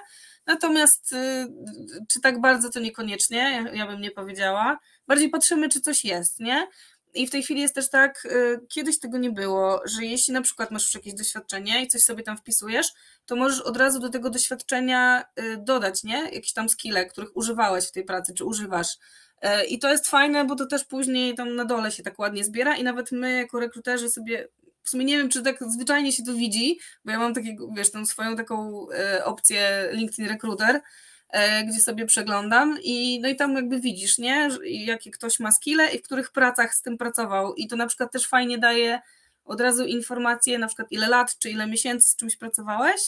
Natomiast 0.46 1.14
y, 1.14 1.48
czy 2.08 2.22
tak 2.22 2.42
bardzo 2.42 2.70
to 2.70 2.80
niekoniecznie, 2.80 3.66
ja 3.74 3.88
bym 3.88 4.02
nie 4.02 4.12
powiedziała. 4.12 4.80
Bardziej 5.08 5.30
patrzymy, 5.30 5.70
czy 5.70 5.82
coś 5.82 6.06
jest, 6.06 6.40
nie? 6.40 6.68
I 7.14 7.28
w 7.28 7.32
tej 7.32 7.44
chwili 7.44 7.62
jest 7.62 7.76
też 7.76 7.90
tak, 7.90 8.26
y, 8.26 8.60
kiedyś 8.70 9.00
tego 9.00 9.18
nie 9.18 9.32
było, 9.32 9.82
że 9.86 10.06
jeśli 10.06 10.34
na 10.34 10.42
przykład 10.42 10.72
masz 10.72 10.84
już 10.84 10.96
jakieś 10.96 11.14
doświadczenie 11.14 11.84
i 11.84 11.88
coś 11.88 12.04
sobie 12.04 12.24
tam 12.24 12.38
wpisujesz, 12.38 12.88
to 13.26 13.36
możesz 13.36 13.62
od 13.62 13.78
razu 13.78 14.00
do 14.00 14.10
tego 14.10 14.30
doświadczenia 14.30 15.26
y, 15.40 15.58
dodać, 15.58 16.04
nie? 16.04 16.30
Jakieś 16.32 16.54
tam 16.54 16.70
skille, 16.70 17.06
których 17.06 17.38
używałeś 17.38 17.88
w 17.88 17.92
tej 17.92 18.04
pracy, 18.04 18.34
czy 18.34 18.46
używasz. 18.46 18.94
Y, 18.94 19.66
I 19.66 19.80
to 19.80 19.90
jest 19.90 20.08
fajne, 20.08 20.46
bo 20.46 20.56
to 20.56 20.66
też 20.66 20.84
później 20.84 21.36
tam 21.36 21.56
na 21.56 21.66
dole 21.66 21.92
się 21.92 22.04
tak 22.04 22.20
ładnie 22.20 22.44
zbiera 22.44 22.76
i 22.76 22.84
nawet 22.84 23.12
my 23.12 23.38
jako 23.38 23.60
rekruterzy 23.60 24.10
sobie 24.10 24.48
w 24.84 24.90
sumie 24.90 25.06
nie 25.06 25.18
wiem, 25.18 25.30
czy 25.30 25.44
tak 25.44 25.58
zwyczajnie 25.68 26.12
się 26.12 26.24
to 26.24 26.34
widzi, 26.34 26.80
bo 27.06 27.12
ja 27.12 27.20
mam 27.20 27.34
takiego, 27.34 27.68
wiesz, 27.76 27.92
tą 27.92 28.06
swoją 28.06 28.36
taką 28.36 28.88
opcję 29.24 29.90
LinkedIn 29.92 30.28
Recruiter, 30.28 30.82
gdzie 31.68 31.80
sobie 31.80 32.06
przeglądam 32.06 32.78
i 32.84 33.20
no 33.22 33.30
i 33.30 33.36
tam 33.36 33.56
jakby 33.56 33.80
widzisz, 33.80 34.18
nie, 34.18 34.50
jakie 34.64 35.12
ktoś 35.12 35.40
ma 35.40 35.52
skille 35.52 35.92
i 35.92 36.00
w 36.00 36.04
których 36.04 36.32
pracach 36.32 36.76
z 36.76 36.82
tym 36.82 36.98
pracował. 36.98 37.56
I 37.56 37.68
to 37.68 37.76
na 37.76 37.88
przykład 37.88 38.12
też 38.12 38.28
fajnie 38.28 38.58
daje 38.58 39.00
od 39.46 39.62
razu 39.62 39.86
informacje, 39.86 40.60
na 40.60 40.68
przykład 40.68 40.92
ile 40.92 41.08
lat 41.08 41.38
czy 41.40 41.50
ile 41.50 41.68
miesięcy 41.68 42.10
z 42.10 42.16
czymś 42.16 42.36
pracowałeś. 42.36 43.02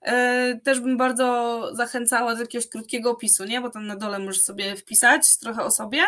E, 0.00 0.60
też 0.64 0.80
bym 0.80 0.96
bardzo 0.96 1.68
zachęcała 1.74 2.34
do 2.34 2.40
jakiegoś 2.40 2.68
krótkiego 2.68 3.10
opisu, 3.10 3.44
nie, 3.44 3.60
bo 3.60 3.70
tam 3.70 3.86
na 3.86 3.96
dole 3.96 4.18
możesz 4.18 4.42
sobie 4.42 4.76
wpisać 4.76 5.38
trochę 5.38 5.64
o 5.64 5.70
sobie 5.70 6.02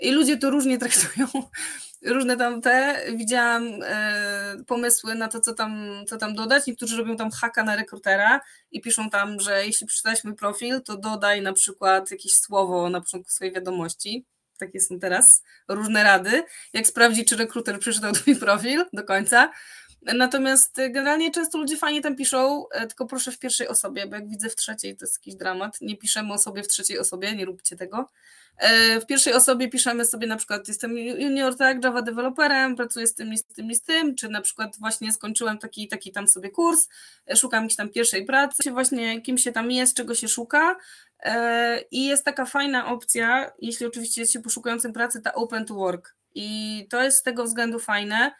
i 0.00 0.12
ludzie 0.12 0.36
to 0.36 0.50
różnie 0.50 0.78
traktują, 0.82 1.26
różne 2.06 2.36
tam 2.36 2.62
te, 2.62 3.02
widziałam 3.14 3.82
e, 3.82 4.56
pomysły 4.66 5.14
na 5.14 5.28
to, 5.28 5.40
co 5.40 5.54
tam, 5.54 6.04
co 6.06 6.16
tam 6.16 6.34
dodać. 6.34 6.66
Niektórzy 6.66 6.96
robią 6.96 7.16
tam 7.16 7.30
haka 7.30 7.62
na 7.62 7.76
rekrutera 7.76 8.40
i 8.70 8.80
piszą 8.80 9.10
tam, 9.10 9.40
że 9.40 9.66
jeśli 9.66 9.86
przeczytałeś 9.86 10.24
mój 10.24 10.34
profil, 10.34 10.82
to 10.82 10.96
dodaj 10.96 11.42
na 11.42 11.52
przykład 11.52 12.10
jakieś 12.10 12.32
słowo 12.32 12.90
na 12.90 13.00
początku 13.00 13.30
swojej 13.30 13.54
wiadomości. 13.54 14.26
Takie 14.58 14.80
są 14.80 14.98
teraz 14.98 15.42
różne 15.68 16.04
rady. 16.04 16.44
Jak 16.72 16.86
sprawdzić, 16.86 17.28
czy 17.28 17.36
rekruter 17.36 17.78
przeczytał 17.78 18.12
twój 18.22 18.36
profil 18.36 18.84
do 18.92 19.04
końca. 19.04 19.52
Natomiast 20.14 20.76
generalnie 20.90 21.30
często 21.30 21.58
ludzie 21.58 21.76
fajnie 21.76 22.02
tam 22.02 22.16
piszą, 22.16 22.68
e, 22.68 22.86
tylko 22.86 23.06
proszę 23.06 23.32
w 23.32 23.38
pierwszej 23.38 23.68
osobie, 23.68 24.06
bo 24.06 24.16
jak 24.16 24.28
widzę 24.28 24.48
w 24.48 24.56
trzeciej, 24.56 24.96
to 24.96 25.04
jest 25.04 25.18
jakiś 25.18 25.34
dramat. 25.34 25.80
Nie 25.80 25.96
piszemy 25.96 26.32
o 26.32 26.38
sobie 26.38 26.62
w 26.62 26.68
trzeciej 26.68 26.98
osobie, 26.98 27.36
nie 27.36 27.44
róbcie 27.44 27.76
tego. 27.76 28.10
E, 28.56 29.00
w 29.00 29.06
pierwszej 29.06 29.32
osobie 29.32 29.68
piszemy 29.68 30.04
sobie 30.04 30.26
na 30.26 30.36
przykład 30.36 30.68
jestem 30.68 30.98
junior, 30.98 31.56
tak, 31.56 31.84
Java 31.84 32.02
developerem, 32.02 32.76
pracuję 32.76 33.06
z 33.06 33.14
tym 33.14 33.36
z 33.36 33.44
tym 33.44 33.74
z 33.74 33.82
tym, 33.82 34.14
czy 34.14 34.28
na 34.28 34.40
przykład 34.40 34.76
właśnie 34.78 35.12
skończyłem 35.12 35.58
taki 35.58 35.88
taki 35.88 36.12
tam 36.12 36.28
sobie 36.28 36.50
kurs, 36.50 36.88
e, 37.30 37.36
szukam 37.36 37.62
jakiejś 37.62 37.76
tam 37.76 37.88
pierwszej 37.88 38.24
pracy, 38.24 38.70
właśnie 38.70 39.22
kim 39.22 39.38
się 39.38 39.52
tam 39.52 39.70
jest, 39.70 39.96
czego 39.96 40.14
się 40.14 40.28
szuka 40.28 40.76
i 41.90 42.06
jest 42.06 42.24
taka 42.24 42.44
fajna 42.44 42.86
opcja, 42.86 43.52
jeśli 43.58 43.86
oczywiście 43.86 44.20
jest 44.20 44.32
się 44.32 44.42
poszukującym 44.42 44.92
pracy, 44.92 45.20
ta 45.22 45.34
open 45.34 45.64
to 45.64 45.74
work 45.74 46.14
i 46.34 46.86
to 46.90 47.02
jest 47.02 47.18
z 47.18 47.22
tego 47.22 47.44
względu 47.44 47.78
fajne, 47.78 48.32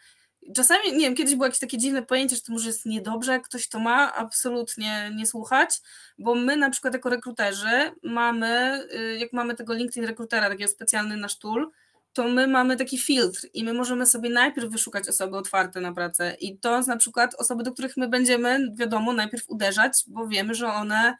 Czasami, 0.55 0.91
nie 0.91 1.05
wiem, 1.05 1.15
kiedyś 1.15 1.35
było 1.35 1.45
jakieś 1.45 1.59
takie 1.59 1.77
dziwne 1.77 2.03
pojęcie, 2.03 2.35
że 2.35 2.41
to 2.41 2.53
może 2.53 2.67
jest 2.67 2.85
niedobrze, 2.85 3.31
jak 3.31 3.43
ktoś 3.43 3.67
to 3.67 3.79
ma, 3.79 4.13
absolutnie 4.15 5.11
nie 5.15 5.25
słuchać, 5.25 5.69
bo 6.17 6.35
my 6.35 6.57
na 6.57 6.69
przykład 6.69 6.93
jako 6.93 7.09
rekruterzy 7.09 7.91
mamy, 8.03 8.83
y, 8.93 9.17
jak 9.17 9.33
mamy 9.33 9.55
tego 9.55 9.73
LinkedIn 9.73 10.05
rekrutera, 10.05 10.49
takiego 10.49 10.71
specjalny 10.71 11.17
nasz 11.17 11.39
tool, 11.39 11.71
to 12.13 12.27
my 12.27 12.47
mamy 12.47 12.77
taki 12.77 12.97
filtr 12.97 13.47
i 13.53 13.63
my 13.63 13.73
możemy 13.73 14.05
sobie 14.05 14.29
najpierw 14.29 14.69
wyszukać 14.69 15.09
osoby 15.09 15.37
otwarte 15.37 15.81
na 15.81 15.93
pracę 15.93 16.35
i 16.39 16.57
to 16.57 16.81
na 16.81 16.97
przykład 16.97 17.35
osoby, 17.35 17.63
do 17.63 17.71
których 17.71 17.97
my 17.97 18.07
będziemy, 18.07 18.71
wiadomo, 18.75 19.13
najpierw 19.13 19.49
uderzać, 19.49 20.03
bo 20.07 20.27
wiemy, 20.27 20.55
że 20.55 20.67
one 20.67 21.17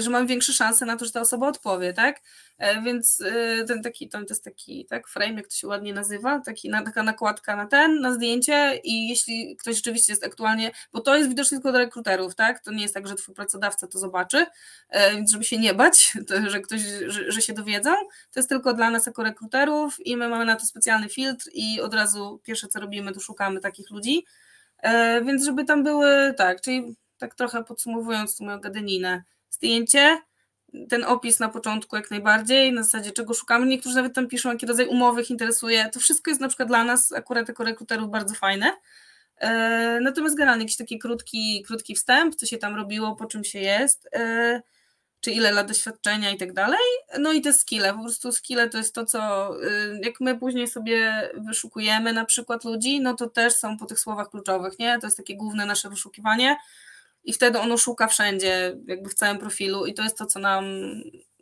że 0.00 0.10
mam 0.10 0.26
większe 0.26 0.52
szanse 0.52 0.86
na 0.86 0.96
to, 0.96 1.04
że 1.04 1.10
ta 1.10 1.20
osoba 1.20 1.48
odpowie, 1.48 1.92
tak? 1.92 2.20
E, 2.58 2.82
więc 2.82 3.20
y, 3.20 3.64
ten 3.68 3.82
taki, 3.82 4.08
to 4.08 4.20
jest 4.28 4.44
taki 4.44 4.86
tak, 4.86 5.08
frame, 5.08 5.34
jak 5.34 5.48
to 5.48 5.54
się 5.54 5.66
ładnie 5.66 5.94
nazywa, 5.94 6.40
taki, 6.40 6.70
taka 6.70 7.02
nakładka 7.02 7.56
na 7.56 7.66
ten, 7.66 8.00
na 8.00 8.14
zdjęcie 8.14 8.80
i 8.84 9.08
jeśli 9.08 9.56
ktoś 9.56 9.76
rzeczywiście 9.76 10.12
jest 10.12 10.26
aktualnie, 10.26 10.70
bo 10.92 11.00
to 11.00 11.16
jest 11.16 11.28
widoczne 11.28 11.56
tylko 11.56 11.70
dla 11.70 11.78
rekruterów, 11.78 12.34
tak? 12.34 12.60
To 12.60 12.72
nie 12.72 12.82
jest 12.82 12.94
tak, 12.94 13.08
że 13.08 13.14
twój 13.14 13.34
pracodawca 13.34 13.86
to 13.86 13.98
zobaczy, 13.98 14.46
e, 14.88 15.14
więc 15.14 15.32
żeby 15.32 15.44
się 15.44 15.58
nie 15.58 15.74
bać, 15.74 16.12
to, 16.28 16.50
że 16.50 16.60
ktoś, 16.60 16.80
że, 17.06 17.32
że 17.32 17.42
się 17.42 17.52
dowiedzą, 17.52 17.90
to 18.32 18.40
jest 18.40 18.48
tylko 18.48 18.74
dla 18.74 18.90
nas 18.90 19.06
jako 19.06 19.22
rekruterów 19.22 20.06
i 20.06 20.16
my 20.16 20.28
mamy 20.28 20.44
na 20.44 20.56
to 20.56 20.66
specjalny 20.66 21.08
filtr 21.08 21.46
i 21.52 21.80
od 21.80 21.94
razu 21.94 22.40
pierwsze 22.44 22.68
co 22.68 22.80
robimy, 22.80 23.12
to 23.12 23.20
szukamy 23.20 23.60
takich 23.60 23.90
ludzi, 23.90 24.24
e, 24.82 25.24
więc 25.24 25.44
żeby 25.44 25.64
tam 25.64 25.84
były, 25.84 26.34
tak, 26.36 26.60
czyli 26.60 26.96
tak 27.18 27.34
trochę 27.34 27.64
podsumowując 27.64 28.40
moją 28.40 28.60
gadaninę, 28.60 29.24
zdjęcie, 29.50 30.18
ten 30.88 31.04
opis 31.04 31.40
na 31.40 31.48
początku 31.48 31.96
jak 31.96 32.10
najbardziej, 32.10 32.72
na 32.72 32.82
zasadzie 32.82 33.10
czego 33.10 33.34
szukamy. 33.34 33.66
Niektórzy 33.66 33.96
nawet 33.96 34.14
tam 34.14 34.28
piszą, 34.28 34.48
jaki 34.48 34.66
rodzaj 34.66 34.86
umowy 34.86 35.22
ich 35.22 35.30
interesuje. 35.30 35.88
To 35.92 36.00
wszystko 36.00 36.30
jest 36.30 36.40
na 36.40 36.48
przykład 36.48 36.68
dla 36.68 36.84
nas, 36.84 37.12
akurat 37.12 37.48
jako 37.48 37.64
rekruterów, 37.64 38.10
bardzo 38.10 38.34
fajne. 38.34 38.72
E, 39.36 40.00
natomiast 40.00 40.36
generalnie 40.36 40.64
jakiś 40.64 40.76
taki 40.76 40.98
krótki, 40.98 41.64
krótki 41.66 41.94
wstęp, 41.94 42.34
co 42.34 42.46
się 42.46 42.58
tam 42.58 42.76
robiło, 42.76 43.16
po 43.16 43.26
czym 43.26 43.44
się 43.44 43.58
jest, 43.58 44.08
e, 44.12 44.62
czy 45.20 45.30
ile 45.30 45.52
lat 45.52 45.68
doświadczenia 45.68 46.30
i 46.30 46.36
tak 46.36 46.52
dalej. 46.52 46.80
No 47.18 47.32
i 47.32 47.40
te 47.40 47.52
skille, 47.52 47.94
po 47.94 48.02
prostu 48.02 48.32
skille 48.32 48.68
to 48.68 48.78
jest 48.78 48.94
to, 48.94 49.06
co 49.06 49.50
e, 49.64 49.70
jak 50.02 50.20
my 50.20 50.38
później 50.38 50.68
sobie 50.68 51.30
wyszukujemy 51.34 52.12
na 52.12 52.24
przykład 52.24 52.64
ludzi, 52.64 53.00
no 53.00 53.14
to 53.14 53.28
też 53.28 53.54
są 53.54 53.76
po 53.76 53.86
tych 53.86 54.00
słowach 54.00 54.30
kluczowych, 54.30 54.78
nie? 54.78 54.98
To 54.98 55.06
jest 55.06 55.16
takie 55.16 55.36
główne 55.36 55.66
nasze 55.66 55.90
wyszukiwanie 55.90 56.56
i 57.24 57.32
wtedy 57.32 57.58
ono 57.58 57.76
szuka 57.76 58.06
wszędzie, 58.06 58.76
jakby 58.86 59.10
w 59.10 59.14
całym 59.14 59.38
profilu 59.38 59.86
i 59.86 59.94
to 59.94 60.02
jest 60.02 60.18
to, 60.18 60.26
co 60.26 60.38
nam, 60.38 60.64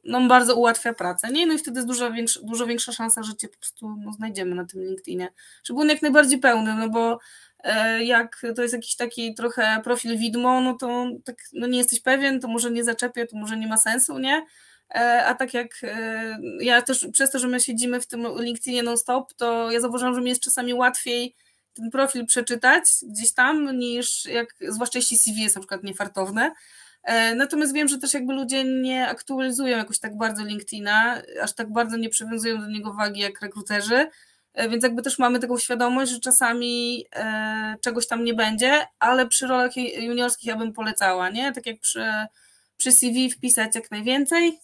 nam 0.05 0.29
bardzo 0.29 0.55
ułatwia 0.55 0.93
pracę, 0.93 1.33
nie? 1.33 1.47
No 1.47 1.55
i 1.55 1.59
wtedy 1.59 1.79
jest 1.79 1.89
dużo, 1.89 2.13
większa, 2.13 2.41
dużo 2.43 2.67
większa 2.67 2.93
szansa, 2.93 3.23
że 3.23 3.37
Cię 3.37 3.49
po 3.49 3.59
prostu 3.59 3.97
no, 4.05 4.13
znajdziemy 4.13 4.55
na 4.55 4.65
tym 4.65 4.83
LinkedInie, 4.83 5.29
żeby 5.65 5.81
on 5.81 5.89
jak 5.89 6.03
najbardziej 6.03 6.39
pełny, 6.39 6.75
no 6.75 6.89
bo 6.89 7.19
e, 7.65 8.05
jak 8.05 8.43
to 8.57 8.63
jest 8.63 8.75
jakiś 8.75 8.97
taki 8.97 9.35
trochę 9.35 9.81
profil 9.85 10.19
widmo, 10.19 10.61
no 10.61 10.75
to 10.75 11.07
tak, 11.25 11.37
no 11.53 11.67
nie 11.67 11.79
jesteś 11.79 12.01
pewien, 12.01 12.41
to 12.41 12.49
może 12.49 12.71
nie 12.71 12.85
zaczepię, 12.85 13.27
to 13.27 13.37
może 13.37 13.57
nie 13.57 13.67
ma 13.67 13.77
sensu, 13.77 14.19
nie? 14.19 14.47
E, 14.95 15.25
a 15.27 15.35
tak 15.35 15.55
jak 15.55 15.69
e, 15.83 16.39
ja 16.61 16.83
też 16.83 17.09
przez 17.13 17.31
to, 17.31 17.39
że 17.39 17.49
my 17.49 17.61
siedzimy 17.61 18.01
w 18.01 18.07
tym 18.07 18.27
LinkedInie 18.39 18.83
non-stop, 18.83 19.35
to 19.35 19.71
ja 19.71 19.81
zauważyłam, 19.81 20.15
że 20.15 20.21
mi 20.21 20.29
jest 20.29 20.43
czasami 20.43 20.75
łatwiej 20.75 21.35
ten 21.79 21.91
profil 21.91 22.27
przeczytać 22.27 22.85
gdzieś 23.03 23.35
tam, 23.35 23.79
niż 23.79 24.25
jak, 24.25 24.55
zwłaszcza 24.69 24.99
jeśli 24.99 25.19
CV 25.19 25.43
jest 25.43 25.55
na 25.55 25.61
przykład 25.61 25.85
niefartowne. 25.85 26.53
E, 27.03 27.35
natomiast 27.35 27.75
wiem, 27.75 27.89
że 27.89 27.99
też 27.99 28.15
jakby 28.15 28.35
ludzie 28.35 28.65
nie 28.65 29.09
aktualizują 29.09 29.79
jakoś 29.79 29.99
tak 29.99 30.17
bardzo 30.17 30.45
LinkedIna, 30.45 31.23
aż 31.43 31.55
tak 31.55 31.73
bardzo 31.73 31.97
nie 31.97 32.09
przywiązują 32.09 32.61
do 32.61 32.67
niego 32.67 32.95
wagi 32.95 33.21
jak 33.21 33.41
rekruterzy, 33.41 34.11
E, 34.59 34.69
więc 34.69 34.83
jakby 34.83 35.03
też 35.03 35.19
mamy 35.19 35.39
taką 35.39 35.59
świadomość, 35.59 36.13
że 36.13 36.21
czasami 36.21 37.05
e, 37.17 37.77
czegoś 37.81 38.07
tam 38.07 38.25
nie 38.25 38.35
będzie, 38.35 38.87
ale 38.99 39.27
przy 39.27 39.47
rolach 39.47 39.77
juniorskich 39.77 40.47
ja 40.47 40.57
bym 40.57 40.73
polecała, 40.73 41.31
nie? 41.31 41.53
Tak 41.53 41.67
jak 41.67 41.81
przy, 41.81 42.05
przy 42.77 42.93
CV 42.93 43.31
wpisać 43.31 43.75
jak 43.75 43.91
najwięcej 43.91 44.59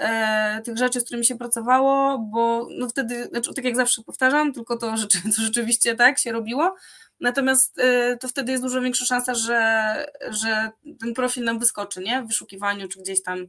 e, 0.00 0.62
tych 0.64 0.78
rzeczy, 0.78 1.00
z 1.00 1.04
którymi 1.04 1.24
się 1.24 1.38
pracowało, 1.38 2.18
bo 2.18 2.68
no 2.78 2.88
wtedy, 2.88 3.24
znaczy, 3.24 3.54
tak 3.54 3.64
jak 3.64 3.76
zawsze 3.76 4.02
powtarzam, 4.02 4.52
tylko 4.52 4.76
to, 4.76 4.94
to 5.36 5.42
rzeczywiście 5.42 5.94
tak 5.94 6.18
się 6.18 6.32
robiło, 6.32 6.74
natomiast 7.20 7.78
e, 7.78 8.16
to 8.16 8.28
wtedy 8.28 8.52
jest 8.52 8.64
dużo 8.64 8.80
większa 8.80 9.04
szansa, 9.04 9.34
że, 9.34 10.06
że 10.30 10.70
ten 11.00 11.14
profil 11.14 11.44
nam 11.44 11.58
wyskoczy, 11.58 12.00
nie? 12.00 12.22
W 12.22 12.26
wyszukiwaniu 12.26 12.88
czy 12.88 13.00
gdzieś 13.00 13.22
tam 13.22 13.46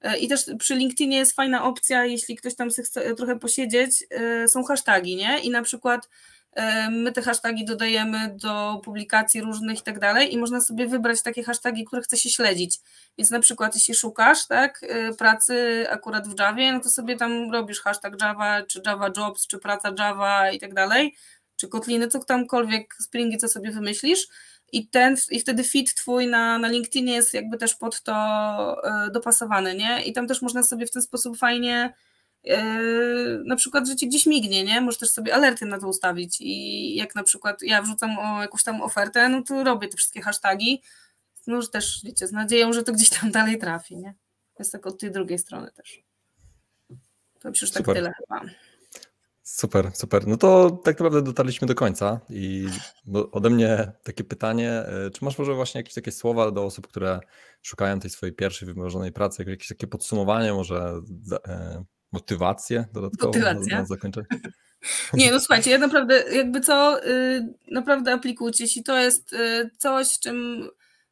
E, 0.00 0.18
I 0.18 0.28
też 0.28 0.44
przy 0.58 0.74
LinkedInie 0.74 1.16
jest 1.16 1.32
fajna 1.32 1.64
opcja, 1.64 2.04
jeśli 2.04 2.36
ktoś 2.36 2.54
tam 2.54 2.70
chce 2.70 3.14
trochę 3.14 3.38
posiedzieć, 3.38 4.04
są 4.46 4.64
hasztagi, 4.64 5.16
nie? 5.16 5.38
I 5.38 5.50
na 5.50 5.62
przykład 5.62 6.08
my 6.90 7.12
te 7.12 7.22
hasztagi 7.22 7.64
dodajemy 7.64 8.36
do 8.42 8.80
publikacji 8.84 9.40
różnych 9.40 9.78
i 9.78 9.82
tak 9.82 9.98
dalej 9.98 10.34
i 10.34 10.38
można 10.38 10.60
sobie 10.60 10.86
wybrać 10.86 11.22
takie 11.22 11.42
hasztagi, 11.42 11.84
które 11.84 12.02
chce 12.02 12.16
się 12.16 12.30
śledzić. 12.30 12.78
Więc 13.18 13.30
na 13.30 13.40
przykład 13.40 13.74
jeśli 13.74 13.94
szukasz 13.94 14.46
tak, 14.46 14.80
pracy 15.18 15.86
akurat 15.90 16.28
w 16.28 16.40
Javie, 16.40 16.72
no 16.72 16.80
to 16.80 16.88
sobie 16.88 17.16
tam 17.16 17.52
robisz 17.52 17.80
hashtag 17.80 18.20
Java, 18.20 18.62
czy 18.62 18.82
Java 18.86 19.10
Jobs, 19.16 19.46
czy 19.46 19.58
praca 19.58 19.92
Java 19.98 20.50
i 20.50 20.58
tak 20.58 20.74
dalej, 20.74 21.14
czy 21.56 21.68
Kotliny, 21.68 22.08
co 22.08 22.18
tamkolwiek, 22.18 22.94
Springi, 23.00 23.38
co 23.38 23.48
sobie 23.48 23.70
wymyślisz 23.70 24.28
i, 24.72 24.88
ten, 24.88 25.16
i 25.30 25.40
wtedy 25.40 25.64
fit 25.64 25.94
twój 25.94 26.26
na, 26.26 26.58
na 26.58 26.68
LinkedInie 26.68 27.14
jest 27.14 27.34
jakby 27.34 27.58
też 27.58 27.74
pod 27.74 28.02
to 28.02 28.14
e, 28.14 29.10
dopasowany, 29.10 29.74
nie? 29.74 30.02
I 30.04 30.12
tam 30.12 30.26
też 30.26 30.42
można 30.42 30.62
sobie 30.62 30.86
w 30.86 30.90
ten 30.90 31.02
sposób 31.02 31.38
fajnie 31.38 31.76
e, 31.84 31.92
na 33.44 33.56
przykład, 33.56 33.88
że 33.88 33.96
ci 33.96 34.08
gdzieś 34.08 34.26
mignie, 34.26 34.64
nie? 34.64 34.80
Możesz 34.80 34.98
też 34.98 35.10
sobie 35.10 35.34
alerty 35.34 35.66
na 35.66 35.80
to 35.80 35.88
ustawić 35.88 36.36
i 36.40 36.94
jak 36.96 37.14
na 37.14 37.22
przykład 37.22 37.62
ja 37.62 37.82
wrzucam 37.82 38.18
o 38.18 38.42
jakąś 38.42 38.64
tam 38.64 38.82
ofertę, 38.82 39.28
no 39.28 39.42
to 39.42 39.64
robię 39.64 39.88
te 39.88 39.96
wszystkie 39.96 40.22
hasztagi, 40.22 40.82
no 41.46 41.56
już 41.56 41.70
też, 41.70 42.00
wiecie, 42.04 42.26
z 42.26 42.32
nadzieją, 42.32 42.72
że 42.72 42.82
to 42.82 42.92
gdzieś 42.92 43.10
tam 43.10 43.30
dalej 43.30 43.58
trafi, 43.58 43.96
nie? 43.96 44.14
Jest 44.58 44.72
tak 44.72 44.86
od 44.86 45.00
tej 45.00 45.10
drugiej 45.10 45.38
strony 45.38 45.70
też. 45.70 46.02
To 47.38 47.48
już 47.48 47.70
tak 47.70 47.86
tyle 47.86 48.12
chyba. 48.18 48.40
Super, 49.42 49.90
super. 49.94 50.26
No 50.26 50.36
to 50.36 50.70
tak 50.70 50.98
naprawdę 50.98 51.22
dotarliśmy 51.22 51.66
do 51.66 51.74
końca 51.74 52.20
i 52.30 52.66
ode 53.32 53.50
mnie 53.50 53.92
takie 54.02 54.24
pytanie, 54.24 54.70
e, 54.70 55.10
czy 55.10 55.24
masz 55.24 55.38
może 55.38 55.54
właśnie 55.54 55.78
jakieś 55.78 55.94
takie 55.94 56.12
słowa 56.12 56.50
do 56.50 56.64
osób, 56.64 56.86
które 56.86 57.20
szukają 57.62 58.00
tej 58.00 58.10
swojej 58.10 58.34
pierwszej 58.34 58.66
wymarzonej 58.66 59.12
pracy, 59.12 59.44
jakieś 59.48 59.68
takie 59.68 59.86
podsumowanie, 59.86 60.52
może 60.52 61.00
e, 61.48 61.84
motywację 62.16 62.84
dodatkową 62.92 63.26
Motywacja. 63.26 63.76
na, 63.76 63.80
na 63.80 63.86
zakończenie? 63.86 64.26
Nie, 65.14 65.30
no 65.30 65.40
słuchajcie, 65.40 65.70
ja 65.70 65.78
naprawdę 65.78 66.24
jakby 66.32 66.60
co, 66.60 67.06
y, 67.06 67.54
naprawdę 67.70 68.12
aplikujcie, 68.12 68.64
jeśli 68.64 68.82
to 68.82 68.98
jest 68.98 69.32
y, 69.32 69.70
coś, 69.78 70.18
czym 70.18 70.68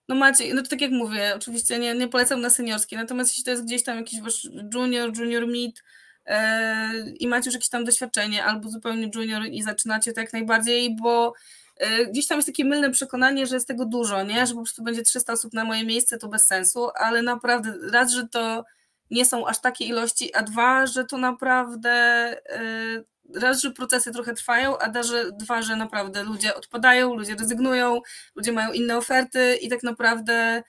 no 0.08 0.14
macie, 0.14 0.54
no 0.54 0.62
to 0.62 0.68
tak 0.68 0.80
jak 0.80 0.90
mówię, 0.90 1.32
oczywiście 1.36 1.78
nie, 1.78 1.94
nie 1.94 2.08
polecam 2.08 2.40
na 2.40 2.50
seniorskie, 2.50 2.96
natomiast 2.96 3.30
jeśli 3.30 3.44
to 3.44 3.50
jest 3.50 3.64
gdzieś 3.64 3.84
tam 3.84 3.96
jakiś 3.96 4.20
wasz 4.20 4.48
junior, 4.74 5.18
junior 5.18 5.46
mid, 5.46 5.82
E, 6.26 7.10
i 7.20 7.28
macie 7.28 7.48
już 7.48 7.54
jakieś 7.54 7.68
tam 7.68 7.84
doświadczenie, 7.84 8.44
albo 8.44 8.68
zupełnie 8.68 9.10
junior 9.14 9.46
i 9.46 9.62
zaczynacie 9.62 10.12
tak 10.12 10.32
najbardziej, 10.32 10.96
bo 10.96 11.34
e, 11.76 12.06
gdzieś 12.06 12.26
tam 12.26 12.38
jest 12.38 12.48
takie 12.48 12.64
mylne 12.64 12.90
przekonanie, 12.90 13.46
że 13.46 13.56
jest 13.56 13.68
tego 13.68 13.86
dużo, 13.86 14.22
nie? 14.22 14.46
Że 14.46 14.54
po 14.54 14.60
prostu 14.60 14.82
będzie 14.82 15.02
300 15.02 15.32
osób 15.32 15.52
na 15.52 15.64
moje 15.64 15.84
miejsce, 15.84 16.18
to 16.18 16.28
bez 16.28 16.46
sensu, 16.46 16.88
ale 16.94 17.22
naprawdę 17.22 17.74
raz, 17.92 18.12
że 18.12 18.28
to 18.28 18.64
nie 19.14 19.24
są 19.24 19.46
aż 19.46 19.60
takie 19.60 19.84
ilości, 19.84 20.34
a 20.34 20.42
dwa, 20.42 20.86
że 20.86 21.04
to 21.04 21.18
naprawdę 21.18 21.90
e, 21.90 22.60
raz, 23.34 23.60
że 23.60 23.70
procesy 23.70 24.12
trochę 24.12 24.34
trwają, 24.34 24.78
a 24.78 24.92
dwa, 25.32 25.62
że 25.62 25.76
naprawdę 25.76 26.22
ludzie 26.22 26.54
odpadają, 26.54 27.14
ludzie 27.14 27.34
rezygnują, 27.34 28.00
ludzie 28.34 28.52
mają 28.52 28.72
inne 28.72 28.96
oferty 28.96 29.58
i 29.62 29.68
tak 29.68 29.82
naprawdę 29.82 30.62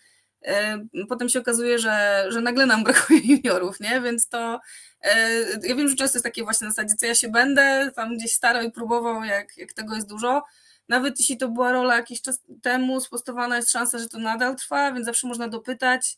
potem 1.09 1.29
się 1.29 1.39
okazuje, 1.39 1.79
że, 1.79 2.25
że 2.29 2.41
nagle 2.41 2.65
nam 2.65 2.83
brakuje 2.87 3.19
juniorów, 3.19 3.79
nie? 3.79 4.01
Więc 4.01 4.29
to 4.29 4.59
E, 5.05 5.39
ja 5.63 5.75
wiem, 5.75 5.89
że 5.89 5.95
często 5.95 6.17
jest 6.17 6.23
takie 6.23 6.43
właśnie 6.43 6.65
na 6.65 6.71
zasadzie, 6.71 6.95
co 6.95 7.05
ja 7.05 7.15
się 7.15 7.29
będę 7.29 7.91
tam 7.95 8.17
gdzieś 8.17 8.33
starał 8.33 8.63
i 8.63 8.71
próbował, 8.71 9.23
jak, 9.23 9.57
jak 9.57 9.73
tego 9.73 9.95
jest 9.95 10.09
dużo. 10.09 10.43
Nawet 10.89 11.19
jeśli 11.19 11.37
to 11.37 11.49
była 11.49 11.71
rola 11.71 11.95
jakiś 11.95 12.21
czas 12.21 12.43
temu, 12.61 13.01
spostowana 13.01 13.55
jest 13.55 13.71
szansa, 13.71 13.99
że 13.99 14.09
to 14.09 14.19
nadal 14.19 14.55
trwa, 14.55 14.91
więc 14.91 15.05
zawsze 15.05 15.27
można 15.27 15.47
dopytać 15.47 16.17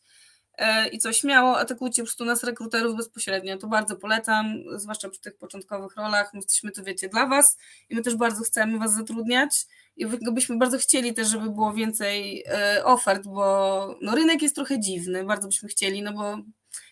i 0.91 0.99
co 0.99 1.13
śmiało, 1.13 1.59
atakujcie 1.59 2.01
po 2.01 2.05
prostu 2.05 2.25
nas 2.25 2.43
rekruterów 2.43 2.97
bezpośrednio. 2.97 3.57
To 3.57 3.67
bardzo 3.67 3.95
polecam, 3.95 4.63
zwłaszcza 4.75 5.09
przy 5.09 5.21
tych 5.21 5.37
początkowych 5.37 5.95
rolach. 5.95 6.33
My 6.33 6.39
jesteśmy 6.39 6.71
tu, 6.71 6.83
wiecie, 6.83 7.09
dla 7.09 7.27
Was 7.27 7.57
i 7.89 7.95
my 7.95 8.01
też 8.01 8.15
bardzo 8.15 8.43
chcemy 8.43 8.79
Was 8.79 8.93
zatrudniać 8.93 9.67
i 9.97 10.05
byśmy 10.31 10.57
bardzo 10.57 10.77
chcieli 10.77 11.13
też, 11.13 11.27
żeby 11.27 11.49
było 11.49 11.73
więcej 11.73 12.43
e, 12.47 12.85
ofert, 12.85 13.23
bo 13.23 13.97
no, 14.01 14.15
rynek 14.15 14.41
jest 14.41 14.55
trochę 14.55 14.79
dziwny, 14.79 15.23
bardzo 15.23 15.47
byśmy 15.47 15.69
chcieli, 15.69 16.01
no 16.01 16.13
bo 16.13 16.37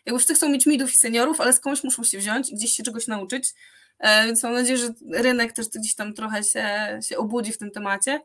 jakby 0.05 0.19
wszyscy 0.19 0.35
chcą 0.35 0.49
mieć 0.49 0.65
midów 0.65 0.93
i 0.93 0.97
seniorów, 0.97 1.41
ale 1.41 1.53
skądś 1.53 1.83
muszą 1.83 2.03
się 2.03 2.17
wziąć 2.17 2.49
i 2.49 2.55
gdzieś 2.55 2.71
się 2.71 2.83
czegoś 2.83 3.07
nauczyć, 3.07 3.53
e, 3.99 4.25
więc 4.25 4.43
mam 4.43 4.53
nadzieję, 4.53 4.77
że 4.77 4.89
rynek 5.13 5.53
też 5.53 5.67
gdzieś 5.67 5.95
tam 5.95 6.13
trochę 6.13 6.43
się, 6.43 6.99
się 7.07 7.17
obudzi 7.17 7.51
w 7.51 7.57
tym 7.57 7.71
temacie, 7.71 8.21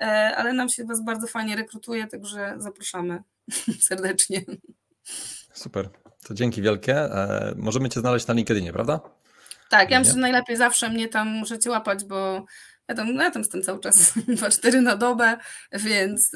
e, 0.00 0.36
ale 0.36 0.52
nam 0.52 0.68
się 0.68 0.84
Was 0.84 1.04
bardzo 1.04 1.26
fajnie 1.26 1.56
rekrutuje, 1.56 2.06
także 2.06 2.54
zapraszamy 2.58 3.22
serdecznie. 3.88 4.44
Super, 5.52 5.88
to 6.24 6.34
dzięki 6.34 6.62
wielkie. 6.62 6.94
E, 6.94 7.54
możemy 7.56 7.88
Cię 7.88 8.00
znaleźć 8.00 8.26
na 8.26 8.34
LinkedInie, 8.34 8.72
prawda? 8.72 9.00
Tak, 9.70 9.90
ja 9.90 9.98
myślę, 9.98 10.14
że 10.14 10.20
najlepiej 10.20 10.56
zawsze 10.56 10.88
mnie 10.88 11.08
tam 11.08 11.28
możecie 11.28 11.70
łapać, 11.70 12.04
bo 12.04 12.44
ja 12.88 12.94
tam, 12.94 13.14
no 13.14 13.22
ja 13.22 13.30
tam 13.30 13.42
jestem 13.42 13.62
cały 13.62 13.80
czas 13.80 13.96
2-4 14.16 14.82
na 14.82 14.96
dobę, 14.96 15.36
więc 15.72 16.30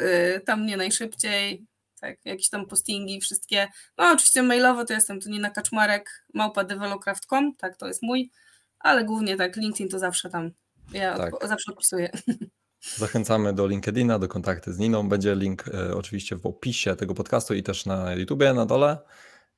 tam 0.46 0.62
mnie 0.62 0.76
najszybciej 0.76 1.66
tak, 2.00 2.24
jakieś 2.24 2.48
tam 2.48 2.66
postingi, 2.66 3.20
wszystkie, 3.20 3.68
no 3.98 4.10
oczywiście 4.10 4.42
mailowo 4.42 4.84
to 4.84 4.92
jestem 4.92 5.20
tu 5.20 5.30
Nina 5.30 5.50
Kaczmarek, 5.50 6.24
małpa 6.34 6.64
develocraft.com, 6.64 7.54
tak, 7.54 7.76
to 7.76 7.86
jest 7.86 8.02
mój, 8.02 8.30
ale 8.78 9.04
głównie 9.04 9.36
tak, 9.36 9.56
LinkedIn 9.56 9.88
to 9.88 9.98
zawsze 9.98 10.30
tam, 10.30 10.50
ja 10.92 11.16
tak. 11.16 11.48
zawsze 11.48 11.72
odpisuję. 11.72 12.10
Zachęcamy 12.80 13.52
do 13.52 13.66
LinkedIna, 13.66 14.18
do 14.18 14.28
kontaktu 14.28 14.72
z 14.72 14.78
Niną. 14.78 15.08
Będzie 15.08 15.34
link 15.34 15.68
e, 15.68 15.94
oczywiście 15.94 16.36
w 16.36 16.46
opisie 16.46 16.96
tego 16.96 17.14
podcastu 17.14 17.54
i 17.54 17.62
też 17.62 17.86
na 17.86 18.14
YouTubie 18.14 18.52
na 18.52 18.66
dole. 18.66 18.98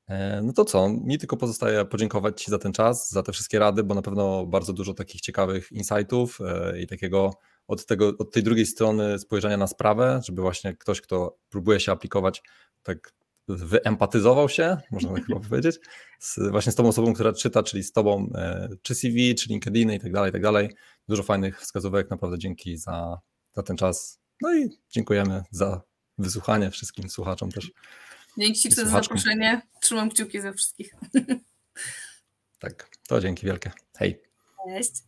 E, 0.09 0.43
no 0.43 0.53
to 0.53 0.65
co, 0.65 0.89
mi 0.89 1.19
tylko 1.19 1.37
pozostaje 1.37 1.85
podziękować 1.85 2.43
Ci 2.43 2.51
za 2.51 2.59
ten 2.59 2.73
czas, 2.73 3.11
za 3.11 3.23
te 3.23 3.33
wszystkie 3.33 3.59
rady, 3.59 3.85
bo 3.85 3.95
na 3.95 4.03
pewno 4.03 4.47
bardzo 4.47 4.73
dużo 4.73 4.95
takich 4.95 5.21
ciekawych 5.21 5.73
insightów 5.73 6.39
e, 6.41 6.81
i 6.81 6.87
takiego 6.87 7.31
od, 7.67 7.87
tego, 7.87 8.13
od 8.19 8.33
tej 8.33 8.43
drugiej 8.43 8.67
strony 8.67 9.19
spojrzenia 9.19 9.57
na 9.57 9.67
sprawę, 9.67 10.21
żeby 10.25 10.43
właśnie 10.43 10.77
ktoś, 10.77 11.01
kto 11.01 11.39
próbuje 11.49 11.81
się 11.81 11.93
aplikować, 11.93 12.43
tak 12.83 13.13
wyempatyzował 13.49 14.49
się, 14.49 14.77
można 14.91 15.13
tak 15.15 15.27
chyba 15.27 15.41
powiedzieć, 15.41 15.79
z, 16.19 16.39
właśnie 16.51 16.73
z 16.73 16.75
tą 16.75 16.89
osobą, 16.89 17.15
która 17.15 17.33
czyta, 17.33 17.63
czyli 17.63 17.83
z 17.83 17.93
tobą, 17.93 18.31
e, 18.35 18.69
czy 18.83 18.95
CV, 18.95 19.35
czy 19.35 19.49
LinkedIn 19.49 19.93
i 19.93 20.01
tak 20.01 20.13
dalej, 20.13 20.31
i 20.31 20.33
tak 20.33 20.43
dalej. 20.43 20.71
Dużo 21.09 21.23
fajnych 21.23 21.61
wskazówek, 21.61 22.11
naprawdę 22.11 22.39
dzięki 22.39 22.77
za, 22.77 23.19
za 23.53 23.63
ten 23.63 23.77
czas. 23.77 24.21
No 24.43 24.55
i 24.55 24.69
dziękujemy 24.91 25.43
za 25.51 25.83
wysłuchanie 26.19 26.71
wszystkim 26.71 27.11
słuchaczom 27.11 27.53
też. 27.53 27.71
Dzięki 28.39 28.61
Ci 28.61 28.71
za 28.71 28.85
zaproszenie. 28.85 29.63
Trzymam 29.81 30.11
kciuki 30.11 30.41
za 30.41 30.53
wszystkich. 30.53 30.95
Tak, 32.59 32.91
to 33.09 33.21
dzięki 33.21 33.47
wielkie. 33.47 33.71
Hej. 33.99 34.23
Cześć. 34.69 35.08